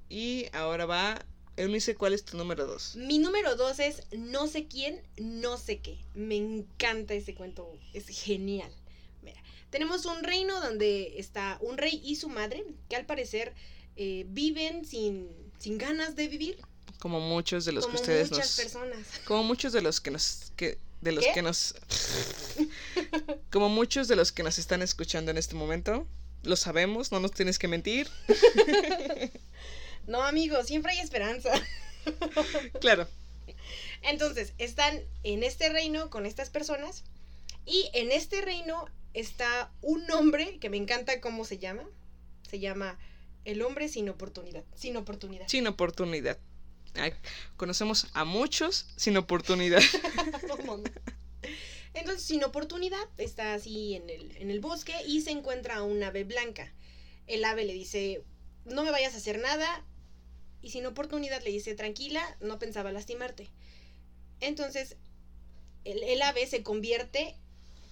y 0.08 0.46
ahora 0.52 0.86
va, 0.86 1.26
él 1.56 1.70
me 1.70 1.74
dice 1.74 1.96
cuál 1.96 2.12
es 2.12 2.24
tu 2.24 2.36
número 2.36 2.68
dos. 2.68 2.94
Mi 2.94 3.18
número 3.18 3.56
dos 3.56 3.80
es 3.80 4.04
No 4.16 4.46
sé 4.46 4.68
quién, 4.68 5.02
no 5.16 5.58
sé 5.58 5.80
qué. 5.80 5.98
Me 6.14 6.36
encanta 6.36 7.14
ese 7.14 7.34
cuento, 7.34 7.76
es 7.94 8.06
genial. 8.06 8.72
Tenemos 9.70 10.06
un 10.06 10.22
reino 10.22 10.60
donde 10.60 11.14
está 11.18 11.58
un 11.60 11.76
rey 11.76 12.00
y 12.04 12.16
su 12.16 12.28
madre, 12.28 12.64
que 12.88 12.96
al 12.96 13.06
parecer 13.06 13.54
eh, 13.96 14.24
viven 14.28 14.84
sin, 14.84 15.28
sin 15.58 15.78
ganas 15.78 16.16
de 16.16 16.28
vivir, 16.28 16.58
Como 16.98 17.20
muchos 17.20 17.64
de 17.64 17.72
los 17.72 17.84
como 17.84 17.96
que 17.96 18.02
ustedes 18.02 18.30
muchas 18.30 18.46
nos... 18.46 18.56
personas. 18.56 19.06
Como 19.24 19.44
muchos 19.44 19.72
de 19.72 19.82
los 19.82 20.00
que 20.00 20.10
nos 20.10 20.52
que 20.56 20.78
de 21.00 21.12
los 21.12 21.24
¿Qué? 21.24 21.32
que 21.32 21.42
nos 21.42 21.74
como 23.52 23.68
muchos 23.68 24.08
de 24.08 24.16
los 24.16 24.32
que 24.32 24.42
nos 24.42 24.58
están 24.58 24.82
escuchando 24.82 25.30
en 25.30 25.38
este 25.38 25.54
momento, 25.54 26.06
lo 26.42 26.56
sabemos, 26.56 27.12
no 27.12 27.20
nos 27.20 27.32
tienes 27.32 27.58
que 27.58 27.68
mentir. 27.68 28.08
No, 30.08 30.22
amigos, 30.22 30.66
siempre 30.66 30.92
hay 30.92 31.00
esperanza. 31.00 31.52
Claro. 32.80 33.06
Entonces, 34.00 34.54
están 34.56 35.02
en 35.22 35.42
este 35.42 35.68
reino 35.68 36.08
con 36.08 36.24
estas 36.24 36.48
personas 36.48 37.04
y 37.66 37.90
en 37.92 38.10
este 38.10 38.40
reino 38.40 38.86
está 39.20 39.72
un 39.82 40.10
hombre 40.10 40.58
que 40.60 40.70
me 40.70 40.76
encanta 40.76 41.20
cómo 41.20 41.44
se 41.44 41.58
llama. 41.58 41.84
Se 42.48 42.58
llama 42.58 42.98
el 43.44 43.62
hombre 43.62 43.88
sin 43.88 44.08
oportunidad. 44.08 44.64
Sin 44.74 44.96
oportunidad. 44.96 45.48
Sin 45.48 45.66
oportunidad. 45.66 46.38
Ay, 46.94 47.12
conocemos 47.56 48.08
a 48.14 48.24
muchos 48.24 48.86
sin 48.96 49.16
oportunidad. 49.16 49.82
Entonces, 51.94 52.24
sin 52.24 52.44
oportunidad, 52.44 53.02
está 53.16 53.54
así 53.54 53.94
en 53.94 54.08
el, 54.08 54.36
en 54.36 54.50
el 54.50 54.60
bosque 54.60 54.94
y 55.06 55.22
se 55.22 55.30
encuentra 55.30 55.82
un 55.82 56.02
ave 56.02 56.24
blanca. 56.24 56.72
El 57.26 57.44
ave 57.44 57.64
le 57.64 57.72
dice, 57.72 58.22
no 58.64 58.84
me 58.84 58.90
vayas 58.90 59.14
a 59.14 59.18
hacer 59.18 59.40
nada. 59.40 59.84
Y 60.62 60.70
sin 60.70 60.86
oportunidad 60.86 61.42
le 61.42 61.50
dice, 61.50 61.74
tranquila, 61.74 62.22
no 62.40 62.58
pensaba 62.58 62.92
lastimarte. 62.92 63.48
Entonces, 64.40 64.96
el, 65.84 66.02
el 66.04 66.22
ave 66.22 66.46
se 66.46 66.62
convierte... 66.62 67.36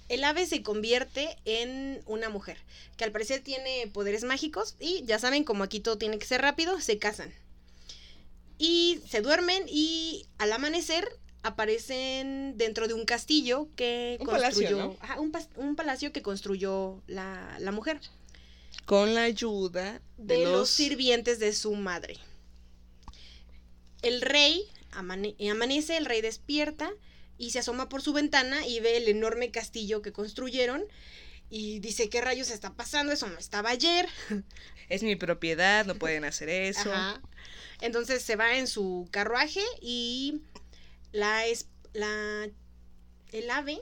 El 0.09 0.23
ave 0.25 0.47
se 0.47 0.63
convierte 0.63 1.37
en 1.45 2.01
una 2.07 2.29
mujer, 2.29 2.59
que 2.97 3.05
al 3.05 3.13
parecer 3.13 3.41
tiene 3.41 3.89
poderes 3.93 4.23
mágicos 4.25 4.77
y 4.79 5.03
ya 5.05 5.19
saben, 5.19 5.43
como 5.45 5.65
aquí 5.65 5.81
todo 5.81 5.99
tiene 5.99 6.19
que 6.19 6.27
ser 6.27 6.43
rápido, 6.43 6.81
se 6.81 6.99
casan. 6.99 7.33
Y 8.59 9.01
se 9.09 9.21
duermen 9.21 9.65
y 9.69 10.27
al 10.39 10.53
amanecer 10.53 11.07
aparecen 11.43 12.57
dentro 12.57 12.89
de 12.89 12.95
un 12.95 13.05
castillo 13.05 13.69
que 13.77 14.17
Un 14.21 14.27
construyó. 14.27 14.43
palacio, 14.61 14.77
¿no? 14.79 14.97
Ajá, 15.01 15.21
un, 15.57 15.77
palacio 15.77 16.13
que 16.13 16.23
construyó 16.23 17.03
la, 17.07 17.57
la 17.61 17.73
mujer. 17.73 18.01
Con 18.85 19.15
la 19.15 19.23
ayuda 19.25 20.01
de, 20.17 20.37
De 20.37 20.45
los... 20.45 20.53
los 20.53 20.71
sirvientes 20.71 21.39
de 21.41 21.53
su 21.53 21.75
madre. 21.75 22.17
El 24.03 24.21
rey 24.23 24.65
amane- 24.93 25.35
amanece, 25.51 25.97
el 25.97 26.05
rey 26.07 26.21
despierta 26.21 26.91
y 27.39 27.51
se 27.51 27.59
asoma 27.61 27.89
por 27.89 28.03
su 28.03 28.13
ventana 28.13 28.67
y 28.67 28.81
ve 28.81 28.97
el 28.97 29.09
enorme 29.09 29.51
castillo 29.51 30.03
que 30.03 30.13
construyeron. 30.13 30.85
Y 31.49 31.79
dice, 31.79 32.09
¿qué 32.09 32.21
rayos 32.21 32.51
está 32.51 32.75
pasando? 32.75 33.13
Eso 33.13 33.29
no 33.29 33.39
estaba 33.39 33.71
ayer. 33.71 34.09
es 34.89 35.03
mi 35.03 35.15
propiedad, 35.17 35.85
no 35.87 35.95
pueden 35.95 36.25
hacer 36.25 36.49
eso. 36.49 36.93
Ajá. 36.93 37.21
Entonces 37.81 38.23
se 38.23 38.37
va 38.37 38.57
en 38.57 38.67
su 38.67 39.09
carruaje 39.13 39.63
y 39.81 40.41
la 41.13 41.47
es 41.47 41.69
la 41.93 42.49
el 43.33 43.51
ave 43.51 43.81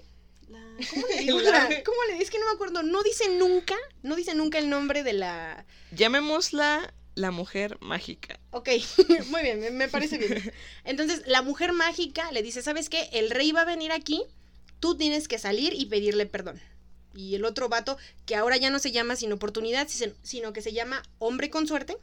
la- 0.48 0.86
¿Cómo 0.90 1.06
le 1.06 1.16
digo? 1.20 1.40
La-. 1.40 1.82
¿Cómo 1.84 1.96
le? 2.08 2.18
Es 2.22 2.30
que 2.30 2.38
no 2.38 2.46
me 2.46 2.52
acuerdo. 2.52 2.82
No 2.82 3.02
dice 3.02 3.28
nunca, 3.38 3.76
no 4.02 4.14
dice 4.16 4.34
nunca 4.34 4.58
el 4.58 4.68
nombre 4.68 5.02
de 5.02 5.14
la. 5.14 5.64
Llamémosla 5.92 6.92
la 7.14 7.30
mujer 7.30 7.78
mágica. 7.80 8.38
Ok, 8.50 8.70
muy 9.28 9.42
bien, 9.42 9.76
me, 9.76 9.88
parece 9.88 10.18
bien. 10.18 10.52
Entonces, 10.84 11.22
la 11.26 11.42
mujer 11.42 11.72
mágica 11.72 12.30
le 12.32 12.42
dice, 12.42 12.62
¿sabes 12.62 12.88
qué? 12.88 13.08
El 13.12 13.30
rey 13.30 13.52
va 13.52 13.62
a 13.62 13.66
venir 13.66 13.92
aquí, 13.92 14.22
tú 14.80 14.96
tienes 14.96 15.28
que 15.28 15.38
salir 15.38 15.74
y 15.74 15.86
pedirle 15.86 16.26
perdón. 16.26 16.60
Y 17.14 17.36
el 17.36 17.44
otro 17.44 17.68
vato, 17.68 17.96
que 18.26 18.34
ahora 18.34 18.56
ya 18.56 18.70
no 18.70 18.80
se 18.80 18.90
llama 18.90 19.14
sin 19.16 19.32
oportunidad, 19.32 19.86
si- 19.88 20.12
sino 20.22 20.52
que 20.52 20.62
se 20.62 20.72
llama 20.72 21.02
hombre 21.18 21.48
con 21.48 21.66
suerte. 21.68 21.96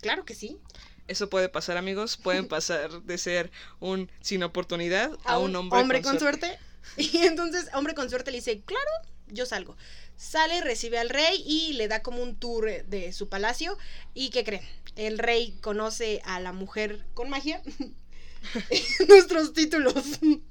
Claro 0.00 0.24
que 0.24 0.34
sí. 0.34 0.58
Eso 1.06 1.30
puede 1.30 1.48
pasar, 1.48 1.76
amigos. 1.76 2.16
Pueden 2.16 2.48
pasar 2.48 3.02
de 3.02 3.18
ser 3.18 3.50
un 3.80 4.10
sin 4.20 4.42
oportunidad 4.42 5.16
a, 5.24 5.38
un 5.38 5.54
hombre, 5.54 6.02
con, 6.02 6.18
suerte. 6.18 6.58
Y 6.96 7.18
entonces, 7.18 7.68
hombre 7.72 7.94
con 7.94 8.10
suerte 8.10 8.30
le 8.30 8.38
dice, 8.38 8.60
claro, 8.62 8.90
yo 9.28 9.46
salgo. 9.46 9.76
Sale, 10.18 10.60
recibe 10.62 10.98
al 10.98 11.08
rey 11.08 11.42
y 11.46 11.74
le 11.74 11.88
da 11.88 12.02
como 12.02 12.22
un 12.22 12.36
tour 12.36 12.84
de 12.86 13.12
su 13.12 13.28
palacio. 13.28 13.78
¿Y 14.14 14.30
qué 14.30 14.44
creen? 14.44 14.62
El 14.96 15.18
rey 15.18 15.56
conoce 15.62 16.20
a 16.24 16.40
la 16.40 16.52
mujer 16.52 17.04
con 17.14 17.30
magia. 17.30 17.62
nuestros 19.08 19.52
títulos, 19.52 19.94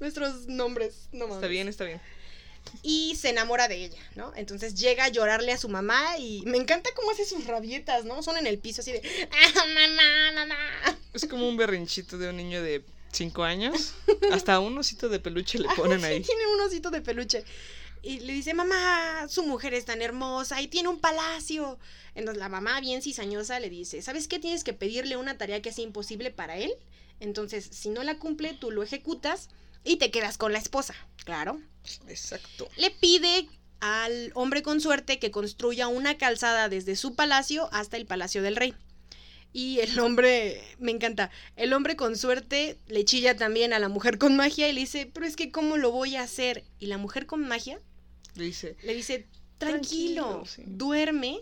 nuestros 0.00 0.46
nombres. 0.46 1.08
No 1.12 1.32
Está 1.32 1.46
bien, 1.46 1.68
está 1.68 1.84
bien. 1.84 2.00
Y 2.82 3.14
se 3.16 3.30
enamora 3.30 3.68
de 3.68 3.84
ella, 3.84 3.98
¿no? 4.14 4.32
Entonces 4.36 4.74
llega 4.74 5.04
a 5.04 5.08
llorarle 5.08 5.52
a 5.52 5.58
su 5.58 5.68
mamá 5.68 6.18
y 6.18 6.42
me 6.44 6.58
encanta 6.58 6.90
cómo 6.94 7.10
hace 7.10 7.24
sus 7.24 7.46
rabietas, 7.46 8.04
¿no? 8.04 8.22
Son 8.22 8.36
en 8.36 8.46
el 8.46 8.58
piso 8.58 8.80
así 8.82 8.92
de, 8.92 9.02
¡ah, 9.30 9.64
mamá, 9.66 10.32
mamá! 10.34 10.98
Es 11.14 11.24
como 11.26 11.48
un 11.48 11.56
berrinchito 11.56 12.18
de 12.18 12.28
un 12.28 12.36
niño 12.36 12.62
de 12.62 12.84
5 13.12 13.42
años. 13.42 13.94
Hasta 14.32 14.60
un 14.60 14.76
osito 14.76 15.08
de 15.08 15.18
peluche 15.18 15.58
le 15.58 15.68
ponen 15.76 16.00
Sí, 16.00 16.06
ahí. 16.06 16.20
tiene 16.22 16.46
un 16.54 16.60
osito 16.60 16.90
de 16.90 17.00
peluche. 17.00 17.44
Y 18.02 18.20
le 18.20 18.32
dice, 18.32 18.54
mamá, 18.54 19.26
su 19.28 19.44
mujer 19.44 19.74
es 19.74 19.84
tan 19.84 20.02
hermosa 20.02 20.60
y 20.62 20.68
tiene 20.68 20.88
un 20.88 21.00
palacio. 21.00 21.78
Entonces 22.14 22.38
la 22.38 22.48
mamá, 22.48 22.80
bien 22.80 23.02
cizañosa, 23.02 23.60
le 23.60 23.70
dice, 23.70 24.02
¿sabes 24.02 24.28
qué? 24.28 24.38
Tienes 24.38 24.64
que 24.64 24.72
pedirle 24.72 25.16
una 25.16 25.38
tarea 25.38 25.62
que 25.62 25.72
sea 25.72 25.84
imposible 25.84 26.30
para 26.30 26.56
él. 26.56 26.72
Entonces, 27.20 27.68
si 27.72 27.88
no 27.88 28.02
la 28.02 28.18
cumple, 28.18 28.54
tú 28.54 28.70
lo 28.70 28.82
ejecutas 28.82 29.48
y 29.84 29.96
te 29.96 30.10
quedas 30.10 30.38
con 30.38 30.52
la 30.52 30.58
esposa. 30.58 30.94
Claro. 31.24 31.60
Exacto. 32.08 32.68
Le 32.76 32.90
pide 32.90 33.48
al 33.80 34.32
hombre 34.34 34.62
con 34.62 34.80
suerte 34.80 35.18
que 35.18 35.30
construya 35.30 35.88
una 35.88 36.18
calzada 36.18 36.68
desde 36.68 36.96
su 36.96 37.14
palacio 37.14 37.68
hasta 37.72 37.96
el 37.96 38.06
palacio 38.06 38.42
del 38.42 38.56
rey. 38.56 38.74
Y 39.52 39.80
el 39.80 39.98
hombre, 39.98 40.62
me 40.78 40.92
encanta, 40.92 41.30
el 41.56 41.72
hombre 41.72 41.96
con 41.96 42.16
suerte 42.16 42.78
le 42.86 43.04
chilla 43.04 43.36
también 43.36 43.72
a 43.72 43.78
la 43.78 43.88
mujer 43.88 44.18
con 44.18 44.36
magia 44.36 44.68
y 44.68 44.72
le 44.72 44.80
dice, 44.80 45.10
pero 45.12 45.26
es 45.26 45.36
que 45.36 45.50
¿cómo 45.50 45.78
lo 45.78 45.90
voy 45.90 46.16
a 46.16 46.22
hacer? 46.22 46.64
Y 46.78 46.86
la 46.86 46.98
mujer 46.98 47.26
con 47.26 47.46
magia 47.48 47.80
Le 48.38 48.44
dice, 48.44 48.76
le 48.82 48.94
dice, 48.94 49.26
tranquilo, 49.58 50.22
Tranquilo, 50.22 50.46
sí. 50.46 50.62
duerme 50.66 51.40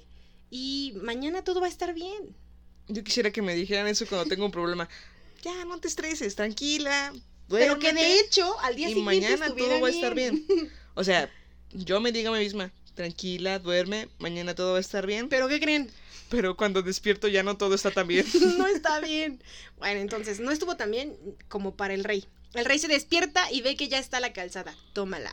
y 0.51 0.95
mañana 1.03 1.45
todo 1.45 1.61
va 1.61 1.67
a 1.67 1.71
estar 1.71 1.93
bien. 1.95 2.35
yo 2.89 3.05
quisiera 3.05 3.31
que 3.31 3.43
me 3.43 3.55
dijeran 3.55 3.87
eso 3.89 4.07
cuando 4.07 4.29
tengo 4.29 4.45
un 4.47 4.53
problema. 4.53 4.89
Ya, 5.43 5.65
no 5.65 5.79
te 5.79 5.87
estreses, 5.87 6.35
tranquila. 6.35 7.13
Pero 7.49 7.79
que 7.79 7.93
de 7.93 8.01
duérmete, 8.01 8.21
hecho 8.21 8.59
al 8.61 8.75
día 8.75 8.89
y 8.89 8.95
siguiente 8.95 9.37
mañana 9.37 9.55
todo 9.55 9.81
va 9.81 9.87
a 9.89 9.91
estar 9.91 10.15
bien. 10.15 10.45
O 10.95 11.05
sea, 11.05 11.31
yo 11.73 12.01
me 12.01 12.11
digo 12.11 12.31
a 12.35 12.39
mí 12.39 12.43
misma, 12.43 12.73
tranquila, 12.95 13.59
duerme, 13.61 14.09
mañana 14.19 14.55
todo 14.57 14.73
va 14.73 14.79
a 14.79 14.81
estar 14.81 15.07
bien. 15.07 15.29
Pero 15.29 15.47
¿qué 15.47 15.61
creen? 15.61 15.91
Pero 16.31 16.57
cuando 16.57 16.83
despierto 16.83 17.29
ya 17.29 17.43
no 17.45 17.57
todo 17.57 17.75
está 17.75 17.91
tan 17.93 18.09
bien. 18.09 18.27
no 18.59 18.67
está 18.67 18.99
bien. 19.01 19.41
Bueno, 19.77 20.01
entonces 20.01 20.41
no 20.41 20.51
estuvo 20.51 20.77
tan 20.77 20.91
bien 20.91 21.17
como 21.49 21.77
para 21.77 21.95
el 21.95 22.03
rey. 22.03 22.25
El 22.55 22.65
rey 22.65 22.79
se 22.79 22.89
despierta 22.89 23.53
y 23.53 23.61
ve 23.61 23.77
que 23.77 23.87
ya 23.89 23.99
está 23.99 24.19
la 24.19 24.33
calzada. 24.33 24.75
Tómala. 24.95 25.33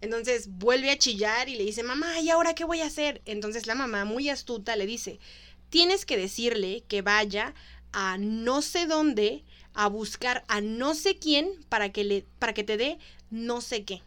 Entonces 0.00 0.48
vuelve 0.48 0.90
a 0.90 0.98
chillar 0.98 1.48
y 1.48 1.56
le 1.56 1.64
dice, 1.64 1.82
mamá, 1.82 2.20
¿y 2.20 2.30
ahora 2.30 2.54
qué 2.54 2.64
voy 2.64 2.80
a 2.80 2.86
hacer? 2.86 3.20
Entonces 3.24 3.66
la 3.66 3.74
mamá, 3.74 4.04
muy 4.04 4.28
astuta, 4.28 4.76
le 4.76 4.86
dice, 4.86 5.18
tienes 5.70 6.06
que 6.06 6.16
decirle 6.16 6.84
que 6.88 7.02
vaya 7.02 7.54
a 7.92 8.16
no 8.18 8.62
sé 8.62 8.86
dónde 8.86 9.44
a 9.74 9.88
buscar 9.88 10.44
a 10.48 10.60
no 10.60 10.94
sé 10.94 11.18
quién 11.18 11.64
para 11.68 11.90
que, 11.90 12.04
le, 12.04 12.26
para 12.38 12.54
que 12.54 12.64
te 12.64 12.76
dé 12.76 12.98
no 13.30 13.60
sé 13.60 13.84
qué. 13.84 14.02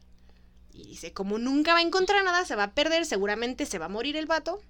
Y 0.74 0.86
dice, 0.86 1.14
como 1.14 1.38
nunca 1.38 1.74
va 1.74 1.80
a 1.80 1.84
encontrar 1.84 2.24
nada, 2.24 2.46
se 2.46 2.56
va 2.56 2.64
a 2.64 2.74
perder, 2.74 3.06
seguramente 3.06 3.66
se 3.66 3.78
va 3.78 3.86
a 3.86 3.90
morir 3.90 4.16
el 4.16 4.26
vato 4.26 4.62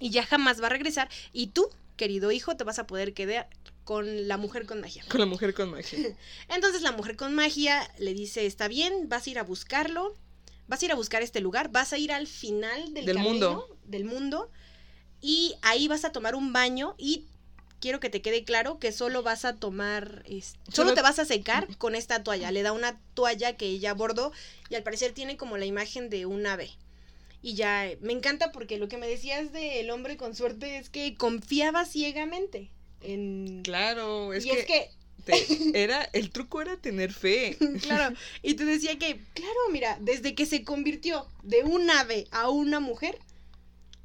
y 0.00 0.10
ya 0.10 0.24
jamás 0.24 0.62
va 0.62 0.66
a 0.66 0.70
regresar. 0.70 1.08
Y 1.32 1.48
tú, 1.48 1.68
querido 1.96 2.30
hijo, 2.30 2.56
te 2.56 2.64
vas 2.64 2.78
a 2.78 2.86
poder 2.86 3.14
quedar 3.14 3.48
con 3.84 4.28
la 4.28 4.36
mujer 4.36 4.66
con 4.66 4.80
magia. 4.80 5.04
Con 5.08 5.20
la 5.20 5.26
mujer 5.26 5.54
con 5.54 5.70
magia. 5.70 6.16
Entonces 6.48 6.82
la 6.82 6.92
mujer 6.92 7.16
con 7.16 7.34
magia 7.34 7.88
le 7.98 8.14
dice, 8.14 8.44
está 8.44 8.68
bien, 8.68 9.08
vas 9.08 9.26
a 9.26 9.30
ir 9.30 9.38
a 9.38 9.44
buscarlo, 9.44 10.16
vas 10.68 10.82
a 10.82 10.84
ir 10.86 10.92
a 10.92 10.96
buscar 10.96 11.22
este 11.22 11.40
lugar, 11.40 11.70
vas 11.70 11.92
a 11.92 11.98
ir 11.98 12.12
al 12.12 12.26
final 12.26 12.92
del, 12.94 13.04
Del 13.06 13.16
camino, 13.16 13.32
mundo. 13.50 13.78
del 13.84 14.04
mundo, 14.04 14.50
y 15.20 15.54
ahí 15.62 15.88
vas 15.88 16.04
a 16.04 16.12
tomar 16.12 16.34
un 16.34 16.52
baño 16.52 16.94
y 16.98 17.24
quiero 17.80 18.00
que 18.00 18.10
te 18.10 18.22
quede 18.22 18.44
claro 18.44 18.78
que 18.78 18.90
solo 18.92 19.22
vas 19.22 19.44
a 19.44 19.56
tomar, 19.56 20.22
es- 20.26 20.54
solo 20.72 20.90
Solo- 20.90 20.94
te 20.94 21.02
vas 21.02 21.18
a 21.18 21.24
secar 21.24 21.68
con 21.78 21.94
esta 21.94 22.22
toalla. 22.22 22.50
Le 22.50 22.62
da 22.62 22.72
una 22.72 22.98
toalla 23.14 23.56
que 23.56 23.66
ella 23.66 23.94
bordó 23.94 24.32
y 24.70 24.74
al 24.74 24.82
parecer 24.82 25.12
tiene 25.12 25.36
como 25.36 25.56
la 25.58 25.66
imagen 25.66 26.08
de 26.10 26.26
un 26.26 26.46
ave. 26.46 26.70
Y 27.42 27.54
ya, 27.54 27.88
me 28.00 28.12
encanta 28.12 28.50
porque 28.50 28.78
lo 28.78 28.88
que 28.88 28.96
me 28.96 29.06
decías 29.06 29.52
del 29.52 29.90
hombre 29.90 30.16
con 30.16 30.34
suerte 30.34 30.78
es 30.78 30.90
que 30.90 31.14
confiaba 31.16 31.84
ciegamente 31.84 32.70
en... 33.02 33.62
Claro, 33.62 34.32
es 34.32 34.44
y 34.46 34.50
que, 34.50 34.60
es 34.60 34.66
que, 34.66 34.90
te- 35.26 35.82
era, 35.82 36.02
el 36.14 36.30
truco 36.30 36.62
era 36.62 36.76
tener 36.78 37.12
fe. 37.12 37.58
claro, 37.82 38.16
y 38.42 38.54
te 38.54 38.64
decía 38.64 38.98
que, 38.98 39.20
claro, 39.34 39.58
mira, 39.70 39.98
desde 40.00 40.34
que 40.34 40.46
se 40.46 40.64
convirtió 40.64 41.26
de 41.42 41.62
un 41.64 41.90
ave 41.90 42.26
a 42.30 42.48
una 42.48 42.80
mujer, 42.80 43.18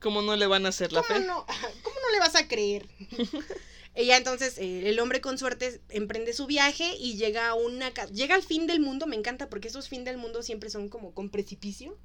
¿Cómo 0.01 0.23
no 0.23 0.35
le 0.35 0.47
van 0.47 0.65
a 0.65 0.69
hacer 0.69 0.91
la 0.91 1.03
¿Cómo 1.03 1.19
fe? 1.19 1.25
no, 1.25 1.45
¿Cómo 1.83 1.95
no 2.03 2.11
le 2.11 2.19
vas 2.19 2.35
a 2.35 2.47
creer? 2.47 2.87
Ella 3.93 4.15
entonces, 4.17 4.57
eh, 4.57 4.87
el 4.89 4.99
hombre 4.99 5.19
con 5.21 5.37
suerte 5.37 5.79
emprende 5.89 6.33
su 6.33 6.47
viaje 6.47 6.95
y 6.97 7.17
llega 7.17 7.49
a 7.49 7.53
una 7.55 7.91
ca- 7.91 8.07
llega 8.07 8.35
al 8.35 8.41
fin 8.41 8.65
del 8.65 8.79
mundo, 8.79 9.05
me 9.05 9.15
encanta 9.17 9.47
porque 9.49 9.67
esos 9.67 9.89
fin 9.89 10.03
del 10.05 10.17
mundo 10.17 10.41
siempre 10.43 10.69
son 10.69 10.87
como 10.89 11.13
con 11.13 11.29
precipicio, 11.29 11.97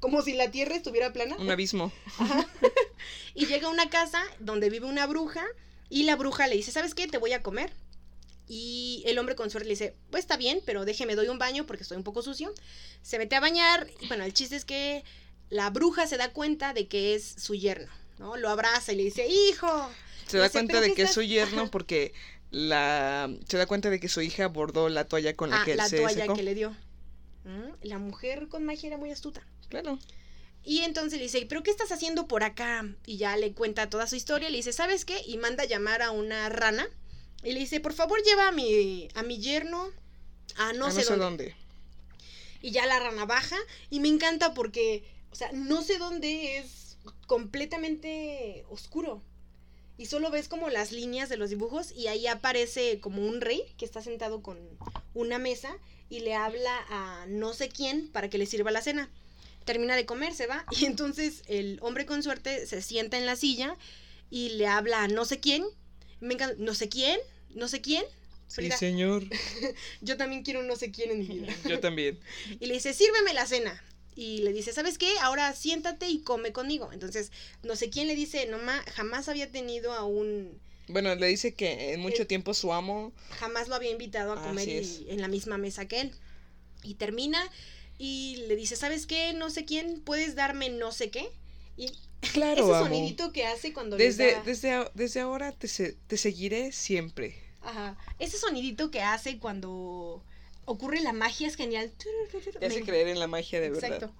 como 0.00 0.22
si 0.22 0.32
la 0.32 0.50
tierra 0.50 0.74
estuviera 0.74 1.12
plana. 1.12 1.36
Un 1.38 1.50
abismo. 1.50 1.92
Y 3.34 3.46
llega 3.46 3.68
a 3.68 3.70
una 3.70 3.90
casa 3.90 4.22
donde 4.40 4.70
vive 4.70 4.86
una 4.86 5.06
bruja 5.06 5.44
y 5.90 6.04
la 6.04 6.16
bruja 6.16 6.46
le 6.46 6.56
dice, 6.56 6.72
¿sabes 6.72 6.94
qué? 6.94 7.06
Te 7.08 7.18
voy 7.18 7.32
a 7.34 7.42
comer. 7.42 7.72
Y 8.46 9.02
el 9.06 9.18
hombre 9.18 9.34
con 9.36 9.50
suerte 9.50 9.68
le 9.68 9.74
dice, 9.74 9.94
pues 10.10 10.24
está 10.24 10.36
bien, 10.36 10.60
pero 10.66 10.84
déjeme 10.84 11.14
doy 11.14 11.28
un 11.28 11.38
baño 11.38 11.66
porque 11.66 11.82
estoy 11.82 11.96
un 11.96 12.04
poco 12.04 12.20
sucio. 12.22 12.52
Se 13.02 13.18
mete 13.18 13.36
a 13.36 13.40
bañar 13.40 13.88
y 14.00 14.06
bueno, 14.08 14.24
el 14.24 14.34
chiste 14.34 14.54
es 14.56 14.64
que 14.64 15.02
la 15.50 15.70
bruja 15.70 16.06
se 16.06 16.16
da 16.18 16.32
cuenta 16.32 16.74
de 16.74 16.86
que 16.86 17.14
es 17.14 17.24
su 17.38 17.54
yerno, 17.54 17.90
¿no? 18.18 18.36
Lo 18.36 18.50
abraza 18.50 18.92
y 18.92 18.96
le 18.96 19.04
dice, 19.04 19.26
hijo. 19.28 19.90
Se 20.26 20.36
da 20.38 20.44
Dice, 20.44 20.52
cuenta 20.52 20.74
"¿Pero 20.74 20.86
de 20.86 20.94
que 20.94 21.02
es 21.02 21.08
estás-" 21.10 21.14
su 21.14 21.22
yerno 21.22 21.70
porque 21.70 22.12
la 22.50 23.30
se 23.48 23.56
da 23.56 23.66
cuenta 23.66 23.90
de 23.90 23.98
que 24.00 24.08
su 24.08 24.20
hija 24.20 24.48
bordó 24.48 24.88
la 24.88 25.04
toalla 25.06 25.34
con 25.36 25.50
la 25.50 25.62
Ah, 25.62 25.64
que 25.64 25.72
él 25.72 25.76
la 25.78 25.88
se 25.88 25.98
toalla 25.98 26.22
secó. 26.22 26.34
que 26.34 26.42
le 26.42 26.54
dio. 26.54 26.70
Mm, 27.44 27.72
La 27.82 27.98
mujer 27.98 28.48
con 28.48 28.64
magia 28.64 28.86
era 28.88 28.96
muy 28.98 29.10
astuta. 29.10 29.42
Claro. 29.68 29.98
Y 30.64 30.80
entonces 30.80 31.18
le 31.18 31.24
dice, 31.24 31.44
¿pero 31.46 31.62
qué 31.62 31.70
estás 31.70 31.92
haciendo 31.92 32.26
por 32.26 32.42
acá? 32.42 32.86
Y 33.04 33.18
ya 33.18 33.36
le 33.36 33.52
cuenta 33.52 33.90
toda 33.90 34.06
su 34.06 34.16
historia. 34.16 34.48
Le 34.48 34.56
dice, 34.56 34.72
¿sabes 34.72 35.04
qué? 35.04 35.20
Y 35.26 35.36
manda 35.36 35.64
a 35.64 35.66
llamar 35.66 36.00
a 36.00 36.10
una 36.10 36.48
rana. 36.48 36.86
Y 37.44 37.52
le 37.52 37.60
dice, 37.60 37.80
por 37.80 37.92
favor, 37.92 38.22
lleva 38.22 38.48
a 38.48 38.52
mi, 38.52 39.08
a 39.14 39.22
mi 39.22 39.38
yerno 39.38 39.90
a 40.56 40.72
no, 40.72 40.90
sé, 40.90 41.04
dónde. 41.16 41.54
Y 42.62 42.70
ya 42.70 42.86
la 42.86 42.98
rana 42.98 43.26
baja. 43.26 43.56
Y 43.90 44.00
me 44.00 44.08
encanta 44.08 44.54
porque, 44.54 45.04
o 45.30 45.34
sea, 45.34 45.50
no 45.52 45.82
sé 45.82 45.98
dónde 45.98 46.58
es 46.58 46.96
completamente 47.26 48.64
oscuro. 48.70 49.22
Y 49.96 50.06
solo 50.06 50.30
ves 50.30 50.48
como 50.48 50.70
las 50.70 50.90
líneas 50.90 51.28
de 51.28 51.36
los 51.36 51.50
dibujos 51.50 51.92
y 51.92 52.08
ahí 52.08 52.26
aparece 52.26 52.98
como 53.00 53.24
un 53.24 53.40
rey 53.40 53.62
que 53.76 53.84
está 53.84 54.02
sentado 54.02 54.42
con 54.42 54.58
una 55.14 55.38
mesa 55.38 55.76
y 56.08 56.20
le 56.20 56.34
habla 56.34 56.84
a 56.88 57.26
no 57.28 57.52
sé 57.52 57.68
quién 57.68 58.08
para 58.08 58.28
que 58.28 58.38
le 58.38 58.46
sirva 58.46 58.72
la 58.72 58.82
cena. 58.82 59.08
Termina 59.64 59.94
de 59.94 60.04
comer, 60.04 60.34
se 60.34 60.46
va 60.46 60.64
y 60.72 60.86
entonces 60.86 61.42
el 61.46 61.78
hombre 61.80 62.06
con 62.06 62.22
suerte 62.22 62.66
se 62.66 62.82
sienta 62.82 63.18
en 63.18 63.26
la 63.26 63.36
silla 63.36 63.76
y 64.30 64.50
le 64.50 64.66
habla 64.66 65.04
a 65.04 65.08
no 65.08 65.24
sé 65.24 65.38
quién. 65.38 65.64
Me 66.20 66.34
encanta, 66.34 66.56
no 66.58 66.74
sé 66.74 66.88
quién, 66.88 67.20
no 67.54 67.68
sé 67.68 67.80
quién. 67.80 68.04
Sí, 68.46 68.56
Frida, 68.56 68.76
señor. 68.76 69.24
yo 70.02 70.16
también 70.16 70.42
quiero 70.42 70.60
un 70.60 70.66
no 70.68 70.76
sé 70.76 70.90
quién 70.90 71.10
en 71.10 71.18
mi 71.20 71.26
vida. 71.26 71.54
Yo 71.66 71.80
también. 71.80 72.18
Y 72.60 72.66
le 72.66 72.74
dice, 72.74 72.92
sírveme 72.92 73.32
la 73.34 73.46
cena. 73.46 73.82
Y 74.16 74.38
le 74.42 74.52
dice, 74.52 74.72
¿sabes 74.72 74.96
qué? 74.98 75.10
Ahora 75.22 75.52
siéntate 75.54 76.08
y 76.08 76.20
come 76.22 76.52
conmigo. 76.52 76.90
Entonces, 76.92 77.32
no 77.64 77.74
sé 77.74 77.90
quién 77.90 78.06
le 78.06 78.14
dice, 78.14 78.46
no 78.46 78.58
ma, 78.58 78.80
jamás 78.94 79.28
había 79.28 79.50
tenido 79.50 79.92
a 79.92 80.04
un, 80.04 80.60
Bueno, 80.86 81.14
le 81.16 81.26
dice 81.26 81.54
que 81.54 81.94
en 81.94 82.00
mucho 82.00 82.22
Eh, 82.22 82.26
tiempo 82.26 82.54
su 82.54 82.72
amo 82.72 83.12
jamás 83.40 83.66
lo 83.68 83.74
había 83.74 83.90
invitado 83.90 84.32
a 84.34 84.40
comer 84.42 84.68
y- 84.68 85.06
en 85.08 85.20
la 85.20 85.28
misma 85.28 85.58
mesa 85.58 85.88
que 85.88 86.00
él. 86.02 86.12
Y 86.84 86.94
termina 86.94 87.42
y 87.98 88.44
le 88.46 88.54
dice, 88.56 88.76
¿sabes 88.76 89.06
qué? 89.06 89.32
No 89.32 89.48
sé 89.50 89.64
quién, 89.64 90.00
¿puedes 90.02 90.34
darme 90.36 90.68
no 90.68 90.92
sé 90.92 91.10
qué? 91.10 91.26
Y 91.76 91.90
Claro, 92.34 92.62
ese 92.64 92.74
amo. 92.74 92.84
sonidito 92.86 93.32
que 93.32 93.46
hace 93.46 93.72
cuando 93.72 93.96
le 93.98 94.04
Desde, 94.04 94.32
da- 94.32 94.42
desde, 94.44 94.90
desde 94.94 95.20
ahora 95.20 95.50
te, 95.52 95.66
se- 95.66 95.94
te 96.06 96.16
seguiré 96.18 96.70
siempre. 96.72 97.34
Ajá, 97.64 97.96
ese 98.18 98.38
sonidito 98.38 98.90
que 98.90 99.02
hace 99.02 99.38
cuando 99.38 100.22
ocurre 100.64 101.00
la 101.00 101.12
magia 101.12 101.48
es 101.48 101.56
genial. 101.56 101.90
Te 102.58 102.66
hace 102.66 102.80
Me- 102.80 102.86
creer 102.86 103.08
en 103.08 103.18
la 103.18 103.26
magia 103.26 103.60
de 103.60 103.68
Exacto. 103.68 104.06
verdad. 104.08 104.10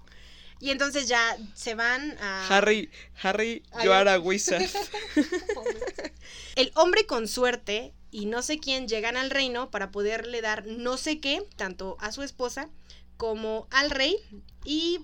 Y 0.59 0.69
entonces 0.71 1.07
ya 1.07 1.37
se 1.53 1.75
van 1.75 2.17
a... 2.21 2.47
Harry, 2.47 2.89
Harry, 3.21 3.61
a 3.73 4.19
wizard. 4.19 4.63
El 6.55 6.71
hombre 6.75 7.05
con 7.05 7.27
suerte 7.27 7.93
y 8.09 8.25
no 8.25 8.41
sé 8.41 8.59
quién 8.59 8.87
llegan 8.87 9.17
al 9.17 9.29
reino 9.29 9.69
para 9.69 9.91
poderle 9.91 10.41
dar 10.41 10.65
no 10.65 10.97
sé 10.97 11.19
qué, 11.19 11.45
tanto 11.57 11.97
a 11.99 12.11
su 12.13 12.23
esposa 12.23 12.69
como 13.17 13.67
al 13.71 13.91
rey 13.91 14.15
y 14.63 15.01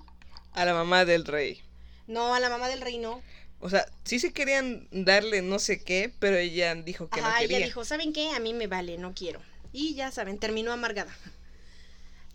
a 0.53 0.65
la 0.65 0.73
mamá 0.73 1.05
del 1.05 1.25
rey. 1.25 1.61
no 2.07 2.33
a 2.33 2.39
la 2.39 2.49
mamá 2.49 2.67
del 2.69 2.81
reino. 2.81 3.21
O 3.61 3.69
sea, 3.69 3.85
sí 4.03 4.19
se 4.19 4.33
querían 4.33 4.87
darle 4.91 5.41
no 5.41 5.59
sé 5.59 5.83
qué, 5.83 6.11
pero 6.19 6.37
ella 6.37 6.73
dijo 6.75 7.09
que 7.09 7.21
no 7.21 7.31
quería. 7.39 7.57
ella 7.57 7.65
dijo, 7.67 7.85
¿saben 7.85 8.11
qué? 8.11 8.31
A 8.31 8.39
mí 8.39 8.53
me 8.53 8.67
vale, 8.67 8.97
no 8.97 9.13
quiero. 9.13 9.39
Y 9.71 9.93
ya 9.95 10.11
saben, 10.11 10.39
terminó 10.39 10.71
amargada. 10.71 11.15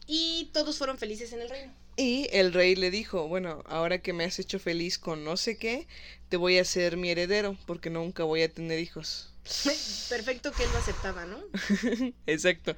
Y 0.07 0.51
todos 0.53 0.79
fueron 0.79 0.99
felices 0.99 1.33
en 1.33 1.41
el 1.41 1.51
reino. 1.51 1.73
Y 1.97 2.29
el 2.31 2.53
rey 2.53 2.77
le 2.77 2.91
dijo, 2.91 3.27
bueno, 3.27 3.65
ahora 3.67 3.99
que 3.99 4.13
me 4.13 4.25
has 4.25 4.39
hecho 4.39 4.59
feliz 4.59 4.99
con 4.99 5.25
no 5.25 5.37
sé 5.37 5.57
qué, 5.57 5.89
te 6.29 6.37
voy 6.37 6.59
a 6.59 6.63
hacer 6.63 6.97
mi 6.97 7.11
heredero, 7.11 7.57
porque 7.67 7.91
nunca 7.91 8.23
voy 8.23 8.43
a 8.43 8.53
tener 8.53 8.79
hijos. 8.79 9.31
Perfecto 10.09 10.53
que 10.53 10.65
él 10.65 10.71
lo 10.73 10.79
aceptaba, 10.79 11.25
¿no? 11.25 11.39
Exacto. 12.27 12.77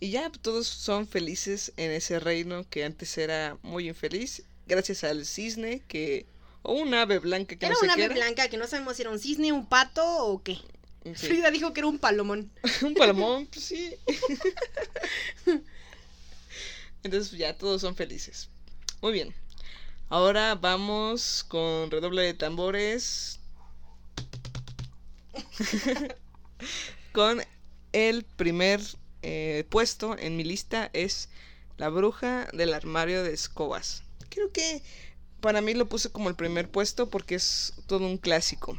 Y 0.00 0.10
ya 0.10 0.30
todos 0.30 0.68
son 0.68 1.08
felices 1.08 1.72
en 1.76 1.90
ese 1.90 2.20
reino 2.20 2.68
que 2.68 2.84
antes 2.84 3.18
era 3.18 3.56
muy 3.62 3.88
infeliz, 3.88 4.44
gracias 4.66 5.02
al 5.02 5.26
cisne 5.26 5.82
que... 5.88 6.26
O 6.68 6.74
un 6.74 6.92
ave 6.92 7.18
blanca 7.18 7.56
que 7.56 7.64
Era 7.64 7.74
no 7.74 7.80
sé 7.80 7.86
un 7.86 7.94
qué 7.94 8.04
ave 8.04 8.14
blanca 8.14 8.46
que 8.50 8.58
no 8.58 8.66
sabemos 8.66 8.96
si 8.96 9.00
era 9.00 9.10
un 9.10 9.18
cisne, 9.18 9.52
un 9.52 9.64
pato 9.64 10.04
o 10.04 10.42
qué. 10.42 10.58
Sí. 11.14 11.28
Frida 11.28 11.50
dijo 11.50 11.72
que 11.72 11.80
era 11.80 11.86
un 11.86 11.98
palomón. 11.98 12.52
un 12.82 12.92
palomón, 12.92 13.46
pues 13.46 13.64
sí. 13.64 13.94
Entonces 17.02 17.38
ya 17.38 17.56
todos 17.56 17.80
son 17.80 17.96
felices. 17.96 18.50
Muy 19.00 19.14
bien. 19.14 19.34
Ahora 20.10 20.56
vamos 20.56 21.42
con 21.48 21.90
redoble 21.90 22.20
de 22.20 22.34
tambores. 22.34 23.40
con 27.12 27.42
el 27.92 28.24
primer 28.24 28.82
eh, 29.22 29.64
puesto 29.70 30.18
en 30.18 30.36
mi 30.36 30.44
lista 30.44 30.90
es 30.92 31.30
La 31.78 31.88
bruja 31.88 32.46
del 32.52 32.74
armario 32.74 33.22
de 33.22 33.32
escobas. 33.32 34.02
Creo 34.28 34.52
que 34.52 34.82
para 35.40 35.60
mí 35.60 35.74
lo 35.74 35.88
puse 35.88 36.10
como 36.10 36.28
el 36.28 36.34
primer 36.34 36.68
puesto 36.70 37.08
porque 37.08 37.34
es 37.36 37.74
todo 37.86 38.06
un 38.06 38.18
clásico. 38.18 38.78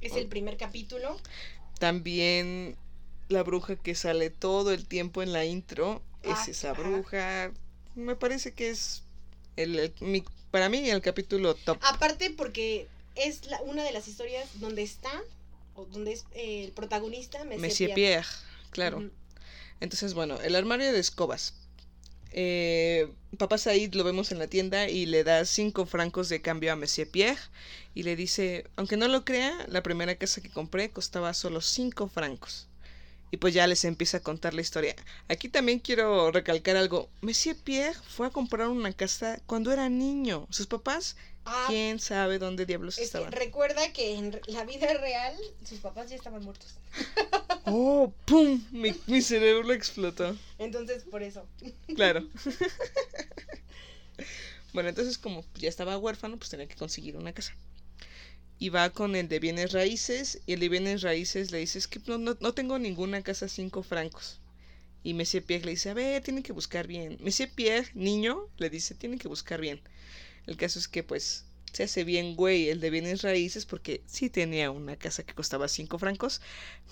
Es 0.00 0.14
el 0.16 0.26
primer 0.26 0.56
capítulo. 0.56 1.16
También 1.78 2.76
la 3.28 3.42
bruja 3.42 3.76
que 3.76 3.94
sale 3.94 4.30
todo 4.30 4.72
el 4.72 4.86
tiempo 4.86 5.22
en 5.22 5.32
la 5.32 5.44
intro 5.44 6.02
Ah, 6.24 6.40
es 6.42 6.48
esa 6.48 6.72
ajá. 6.72 6.80
bruja. 6.82 7.52
Me 7.94 8.14
parece 8.16 8.52
que 8.52 8.70
es 8.70 9.02
el, 9.56 9.78
el- 9.78 9.94
mi- 10.00 10.24
para 10.50 10.68
mí 10.68 10.88
el 10.88 11.00
capítulo 11.02 11.54
top. 11.54 11.78
Aparte 11.82 12.30
porque 12.30 12.88
es 13.16 13.46
la- 13.46 13.60
una 13.62 13.82
de 13.84 13.92
las 13.92 14.06
historias 14.08 14.48
donde 14.60 14.82
está, 14.82 15.10
o 15.74 15.84
donde 15.86 16.12
es 16.12 16.24
eh, 16.34 16.64
el 16.64 16.72
protagonista, 16.72 17.38
Monsieur, 17.44 17.60
Monsieur 17.60 17.94
Pierre. 17.94 18.22
Pierre, 18.22 18.28
claro. 18.70 19.10
Entonces, 19.80 20.14
bueno, 20.14 20.40
el 20.40 20.54
armario 20.54 20.92
de 20.92 21.00
escobas. 21.00 21.54
Eh, 22.32 23.12
Papá 23.38 23.58
Said 23.58 23.94
lo 23.94 24.04
vemos 24.04 24.32
en 24.32 24.38
la 24.38 24.46
tienda 24.46 24.88
y 24.88 25.06
le 25.06 25.24
da 25.24 25.44
cinco 25.44 25.86
francos 25.86 26.28
de 26.28 26.42
cambio 26.42 26.72
a 26.72 26.76
Monsieur 26.76 27.08
Pierre 27.10 27.40
y 27.94 28.02
le 28.02 28.16
dice, 28.16 28.66
aunque 28.76 28.96
no 28.96 29.08
lo 29.08 29.24
crea, 29.24 29.66
la 29.68 29.82
primera 29.82 30.16
casa 30.16 30.40
que 30.40 30.50
compré 30.50 30.90
costaba 30.90 31.34
solo 31.34 31.60
cinco 31.60 32.08
francos. 32.08 32.68
Y 33.30 33.38
pues 33.38 33.54
ya 33.54 33.66
les 33.66 33.86
empieza 33.86 34.18
a 34.18 34.22
contar 34.22 34.52
la 34.52 34.60
historia. 34.60 34.94
Aquí 35.28 35.48
también 35.48 35.78
quiero 35.78 36.30
recalcar 36.30 36.76
algo. 36.76 37.08
Monsieur 37.22 37.56
Pierre 37.56 37.98
fue 38.06 38.26
a 38.26 38.30
comprar 38.30 38.68
una 38.68 38.92
casa 38.92 39.40
cuando 39.46 39.72
era 39.72 39.88
niño. 39.88 40.46
Sus 40.50 40.66
papás, 40.66 41.16
Ah, 41.44 41.64
quién 41.68 41.98
sabe 41.98 42.38
dónde 42.38 42.66
diablos 42.66 42.94
es 42.94 42.98
que 42.98 43.04
estaban. 43.04 43.32
recuerda 43.32 43.92
que 43.92 44.14
en 44.14 44.40
la 44.46 44.64
vida 44.64 44.92
real 44.94 45.34
sus 45.64 45.80
papás 45.80 46.08
ya 46.10 46.16
estaban 46.16 46.42
muertos. 46.42 46.76
Oh, 47.64 48.12
¡pum! 48.24 48.60
Mi, 48.72 48.92
mi 49.06 49.22
cerebro 49.22 49.72
explotó. 49.72 50.36
Entonces, 50.58 51.04
por 51.04 51.22
eso. 51.22 51.46
Claro. 51.94 52.26
bueno, 54.72 54.88
entonces 54.88 55.16
como 55.16 55.44
ya 55.54 55.68
estaba 55.68 55.96
huérfano, 55.96 56.36
pues 56.38 56.50
tenía 56.50 56.66
que 56.66 56.74
conseguir 56.74 57.16
una 57.16 57.32
casa. 57.32 57.54
Y 58.58 58.70
va 58.70 58.90
con 58.90 59.14
el 59.14 59.28
de 59.28 59.38
bienes 59.38 59.72
raíces 59.72 60.40
y 60.44 60.54
el 60.54 60.60
de 60.60 60.68
bienes 60.68 61.02
raíces 61.02 61.52
le 61.52 61.58
dice, 61.58 61.78
es 61.78 61.86
que 61.86 62.00
no, 62.06 62.18
no, 62.18 62.36
no 62.40 62.52
tengo 62.52 62.78
ninguna 62.80 63.22
casa 63.22 63.46
cinco 63.48 63.84
francos. 63.84 64.40
Y 65.04 65.14
Monsieur 65.14 65.44
Pierre 65.44 65.64
le 65.64 65.70
dice, 65.72 65.90
a 65.90 65.94
ver, 65.94 66.22
tiene 66.22 66.42
que 66.42 66.52
buscar 66.52 66.88
bien. 66.88 67.16
Monsieur 67.20 67.50
Pierre, 67.54 67.88
niño, 67.94 68.48
le 68.58 68.70
dice, 68.70 68.94
tiene 68.94 69.18
que 69.18 69.28
buscar 69.28 69.60
bien. 69.60 69.80
El 70.46 70.56
caso 70.56 70.78
es 70.78 70.88
que 70.88 71.02
pues 71.02 71.44
se 71.72 71.84
hace 71.84 72.04
bien 72.04 72.36
güey 72.36 72.68
el 72.68 72.80
de 72.80 72.90
bienes 72.90 73.22
raíces 73.22 73.64
porque 73.64 74.02
sí 74.06 74.28
tenía 74.28 74.70
una 74.70 74.96
casa 74.96 75.22
que 75.22 75.34
costaba 75.34 75.68
cinco 75.68 75.98
francos, 75.98 76.40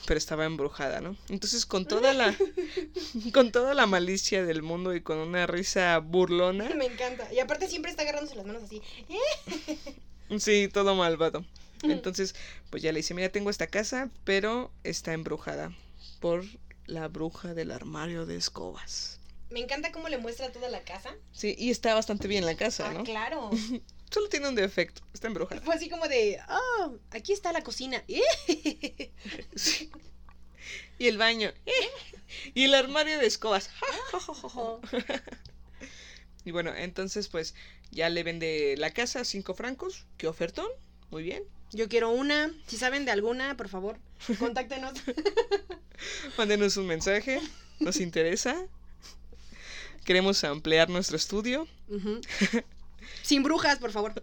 pero 0.06 0.16
estaba 0.16 0.47
embrujada, 0.47 1.01
¿no? 1.01 1.16
Entonces 1.28 1.66
con 1.66 1.86
toda 1.86 2.14
la 2.14 2.35
con 3.35 3.52
toda 3.52 3.74
la 3.74 3.86
malicia 3.86 4.44
del 4.44 4.62
mundo 4.62 4.94
y 4.94 5.02
con 5.02 5.18
una 5.18 5.47
risa 5.47 5.98
burlona, 5.98 6.70
Me 6.74 6.86
encanta. 6.86 7.32
Y 7.32 7.40
aparte 7.40 7.68
siempre 7.68 7.90
está 7.90 8.02
agarrándose 8.02 8.36
las 8.36 8.47
manos 8.47 8.62
así. 8.62 8.81
Sí, 10.39 10.68
todo 10.72 10.94
malvado. 10.94 11.44
Entonces, 11.82 12.36
pues 12.70 12.82
ya 12.82 12.93
le 12.93 12.98
dice, 12.98 13.14
mira, 13.14 13.31
tengo 13.31 13.51
esta 13.51 13.66
casa, 13.66 14.10
pero 14.24 14.70
está 14.85 15.12
embrujada 15.12 15.72
por 16.20 16.44
la 16.86 17.09
bruja 17.09 17.55
del 17.55 17.70
armario 17.70 18.27
de 18.27 18.36
escobas. 18.36 19.19
Me 19.51 19.60
encanta 19.60 19.90
cómo 19.93 20.09
le 20.09 20.18
muestra 20.18 20.51
toda 20.52 20.68
la 20.68 20.81
casa. 20.82 21.14
Sí, 21.32 21.55
y 21.59 21.70
está 21.70 21.94
bastante 21.94 22.28
bien 22.28 22.47
la 22.47 22.56
casa, 22.56 22.89
Ah, 22.89 22.94
¿no? 22.94 23.05
claro. 23.05 23.51
Solo 24.10 24.28
tiene 24.28 24.48
un 24.48 24.55
defecto, 24.56 25.02
está 25.12 25.28
embrujada. 25.28 25.60
Fue 25.60 25.74
así 25.74 25.89
como 25.89 26.09
de, 26.09 26.40
oh, 26.48 26.97
aquí 27.10 27.32
está 27.32 27.52
la 27.52 27.62
cocina. 27.62 28.02
Sí. 29.55 29.90
Y 30.98 31.06
el 31.09 31.18
baño. 31.18 31.52
Y 32.55 32.64
el 32.64 32.74
armario 32.74 33.18
de 33.18 33.27
escobas. 33.27 33.70
Y 36.44 36.52
bueno, 36.52 36.72
entonces 36.74 37.27
pues 37.28 37.55
ya 37.90 38.09
le 38.09 38.22
vende 38.22 38.77
la 38.78 38.93
casa 38.93 39.20
a 39.20 39.24
cinco 39.24 39.55
francos. 39.55 40.06
¿Qué 40.16 40.28
ofertón? 40.28 40.68
Muy 41.10 41.24
bien. 41.24 41.43
Yo 41.72 41.89
quiero 41.89 42.10
una. 42.10 42.52
Si 42.68 42.77
saben 42.77 43.05
de 43.05 43.10
alguna, 43.10 43.56
por 43.56 43.68
favor, 43.68 43.98
contáctenos. 44.39 44.93
Mándenos 46.39 46.77
un 46.77 46.86
mensaje. 46.86 47.40
Nos 47.81 47.97
interesa. 47.98 48.56
Queremos 50.05 50.43
ampliar 50.44 50.89
nuestro 50.89 51.16
estudio. 51.16 51.68
Sin 53.22 53.43
brujas, 53.43 53.78
por 53.78 53.93
favor. 53.93 54.14
De 54.14 54.22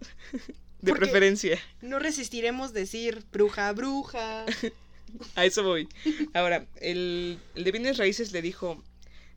Porque- 0.92 1.00
preferencia. 1.00 1.58
No 1.80 1.98
resistiremos 1.98 2.72
decir 2.72 3.24
bruja, 3.32 3.72
bruja. 3.72 4.44
A 5.36 5.44
eso 5.46 5.62
voy. 5.62 5.88
Ahora, 6.34 6.66
el, 6.80 7.38
el 7.54 7.64
de 7.64 7.72
bienes 7.72 7.96
raíces 7.96 8.30
le 8.32 8.42
dijo, 8.42 8.82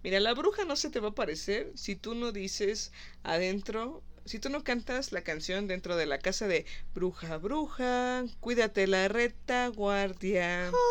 mira, 0.04 0.20
la 0.20 0.34
bruja 0.34 0.66
no 0.66 0.76
se 0.76 0.90
te 0.90 1.00
va 1.00 1.08
a 1.08 1.12
aparecer 1.12 1.72
si 1.76 1.96
tú 1.96 2.14
no 2.14 2.34
dices 2.34 2.92
adentro, 3.24 4.04
si 4.26 4.38
tú 4.38 4.50
no 4.50 4.66
cantas 4.66 5.14
la 5.14 5.22
canción 5.24 5.68
dentro 5.68 5.96
de 5.96 6.06
la 6.08 6.20
casa 6.20 6.46
de 6.48 6.66
bruja, 6.94 7.38
bruja, 7.38 8.26
cuídate 8.42 8.86
la 8.86 9.08
retaguardia. 9.08 10.72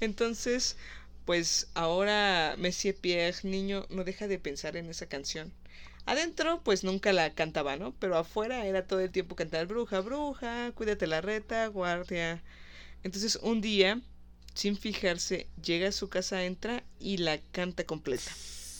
Entonces, 0.00 0.76
pues 1.24 1.68
ahora 1.74 2.54
Monsieur 2.58 2.94
Pierre, 2.96 3.36
niño, 3.44 3.86
no 3.90 4.04
deja 4.04 4.28
de 4.28 4.38
pensar 4.38 4.76
en 4.76 4.86
esa 4.90 5.06
canción. 5.06 5.52
Adentro, 6.06 6.60
pues 6.62 6.84
nunca 6.84 7.12
la 7.14 7.34
cantaba, 7.34 7.76
¿no? 7.76 7.94
Pero 7.98 8.18
afuera 8.18 8.66
era 8.66 8.86
todo 8.86 9.00
el 9.00 9.10
tiempo 9.10 9.36
cantar 9.36 9.66
bruja, 9.66 10.00
bruja, 10.00 10.72
cuídate 10.74 11.06
la 11.06 11.22
reta, 11.22 11.66
guardia. 11.68 12.42
Entonces, 13.02 13.38
un 13.42 13.62
día, 13.62 14.00
sin 14.54 14.76
fijarse, 14.76 15.46
llega 15.62 15.88
a 15.88 15.92
su 15.92 16.08
casa, 16.10 16.44
entra 16.44 16.84
y 17.00 17.16
la 17.18 17.38
canta 17.52 17.84
completa. 17.84 18.30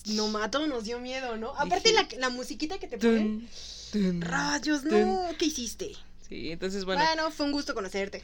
No 0.07 0.29
mato, 0.29 0.67
nos 0.67 0.85
dio 0.85 1.01
miedo, 1.01 1.39
¿no? 1.39 1.55
Aparte 1.57 1.91
Dije- 1.93 2.17
la, 2.17 2.29
la 2.29 2.29
musiquita 2.29 2.79
que 2.79 2.89
te 2.89 2.99
ponen. 2.99 3.49
Tun, 3.91 4.03
tun, 4.03 4.21
Rayos, 4.21 4.85
no. 4.85 5.29
¿Qué 5.39 5.47
hiciste? 5.47 5.93
Sí, 6.29 6.51
entonces, 6.53 6.85
bueno, 6.85 7.05
Bueno, 7.05 7.31
fue 7.31 7.47
un 7.47 7.53
gusto 7.53 7.75
conocerte. 7.75 8.23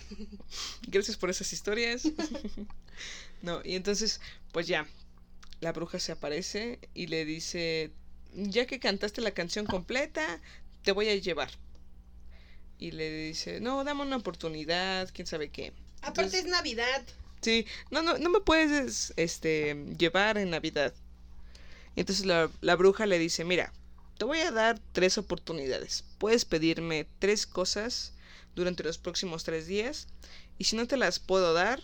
gracias 0.89 1.17
por 1.17 1.29
esas 1.31 1.53
historias. 1.53 2.03
no, 3.43 3.61
y 3.65 3.75
entonces, 3.77 4.21
pues 4.53 4.67
ya, 4.67 4.87
la 5.61 5.73
bruja 5.73 5.99
se 5.99 6.13
aparece 6.13 6.79
y 6.95 7.09
le 7.09 7.25
dice, 7.25 7.91
ya 8.35 8.67
que 8.67 8.81
cantaste 8.81 9.21
la 9.21 9.33
canción 9.33 9.67
completa, 9.67 10.41
te 10.83 10.93
voy 10.93 11.09
a 11.09 11.15
llevar. 11.17 11.51
Y 12.79 12.93
le 12.93 13.11
dice, 13.27 13.61
no, 13.61 13.85
dame 13.85 14.03
una 14.03 14.17
oportunidad, 14.17 15.11
quién 15.13 15.27
sabe 15.27 15.51
qué. 15.51 15.75
Aparte 16.01 16.23
Entonces- 16.23 16.45
es 16.47 16.51
Navidad. 16.51 17.03
Sí, 17.43 17.67
no, 17.91 18.03
no, 18.03 18.19
no 18.19 18.29
me 18.31 18.41
puedes 18.41 19.15
este, 19.17 19.75
llevar 19.99 20.37
en 20.39 20.51
Navidad. 20.51 20.93
Y 21.97 22.01
entonces 22.01 22.25
la, 22.27 22.51
la 22.61 22.77
bruja 22.77 23.07
le 23.07 23.19
dice, 23.19 23.45
mira, 23.45 23.73
te 24.21 24.27
voy 24.27 24.41
a 24.41 24.51
dar 24.51 24.79
tres 24.93 25.17
oportunidades. 25.17 26.05
Puedes 26.19 26.45
pedirme 26.45 27.07
tres 27.21 27.47
cosas 27.47 28.13
durante 28.55 28.83
los 28.83 28.99
próximos 28.99 29.45
tres 29.45 29.67
días. 29.67 30.09
Y 30.59 30.65
si 30.65 30.77
no 30.77 30.87
te 30.87 30.99
las 30.99 31.19
puedo 31.19 31.55
dar, 31.55 31.81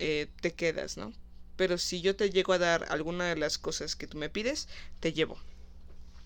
eh, 0.00 0.26
te 0.40 0.54
quedas, 0.54 0.96
¿no? 0.96 1.12
Pero 1.54 1.78
si 1.78 2.00
yo 2.00 2.16
te 2.16 2.30
llego 2.30 2.52
a 2.52 2.58
dar 2.58 2.84
alguna 2.88 3.28
de 3.28 3.36
las 3.36 3.58
cosas 3.58 3.94
que 3.94 4.08
tú 4.08 4.18
me 4.18 4.28
pides, 4.28 4.66
te 4.98 5.12
llevo. 5.12 5.38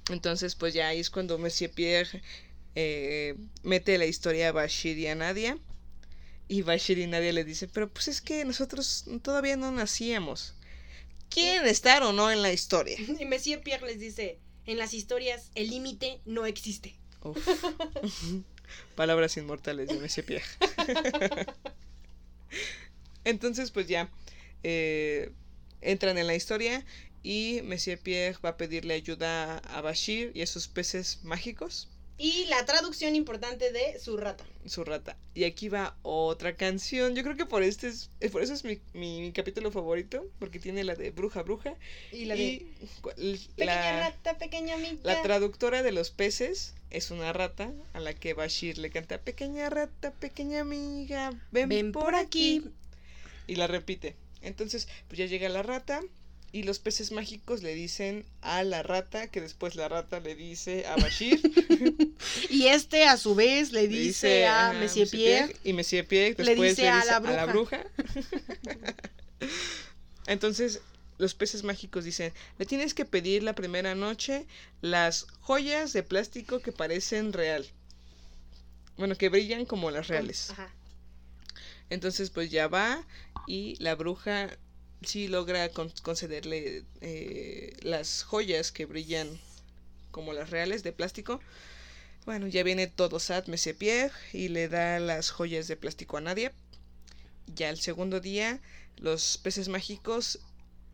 Entonces, 0.09 0.55
pues 0.55 0.73
ya 0.73 0.89
ahí 0.89 1.01
es 1.01 1.11
cuando 1.11 1.37
Monsieur 1.37 1.71
Pierre 1.71 2.23
eh, 2.75 3.37
mete 3.63 3.99
la 3.99 4.07
historia 4.07 4.49
a 4.49 4.53
Bashir 4.53 4.97
y 4.97 5.07
a 5.09 5.15
Nadia. 5.15 5.59
Y 6.49 6.63
Bashir 6.63 6.97
y 6.97 7.07
Nadia 7.07 7.35
le 7.35 7.45
dicen, 7.45 7.69
pero 7.75 7.93
pues 7.93 8.09
es 8.09 8.23
que 8.23 8.43
nosotros 8.47 9.05
todavía 9.21 9.59
no 9.59 9.71
nacíamos. 9.71 10.55
¿Quieren 11.29 11.67
estar 11.67 12.03
o 12.05 12.15
no 12.15 12.31
en 12.31 12.41
la 12.41 12.55
historia? 12.55 12.97
Y 13.21 13.27
Monsieur 13.27 13.61
Pierre 13.63 13.87
les 13.87 14.01
dice, 14.01 14.39
en 14.67 14.79
las 14.79 14.95
historias 14.95 15.51
el 15.55 15.71
límite 15.71 16.21
no 16.25 16.47
existe. 16.47 16.95
Palabras 18.97 19.37
inmortales 19.37 19.89
de 19.89 19.99
Monsieur 19.99 20.27
Pierre. 20.27 20.45
Entonces, 23.25 23.71
pues 23.71 23.89
ya 23.89 24.11
eh, 24.63 25.33
entran 25.81 26.19
en 26.19 26.27
la 26.27 26.35
historia 26.35 26.85
y 27.23 27.61
Monsieur 27.65 27.99
Pierre 27.99 28.39
va 28.45 28.51
a 28.51 28.57
pedirle 28.57 28.95
ayuda 28.95 29.59
a 29.59 29.81
Bashir 29.81 30.33
y 30.35 30.43
a 30.43 30.47
sus 30.47 30.69
peces 30.69 31.21
mágicos, 31.23 31.89
Y 32.17 32.45
la 32.47 32.65
traducción 32.65 33.17
importante 33.17 33.73
de 33.73 33.99
su 33.99 34.17
rata. 34.17 34.45
su 34.67 34.85
rata. 34.85 35.17
Y 35.35 35.45
aquí 35.45 35.69
va 35.69 35.97
otra 36.03 36.55
canción. 36.57 37.15
Yo 37.17 37.23
creo 37.25 37.37
que 37.37 37.45
por 37.45 37.63
este 37.65 37.89
es, 37.89 38.09
eh, 38.21 38.31
por 38.31 38.41
eso 38.43 38.55
es 38.55 38.65
mi, 38.65 38.79
mi- 38.93 39.21
mi 39.21 39.33
capítulo 39.33 39.71
favorito, 39.73 40.25
porque 40.39 40.59
tiene 40.61 40.85
la 40.85 40.95
de 40.95 41.11
Bruja 41.11 41.43
Bruja 41.43 41.75
Y 42.13 42.27
la 42.27 42.35
de 42.37 42.43
y 43.17 43.39
pequeña 43.57 43.67
la, 43.67 44.01
rata, 44.11 44.39
pequeña 44.39 44.75
amiga. 44.77 45.01
la 45.03 45.23
traductora 45.23 45.83
de 45.83 45.91
los 45.93 46.11
peces 46.13 46.75
es 46.91 47.11
una 47.11 47.33
rata 47.33 47.73
a 47.93 48.01
la 48.01 48.15
que 48.15 48.33
Bashir 48.33 48.79
le 48.79 48.91
canta 48.91 49.19
pequeña 49.19 49.69
rata, 49.69 50.13
pequeña 50.13 50.61
amiga, 50.61 51.33
ven, 51.51 51.69
Ven 51.69 51.91
por 51.93 52.15
aquí. 52.15 52.65
y 53.49 53.57
la 53.57 53.67
repite. 53.67 54.15
Entonces, 54.41 54.87
pues 55.09 55.19
ya 55.19 55.27
llega 55.27 55.49
la 55.49 55.63
rata 55.65 56.01
y 56.55 56.63
los 56.63 56.79
peces 56.79 57.11
mágicos 57.11 57.65
le 57.65 57.75
dicen 57.75 58.25
a 58.41 58.63
la 58.63 58.85
rata 58.85 59.27
que 59.27 59.41
después 59.41 59.75
la 59.75 59.89
rata 59.89 60.21
le 60.21 60.37
dice 60.37 60.87
a 60.87 60.95
Bashir. 60.95 61.41
Y 62.49 62.69
este 62.69 63.07
a 63.07 63.17
su 63.17 63.35
vez 63.35 63.73
le 63.73 63.83
le 63.83 63.89
dice 63.89 64.47
a 64.47 64.71
ajá, 64.71 64.79
Monsieur 64.79 65.11
Pierre. 65.11 65.57
y 65.65 65.73
Monsieur 65.73 66.07
Pierre 66.07 66.37
le 66.39 66.45
después 66.45 66.77
dice 66.77 66.89
a 66.89 67.05
la 67.05 67.47
bruja. 67.47 67.85
Entonces, 70.29 70.81
los 71.19 71.35
peces 71.35 71.65
mágicos 71.65 72.05
dicen, 72.05 72.33
le 72.57 72.67
tienes 72.67 72.95
que 72.95 73.05
pedir 73.05 73.43
la 73.43 73.57
primera 73.57 73.97
noche 73.97 74.47
las 74.81 75.27
joyas 75.41 75.93
de 75.93 76.05
plástico 76.05 76.61
que 76.61 76.71
parecen 76.71 77.33
real. 77.33 77.67
Bueno, 78.97 79.17
que 79.17 79.29
brillan 79.29 79.65
como 79.65 79.91
las 79.91 80.07
reales. 80.07 80.51
Ajá. 80.51 80.73
Entonces, 81.91 82.31
pues 82.31 82.53
ya 82.53 82.69
va 82.69 83.05
y 83.49 83.75
la 83.83 83.97
bruja 83.97 84.57
sí 85.07 85.29
logra 85.29 85.69
con 85.71 85.91
concederle 86.03 86.85
eh, 87.01 87.77
las 87.83 88.23
joyas 88.23 88.73
que 88.73 88.87
brillan 88.87 89.29
como 90.11 90.33
las 90.33 90.51
reales 90.51 90.83
de 90.83 90.93
plástico. 90.93 91.41
Bueno, 92.25 92.47
ya 92.47 92.63
viene 92.63 92.87
todo 92.87 93.19
Sad 93.21 93.47
Mesepierre 93.49 94.15
y 94.33 94.49
le 94.49 94.69
da 94.69 94.99
las 94.99 95.31
joyas 95.31 95.69
de 95.69 95.77
plástico 95.77 96.17
a 96.17 96.21
Nadia. 96.21 96.53
Ya 97.55 97.69
el 97.69 97.79
segundo 97.79 98.21
día, 98.21 98.61
los 98.97 99.39
peces 99.39 99.69
mágicos 99.69 100.41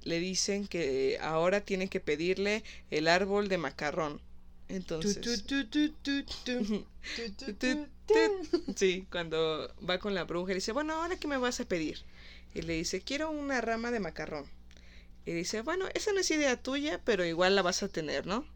le 0.03 0.19
dicen 0.19 0.67
que 0.67 1.19
ahora 1.21 1.61
tiene 1.61 1.89
que 1.89 2.01
pedirle 2.01 2.65
el 2.91 3.07
árbol 3.09 3.49
de 3.49 3.59
macarrón. 3.59 4.21
Entonces. 4.69 5.45
sí, 8.77 9.07
cuando 9.11 9.73
va 9.89 9.99
con 9.99 10.15
la 10.15 10.25
bruja 10.25 10.53
y 10.53 10.57
dice, 10.57 10.73
bueno, 10.73 10.95
¿ahora 10.95 11.17
qué 11.17 11.29
me 11.29 11.37
vas 11.39 11.61
a 11.61 11.65
pedir? 11.65 11.99
Y 12.55 12.63
le 12.63 12.75
dice, 12.75 13.01
quiero 13.03 13.31
una 13.31 13.61
rama 13.61 13.91
de 13.91 14.01
macarrón. 14.01 14.47
Y 15.27 15.33
dice, 15.33 15.63
bueno, 15.63 15.87
esa 15.95 16.13
no 16.13 16.21
es 16.21 16.31
idea 16.31 16.57
tuya, 16.63 17.01
pero 17.05 17.25
igual 17.25 17.55
la 17.57 17.63
vas 17.63 17.83
a 17.83 17.89
tener, 17.89 18.27
¿no? 18.27 18.47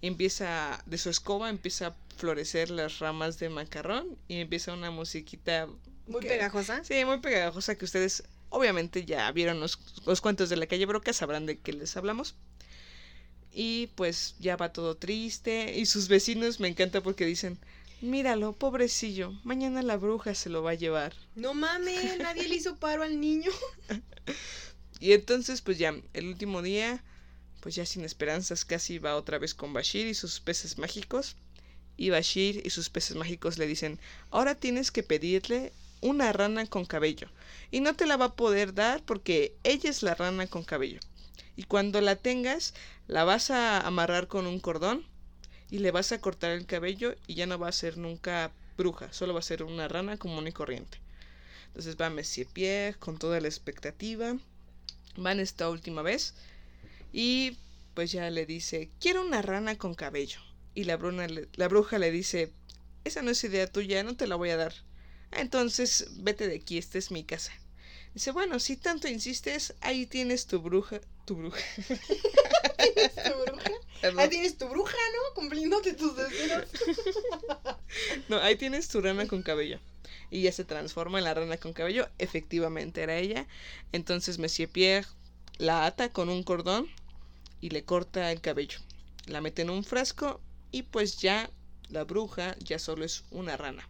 Y 0.00 0.08
empieza, 0.08 0.82
de 0.86 0.98
su 0.98 1.10
escoba 1.10 1.50
empieza 1.50 1.88
a 1.88 1.96
florecer 2.16 2.70
las 2.70 2.98
ramas 3.00 3.38
de 3.38 3.48
macarrón 3.48 4.18
y 4.28 4.36
empieza 4.40 4.72
una 4.74 4.90
musiquita... 4.90 5.68
Muy 6.06 6.20
que- 6.20 6.28
pegajosa. 6.28 6.84
Sí, 6.84 7.04
muy 7.04 7.18
pegajosa 7.20 7.76
que 7.76 7.84
ustedes 7.86 8.24
obviamente 8.50 9.04
ya 9.04 9.30
vieron 9.32 9.60
los, 9.60 9.78
los 10.06 10.20
cuentos 10.20 10.48
de 10.48 10.56
la 10.56 10.66
calle 10.66 10.86
Broca, 10.86 11.12
sabrán 11.12 11.46
de 11.46 11.58
qué 11.58 11.72
les 11.72 11.96
hablamos. 11.96 12.36
Y 13.52 13.88
pues 13.94 14.34
ya 14.40 14.56
va 14.56 14.72
todo 14.72 14.96
triste 14.96 15.74
y 15.78 15.86
sus 15.86 16.08
vecinos 16.08 16.60
me 16.60 16.68
encanta 16.68 17.02
porque 17.02 17.24
dicen, 17.24 17.58
míralo, 18.00 18.52
pobrecillo, 18.52 19.32
mañana 19.44 19.82
la 19.82 19.96
bruja 19.96 20.34
se 20.34 20.50
lo 20.50 20.62
va 20.62 20.72
a 20.72 20.74
llevar. 20.74 21.14
No 21.34 21.54
mames, 21.54 22.18
nadie 22.18 22.48
le 22.48 22.56
hizo 22.56 22.76
paro 22.76 23.02
al 23.02 23.20
niño. 23.20 23.50
Y 25.00 25.12
entonces 25.12 25.60
pues 25.60 25.76
ya, 25.76 25.94
el 26.14 26.28
último 26.28 26.62
día, 26.62 27.04
pues 27.60 27.74
ya 27.74 27.84
sin 27.84 28.04
esperanzas, 28.04 28.64
casi 28.64 28.98
va 28.98 29.16
otra 29.16 29.38
vez 29.38 29.54
con 29.54 29.72
Bashir 29.74 30.06
y 30.06 30.14
sus 30.14 30.40
peces 30.40 30.78
mágicos. 30.78 31.36
Y 31.96 32.08
Bashir 32.08 32.62
y 32.64 32.70
sus 32.70 32.88
peces 32.88 33.14
mágicos 33.14 33.58
le 33.58 33.66
dicen, 33.66 34.00
ahora 34.30 34.54
tienes 34.54 34.90
que 34.90 35.02
pedirle 35.02 35.72
una 36.00 36.32
rana 36.32 36.66
con 36.66 36.86
cabello. 36.86 37.28
Y 37.70 37.80
no 37.80 37.94
te 37.94 38.06
la 38.06 38.16
va 38.16 38.26
a 38.26 38.34
poder 38.34 38.72
dar 38.72 39.02
porque 39.02 39.56
ella 39.62 39.90
es 39.90 40.02
la 40.02 40.14
rana 40.14 40.46
con 40.46 40.64
cabello. 40.64 41.00
Y 41.56 41.64
cuando 41.64 42.00
la 42.00 42.16
tengas, 42.16 42.72
la 43.06 43.24
vas 43.24 43.50
a 43.50 43.80
amarrar 43.80 44.26
con 44.26 44.46
un 44.46 44.58
cordón 44.58 45.06
y 45.74 45.78
le 45.78 45.90
vas 45.90 46.12
a 46.12 46.20
cortar 46.20 46.52
el 46.52 46.66
cabello 46.66 47.16
y 47.26 47.34
ya 47.34 47.46
no 47.46 47.58
va 47.58 47.66
a 47.66 47.72
ser 47.72 47.98
nunca 47.98 48.52
bruja, 48.78 49.12
solo 49.12 49.34
va 49.34 49.40
a 49.40 49.42
ser 49.42 49.64
una 49.64 49.88
rana 49.88 50.16
común 50.16 50.46
y 50.46 50.52
corriente. 50.52 50.98
Entonces 51.66 51.96
va 52.00 52.10
Monsieur 52.10 52.46
Pierre 52.46 52.96
con 52.96 53.18
toda 53.18 53.40
la 53.40 53.48
expectativa. 53.48 54.36
Van 55.16 55.40
esta 55.40 55.68
última 55.68 56.02
vez 56.02 56.34
y 57.12 57.56
pues 57.94 58.12
ya 58.12 58.30
le 58.30 58.46
dice, 58.46 58.88
quiero 59.00 59.22
una 59.26 59.42
rana 59.42 59.76
con 59.76 59.94
cabello. 59.96 60.38
Y 60.76 60.84
la, 60.84 60.96
bruna 60.96 61.26
la 61.56 61.66
bruja 61.66 61.98
le 61.98 62.12
dice, 62.12 62.52
esa 63.02 63.22
no 63.22 63.32
es 63.32 63.42
idea 63.42 63.66
tuya, 63.66 64.04
no 64.04 64.14
te 64.14 64.28
la 64.28 64.36
voy 64.36 64.50
a 64.50 64.56
dar. 64.56 64.74
"Ah, 65.32 65.40
Entonces 65.40 66.06
vete 66.18 66.46
de 66.46 66.54
aquí, 66.54 66.78
esta 66.78 66.98
es 66.98 67.10
mi 67.10 67.24
casa. 67.24 67.52
Dice, 68.14 68.30
bueno, 68.30 68.60
si 68.60 68.76
tanto 68.76 69.08
insistes, 69.08 69.74
ahí 69.80 70.06
tienes 70.06 70.46
tu 70.46 70.60
bruja, 70.60 71.00
tu 71.24 71.34
bruja. 71.34 71.60
¿Tu 71.78 73.42
bruja? 73.44 73.70
Perdón. 74.00 74.20
Ahí 74.20 74.28
tienes 74.28 74.56
tu 74.56 74.68
bruja, 74.68 74.96
¿no? 75.12 75.34
Cumpliéndote 75.34 75.94
tus 75.94 76.16
deseos. 76.16 76.68
No, 78.28 78.38
ahí 78.38 78.56
tienes 78.56 78.88
tu 78.88 79.00
rana 79.00 79.28
con 79.28 79.42
cabello. 79.42 79.78
Y 80.30 80.42
ya 80.42 80.52
se 80.52 80.64
transforma 80.64 81.18
en 81.18 81.24
la 81.24 81.34
rana 81.34 81.56
con 81.58 81.72
cabello. 81.72 82.08
Efectivamente 82.18 83.02
era 83.02 83.16
ella. 83.16 83.46
Entonces 83.92 84.38
Monsieur 84.38 84.68
Pierre 84.68 85.06
la 85.58 85.86
ata 85.86 86.12
con 86.12 86.28
un 86.28 86.42
cordón 86.42 86.88
y 87.60 87.70
le 87.70 87.84
corta 87.84 88.32
el 88.32 88.40
cabello. 88.40 88.78
La 89.26 89.40
mete 89.40 89.62
en 89.62 89.70
un 89.70 89.84
frasco 89.84 90.40
y 90.72 90.82
pues 90.82 91.18
ya 91.18 91.50
la 91.88 92.04
bruja 92.04 92.56
ya 92.58 92.78
solo 92.80 93.04
es 93.04 93.24
una 93.30 93.56
rana. 93.56 93.88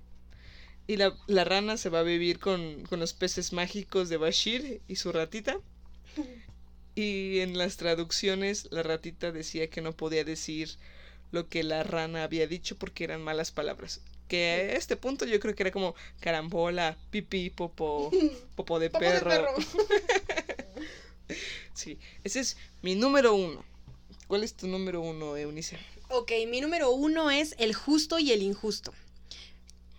Y 0.86 0.96
la, 0.96 1.16
la 1.26 1.44
rana 1.44 1.76
se 1.76 1.88
va 1.88 2.00
a 2.00 2.02
vivir 2.02 2.38
con, 2.38 2.84
con 2.84 3.00
los 3.00 3.14
peces 3.14 3.52
mágicos 3.52 4.08
de 4.08 4.16
Bashir 4.18 4.82
y 4.88 4.96
su 4.96 5.12
ratita. 5.12 5.58
Y 6.96 7.40
en 7.40 7.58
las 7.58 7.76
traducciones 7.76 8.68
la 8.70 8.84
ratita 8.84 9.32
decía 9.32 9.68
que 9.68 9.80
no 9.80 9.96
podía 9.96 10.22
decir 10.22 10.76
lo 11.32 11.48
que 11.48 11.64
la 11.64 11.82
rana 11.82 12.22
había 12.22 12.46
dicho 12.46 12.76
porque 12.78 13.02
eran 13.02 13.20
malas 13.20 13.50
palabras. 13.50 14.00
Que 14.28 14.70
a 14.72 14.76
este 14.76 14.96
punto 14.96 15.24
yo 15.24 15.40
creo 15.40 15.56
que 15.56 15.64
era 15.64 15.72
como 15.72 15.96
carambola, 16.20 16.96
pipí, 17.10 17.50
popo, 17.50 18.12
popo 18.54 18.78
de 18.78 18.90
Papá 18.90 19.04
de 19.06 19.20
perro. 19.20 19.30
perro. 19.30 19.54
Sí, 21.74 21.98
ese 22.22 22.40
es 22.40 22.56
mi 22.82 22.94
número 22.94 23.34
uno. 23.34 23.64
¿Cuál 24.28 24.44
es 24.44 24.54
tu 24.54 24.68
número 24.68 25.00
uno, 25.00 25.36
Eunice? 25.36 25.78
Ok, 26.08 26.30
mi 26.48 26.60
número 26.60 26.90
uno 26.92 27.30
es 27.30 27.54
el 27.58 27.74
justo 27.74 28.18
y 28.18 28.30
el 28.32 28.42
injusto. 28.42 28.94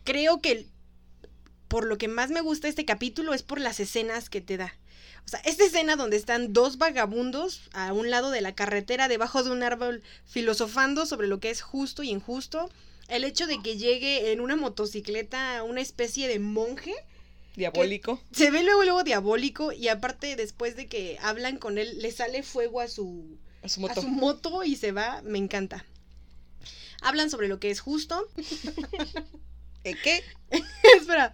Creo 0.05 0.39
que 0.39 0.65
por 1.75 1.87
lo 1.87 1.97
que 1.97 2.07
más 2.07 2.29
me 2.29 2.39
gusta 2.39 2.69
este 2.69 2.85
capítulo 2.85 3.33
es 3.33 3.43
por 3.43 3.59
las 3.59 3.81
escenas 3.81 4.29
que 4.29 4.39
te 4.39 4.55
da. 4.55 4.73
O 5.25 5.27
sea, 5.27 5.41
esta 5.41 5.65
escena 5.65 5.97
donde 5.97 6.15
están 6.15 6.53
dos 6.53 6.77
vagabundos 6.77 7.63
a 7.73 7.91
un 7.91 8.09
lado 8.09 8.31
de 8.31 8.39
la 8.39 8.55
carretera, 8.55 9.09
debajo 9.09 9.43
de 9.43 9.51
un 9.51 9.61
árbol, 9.61 10.01
filosofando 10.25 11.05
sobre 11.05 11.27
lo 11.27 11.41
que 11.41 11.49
es 11.49 11.61
justo 11.61 12.01
y 12.01 12.11
injusto. 12.11 12.69
El 13.09 13.25
hecho 13.25 13.45
de 13.45 13.61
que 13.61 13.75
llegue 13.75 14.31
en 14.31 14.39
una 14.39 14.55
motocicleta 14.55 15.61
una 15.63 15.81
especie 15.81 16.29
de 16.29 16.39
monje 16.39 16.93
Diabólico. 17.57 18.21
se 18.31 18.51
ve 18.51 18.63
luego 18.63 18.85
luego 18.85 19.03
diabólico 19.03 19.73
y 19.73 19.89
aparte 19.89 20.37
después 20.37 20.77
de 20.77 20.87
que 20.87 21.17
hablan 21.21 21.57
con 21.57 21.77
él 21.77 22.01
le 22.01 22.11
sale 22.13 22.41
fuego 22.41 22.79
a 22.79 22.87
su 22.87 23.37
A 23.63 23.67
su 23.67 23.81
a 23.81 23.89
moto. 23.89 24.01
su 24.01 24.07
moto 24.07 24.63
y 24.63 24.77
se 24.77 24.93
va, 24.93 25.21
me 25.25 25.39
encanta. 25.39 25.85
Hablan 27.01 27.29
sobre 27.29 27.49
lo 27.49 27.59
que 27.59 27.69
es 27.69 27.81
justo. 27.81 28.29
¿Eh, 29.85 29.95
¿Qué? 30.03 30.23
Espera. 30.97 31.31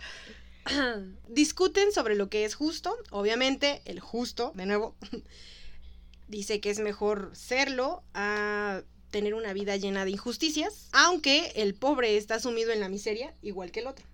Discuten 1.30 1.92
sobre 1.94 2.16
lo 2.16 2.30
que 2.30 2.44
es 2.44 2.54
justo. 2.54 2.96
Obviamente, 3.10 3.82
el 3.86 4.02
justo, 4.02 4.52
de 4.56 4.66
nuevo, 4.66 4.96
dice 6.28 6.60
que 6.60 6.70
es 6.70 6.80
mejor 6.80 7.32
serlo 7.34 8.04
a 8.14 8.84
tener 9.10 9.34
una 9.34 9.54
vida 9.54 9.78
llena 9.78 10.06
de 10.06 10.12
injusticias, 10.12 10.90
aunque 10.92 11.54
el 11.56 11.74
pobre 11.74 12.18
está 12.18 12.40
sumido 12.40 12.72
en 12.72 12.82
la 12.82 12.90
miseria, 12.90 13.34
igual 13.42 13.72
que 13.72 13.80
el 13.80 13.88
otro. 13.88 14.06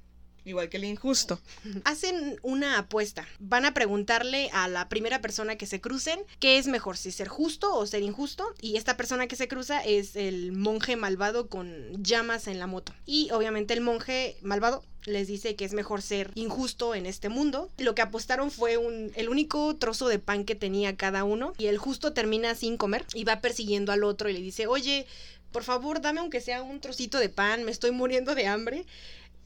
Igual 0.47 0.69
que 0.69 0.77
el 0.77 0.85
injusto. 0.85 1.41
Hacen 1.83 2.39
una 2.41 2.77
apuesta. 2.77 3.27
Van 3.37 3.65
a 3.65 3.73
preguntarle 3.73 4.49
a 4.53 4.69
la 4.69 4.87
primera 4.87 5.19
persona 5.19 5.57
que 5.57 5.65
se 5.65 5.81
crucen 5.81 6.21
qué 6.39 6.57
es 6.57 6.67
mejor, 6.67 6.95
si 6.95 7.11
ser 7.11 7.27
justo 7.27 7.75
o 7.75 7.85
ser 7.85 8.01
injusto. 8.01 8.45
Y 8.61 8.77
esta 8.77 8.95
persona 8.95 9.27
que 9.27 9.35
se 9.35 9.49
cruza 9.49 9.81
es 9.83 10.15
el 10.15 10.53
monje 10.53 10.95
malvado 10.95 11.49
con 11.49 12.01
llamas 12.01 12.47
en 12.47 12.59
la 12.59 12.67
moto. 12.67 12.93
Y 13.05 13.29
obviamente 13.31 13.73
el 13.73 13.81
monje 13.81 14.37
malvado 14.41 14.85
les 15.03 15.27
dice 15.27 15.57
que 15.57 15.65
es 15.65 15.73
mejor 15.73 16.01
ser 16.01 16.31
injusto 16.35 16.95
en 16.95 17.07
este 17.07 17.27
mundo. 17.27 17.69
Lo 17.77 17.93
que 17.93 18.01
apostaron 18.01 18.49
fue 18.49 18.77
un, 18.77 19.11
el 19.15 19.27
único 19.27 19.75
trozo 19.75 20.07
de 20.07 20.19
pan 20.19 20.45
que 20.45 20.55
tenía 20.55 20.95
cada 20.95 21.25
uno. 21.25 21.51
Y 21.57 21.65
el 21.65 21.77
justo 21.77 22.13
termina 22.13 22.55
sin 22.55 22.77
comer 22.77 23.05
y 23.13 23.25
va 23.25 23.41
persiguiendo 23.41 23.91
al 23.91 24.05
otro 24.05 24.29
y 24.29 24.33
le 24.33 24.39
dice, 24.39 24.65
oye, 24.67 25.07
por 25.51 25.63
favor, 25.63 26.01
dame 26.01 26.19
aunque 26.19 26.41
sea 26.41 26.61
un 26.61 26.79
trocito 26.79 27.19
de 27.19 27.29
pan, 27.29 27.63
me 27.63 27.71
estoy 27.71 27.91
muriendo 27.91 28.35
de 28.35 28.47
hambre. 28.47 28.85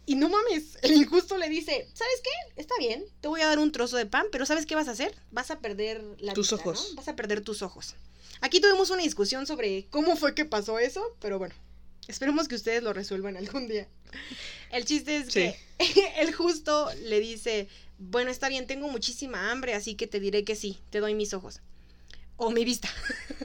Y 0.05 0.15
no 0.15 0.29
mames, 0.29 0.77
el 0.81 0.93
injusto 0.93 1.37
le 1.37 1.49
dice, 1.49 1.87
¿sabes 1.93 2.21
qué? 2.23 2.61
Está 2.61 2.75
bien, 2.79 3.03
te 3.21 3.27
voy 3.27 3.41
a 3.41 3.47
dar 3.47 3.59
un 3.59 3.71
trozo 3.71 3.97
de 3.97 4.05
pan, 4.05 4.25
pero 4.31 4.45
¿sabes 4.45 4.65
qué 4.65 4.75
vas 4.75 4.87
a 4.87 4.91
hacer? 4.91 5.13
Vas 5.31 5.51
a 5.51 5.59
perder 5.59 6.03
la 6.19 6.33
Tus 6.33 6.49
vista, 6.51 6.55
ojos. 6.67 6.89
¿no? 6.89 6.95
Vas 6.95 7.07
a 7.07 7.15
perder 7.15 7.41
tus 7.41 7.61
ojos. 7.61 7.95
Aquí 8.41 8.59
tuvimos 8.59 8.89
una 8.89 9.03
discusión 9.03 9.45
sobre 9.45 9.85
cómo 9.89 10.15
fue 10.15 10.33
que 10.33 10.45
pasó 10.45 10.79
eso, 10.79 11.03
pero 11.19 11.37
bueno, 11.37 11.53
esperemos 12.07 12.47
que 12.47 12.55
ustedes 12.55 12.81
lo 12.81 12.91
resuelvan 12.93 13.37
algún 13.37 13.67
día. 13.67 13.87
El 14.71 14.85
chiste 14.85 15.17
es 15.17 15.27
que 15.31 15.59
el 16.17 16.33
justo 16.33 16.89
le 17.03 17.19
dice, 17.19 17.67
bueno, 17.99 18.31
está 18.31 18.49
bien, 18.49 18.65
tengo 18.65 18.87
muchísima 18.87 19.51
hambre, 19.51 19.75
así 19.75 19.95
que 19.95 20.07
te 20.07 20.19
diré 20.19 20.43
que 20.43 20.55
sí, 20.55 20.79
te 20.89 20.99
doy 20.99 21.13
mis 21.13 21.33
ojos. 21.35 21.61
O 22.37 22.49
mi 22.49 22.65
vista. 22.65 22.89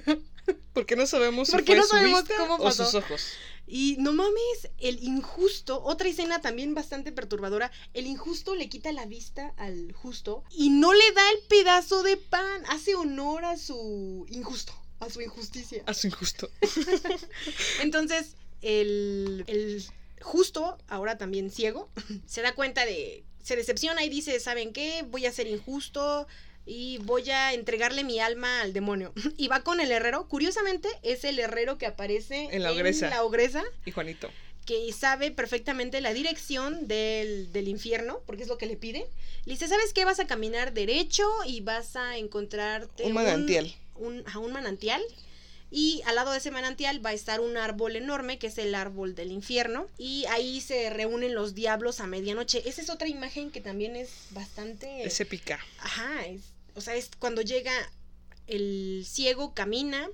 Porque 0.73 0.97
no 0.97 1.07
sabemos 1.07 1.49
si 1.49 1.53
Porque 1.53 1.73
fue 1.73 1.77
no 1.77 1.83
su 1.83 1.89
sabemos 1.91 2.21
vista 2.23 2.37
cómo 2.39 2.55
o 2.55 2.63
pasó. 2.63 2.85
sus 2.87 2.95
ojos. 2.95 3.33
Y 3.67 3.97
no 3.99 4.13
mames, 4.13 4.71
el 4.79 5.03
injusto, 5.03 5.83
otra 5.83 6.09
escena 6.09 6.41
también 6.41 6.75
bastante 6.75 7.11
perturbadora, 7.13 7.73
el 7.95 8.07
injusto 8.07 8.55
le 8.55 8.69
quita 8.69 8.93
la 8.93 9.07
vista 9.07 9.55
al 9.57 9.93
justo 9.93 10.45
y 10.51 10.71
no 10.71 10.93
le 10.93 11.13
da 11.13 11.31
el 11.31 11.39
pedazo 11.49 12.03
de 12.03 12.17
pan, 12.17 12.63
hace 12.69 12.95
honor 12.95 13.45
a 13.45 13.57
su 13.57 14.27
injusto, 14.31 14.73
a 15.01 15.11
su 15.11 15.21
injusticia. 15.21 15.83
A 15.87 15.95
su 15.95 16.07
injusto. 16.07 16.49
Entonces, 17.83 18.37
el, 18.63 19.45
el 19.49 19.85
justo, 20.21 20.79
ahora 20.87 21.19
también 21.19 21.51
ciego, 21.51 21.91
se 22.27 22.43
da 22.43 22.55
cuenta 22.55 22.85
de, 22.85 23.25
se 23.43 23.57
decepciona 23.57 24.05
y 24.05 24.09
dice, 24.09 24.39
¿saben 24.41 24.73
qué? 24.73 25.05
Voy 25.09 25.27
a 25.27 25.33
ser 25.33 25.47
injusto 25.49 26.27
y 26.67 26.99
voy 26.99 27.31
a 27.31 27.53
entregarle 27.55 28.03
mi 28.05 28.19
alma 28.21 28.61
al 28.61 28.73
demonio. 28.73 29.13
Y 29.39 29.49
va 29.49 29.61
con 29.63 29.81
el 29.81 29.91
herrero, 29.93 30.29
curiosamente 30.29 30.89
es 31.03 31.25
el 31.25 31.39
herrero 31.39 31.79
que 31.79 31.87
aparece 31.87 32.49
En 32.51 32.63
la 32.63 32.73
ogresa. 32.73 33.09
la 33.09 33.23
ogresa 33.25 33.63
Y 33.85 33.93
Juanito. 33.93 34.31
que 34.67 34.93
sabe 34.93 35.31
perfectamente 35.31 36.01
la 36.01 36.13
dirección 36.13 36.89
del, 36.89 37.53
del 37.53 37.69
infierno, 37.69 38.21
porque 38.27 38.43
es 38.43 38.49
lo 38.49 38.59
que 38.59 38.67
le 38.67 38.77
pide. 38.77 39.07
Le 39.45 39.53
dice, 39.53 39.69
¿sabes 39.69 39.93
qué? 39.93 40.05
Vas 40.05 40.19
a 40.19 40.27
caminar 40.27 40.73
derecho 40.75 41.25
y 41.47 41.61
vas 41.61 41.95
a 41.95 42.17
encontrarte 42.19 43.05
Un 43.05 43.13
manantial. 43.13 43.73
Un, 43.95 44.25
a 44.33 44.39
un 44.41 44.53
manantial. 44.53 45.01
Y 45.71 46.01
al 46.07 46.15
lado 46.17 46.31
de 46.33 46.39
ese 46.39 46.51
manantial 46.53 47.05
va 47.05 47.11
a 47.11 47.13
estar 47.13 47.41
un 47.41 47.57
árbol 47.57 47.97
enorme, 47.97 48.39
que 48.39 48.47
es 48.49 48.59
el 48.59 48.75
árbol 48.75 49.15
del 49.15 49.31
infierno. 49.33 49.89
Y 49.99 50.25
ahí 50.27 50.61
se 50.61 50.91
reúnen 50.91 51.35
los 51.35 51.55
diablos 51.55 52.01
a 52.01 52.07
medianoche. 52.07 52.63
Esa 52.69 52.83
es 52.83 52.91
otra 52.91 53.09
imagen 53.09 53.51
que 53.51 53.61
también 53.61 53.95
es 53.97 54.11
bastante... 54.31 55.03
Es 55.05 55.21
épica. 55.21 55.59
Ajá, 55.81 56.25
es, 56.27 56.41
o 56.77 56.81
sea, 56.81 56.95
es 56.95 57.11
cuando 57.19 57.43
llega 57.43 57.73
el 58.47 59.05
ciego, 59.09 59.55
camina, 59.55 60.09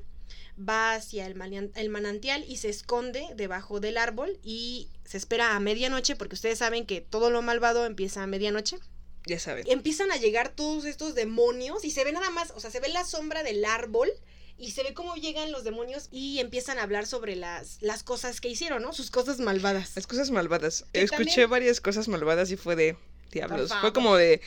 va 0.59 0.95
hacia 0.95 1.27
el, 1.27 1.35
manantial 1.35 2.45
y 2.47 2.57
se 2.57 2.69
esconde 2.69 3.27
debajo 3.35 3.81
del 3.81 3.99
árbol 3.99 4.39
y 4.43 4.89
se 5.05 5.17
espera 5.17 5.57
a 5.57 5.61
medianoche, 5.61 6.17
porque 6.17 6.35
ustedes 6.35 6.59
saben 6.59 6.87
que 6.87 7.01
todo 7.01 7.31
lo 7.31 7.43
malvado 7.43 7.85
empieza 7.85 8.23
a 8.23 8.27
medianoche. 8.27 8.79
Ya 9.27 9.39
saben. 9.39 9.65
Empiezan 9.69 10.11
a 10.13 10.17
llegar 10.17 10.51
todos 10.51 10.85
estos 10.85 11.15
demonios 11.15 11.85
y 11.85 11.91
se 11.91 12.05
ve 12.05 12.13
nada 12.13 12.31
más, 12.31 12.53
o 12.53 12.61
sea, 12.61 12.71
se 12.71 12.81
ve 12.81 12.89
la 12.89 13.05
sombra 13.05 13.43
del 13.43 13.65
árbol. 13.65 14.11
Y 14.59 14.73
se 14.73 14.85
ve 14.85 14.95
cómo 14.95 15.17
llegan 15.17 15.51
los 15.51 15.65
demonios 15.65 16.09
y 16.13 16.39
empiezan 16.39 16.79
a 16.79 16.85
hablar 16.85 17.07
sobre 17.07 17.35
las, 17.35 17.79
las 17.81 18.05
cosas 18.05 18.41
que 18.41 18.49
hicieron, 18.49 18.83
¿no? 18.83 18.93
Sus 18.93 19.11
cosas 19.11 19.41
malvadas. 19.41 19.93
Las 19.97 20.07
cosas 20.07 20.31
malvadas. 20.31 20.85
Que 20.93 21.03
Escuché 21.03 21.25
también- 21.25 21.51
varias 21.51 21.81
cosas 21.81 22.07
malvadas 22.07 22.49
y 22.53 22.57
fue 22.57 22.77
de 22.77 22.97
diablos. 23.33 23.73
Fue 23.81 23.93
como 23.93 24.15
de. 24.15 24.41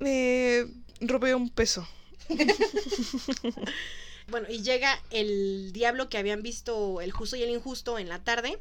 Eh, 0.00 0.66
robé 1.02 1.34
un 1.34 1.50
peso. 1.50 1.86
Bueno, 4.28 4.46
y 4.48 4.62
llega 4.62 4.98
el 5.10 5.72
diablo 5.72 6.08
que 6.08 6.16
habían 6.16 6.42
visto 6.42 7.00
el 7.00 7.12
justo 7.12 7.36
y 7.36 7.42
el 7.42 7.50
injusto 7.50 7.98
en 7.98 8.08
la 8.08 8.22
tarde 8.22 8.58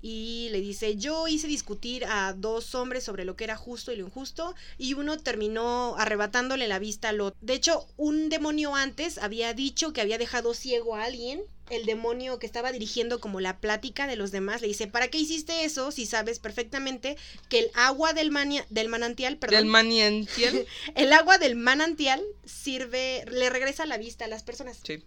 y 0.00 0.48
le 0.52 0.60
dice, 0.60 0.96
yo 0.96 1.26
hice 1.28 1.46
discutir 1.48 2.04
a 2.04 2.32
dos 2.32 2.74
hombres 2.74 3.04
sobre 3.04 3.24
lo 3.24 3.36
que 3.36 3.44
era 3.44 3.56
justo 3.56 3.92
y 3.92 3.96
lo 3.96 4.06
injusto 4.06 4.54
y 4.78 4.94
uno 4.94 5.18
terminó 5.18 5.96
arrebatándole 5.98 6.68
la 6.68 6.78
vista 6.78 7.08
al 7.08 7.20
otro. 7.20 7.38
De 7.40 7.54
hecho, 7.54 7.86
un 7.96 8.28
demonio 8.28 8.74
antes 8.74 9.18
había 9.18 9.54
dicho 9.54 9.92
que 9.92 10.00
había 10.00 10.18
dejado 10.18 10.54
ciego 10.54 10.94
a 10.96 11.04
alguien. 11.04 11.42
El 11.70 11.84
demonio 11.84 12.38
que 12.38 12.46
estaba 12.46 12.72
dirigiendo 12.72 13.20
como 13.20 13.40
la 13.40 13.58
plática 13.58 14.06
de 14.06 14.16
los 14.16 14.30
demás 14.30 14.62
le 14.62 14.68
dice, 14.68 14.86
¿para 14.86 15.08
qué 15.08 15.18
hiciste 15.18 15.64
eso 15.64 15.90
si 15.90 16.06
sabes 16.06 16.38
perfectamente 16.38 17.18
que 17.50 17.58
el 17.58 17.70
agua 17.74 18.14
del, 18.14 18.30
mania- 18.30 18.64
del 18.70 18.88
manantial, 18.88 19.36
perdón, 19.36 19.58
Del 19.58 19.66
maniantial. 19.66 20.66
el 20.94 21.12
agua 21.12 21.36
del 21.36 21.56
manantial 21.56 22.22
sirve, 22.46 23.24
le 23.30 23.50
regresa 23.50 23.84
la 23.84 23.98
vista 23.98 24.24
a 24.24 24.28
las 24.28 24.42
personas? 24.44 24.78
Sí. 24.82 25.02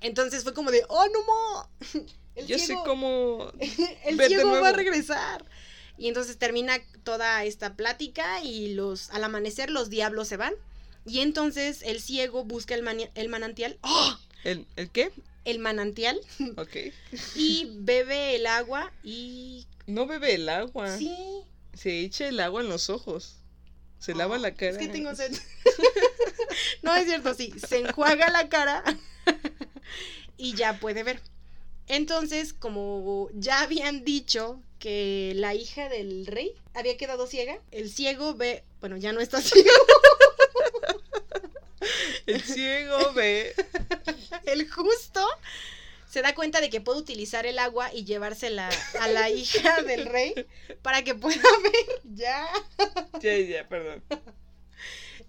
Entonces 0.00 0.42
fue 0.44 0.54
como 0.54 0.70
de, 0.70 0.82
oh, 0.88 1.06
no, 1.08 1.24
mo. 1.24 2.04
El 2.34 2.46
Yo 2.48 2.58
sé 2.58 2.66
ciego- 2.66 2.84
cómo. 2.84 3.52
el 4.04 4.18
ciego 4.26 4.50
va 4.60 4.70
a 4.70 4.72
regresar. 4.72 5.44
Y 5.96 6.08
entonces 6.08 6.36
termina 6.36 6.78
toda 7.04 7.44
esta 7.44 7.74
plática 7.76 8.42
y 8.42 8.74
los 8.74 9.10
al 9.10 9.22
amanecer 9.22 9.70
los 9.70 9.88
diablos 9.88 10.26
se 10.26 10.36
van. 10.36 10.54
Y 11.06 11.20
entonces 11.20 11.82
el 11.82 12.00
ciego 12.00 12.44
busca 12.44 12.74
el, 12.74 12.82
mani- 12.82 13.10
el 13.14 13.28
manantial. 13.28 13.78
¡Oh! 13.82 14.18
¿El, 14.42 14.66
¿El 14.74 14.90
qué? 14.90 15.12
El 15.44 15.60
manantial. 15.60 16.18
Ok. 16.56 16.76
Y 17.36 17.68
bebe 17.76 18.34
el 18.34 18.46
agua 18.46 18.92
y... 19.04 19.66
No 19.86 20.06
bebe 20.06 20.34
el 20.34 20.48
agua. 20.48 20.96
Sí. 20.98 21.14
Se 21.74 22.00
echa 22.00 22.26
el 22.26 22.40
agua 22.40 22.62
en 22.62 22.68
los 22.68 22.90
ojos. 22.90 23.36
Se 24.04 24.14
lava 24.14 24.36
la 24.36 24.52
cara. 24.52 24.72
Es 24.72 24.76
que 24.76 24.88
tengo 24.88 25.14
sed. 25.14 25.32
no 26.82 26.94
es 26.94 27.06
cierto, 27.06 27.32
sí. 27.32 27.54
Se 27.66 27.78
enjuaga 27.78 28.28
la 28.28 28.50
cara 28.50 28.84
y 30.36 30.54
ya 30.54 30.78
puede 30.78 31.02
ver. 31.02 31.22
Entonces, 31.88 32.52
como 32.52 33.30
ya 33.32 33.62
habían 33.62 34.04
dicho 34.04 34.60
que 34.78 35.32
la 35.36 35.54
hija 35.54 35.88
del 35.88 36.26
rey 36.26 36.52
había 36.74 36.98
quedado 36.98 37.26
ciega, 37.26 37.58
el 37.70 37.90
ciego 37.90 38.34
ve, 38.34 38.62
bueno, 38.80 38.98
ya 38.98 39.14
no 39.14 39.20
está 39.20 39.40
ciego, 39.40 39.70
El 42.26 42.42
ciego 42.42 43.14
ve. 43.14 43.54
el 44.44 44.70
justo 44.70 45.26
se 46.14 46.22
da 46.22 46.32
cuenta 46.32 46.60
de 46.60 46.70
que 46.70 46.80
puede 46.80 47.00
utilizar 47.00 47.44
el 47.44 47.58
agua 47.58 47.92
y 47.92 48.04
llevársela 48.04 48.70
a 49.00 49.08
la 49.08 49.30
hija 49.30 49.82
del 49.86 50.06
rey 50.06 50.46
para 50.80 51.02
que 51.02 51.16
pueda 51.16 51.42
ver 51.64 52.02
ya. 52.04 52.46
Ya, 53.20 53.36
ya, 53.36 53.68
perdón. 53.68 54.00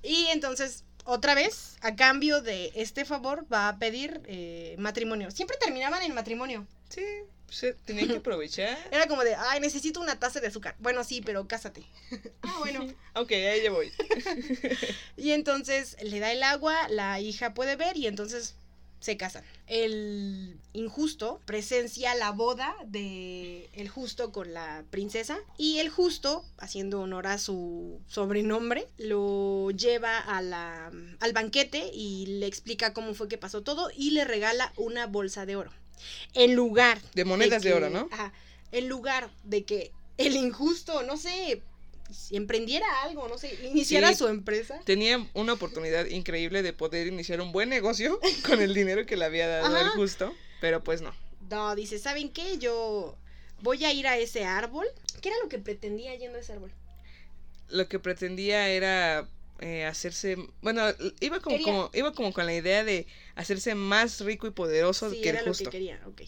Y 0.03 0.28
entonces, 0.28 0.84
otra 1.03 1.34
vez, 1.34 1.78
a 1.82 1.95
cambio 1.95 2.41
de 2.41 2.72
este 2.76 3.03
favor, 3.03 3.52
va 3.52 3.68
a 3.68 3.80
pedir 3.80 4.22
eh, 4.28 4.76
matrimonio. 4.78 5.32
Siempre 5.32 5.57
terminaban 5.57 6.03
en 6.03 6.14
matrimonio. 6.14 6.68
Sí, 6.90 7.03
se 7.49 7.74
tenía 7.74 8.06
que 8.06 8.18
aprovechar. 8.18 8.78
Era 8.91 9.07
como 9.07 9.24
de, 9.24 9.34
ay, 9.34 9.60
necesito 9.62 9.99
una 9.99 10.20
taza 10.20 10.40
de 10.40 10.49
azúcar. 10.49 10.76
Bueno, 10.78 11.03
sí, 11.03 11.20
pero 11.26 11.48
cásate. 11.48 11.84
ah, 12.44 12.57
bueno. 12.60 12.94
Ok, 13.16 13.32
ahí 13.32 13.64
ya 13.64 13.72
voy. 13.72 13.91
Y 15.18 15.32
entonces 15.32 15.98
le 16.03 16.20
da 16.20 16.32
el 16.32 16.44
agua, 16.44 16.88
la 16.90 17.20
hija 17.20 17.56
puede 17.56 17.76
ver 17.76 17.98
y 17.98 18.06
entonces 18.06 18.53
se 19.06 19.18
casan. 19.18 19.44
El 19.68 20.60
injusto 20.73 21.40
presencia 21.45 22.15
la 22.15 22.32
boda 22.32 22.76
de 22.88 23.69
el 23.73 23.88
justo 23.88 24.32
con 24.32 24.52
la 24.53 24.84
princesa 24.90 25.38
y 25.57 25.77
el 25.77 25.90
justo, 25.90 26.44
haciendo 26.57 27.02
honor 27.02 27.27
a 27.27 27.38
su 27.38 28.02
sobrenombre, 28.07 28.88
lo 28.98 29.69
lleva 29.72 30.18
a 30.18 30.41
la, 30.41 30.91
al 31.19 31.34
banquete 31.34 31.91
y 31.94 32.26
le 32.40 32.48
explica 32.48 32.94
cómo 32.94 33.14
fue 33.14 33.27
que 33.27 33.38
pasó 33.38 33.61
todo 33.61 33.90
y 33.95 34.11
le 34.11 34.26
regala 34.26 34.73
una 34.76 35.06
bolsa 35.06 35.45
de 35.45 35.56
oro. 35.56 35.72
En 36.34 36.56
lugar 36.56 36.99
De 37.14 37.23
monedas 37.26 37.61
de 37.61 37.69
que- 37.69 37.76
oro, 37.76 37.90
¿no? 37.91 38.10
ajá, 38.11 38.34
en 38.72 38.90
lugar 38.90 39.30
de 39.44 39.64
que 39.65 39.91
el 40.18 40.36
injusto, 40.36 41.03
no 41.03 41.15
sé, 41.18 41.61
si 42.11 42.36
emprendiera 42.38 42.86
algo, 43.03 43.27
no 43.27 43.38
sé, 43.38 43.53
iniciara 43.65 44.10
Sí. 44.10 44.15
su 44.15 44.27
empresa. 44.27 44.80
Tenía 44.86 45.27
una 45.34 45.53
oportunidad 45.53 46.06
increíble 46.06 46.61
de 46.64 46.73
poder 46.73 47.07
iniciar 47.07 47.41
un 47.41 47.52
buen 47.52 47.69
negocio 47.69 48.19
con 48.45 48.61
el 48.61 48.73
dinero 48.73 49.06
que 49.06 49.18
le 49.18 49.26
había 49.26 49.48
dado 49.48 49.77
el 49.77 49.90
justo, 49.90 50.34
pero 50.61 50.84
pues 50.84 51.02
no. 51.02 51.14
No, 51.49 51.76
dice, 51.76 51.99
¿saben 51.99 52.30
qué? 52.30 52.57
Yo 52.57 53.18
voy 53.61 53.84
a 53.86 53.94
ir 53.94 54.07
a 54.07 54.18
ese 54.18 54.45
árbol. 54.45 54.88
¿Qué 55.22 55.30
era 55.30 55.38
lo 55.44 55.49
que 55.49 55.60
pretendía 55.60 56.15
yendo 56.15 56.38
a 56.38 56.41
ese 56.41 56.53
árbol? 56.53 56.72
Lo 57.69 57.88
que 57.88 57.99
pretendía 57.99 58.69
era 58.69 59.27
eh, 59.60 59.86
hacerse, 59.86 60.38
bueno, 60.61 60.84
iba 61.22 61.40
como, 61.40 61.56
Quería- 61.57 61.65
como 61.73 61.90
iba 61.94 62.14
como 62.14 62.34
con 62.34 62.45
la 62.45 62.53
idea 62.53 62.84
de 62.84 63.07
hacerse 63.36 63.73
más 63.73 64.19
rico 64.19 64.48
y 64.48 64.52
poderoso 64.52 65.10
Sí, 65.10 65.22
que 65.22 65.30
era 65.30 65.40
el 65.40 65.45
lo 65.45 65.52
justo. 65.52 65.65
que 65.65 65.77
quería, 65.77 65.99
ok. 66.06 66.22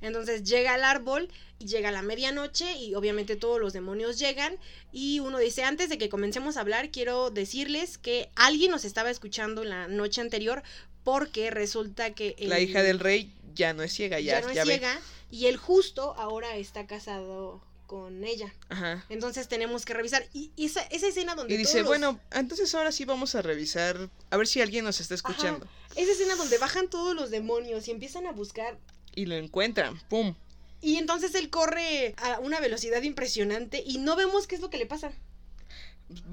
Entonces 0.00 0.44
llega 0.44 0.74
al 0.74 0.84
árbol 0.84 1.28
y 1.58 1.66
llega 1.66 1.90
la 1.90 2.02
medianoche 2.02 2.72
y 2.78 2.94
obviamente 2.94 3.36
todos 3.36 3.60
los 3.60 3.72
demonios 3.72 4.18
llegan 4.18 4.56
y 4.92 5.20
uno 5.20 5.38
dice, 5.38 5.62
antes 5.62 5.88
de 5.88 5.98
que 5.98 6.08
comencemos 6.08 6.56
a 6.56 6.60
hablar, 6.60 6.90
quiero 6.90 7.30
decirles 7.30 7.98
que 7.98 8.30
alguien 8.34 8.70
nos 8.70 8.84
estaba 8.84 9.10
escuchando 9.10 9.62
la 9.64 9.86
noche 9.88 10.20
anterior 10.20 10.62
porque 11.04 11.50
resulta 11.50 12.12
que... 12.14 12.34
La 12.40 12.60
hija 12.60 12.82
del 12.82 12.98
rey 12.98 13.34
ya 13.54 13.72
no 13.74 13.82
es 13.82 13.92
ciega, 13.92 14.20
ya, 14.20 14.40
ya, 14.40 14.40
no 14.40 14.48
es 14.48 14.54
ya 14.54 14.64
ve. 14.64 14.70
ciega 14.72 15.00
y 15.30 15.46
el 15.46 15.56
justo 15.58 16.14
ahora 16.16 16.56
está 16.56 16.86
casado 16.86 17.62
con 17.86 18.24
ella. 18.24 18.54
Ajá. 18.68 19.04
Entonces 19.08 19.48
tenemos 19.48 19.84
que 19.84 19.94
revisar. 19.94 20.24
Y 20.32 20.52
y 20.56 20.66
esa, 20.66 20.80
esa 20.82 21.08
escena 21.08 21.34
donde... 21.34 21.54
Y 21.54 21.56
todos 21.58 21.66
dice, 21.66 21.78
los- 21.80 21.88
bueno, 21.88 22.20
entonces 22.30 22.72
ahora 22.74 22.92
sí 22.92 23.04
vamos 23.04 23.34
a 23.34 23.42
revisar, 23.42 24.08
a 24.30 24.36
ver 24.36 24.46
si 24.46 24.60
alguien 24.62 24.84
nos 24.84 25.00
está 25.00 25.14
escuchando. 25.14 25.66
Esa 25.96 26.12
escena 26.12 26.36
donde 26.36 26.56
bajan 26.58 26.88
todos 26.88 27.14
los 27.16 27.30
demonios 27.30 27.88
y 27.88 27.90
empiezan 27.90 28.26
a 28.26 28.32
buscar. 28.32 28.78
Y 29.20 29.26
lo 29.26 29.34
encuentran, 29.36 30.00
¡pum! 30.08 30.34
Y 30.80 30.96
entonces 30.96 31.34
él 31.34 31.50
corre 31.50 32.14
a 32.16 32.38
una 32.40 32.58
velocidad 32.60 33.02
impresionante 33.02 33.82
y 33.86 33.98
no 33.98 34.16
vemos 34.16 34.46
qué 34.46 34.54
es 34.54 34.62
lo 34.62 34.70
que 34.70 34.78
le 34.78 34.86
pasa. 34.86 35.12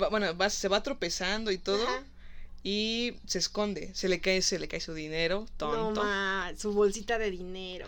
Va- 0.01 0.07
bueno, 0.09 0.35
va- 0.37 0.49
se 0.49 0.69
va 0.69 0.81
tropezando 0.83 1.51
y 1.51 1.57
todo. 1.57 1.83
Ajá. 1.83 2.03
Y 2.63 3.15
se 3.25 3.39
esconde, 3.39 3.93
se 3.93 4.07
le 4.07 4.19
cae, 4.21 4.41
se 4.41 4.57
le 4.59 4.67
cae 4.69 4.79
su 4.79 4.93
dinero, 4.93 5.41
No, 5.41 5.57
tonto. 5.57 6.03
ma, 6.03 6.51
su 6.57 6.71
bolsita 6.73 7.17
de 7.17 7.29
dinero. 7.31 7.87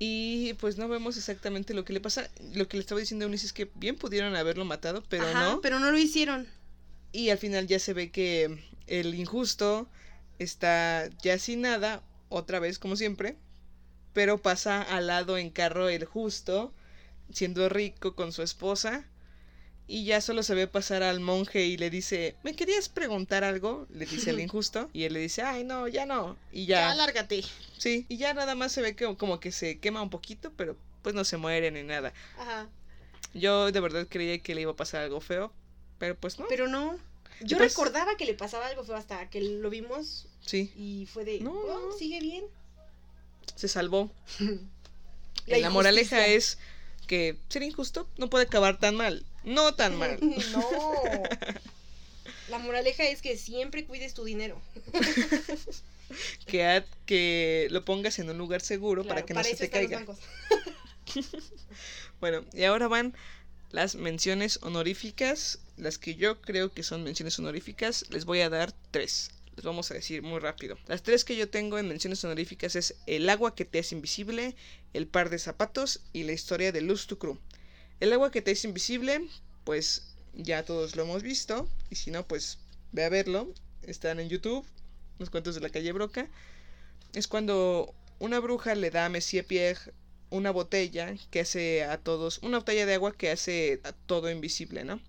y 0.00 0.54
pues 0.54 0.76
no 0.76 0.88
vemos 0.88 1.16
exactamente 1.16 1.72
lo 1.74 1.84
que 1.84 1.92
le 1.92 2.00
pasa. 2.00 2.28
Lo 2.54 2.66
que 2.66 2.76
le 2.76 2.80
estaba 2.80 3.00
diciendo 3.00 3.24
a 3.24 3.28
Ulises 3.28 3.46
es 3.46 3.52
que 3.52 3.70
bien 3.76 3.94
pudieron 3.96 4.34
haberlo 4.34 4.64
matado, 4.64 5.04
pero 5.08 5.24
Ajá, 5.28 5.44
no. 5.52 5.60
Pero 5.60 5.78
no 5.78 5.92
lo 5.92 5.96
hicieron. 5.98 6.48
Y 7.12 7.30
al 7.30 7.38
final 7.38 7.68
ya 7.68 7.78
se 7.78 7.92
ve 7.94 8.10
que 8.10 8.58
el 8.88 9.14
injusto 9.14 9.88
está 10.40 11.08
ya 11.22 11.38
sin 11.38 11.60
nada, 11.62 12.02
otra 12.28 12.58
vez 12.58 12.80
como 12.80 12.96
siempre. 12.96 13.36
Pero 14.14 14.38
pasa 14.38 14.80
al 14.80 15.08
lado 15.08 15.36
en 15.36 15.50
carro 15.50 15.88
el 15.90 16.06
justo, 16.06 16.72
siendo 17.32 17.68
rico 17.68 18.14
con 18.14 18.32
su 18.32 18.42
esposa. 18.42 19.04
Y 19.86 20.06
ya 20.06 20.22
solo 20.22 20.42
se 20.42 20.54
ve 20.54 20.66
pasar 20.66 21.02
al 21.02 21.20
monje 21.20 21.66
y 21.66 21.76
le 21.76 21.90
dice, 21.90 22.36
¿me 22.42 22.56
querías 22.56 22.88
preguntar 22.88 23.44
algo? 23.44 23.86
Le 23.90 24.06
dice 24.06 24.30
el 24.30 24.40
injusto. 24.48 24.88
Y 24.94 25.02
él 25.04 25.12
le 25.12 25.20
dice, 25.20 25.42
ay, 25.42 25.62
no, 25.64 25.88
ya 25.88 26.06
no. 26.06 26.36
Y 26.52 26.64
Ya, 26.64 26.88
ya, 26.88 26.94
lárgate. 26.94 27.44
sí. 27.76 28.06
Y 28.08 28.16
ya 28.16 28.32
nada 28.32 28.54
más 28.54 28.72
se 28.72 28.80
ve 28.80 28.96
que 28.96 29.14
como 29.16 29.40
que 29.40 29.52
se 29.52 29.78
quema 29.80 30.00
un 30.00 30.08
poquito, 30.08 30.50
pero 30.56 30.74
pues 31.02 31.14
no 31.14 31.22
se 31.24 31.36
muere 31.36 31.70
ni 31.70 31.82
nada. 31.82 32.14
Ajá. 32.38 32.66
Yo 33.34 33.72
de 33.72 33.80
verdad 33.80 34.06
creía 34.08 34.38
que 34.38 34.54
le 34.54 34.62
iba 34.62 34.72
a 34.72 34.76
pasar 34.76 35.02
algo 35.02 35.20
feo, 35.20 35.52
pero 35.98 36.16
pues 36.16 36.38
no. 36.38 36.46
Pero 36.48 36.66
no. 36.66 36.96
Yo 37.42 37.58
pues- 37.58 37.72
recordaba 37.72 38.16
que 38.16 38.24
le 38.24 38.34
pasaba 38.34 38.68
algo 38.68 38.84
feo 38.84 38.94
hasta 38.96 39.28
que 39.28 39.40
lo 39.42 39.68
vimos 39.68 40.28
Sí, 40.40 40.72
y 40.76 41.06
fue 41.12 41.24
de. 41.24 41.40
No, 41.40 41.50
"Oh, 41.52 41.88
no. 41.90 41.98
sigue 41.98 42.20
bien. 42.20 42.44
Se 43.56 43.68
salvó. 43.68 44.10
La 45.46 45.58
La, 45.58 45.70
moraleja 45.70 46.26
es 46.26 46.58
que 47.06 47.36
ser 47.48 47.62
injusto 47.62 48.08
no 48.16 48.30
puede 48.30 48.46
acabar 48.46 48.78
tan 48.78 48.96
mal. 48.96 49.24
No 49.44 49.74
tan 49.74 49.96
mal. 49.98 50.18
no. 50.20 50.94
La 52.48 52.58
moraleja 52.58 53.04
es 53.04 53.22
que 53.22 53.36
siempre 53.36 53.84
cuides 53.84 54.14
tu 54.14 54.24
dinero. 54.24 54.60
que, 56.46 56.84
que 57.06 57.68
lo 57.70 57.84
pongas 57.84 58.18
en 58.18 58.30
un 58.30 58.38
lugar 58.38 58.60
seguro 58.60 59.02
Claro, 59.02 59.14
para 59.14 59.26
que 59.26 59.34
no 59.34 59.42
se 59.44 59.56
te 59.56 59.70
caiga. 59.70 60.04
Bueno, 62.20 62.44
y 62.52 62.64
ahora 62.64 62.88
van 62.88 63.14
las 63.70 63.96
menciones 63.96 64.58
honoríficas. 64.62 65.58
Las 65.76 65.98
que 65.98 66.14
yo 66.14 66.40
creo 66.40 66.72
que 66.72 66.82
son 66.82 67.02
menciones 67.02 67.38
honoríficas. 67.38 68.08
Les 68.10 68.24
voy 68.24 68.40
a 68.40 68.50
dar 68.50 68.72
tres. 68.90 69.30
Les 69.56 69.64
vamos 69.64 69.90
a 69.90 69.94
decir 69.94 70.22
muy 70.22 70.40
rápido. 70.40 70.76
Las 70.86 71.02
tres 71.02 71.24
que 71.24 71.36
yo 71.36 71.48
tengo 71.48 71.78
en 71.78 71.88
menciones 71.88 72.24
honoríficas 72.24 72.76
es 72.76 72.96
El 73.06 73.28
agua 73.28 73.54
que 73.54 73.64
te 73.64 73.78
es 73.78 73.92
invisible, 73.92 74.56
El 74.92 75.06
par 75.06 75.30
de 75.30 75.38
zapatos 75.38 76.00
y 76.12 76.24
la 76.24 76.32
historia 76.32 76.72
de 76.72 76.80
Luz 76.80 77.06
tu 77.06 77.18
Crew. 77.18 77.38
El 78.00 78.12
agua 78.12 78.30
que 78.30 78.42
te 78.42 78.50
es 78.50 78.64
invisible, 78.64 79.28
pues 79.64 80.14
ya 80.34 80.64
todos 80.64 80.96
lo 80.96 81.04
hemos 81.04 81.22
visto. 81.22 81.68
Y 81.90 81.96
si 81.96 82.10
no, 82.10 82.26
pues 82.26 82.58
ve 82.92 83.04
a 83.04 83.08
verlo. 83.08 83.52
Están 83.82 84.18
en 84.18 84.28
YouTube. 84.28 84.66
Los 85.18 85.30
cuentos 85.30 85.54
de 85.54 85.60
la 85.60 85.70
calle 85.70 85.92
Broca. 85.92 86.28
Es 87.12 87.28
cuando 87.28 87.94
una 88.18 88.40
bruja 88.40 88.74
le 88.74 88.90
da 88.90 89.06
a 89.06 89.08
Monsieur 89.08 89.44
Pierre 89.44 89.92
una 90.30 90.50
botella 90.50 91.14
que 91.30 91.40
hace 91.40 91.84
a 91.84 91.98
todos, 91.98 92.38
una 92.38 92.58
botella 92.58 92.86
de 92.86 92.94
agua 92.94 93.16
que 93.16 93.30
hace 93.30 93.80
a 93.84 93.92
todo 93.92 94.30
invisible, 94.30 94.84
¿no? 94.84 95.00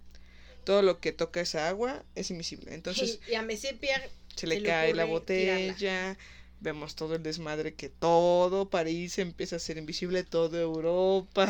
Todo 0.63 0.84
lo 0.84 0.99
que 0.99 1.11
toca 1.11 1.41
esa 1.41 1.67
agua 1.67 2.03
es 2.13 2.30
invisible. 2.30 2.73
Entonces 2.73 3.19
y 3.27 3.34
a 3.34 3.41
Monsieur 3.41 3.77
Pierre 3.77 4.09
se 4.36 4.48
le 4.48 4.62
cae 4.62 4.94
la 4.94 5.06
tirarla. 5.06 5.06
botella, 5.06 6.18
vemos 6.60 6.95
todo 6.95 7.16
el 7.16 7.24
desmadre 7.24 7.74
que 7.76 7.90
todo 7.90 8.70
París 8.70 9.18
empieza 9.20 9.57
a 9.57 9.60
ser 9.60 9.78
invisible, 9.78 10.24
toda 10.24 10.60
Europa. 10.62 11.48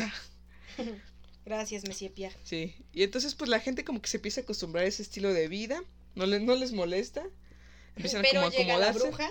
Gracias, 1.45 1.84
Monsieur 1.86 2.12
Pierre. 2.12 2.36
Sí, 2.44 2.76
y 2.94 3.03
entonces 3.03 3.36
pues 3.36 3.49
la 3.49 3.60
gente 3.60 3.84
como 3.84 4.02
que 4.02 4.10
se 4.10 4.18
empieza 4.18 4.41
a 4.41 4.44
acostumbrar 4.44 4.86
a 4.86 4.88
ese 4.88 5.03
estilo 5.03 5.32
de 5.34 5.48
vida, 5.48 5.84
no, 6.16 6.26
le, 6.26 6.40
no 6.40 6.56
les 6.56 6.72
molesta, 6.74 7.24
empiezan 7.95 8.22
Pero 8.24 8.41
como 8.41 8.48
a 8.48 8.49
llega 8.49 8.78
la 8.78 8.91
bruja. 8.91 9.30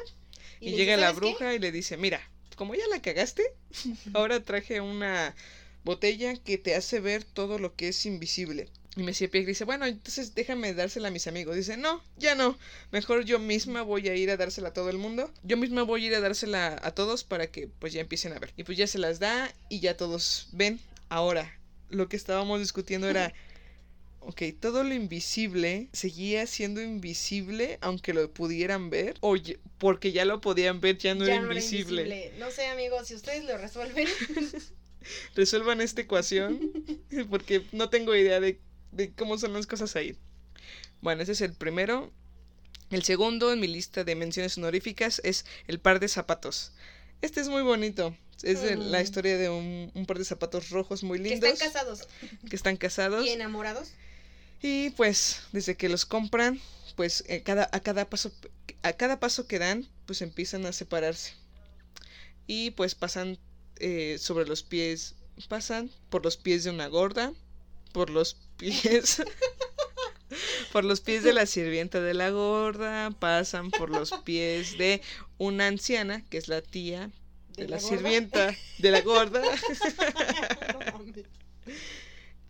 Y, 0.60 0.66
dice, 0.66 0.76
llega 0.76 0.96
la 0.96 1.06
"¿Sabes 1.08 1.20
qué? 1.20 1.26
bruja 1.30 1.54
y 1.54 1.58
le 1.58 1.72
dice, 1.72 1.96
mira, 1.96 2.20
como 2.56 2.74
ya 2.74 2.86
la 2.88 3.02
cagaste, 3.02 3.42
ahora 4.14 4.42
traje 4.42 4.80
una 4.80 5.34
botella 5.84 6.36
que 6.36 6.56
te 6.58 6.74
hace 6.76 7.00
ver 7.00 7.24
todo 7.24 7.58
lo 7.58 7.74
que 7.74 7.88
es 7.88 8.06
invisible. 8.06 8.68
Y 8.96 9.02
Messi 9.02 9.26
Pierre 9.26 9.46
dice, 9.46 9.64
bueno, 9.64 9.86
entonces 9.86 10.34
déjame 10.34 10.72
dársela 10.72 11.08
a 11.08 11.10
mis 11.10 11.26
amigos. 11.26 11.56
Dice, 11.56 11.76
no, 11.76 12.02
ya 12.16 12.34
no. 12.34 12.56
Mejor 12.92 13.24
yo 13.24 13.38
misma 13.40 13.82
voy 13.82 14.08
a 14.08 14.14
ir 14.14 14.30
a 14.30 14.36
dársela 14.36 14.68
a 14.68 14.72
todo 14.72 14.88
el 14.88 14.98
mundo. 14.98 15.32
Yo 15.42 15.56
misma 15.56 15.82
voy 15.82 16.04
a 16.04 16.06
ir 16.08 16.14
a 16.14 16.20
dársela 16.20 16.78
a 16.80 16.90
todos 16.92 17.24
para 17.24 17.48
que 17.48 17.66
pues 17.66 17.92
ya 17.92 18.00
empiecen 18.00 18.32
a 18.32 18.38
ver. 18.38 18.52
Y 18.56 18.62
pues 18.62 18.78
ya 18.78 18.86
se 18.86 18.98
las 18.98 19.18
da 19.18 19.52
y 19.68 19.80
ya 19.80 19.96
todos 19.96 20.48
ven. 20.52 20.78
Ahora, 21.08 21.58
lo 21.90 22.08
que 22.08 22.16
estábamos 22.16 22.60
discutiendo 22.60 23.08
era... 23.08 23.32
Ok, 24.26 24.40
todo 24.58 24.84
lo 24.84 24.94
invisible 24.94 25.90
seguía 25.92 26.46
siendo 26.46 26.80
invisible 26.80 27.76
aunque 27.82 28.14
lo 28.14 28.32
pudieran 28.32 28.88
ver. 28.88 29.16
O 29.20 29.36
porque 29.76 30.12
ya 30.12 30.24
lo 30.24 30.40
podían 30.40 30.80
ver, 30.80 30.96
ya 30.96 31.14
no, 31.14 31.26
Ya 31.26 31.34
era, 31.34 31.42
no 31.42 31.50
era 31.50 31.60
invisible. 31.60 32.02
invisible. 32.04 32.38
No 32.38 32.50
sé, 32.50 32.66
amigos, 32.68 33.06
si 33.06 33.16
ustedes 33.16 33.44
lo 33.44 33.58
resuelven. 33.58 34.08
Resuelvan 35.34 35.82
esta 35.82 36.00
ecuación. 36.00 36.72
porque 37.28 37.64
no 37.72 37.90
tengo 37.90 38.14
idea 38.16 38.40
de, 38.40 38.60
de 38.94 39.12
cómo 39.12 39.38
son 39.38 39.52
las 39.52 39.66
cosas 39.66 39.96
ahí. 39.96 40.16
Bueno, 41.00 41.22
ese 41.22 41.32
es 41.32 41.40
el 41.40 41.52
primero. 41.54 42.12
El 42.90 43.02
segundo 43.02 43.52
en 43.52 43.60
mi 43.60 43.66
lista 43.66 44.04
de 44.04 44.14
menciones 44.14 44.56
honoríficas 44.56 45.20
es 45.24 45.44
el 45.66 45.80
par 45.80 46.00
de 46.00 46.08
zapatos. 46.08 46.72
Este 47.22 47.40
es 47.40 47.48
muy 47.48 47.62
bonito. 47.62 48.16
Es 48.42 48.62
de 48.62 48.76
la 48.76 48.98
Mm. 48.98 49.02
historia 49.02 49.38
de 49.38 49.48
un, 49.48 49.90
un 49.94 50.06
par 50.06 50.18
de 50.18 50.24
zapatos 50.24 50.70
rojos 50.70 51.02
muy 51.02 51.18
que 51.22 51.30
lindos. 51.30 51.50
están 51.50 51.68
casados 51.72 52.08
que 52.48 52.56
están 52.56 52.76
casados. 52.76 53.24
y 53.26 53.30
enamorados. 53.30 53.88
Y 54.60 54.90
pues 54.90 55.40
desde 55.52 55.76
que 55.76 55.88
los 55.88 56.04
compran, 56.06 56.60
pues 56.96 57.24
eh, 57.28 57.42
cada, 57.42 57.68
a 57.72 57.80
cada 57.80 58.08
paso 58.08 58.32
a 58.82 58.92
cada 58.92 59.18
paso 59.18 59.46
que 59.46 59.58
dan, 59.58 59.88
pues 60.06 60.20
empiezan 60.22 60.66
a 60.66 60.72
separarse. 60.72 61.32
Y 62.46 62.70
pues 62.72 62.94
pasan 62.94 63.38
eh, 63.76 64.16
sobre 64.20 64.46
los 64.46 64.62
pies, 64.62 65.14
pasan 65.48 65.90
por 66.10 66.22
los 66.24 66.36
pies 66.36 66.64
de 66.64 66.70
una 66.70 66.86
gorda, 66.88 67.32
por 67.92 68.10
los 68.10 68.36
pies 68.56 69.22
por 70.72 70.84
los 70.84 71.00
pies 71.00 71.22
de 71.22 71.32
la 71.32 71.46
sirvienta 71.46 72.00
de 72.00 72.14
la 72.14 72.30
gorda, 72.30 73.10
pasan 73.18 73.70
por 73.70 73.90
los 73.90 74.12
pies 74.24 74.78
de 74.78 75.02
una 75.38 75.66
anciana, 75.66 76.24
que 76.30 76.38
es 76.38 76.48
la 76.48 76.62
tía 76.62 77.10
de, 77.56 77.64
¿De 77.64 77.68
la, 77.68 77.80
sirvienta 77.80 78.54
de 78.78 78.90
la 78.90 79.00
gorda. 79.00 79.42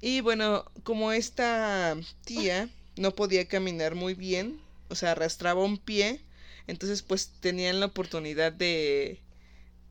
Y 0.01 0.21
bueno, 0.21 0.67
como 0.83 1.13
esta 1.13 1.97
tía 2.27 2.69
no 2.97 3.15
podía 3.15 3.49
caminar 3.49 3.95
muy 3.95 4.13
bien, 4.13 4.61
o 4.91 4.95
sea, 4.97 5.13
arrastraba 5.13 5.65
un 5.65 5.79
pie, 5.79 6.21
entonces 6.67 7.01
pues 7.01 7.31
tenían 7.41 7.81
la 7.81 7.87
oportunidad 7.87 8.53
de, 8.53 9.19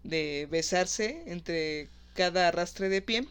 de 0.03 0.47
besarse 0.51 1.23
entre 1.25 1.89
cada 2.13 2.47
arrastre 2.47 2.89
de 2.89 3.01
pie. 3.01 3.27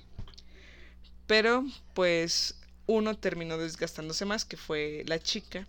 Pero 1.29 1.65
pues 1.95 2.57
uno 2.93 3.16
terminó 3.16 3.59
desgastándose 3.59 4.24
más, 4.24 4.44
que 4.44 4.56
fue 4.56 5.02
la 5.06 5.19
chica. 5.19 5.66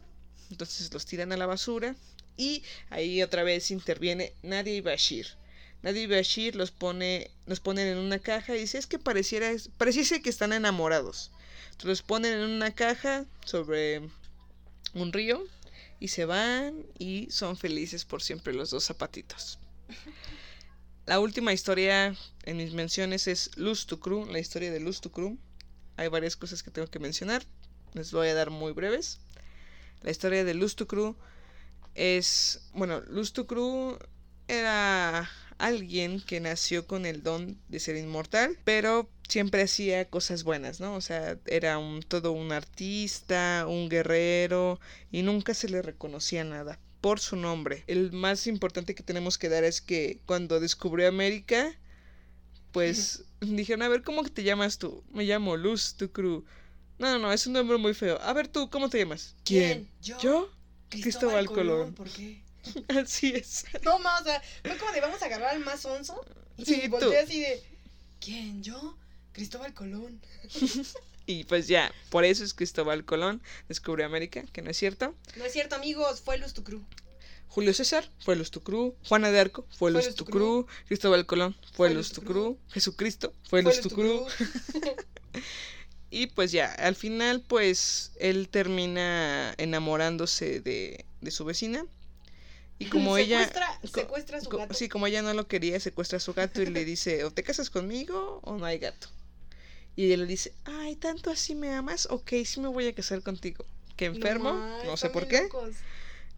Entonces 0.50 0.94
los 0.94 1.06
tiran 1.06 1.32
a 1.32 1.38
la 1.38 1.46
basura 1.46 1.96
y 2.38 2.64
ahí 2.90 3.22
otra 3.22 3.44
vez 3.44 3.72
interviene 3.72 4.34
Nadia 4.42 4.76
y 4.76 4.82
Bashir. 4.82 5.28
Nadia 5.82 6.04
y 6.04 6.08
Bashir 6.08 6.56
los 6.56 6.72
pone, 6.72 7.32
los 7.46 7.60
ponen 7.60 7.88
en 7.88 7.98
una 7.98 8.20
caja 8.20 8.56
y 8.56 8.60
dice, 8.60 8.78
es 8.78 8.88
que 8.88 9.00
pareciera, 9.00 9.52
pareciese 9.78 10.22
que 10.22 10.30
están 10.30 10.54
enamorados. 10.54 11.32
Entonces, 11.66 11.90
los 11.90 12.02
ponen 12.02 12.34
en 12.34 12.50
una 12.50 12.74
caja 12.74 13.26
sobre 13.46 14.02
un 14.94 15.12
río 15.12 15.44
y 16.00 16.10
se 16.10 16.26
van 16.26 16.86
y 17.00 17.28
son 17.32 17.58
felices 17.58 18.06
por 18.06 18.22
siempre 18.22 18.54
los 18.54 18.70
dos 18.70 18.84
zapatitos. 18.84 19.60
La 21.06 21.20
última 21.20 21.52
historia 21.52 22.16
en 22.44 22.58
mis 22.58 22.74
menciones 22.74 23.28
es 23.28 23.52
Luz 23.58 23.88
Tucru, 23.88 24.26
la 24.26 24.40
historia 24.40 24.72
de 24.72 24.80
Luz 24.80 25.02
Tucru. 25.02 25.38
Hay 25.98 26.08
varias 26.08 26.36
cosas 26.36 26.64
que 26.64 26.72
tengo 26.72 26.90
que 26.90 27.00
mencionar, 27.00 27.44
les 27.94 28.12
voy 28.12 28.28
a 28.28 28.34
dar 28.34 28.50
muy 28.50 28.74
breves. 28.74 29.20
La 30.02 30.12
historia 30.12 30.44
de 30.44 30.54
Luz 30.54 30.76
Tucru 30.76 31.16
es, 31.96 32.62
bueno, 32.74 33.02
Luz 33.02 33.34
Tucru 33.34 33.98
era 34.48 35.30
alguien 35.58 36.20
que 36.22 36.40
nació 36.40 36.88
con 36.88 37.06
el 37.06 37.24
don 37.24 37.58
de 37.70 37.80
ser 37.80 37.96
inmortal, 37.96 38.58
pero 38.64 39.10
siempre 39.28 39.62
hacía 39.62 40.10
cosas 40.10 40.44
buenas, 40.44 40.80
¿no? 40.80 40.96
O 40.96 41.02
sea, 41.02 41.38
era 41.46 41.80
todo 42.08 42.32
un 42.32 42.52
artista, 42.52 43.66
un 43.68 43.90
guerrero 43.90 44.80
y 45.12 45.22
nunca 45.22 45.54
se 45.54 45.70
le 45.70 45.82
reconocía 45.82 46.44
nada 46.44 46.80
por 47.02 47.20
su 47.20 47.36
nombre. 47.36 47.84
El 47.88 48.12
más 48.12 48.48
importante 48.48 48.96
que 48.96 49.04
tenemos 49.04 49.38
que 49.38 49.50
dar 49.50 49.64
es 49.64 49.82
que 49.82 50.20
cuando 50.26 50.60
descubrió 50.60 51.08
América, 51.08 51.76
pues 52.74 53.24
dijeron, 53.40 53.84
a 53.84 53.88
ver, 53.88 54.04
¿cómo 54.04 54.24
que 54.24 54.30
te 54.30 54.44
llamas 54.44 54.78
tú? 54.78 55.02
Me 55.14 55.24
llamo 55.24 55.56
Luz 55.56 55.96
Tucru. 55.96 56.44
No, 57.00 57.12
no, 57.12 57.20
no, 57.20 57.32
es 57.32 57.48
un 57.48 57.54
nombre 57.54 57.78
muy 57.78 57.94
feo. 57.94 58.20
A 58.22 58.34
ver 58.34 58.50
tú, 58.50 58.70
¿cómo 58.70 58.90
te 58.90 58.98
llamas? 59.00 59.36
¿Quién? 59.46 59.90
¿Yo? 60.02 60.20
¿Yo? 60.20 60.52
Cristóbal 60.90 61.46
Colón. 61.48 61.94
¿Por 61.94 62.10
qué? 62.10 62.44
Así 63.02 63.34
es. 63.34 63.66
No, 63.84 64.00
ma, 64.00 64.20
o 64.20 64.24
sea, 64.24 64.42
fue 64.64 64.78
como 64.78 64.92
de 64.92 65.02
vamos 65.02 65.22
a 65.22 65.26
agarrar 65.26 65.50
al 65.56 65.60
más 65.62 65.86
onzo. 65.86 66.20
Y 66.58 66.66
Sí, 66.66 66.82
tú. 66.84 66.90
volteé 66.92 67.20
así 67.20 67.40
de. 67.40 67.64
¿Quién? 68.20 68.62
¿Yo? 68.64 68.98
Cristóbal 69.32 69.74
Colón. 69.74 70.22
Y 71.26 71.46
pues 71.46 71.70
ya, 71.70 71.90
por 72.10 72.26
eso 72.26 72.44
es 72.44 72.54
Cristóbal 72.54 73.06
Colón 73.06 73.42
descubrió 73.70 74.06
América, 74.06 74.44
que 74.52 74.62
no 74.62 74.70
es 74.70 74.76
cierto. 74.76 75.16
No 75.38 75.46
es 75.46 75.54
cierto, 75.54 75.76
amigos, 75.76 76.20
fue 76.20 76.38
Luz 76.38 76.54
Tucru. 76.54 76.84
Julio 77.54 77.74
César 77.74 78.10
fue 78.20 78.36
Luz 78.36 78.50
Tucru, 78.50 78.96
Juana 79.08 79.30
de 79.30 79.40
Arco 79.40 79.62
fue 79.70 79.78
Fue 79.78 79.92
Luz 79.92 80.06
Luz 80.08 80.16
Tucru, 80.16 80.68
Cristóbal 80.88 81.26
Colón 81.28 81.54
fue 81.54 81.72
Fue 81.74 81.90
Luz 81.90 82.10
Luz 82.10 82.12
Tucru, 82.14 82.58
Jesucristo 82.70 83.32
fue 83.48 83.62
Fue 83.62 83.72
Luz 83.72 83.82
Tucru. 83.82 84.26
Y 86.10 86.28
pues 86.28 86.52
ya, 86.52 86.72
al 86.74 86.96
final 86.96 87.42
pues 87.48 88.12
él 88.20 88.48
termina 88.50 89.54
enamorándose 89.58 90.60
de, 90.62 91.06
de 91.22 91.32
su 91.32 91.44
vecina. 91.44 91.86
Y 92.78 92.86
como 92.86 93.18
ella... 93.18 93.40
Secuestra- 93.48 93.80
co- 93.82 93.88
secuestra 94.02 94.38
a 94.38 94.42
su 94.42 94.50
co- 94.50 94.58
gato. 94.58 94.74
Sí, 94.76 94.90
como 94.90 95.08
ella 95.08 95.24
no 95.24 95.34
lo 95.34 95.48
quería, 95.48 95.80
secuestra 95.80 96.18
a 96.18 96.20
su 96.20 96.34
gato 96.36 96.62
y 96.62 96.68
le 96.68 96.86
dice, 96.94 97.24
o 97.24 97.32
te 97.32 97.42
casas 97.44 97.70
conmigo 97.72 98.40
o 98.44 98.58
no 98.58 98.66
hay 98.66 98.78
gato. 98.78 99.08
Y 99.96 100.06
ella 100.06 100.18
le 100.18 100.26
dice, 100.28 100.54
ay, 100.66 100.96
tanto 100.98 101.32
así 101.32 101.56
me 101.56 101.72
amas, 101.74 102.08
ok, 102.12 102.32
sí 102.46 102.60
me 102.60 102.68
voy 102.68 102.88
a 102.88 102.94
casar 102.94 103.22
contigo. 103.24 103.66
Que 103.96 104.06
enfermo, 104.06 104.54
no 104.86 104.98
sé 104.98 105.10
por 105.10 105.28
qué. 105.28 105.44
locos. 105.44 105.72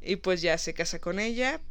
Y 0.05 0.17
pues 0.17 0.41
ya 0.41 0.57
se 0.57 0.73
casa 0.73 0.99
con 0.99 1.19
ella 1.19 1.61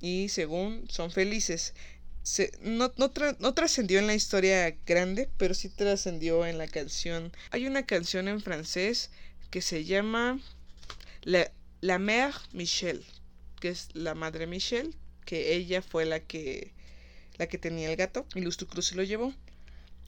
y 0.00 0.28
según 0.28 0.86
son 0.90 1.10
felices. 1.10 1.74
Se, 2.22 2.52
no, 2.60 2.92
no, 2.96 3.12
no 3.38 3.54
trascendió 3.54 3.98
en 3.98 4.06
la 4.06 4.14
historia 4.14 4.76
grande, 4.86 5.30
pero 5.36 5.54
sí 5.54 5.68
trascendió 5.68 6.44
en 6.46 6.58
la 6.58 6.66
canción. 6.68 7.32
Hay 7.50 7.66
una 7.66 7.86
canción 7.86 8.28
en 8.28 8.40
francés 8.40 9.10
que 9.50 9.62
se 9.62 9.84
llama 9.84 10.40
La, 11.22 11.52
la 11.80 11.98
Mère 11.98 12.34
Michel, 12.52 13.04
que 13.60 13.68
es 13.68 13.88
la 13.94 14.14
madre 14.14 14.46
Michel, 14.46 14.96
que 15.24 15.54
ella 15.54 15.82
fue 15.82 16.04
la 16.04 16.20
que 16.20 16.72
la 17.36 17.46
que 17.46 17.58
tenía 17.58 17.90
el 17.90 17.96
gato 17.96 18.26
y 18.34 18.40
Luz 18.40 18.56
Tucruz 18.56 18.86
se 18.86 18.94
lo 18.94 19.02
llevó. 19.02 19.34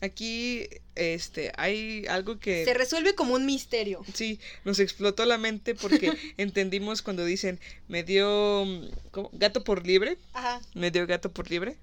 Aquí 0.02 0.68
este 0.94 1.52
hay 1.56 2.06
algo 2.08 2.38
que 2.38 2.64
Se 2.64 2.74
resuelve 2.74 3.14
como 3.14 3.34
un 3.34 3.46
misterio. 3.46 4.04
Sí, 4.12 4.38
nos 4.64 4.78
explotó 4.78 5.24
la 5.24 5.38
mente 5.38 5.74
porque 5.74 6.12
entendimos 6.36 7.00
cuando 7.02 7.24
dicen 7.24 7.58
me 7.88 8.02
dio 8.02 8.64
mm, 8.66 8.88
¿cómo? 9.10 9.30
gato 9.32 9.64
por 9.64 9.86
libre, 9.86 10.18
Ajá. 10.34 10.60
me 10.74 10.90
dio 10.90 11.06
gato 11.06 11.32
por 11.32 11.50
libre. 11.50 11.76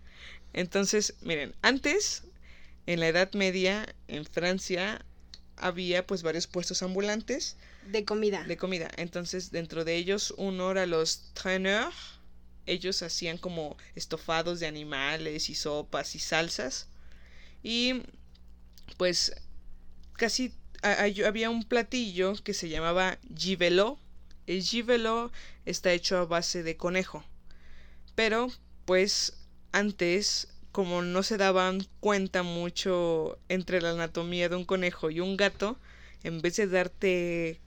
Entonces, 0.53 1.15
miren, 1.21 1.55
antes 1.63 2.23
en 2.85 2.99
la 2.99 3.07
Edad 3.07 3.31
Media 3.33 3.95
en 4.07 4.25
Francia 4.25 5.03
había 5.57 6.05
pues 6.05 6.21
varios 6.21 6.45
puestos 6.47 6.83
ambulantes 6.83 7.57
De 7.87 8.05
comida. 8.05 8.43
de 8.43 8.57
comida. 8.57 8.89
Entonces, 8.97 9.51
dentro 9.51 9.85
de 9.85 9.95
ellos 9.95 10.33
uno 10.37 10.69
era 10.71 10.85
los 10.85 11.31
traîneurs. 11.33 11.95
Ellos 12.65 13.01
hacían 13.01 13.37
como 13.39 13.75
estofados 13.95 14.59
de 14.59 14.67
animales 14.67 15.49
y 15.49 15.55
sopas 15.55 16.13
y 16.15 16.19
salsas. 16.19 16.87
Y 17.63 18.01
pues 18.97 19.33
casi 20.13 20.53
a- 20.81 21.05
había 21.25 21.49
un 21.49 21.63
platillo 21.63 22.33
que 22.43 22.53
se 22.53 22.69
llamaba 22.69 23.17
gibelot. 23.37 23.97
El 24.47 24.61
gibelot 24.61 25.31
está 25.65 25.93
hecho 25.93 26.17
a 26.17 26.25
base 26.25 26.63
de 26.63 26.75
conejo. 26.77 27.23
Pero 28.15 28.47
pues 28.85 29.33
antes 29.71 30.49
como 30.71 31.01
no 31.03 31.23
se 31.23 31.37
daban 31.37 31.87
cuenta 31.99 32.43
mucho 32.43 33.37
entre 33.47 33.79
la 33.81 33.91
anatomía 33.91 34.49
de 34.49 34.55
un 34.55 34.65
conejo 34.65 35.09
y 35.11 35.19
un 35.19 35.37
gato, 35.37 35.77
en 36.23 36.41
vez 36.41 36.55
de 36.57 36.67
darte 36.67 37.59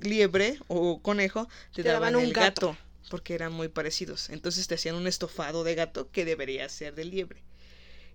liebre 0.00 0.58
o 0.68 1.00
conejo, 1.02 1.48
te, 1.74 1.82
Te 1.82 1.88
daban, 1.88 2.12
daban 2.12 2.16
un 2.16 2.28
el 2.28 2.32
gato. 2.32 2.68
gato. 2.68 2.78
porque 3.10 3.34
eran 3.34 3.52
muy 3.52 3.68
parecidos. 3.68 4.30
Entonces 4.30 4.66
te 4.68 4.76
hacían 4.76 4.94
un 4.94 5.06
estofado 5.06 5.64
de 5.64 5.74
gato 5.74 6.10
que 6.10 6.24
debería 6.24 6.66
ser 6.70 6.94
de 6.94 7.04
liebre. 7.04 7.42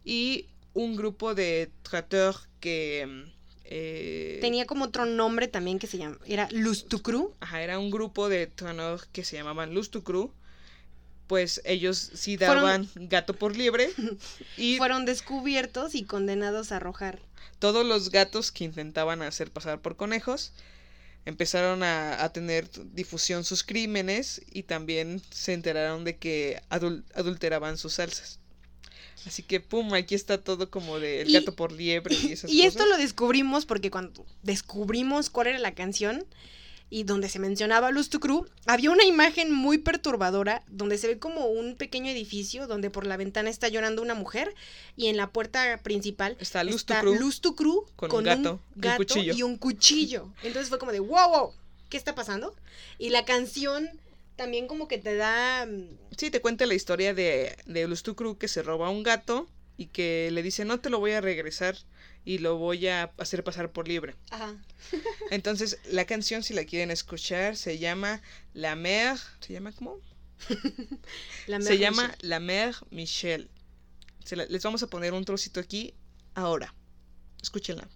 Y 0.03 0.47
un 0.77 0.95
grupo 0.95 1.33
de 1.35 1.71
traiteurs 1.83 2.47
que... 2.59 3.25
eh, 3.65 4.37
Tenía 4.41 4.65
como 4.65 4.85
otro 4.85 5.05
nombre 5.05 5.47
también 5.47 5.79
que 5.79 5.87
se 5.87 5.97
llama, 5.97 6.17
era 6.25 6.47
Lustucru. 6.51 7.33
Ajá, 7.39 7.61
era 7.61 7.79
un 7.79 7.89
grupo 7.91 8.29
de 8.29 8.47
traiteurs 8.47 9.05
que 9.11 9.23
se 9.23 9.37
llamaban 9.37 9.73
Lustucru. 9.73 10.33
Pues 11.27 11.61
ellos 11.65 11.97
sí 12.13 12.37
Fueron- 12.37 12.55
daban 12.63 12.89
gato 12.95 13.33
por 13.33 13.57
liebre. 13.57 13.89
Y 14.57 14.77
Fueron 14.77 15.05
descubiertos 15.05 15.93
y 15.95 16.03
condenados 16.05 16.71
a 16.71 16.77
arrojar. 16.77 17.19
todos 17.59 17.85
los 17.85 18.11
gatos 18.11 18.51
que 18.51 18.63
intentaban 18.63 19.21
hacer 19.21 19.51
pasar 19.51 19.81
por 19.81 19.95
conejos 19.97 20.53
empezaron 21.25 21.83
a, 21.83 22.23
a 22.23 22.31
tener 22.31 22.69
difusión 22.93 23.43
sus 23.43 23.63
crímenes 23.63 24.41
y 24.49 24.63
también 24.63 25.21
se 25.31 25.51
enteraron 25.53 26.05
de 26.05 26.15
que 26.17 26.61
adul- 26.69 27.03
adulteraban 27.15 27.77
sus 27.77 27.95
salsas. 27.95 28.39
Así 29.27 29.43
que, 29.43 29.59
pum, 29.59 29.93
aquí 29.93 30.15
está 30.15 30.37
todo 30.41 30.69
como 30.71 30.99
de 30.99 31.21
el 31.21 31.29
Y- 31.29 31.33
gato 31.33 31.53
por 31.53 31.71
liebre 31.73 32.15
y 32.23 32.31
esas 32.31 32.49
Y 32.49 32.61
esto 32.63 32.79
cosas. 32.79 32.97
lo 32.97 33.03
descubrimos 33.03 33.65
porque 33.65 33.91
cuando 33.91 34.25
descubrimos 34.43 35.29
cuál 35.29 35.47
era 35.47 35.59
la 35.59 35.73
canción 35.75 36.25
y 36.89 37.03
donde 37.03 37.27
se 37.27 37.37
mencionaba 37.39 37.91
Luz 37.91 38.09
tu 38.09 38.21
Cru, 38.21 38.47
había 38.65 38.91
una 38.91 39.03
imagen 39.03 39.51
muy 39.51 39.77
perturbadora 39.77 40.63
donde 40.67 40.97
se 40.97 41.07
ve 41.07 41.19
como 41.19 41.47
un 41.47 41.75
pequeño 41.75 42.09
edificio 42.09 42.65
donde 42.65 42.89
por 42.89 43.05
la 43.05 43.17
ventana 43.17 43.49
está 43.49 43.67
llorando 43.67 44.01
una 44.01 44.13
mujer 44.13 44.55
y 44.95 45.07
en 45.07 45.17
la 45.17 45.29
puerta 45.29 45.81
principal 45.83 46.37
Está 46.39 46.63
Luz 46.63 46.75
está 46.77 47.03
Luz 47.03 47.41
con 47.97 48.11
un 48.15 48.23
gato 48.23 48.61
y 48.81 48.87
un 48.87 48.95
cuchillo. 48.95 49.33
y 49.35 49.43
un 49.43 49.57
cuchillo. 49.57 50.31
Entonces 50.43 50.69
fue 50.69 50.79
como 50.79 50.93
de, 50.93 51.01
wow, 51.01 51.29
wow, 51.29 51.51
¿qué 51.89 51.97
está 51.97 52.15
pasando? 52.15 52.55
Y 52.97 53.09
la 53.09 53.25
canción 53.25 53.89
también 54.37 54.67
como 54.67 54.87
que 54.87 54.97
te 54.97 55.15
da... 55.15 55.65
mm, 55.65 55.97
Sí, 56.17 56.31
te 56.31 56.39
cuenta 56.41 56.65
la 56.65 56.73
historia 56.75 57.13
de, 57.13 57.55
de 57.65 57.87
Lustucru 57.87 58.37
que 58.37 58.47
se 58.47 58.63
roba 58.63 58.89
un 58.89 59.03
gato 59.03 59.49
y 59.75 59.87
que 59.87 60.29
le 60.31 60.41
dice, 60.43 60.63
no 60.65 60.79
te 60.79 60.89
lo 60.89 60.99
voy 60.99 61.11
a 61.11 61.21
regresar 61.21 61.75
y 62.23 62.39
lo 62.39 62.57
voy 62.57 62.87
a 62.87 63.11
hacer 63.17 63.43
pasar 63.43 63.71
por 63.71 63.87
libre. 63.87 64.15
Ajá. 64.31 64.55
Entonces, 65.31 65.79
la 65.85 66.05
canción, 66.05 66.43
si 66.43 66.53
la 66.53 66.63
quieren 66.65 66.91
escuchar, 66.91 67.55
se 67.57 67.77
llama 67.77 68.21
La 68.53 68.75
Mère... 68.75 69.17
¿Se 69.41 69.53
llama 69.53 69.71
cómo? 69.73 69.99
La 71.47 71.59
Se 71.59 71.69
mejor 71.71 71.77
llama. 71.79 72.15
La 72.21 72.39
Mère 72.39 72.75
Michel. 72.91 73.49
Se 74.23 74.35
la- 74.35 74.45
les 74.45 74.61
vamos 74.63 74.83
a 74.83 74.87
poner 74.87 75.13
un 75.13 75.25
trocito 75.25 75.59
aquí 75.59 75.93
ahora. 76.35 76.73
Escúchenla. 77.41 77.87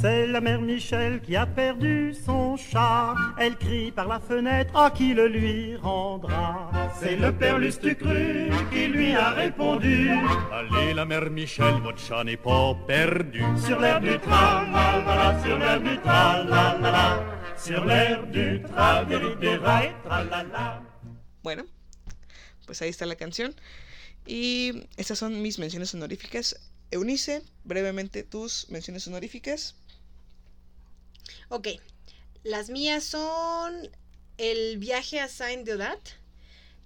C'est 0.00 0.28
la 0.28 0.40
mère 0.40 0.60
Michel 0.60 1.20
qui 1.20 1.34
a 1.34 1.44
perdu 1.44 2.14
son 2.14 2.56
chat. 2.56 3.16
Elle 3.36 3.56
crie 3.56 3.90
par 3.90 4.06
la 4.06 4.20
fenêtre 4.20 4.76
à 4.76 4.92
qui 4.92 5.12
le 5.12 5.26
lui 5.26 5.74
rendra? 5.74 6.70
C'est 7.00 7.16
le 7.16 7.36
père 7.36 7.58
Lustucru 7.58 8.48
qui 8.70 8.86
lui 8.86 9.12
a 9.16 9.30
répondu. 9.30 10.10
Allez, 10.52 10.94
la 10.94 11.04
mère 11.04 11.28
Michel, 11.28 11.74
votre 11.82 11.98
chat 11.98 12.22
n'est 12.22 12.36
pas 12.36 12.76
perdu. 12.86 13.42
Sur 13.56 13.80
l'air 13.80 14.00
du 14.00 14.16
tra-la-la-la, 14.20 15.42
sur 15.42 15.58
l'air 15.58 15.80
du 15.80 15.98
tra-la-la-la, 15.98 17.56
sur 17.56 17.84
l'air 17.84 18.24
du 18.28 18.62
tra-la-la-la, 18.62 19.94
tra-la-la. 20.04 20.82
Bueno, 21.42 21.64
pues 22.66 22.80
ahí 22.82 22.90
está 22.90 23.04
la 23.04 23.16
canción. 23.16 23.52
Y 24.28 24.86
estas 24.96 25.18
son 25.18 25.42
mis 25.42 25.58
menciones 25.58 25.92
honoríficas. 25.92 26.54
Eunice, 26.92 27.42
brevemente 27.64 28.22
tus 28.22 28.70
menciones 28.70 29.04
honoríficas. 29.08 29.74
Ok, 31.48 31.68
las 32.44 32.70
mías 32.70 33.04
son 33.04 33.90
el 34.36 34.78
viaje 34.78 35.20
a 35.20 35.28
Saint-Deodat, 35.28 36.00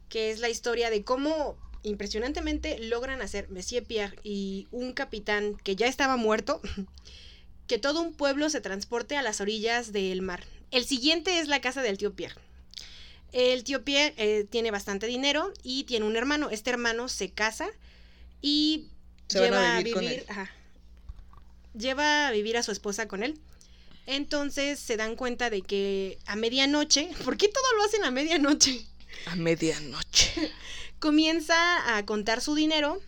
que 0.08 0.30
es 0.30 0.40
la 0.40 0.48
historia 0.48 0.90
de 0.90 1.04
cómo 1.04 1.56
impresionantemente 1.82 2.78
logran 2.78 3.22
hacer 3.22 3.48
Monsieur 3.50 3.84
Pierre 3.84 4.18
y 4.22 4.68
un 4.70 4.92
capitán 4.92 5.56
que 5.56 5.74
ya 5.74 5.86
estaba 5.86 6.16
muerto, 6.16 6.60
que 7.66 7.78
todo 7.78 8.00
un 8.00 8.14
pueblo 8.14 8.50
se 8.50 8.60
transporte 8.60 9.16
a 9.16 9.22
las 9.22 9.40
orillas 9.40 9.92
del 9.92 10.22
mar. 10.22 10.44
El 10.70 10.84
siguiente 10.84 11.38
es 11.38 11.48
la 11.48 11.60
casa 11.60 11.82
del 11.82 11.98
tío 11.98 12.14
Pierre. 12.14 12.36
El 13.32 13.64
tío 13.64 13.82
Pierre 13.84 14.14
eh, 14.16 14.44
tiene 14.44 14.70
bastante 14.70 15.06
dinero 15.06 15.52
y 15.62 15.84
tiene 15.84 16.06
un 16.06 16.16
hermano. 16.16 16.50
Este 16.50 16.70
hermano 16.70 17.08
se 17.08 17.30
casa 17.30 17.68
y 18.40 18.88
Se 19.28 19.40
lleva 19.40 19.76
a 19.76 19.82
vivir 19.82 20.24
ajá. 20.28 20.50
lleva 21.74 22.28
a 22.28 22.30
vivir 22.30 22.56
a 22.56 22.62
su 22.62 22.72
esposa 22.72 23.08
con 23.08 23.22
él. 23.22 23.40
Entonces 24.06 24.78
se 24.78 24.96
dan 24.96 25.16
cuenta 25.16 25.50
de 25.50 25.62
que 25.62 26.18
a 26.26 26.36
medianoche, 26.36 27.10
¿por 27.24 27.36
qué 27.36 27.48
todo 27.48 27.76
lo 27.76 27.84
hacen 27.84 28.04
a 28.04 28.10
medianoche? 28.10 28.86
A 29.26 29.36
medianoche. 29.36 30.50
Comienza 30.98 31.96
a 31.96 32.04
contar 32.04 32.40
su 32.40 32.54
dinero. 32.54 33.00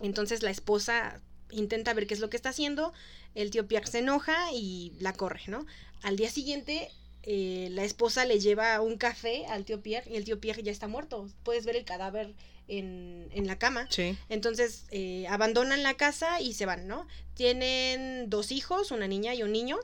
Entonces 0.00 0.42
la 0.42 0.50
esposa 0.50 1.20
intenta 1.50 1.94
ver 1.94 2.06
qué 2.06 2.14
es 2.14 2.20
lo 2.20 2.30
que 2.30 2.36
está 2.36 2.50
haciendo. 2.50 2.92
El 3.34 3.50
tío 3.50 3.66
Pierre 3.66 3.86
se 3.86 3.98
enoja 3.98 4.52
y 4.52 4.92
la 4.98 5.12
corre, 5.12 5.42
¿no? 5.46 5.66
Al 6.02 6.16
día 6.16 6.30
siguiente, 6.30 6.90
eh, 7.22 7.68
la 7.72 7.84
esposa 7.84 8.24
le 8.24 8.40
lleva 8.40 8.80
un 8.80 8.96
café 8.96 9.46
al 9.46 9.64
tío 9.64 9.82
Pierre 9.82 10.10
y 10.10 10.16
el 10.16 10.24
tío 10.24 10.40
Pierre 10.40 10.62
ya 10.62 10.72
está 10.72 10.88
muerto. 10.88 11.28
Puedes 11.42 11.64
ver 11.64 11.76
el 11.76 11.84
cadáver 11.84 12.34
en, 12.68 13.28
en 13.32 13.46
la 13.46 13.58
cama. 13.58 13.86
Sí. 13.90 14.16
Entonces 14.28 14.84
eh, 14.90 15.26
abandonan 15.28 15.82
la 15.82 15.94
casa 15.94 16.40
y 16.40 16.54
se 16.54 16.66
van, 16.66 16.88
¿no? 16.88 17.06
Tienen 17.34 18.30
dos 18.30 18.52
hijos, 18.52 18.90
una 18.90 19.06
niña 19.06 19.34
y 19.34 19.42
un 19.42 19.52
niño. 19.52 19.78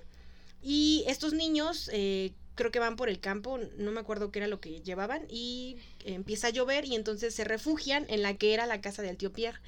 Y 0.68 1.04
estos 1.06 1.32
niños 1.32 1.88
eh, 1.92 2.32
creo 2.56 2.72
que 2.72 2.80
van 2.80 2.96
por 2.96 3.08
el 3.08 3.20
campo, 3.20 3.58
no 3.78 3.92
me 3.92 4.00
acuerdo 4.00 4.32
qué 4.32 4.40
era 4.40 4.48
lo 4.48 4.60
que 4.60 4.80
llevaban. 4.82 5.24
Y 5.30 5.76
empieza 6.04 6.48
a 6.48 6.50
llover 6.50 6.84
y 6.86 6.96
entonces 6.96 7.34
se 7.36 7.44
refugian 7.44 8.04
en 8.08 8.22
la 8.22 8.36
que 8.36 8.52
era 8.52 8.66
la 8.66 8.80
casa 8.80 9.00
del 9.02 9.16
tío 9.16 9.32
Pierre. 9.32 9.60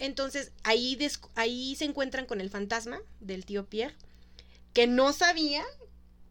Entonces 0.00 0.50
ahí, 0.64 0.96
des- 0.96 1.20
ahí 1.36 1.76
se 1.76 1.84
encuentran 1.84 2.26
con 2.26 2.40
el 2.40 2.50
fantasma 2.50 3.00
del 3.20 3.44
tío 3.44 3.66
Pierre, 3.66 3.94
que 4.72 4.88
no 4.88 5.12
sabía 5.12 5.62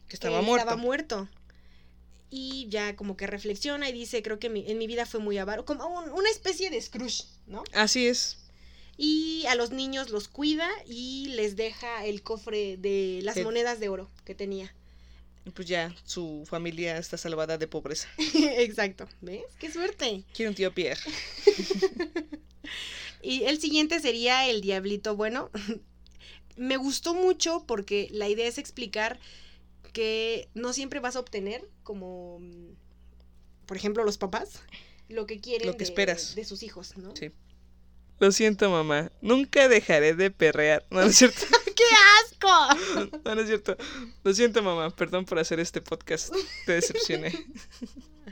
Que 0.10 0.16
estaba 0.18 0.42
que 0.42 0.46
muerto. 0.48 0.64
estaba 0.66 0.82
muerto. 0.82 1.30
Y 2.30 2.68
ya 2.70 2.98
como 2.98 3.16
que 3.16 3.26
reflexiona 3.28 3.88
y 3.88 3.94
dice, 3.94 4.22
creo 4.22 4.38
que 4.40 4.50
mi- 4.50 4.70
en 4.70 4.78
mi 4.80 4.88
vida 4.88 5.06
fue 5.06 5.22
muy 5.22 5.38
avaro, 5.38 5.64
como 5.64 5.86
un- 5.88 6.10
una 6.12 6.30
especie 6.30 6.70
de 6.72 6.82
Scrooge, 6.82 7.24
¿no? 7.48 7.64
Así 7.74 8.08
es. 8.08 8.38
Y 8.98 9.46
a 9.48 9.56
los 9.56 9.72
niños 9.72 10.12
los 10.12 10.28
cuida 10.28 10.70
y 10.86 11.28
les 11.36 11.56
deja 11.56 12.06
el 12.06 12.22
cofre 12.22 12.78
de 12.78 13.22
las 13.24 13.36
Sí. 13.36 13.44
monedas 13.44 13.80
de 13.80 13.90
oro 13.90 14.10
que 14.26 14.36
tenía. 14.36 14.74
Y 15.46 15.50
Pues 15.50 15.68
ya, 15.68 15.94
su 16.06 16.46
familia 16.48 16.98
está 16.98 17.18
salvada 17.18 17.58
de 17.58 17.68
pobreza. 17.68 18.08
Exacto, 18.58 19.08
¿ves? 19.22 19.44
¡Qué 19.60 19.72
suerte! 19.72 20.24
Quiero 20.34 20.52
un 20.52 20.56
tío 20.56 20.74
Pierre. 20.74 21.02
Y 23.22 23.44
el 23.46 23.60
siguiente 23.62 24.00
sería 24.02 24.50
el 24.50 24.60
Diablito 24.62 25.16
Bueno. 25.16 25.50
Me 26.58 26.78
gustó 26.78 27.14
mucho 27.16 27.64
porque 27.66 28.10
la 28.12 28.28
idea 28.30 28.48
es 28.48 28.58
explicar 28.58 29.18
que 29.94 30.50
no 30.54 30.74
siempre 30.74 31.00
vas 31.00 31.16
a 31.16 31.20
obtener, 31.20 31.68
como 31.84 32.40
mm, 32.42 32.74
por 33.66 33.78
ejemplo 33.78 34.04
los 34.04 34.18
papás, 34.18 34.60
lo 35.08 35.26
que 35.26 35.40
quieren 35.40 35.68
Lo 35.68 35.74
que 35.74 35.80
de, 35.80 35.84
esperas. 35.86 36.36
de 36.36 36.46
sus 36.46 36.62
hijos, 36.64 36.96
¿no? 36.98 37.16
Sí. 37.16 37.32
Lo 38.20 38.32
siento, 38.32 38.70
mamá. 38.70 39.12
Nunca 39.22 39.68
dejaré 39.68 40.14
de 40.14 40.32
perrear. 40.32 40.86
No, 40.90 41.02
no 41.02 41.08
es 41.08 41.18
cierto. 41.18 41.42
¡Qué 41.76 41.84
asco! 42.22 43.20
No, 43.26 43.36
no 43.36 43.42
es 43.42 43.48
cierto. 43.48 43.76
Lo 44.24 44.34
siento, 44.34 44.62
mamá. 44.62 44.90
Perdón 44.96 45.26
por 45.26 45.40
hacer 45.40 45.60
este 45.60 45.82
podcast. 45.82 46.34
Te 46.66 46.74
decepcioné. 46.74 47.34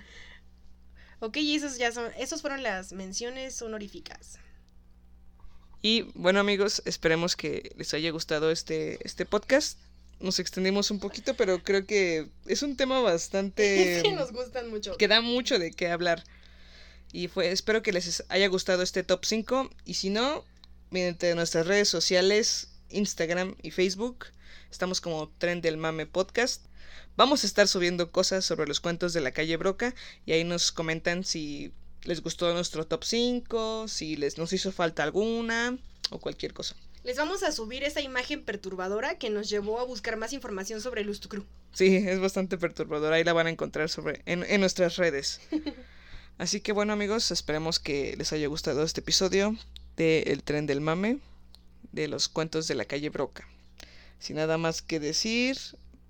ok, 1.19 1.37
y 1.37 1.55
esos 1.55 1.77
ya 1.77 1.91
son, 1.91 2.11
esos 2.17 2.41
fueron 2.41 2.63
las 2.63 2.93
menciones 2.93 3.61
honoríficas. 3.61 4.39
Y 5.81 6.03
bueno, 6.13 6.39
amigos, 6.39 6.81
esperemos 6.85 7.35
que 7.35 7.73
les 7.75 7.93
haya 7.93 8.11
gustado 8.11 8.51
este, 8.51 8.99
este 9.05 9.25
podcast. 9.25 9.79
Nos 10.19 10.39
extendimos 10.39 10.91
un 10.91 10.99
poquito, 10.99 11.35
pero 11.35 11.63
creo 11.63 11.87
que 11.87 12.29
es 12.45 12.61
un 12.61 12.77
tema 12.77 13.01
bastante... 13.01 13.95
es 13.97 14.03
que 14.03 14.11
nos 14.11 14.31
gustan 14.31 14.69
mucho. 14.69 14.95
que 14.97 15.07
da 15.07 15.21
mucho 15.21 15.57
de 15.57 15.71
qué 15.71 15.89
hablar. 15.89 16.23
Y 17.13 17.27
fue, 17.27 17.51
espero 17.51 17.81
que 17.81 17.91
les 17.91 18.23
haya 18.29 18.47
gustado 18.47 18.83
este 18.83 19.03
top 19.03 19.25
5. 19.25 19.69
Y 19.85 19.95
si 19.95 20.09
no, 20.09 20.45
mediante 20.89 21.33
nuestras 21.35 21.67
redes 21.67 21.89
sociales, 21.89 22.69
Instagram 22.89 23.55
y 23.61 23.71
Facebook, 23.71 24.27
estamos 24.69 25.01
como 25.01 25.29
Tren 25.37 25.61
del 25.61 25.77
Mame 25.77 26.05
Podcast. 26.05 26.65
Vamos 27.17 27.43
a 27.43 27.47
estar 27.47 27.67
subiendo 27.67 28.11
cosas 28.11 28.45
sobre 28.45 28.67
los 28.67 28.79
cuentos 28.79 29.13
de 29.13 29.21
la 29.21 29.31
calle 29.31 29.57
Broca. 29.57 29.93
Y 30.25 30.31
ahí 30.31 30.43
nos 30.43 30.71
comentan 30.71 31.23
si 31.23 31.73
les 32.03 32.21
gustó 32.21 32.53
nuestro 32.53 32.87
top 32.87 33.03
5, 33.03 33.87
si 33.87 34.15
les 34.15 34.37
nos 34.37 34.53
hizo 34.53 34.71
falta 34.71 35.03
alguna 35.03 35.77
o 36.09 36.19
cualquier 36.19 36.53
cosa. 36.53 36.75
Les 37.03 37.17
vamos 37.17 37.43
a 37.43 37.51
subir 37.51 37.83
esa 37.83 37.99
imagen 37.99 38.43
perturbadora 38.43 39.17
que 39.17 39.29
nos 39.29 39.49
llevó 39.49 39.79
a 39.79 39.83
buscar 39.85 40.17
más 40.17 40.33
información 40.33 40.81
sobre 40.81 41.03
Lustucru. 41.03 41.45
Sí, 41.73 41.95
es 41.95 42.19
bastante 42.19 42.57
perturbador. 42.57 43.11
Ahí 43.11 43.23
la 43.23 43.33
van 43.33 43.47
a 43.47 43.49
encontrar 43.49 43.89
sobre, 43.89 44.21
en, 44.25 44.43
en 44.43 44.61
nuestras 44.61 44.97
redes. 44.97 45.41
Así 46.41 46.59
que 46.59 46.71
bueno 46.71 46.91
amigos, 46.91 47.29
esperemos 47.29 47.77
que 47.77 48.15
les 48.17 48.33
haya 48.33 48.47
gustado 48.47 48.81
este 48.81 49.01
episodio 49.01 49.55
de 49.95 50.23
El 50.23 50.41
tren 50.41 50.65
del 50.65 50.81
mame, 50.81 51.19
de 51.91 52.07
los 52.07 52.29
cuentos 52.29 52.67
de 52.67 52.73
la 52.73 52.85
calle 52.85 53.11
Broca. 53.11 53.47
Sin 54.17 54.37
nada 54.37 54.57
más 54.57 54.81
que 54.81 54.99
decir, 54.99 55.55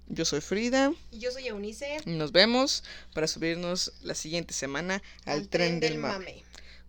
Yo 0.08 0.24
soy 0.24 0.40
Frida. 0.40 0.94
Y 1.12 1.20
yo 1.20 1.32
soy 1.34 1.48
Eunice. 1.48 1.98
Y 2.06 2.12
nos 2.12 2.32
vemos 2.32 2.86
para 3.14 3.28
subirnos 3.28 3.91
la 4.03 4.16
siguiente 4.16 4.53
semana 4.53 5.03
al, 5.26 5.49
tren, 5.49 5.82
del 5.82 5.98
mame. 5.98 6.45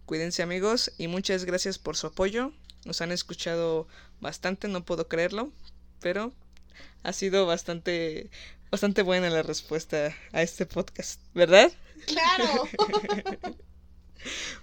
Cuídense 0.07 0.45
amigos 0.45 0.93
y 0.97 1.09
muchas 1.09 1.45
gracias 1.45 1.81
por 1.81 1.97
su 1.97 2.07
apoyo. 2.07 2.53
Nos 2.85 3.01
han 3.01 3.11
escuchado 3.11 3.89
bastante, 4.21 4.69
no 4.69 4.85
puedo 4.85 5.09
creerlo, 5.09 5.51
pero 5.99 6.33
ha 7.03 7.13
sido 7.13 7.45
bastante 7.45 8.31
bastante 8.73 9.03
buena 9.03 9.29
la 9.29 9.43
respuesta 9.43 10.17
a 10.33 10.43
este 10.43 10.65
podcast, 10.65 11.21
¿verdad? 11.35 11.71
Claro. 12.07 12.65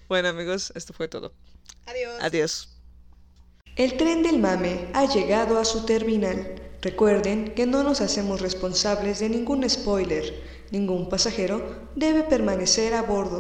bueno 0.09 0.29
amigos, 0.29 0.73
esto 0.75 0.93
fue 0.93 1.07
todo. 1.07 1.31
Adiós. 1.85 2.17
Adiós. 2.19 2.69
El 3.75 3.97
tren 3.97 4.23
del 4.23 4.39
mame 4.39 4.87
ha 4.95 5.05
llegado 5.05 5.59
a 5.59 5.63
su 5.63 5.85
terminal. 5.85 6.59
Recuerden 6.81 7.53
que 7.53 7.67
no 7.67 7.83
nos 7.83 8.01
hacemos 8.01 8.41
responsables 8.41 9.19
de 9.19 9.29
ningún 9.29 9.69
spoiler. 9.69 10.41
Ningún 10.71 11.07
pasajero 11.07 11.87
debe 11.95 12.23
permanecer 12.23 12.95
a 12.95 13.03
bordo. 13.03 13.37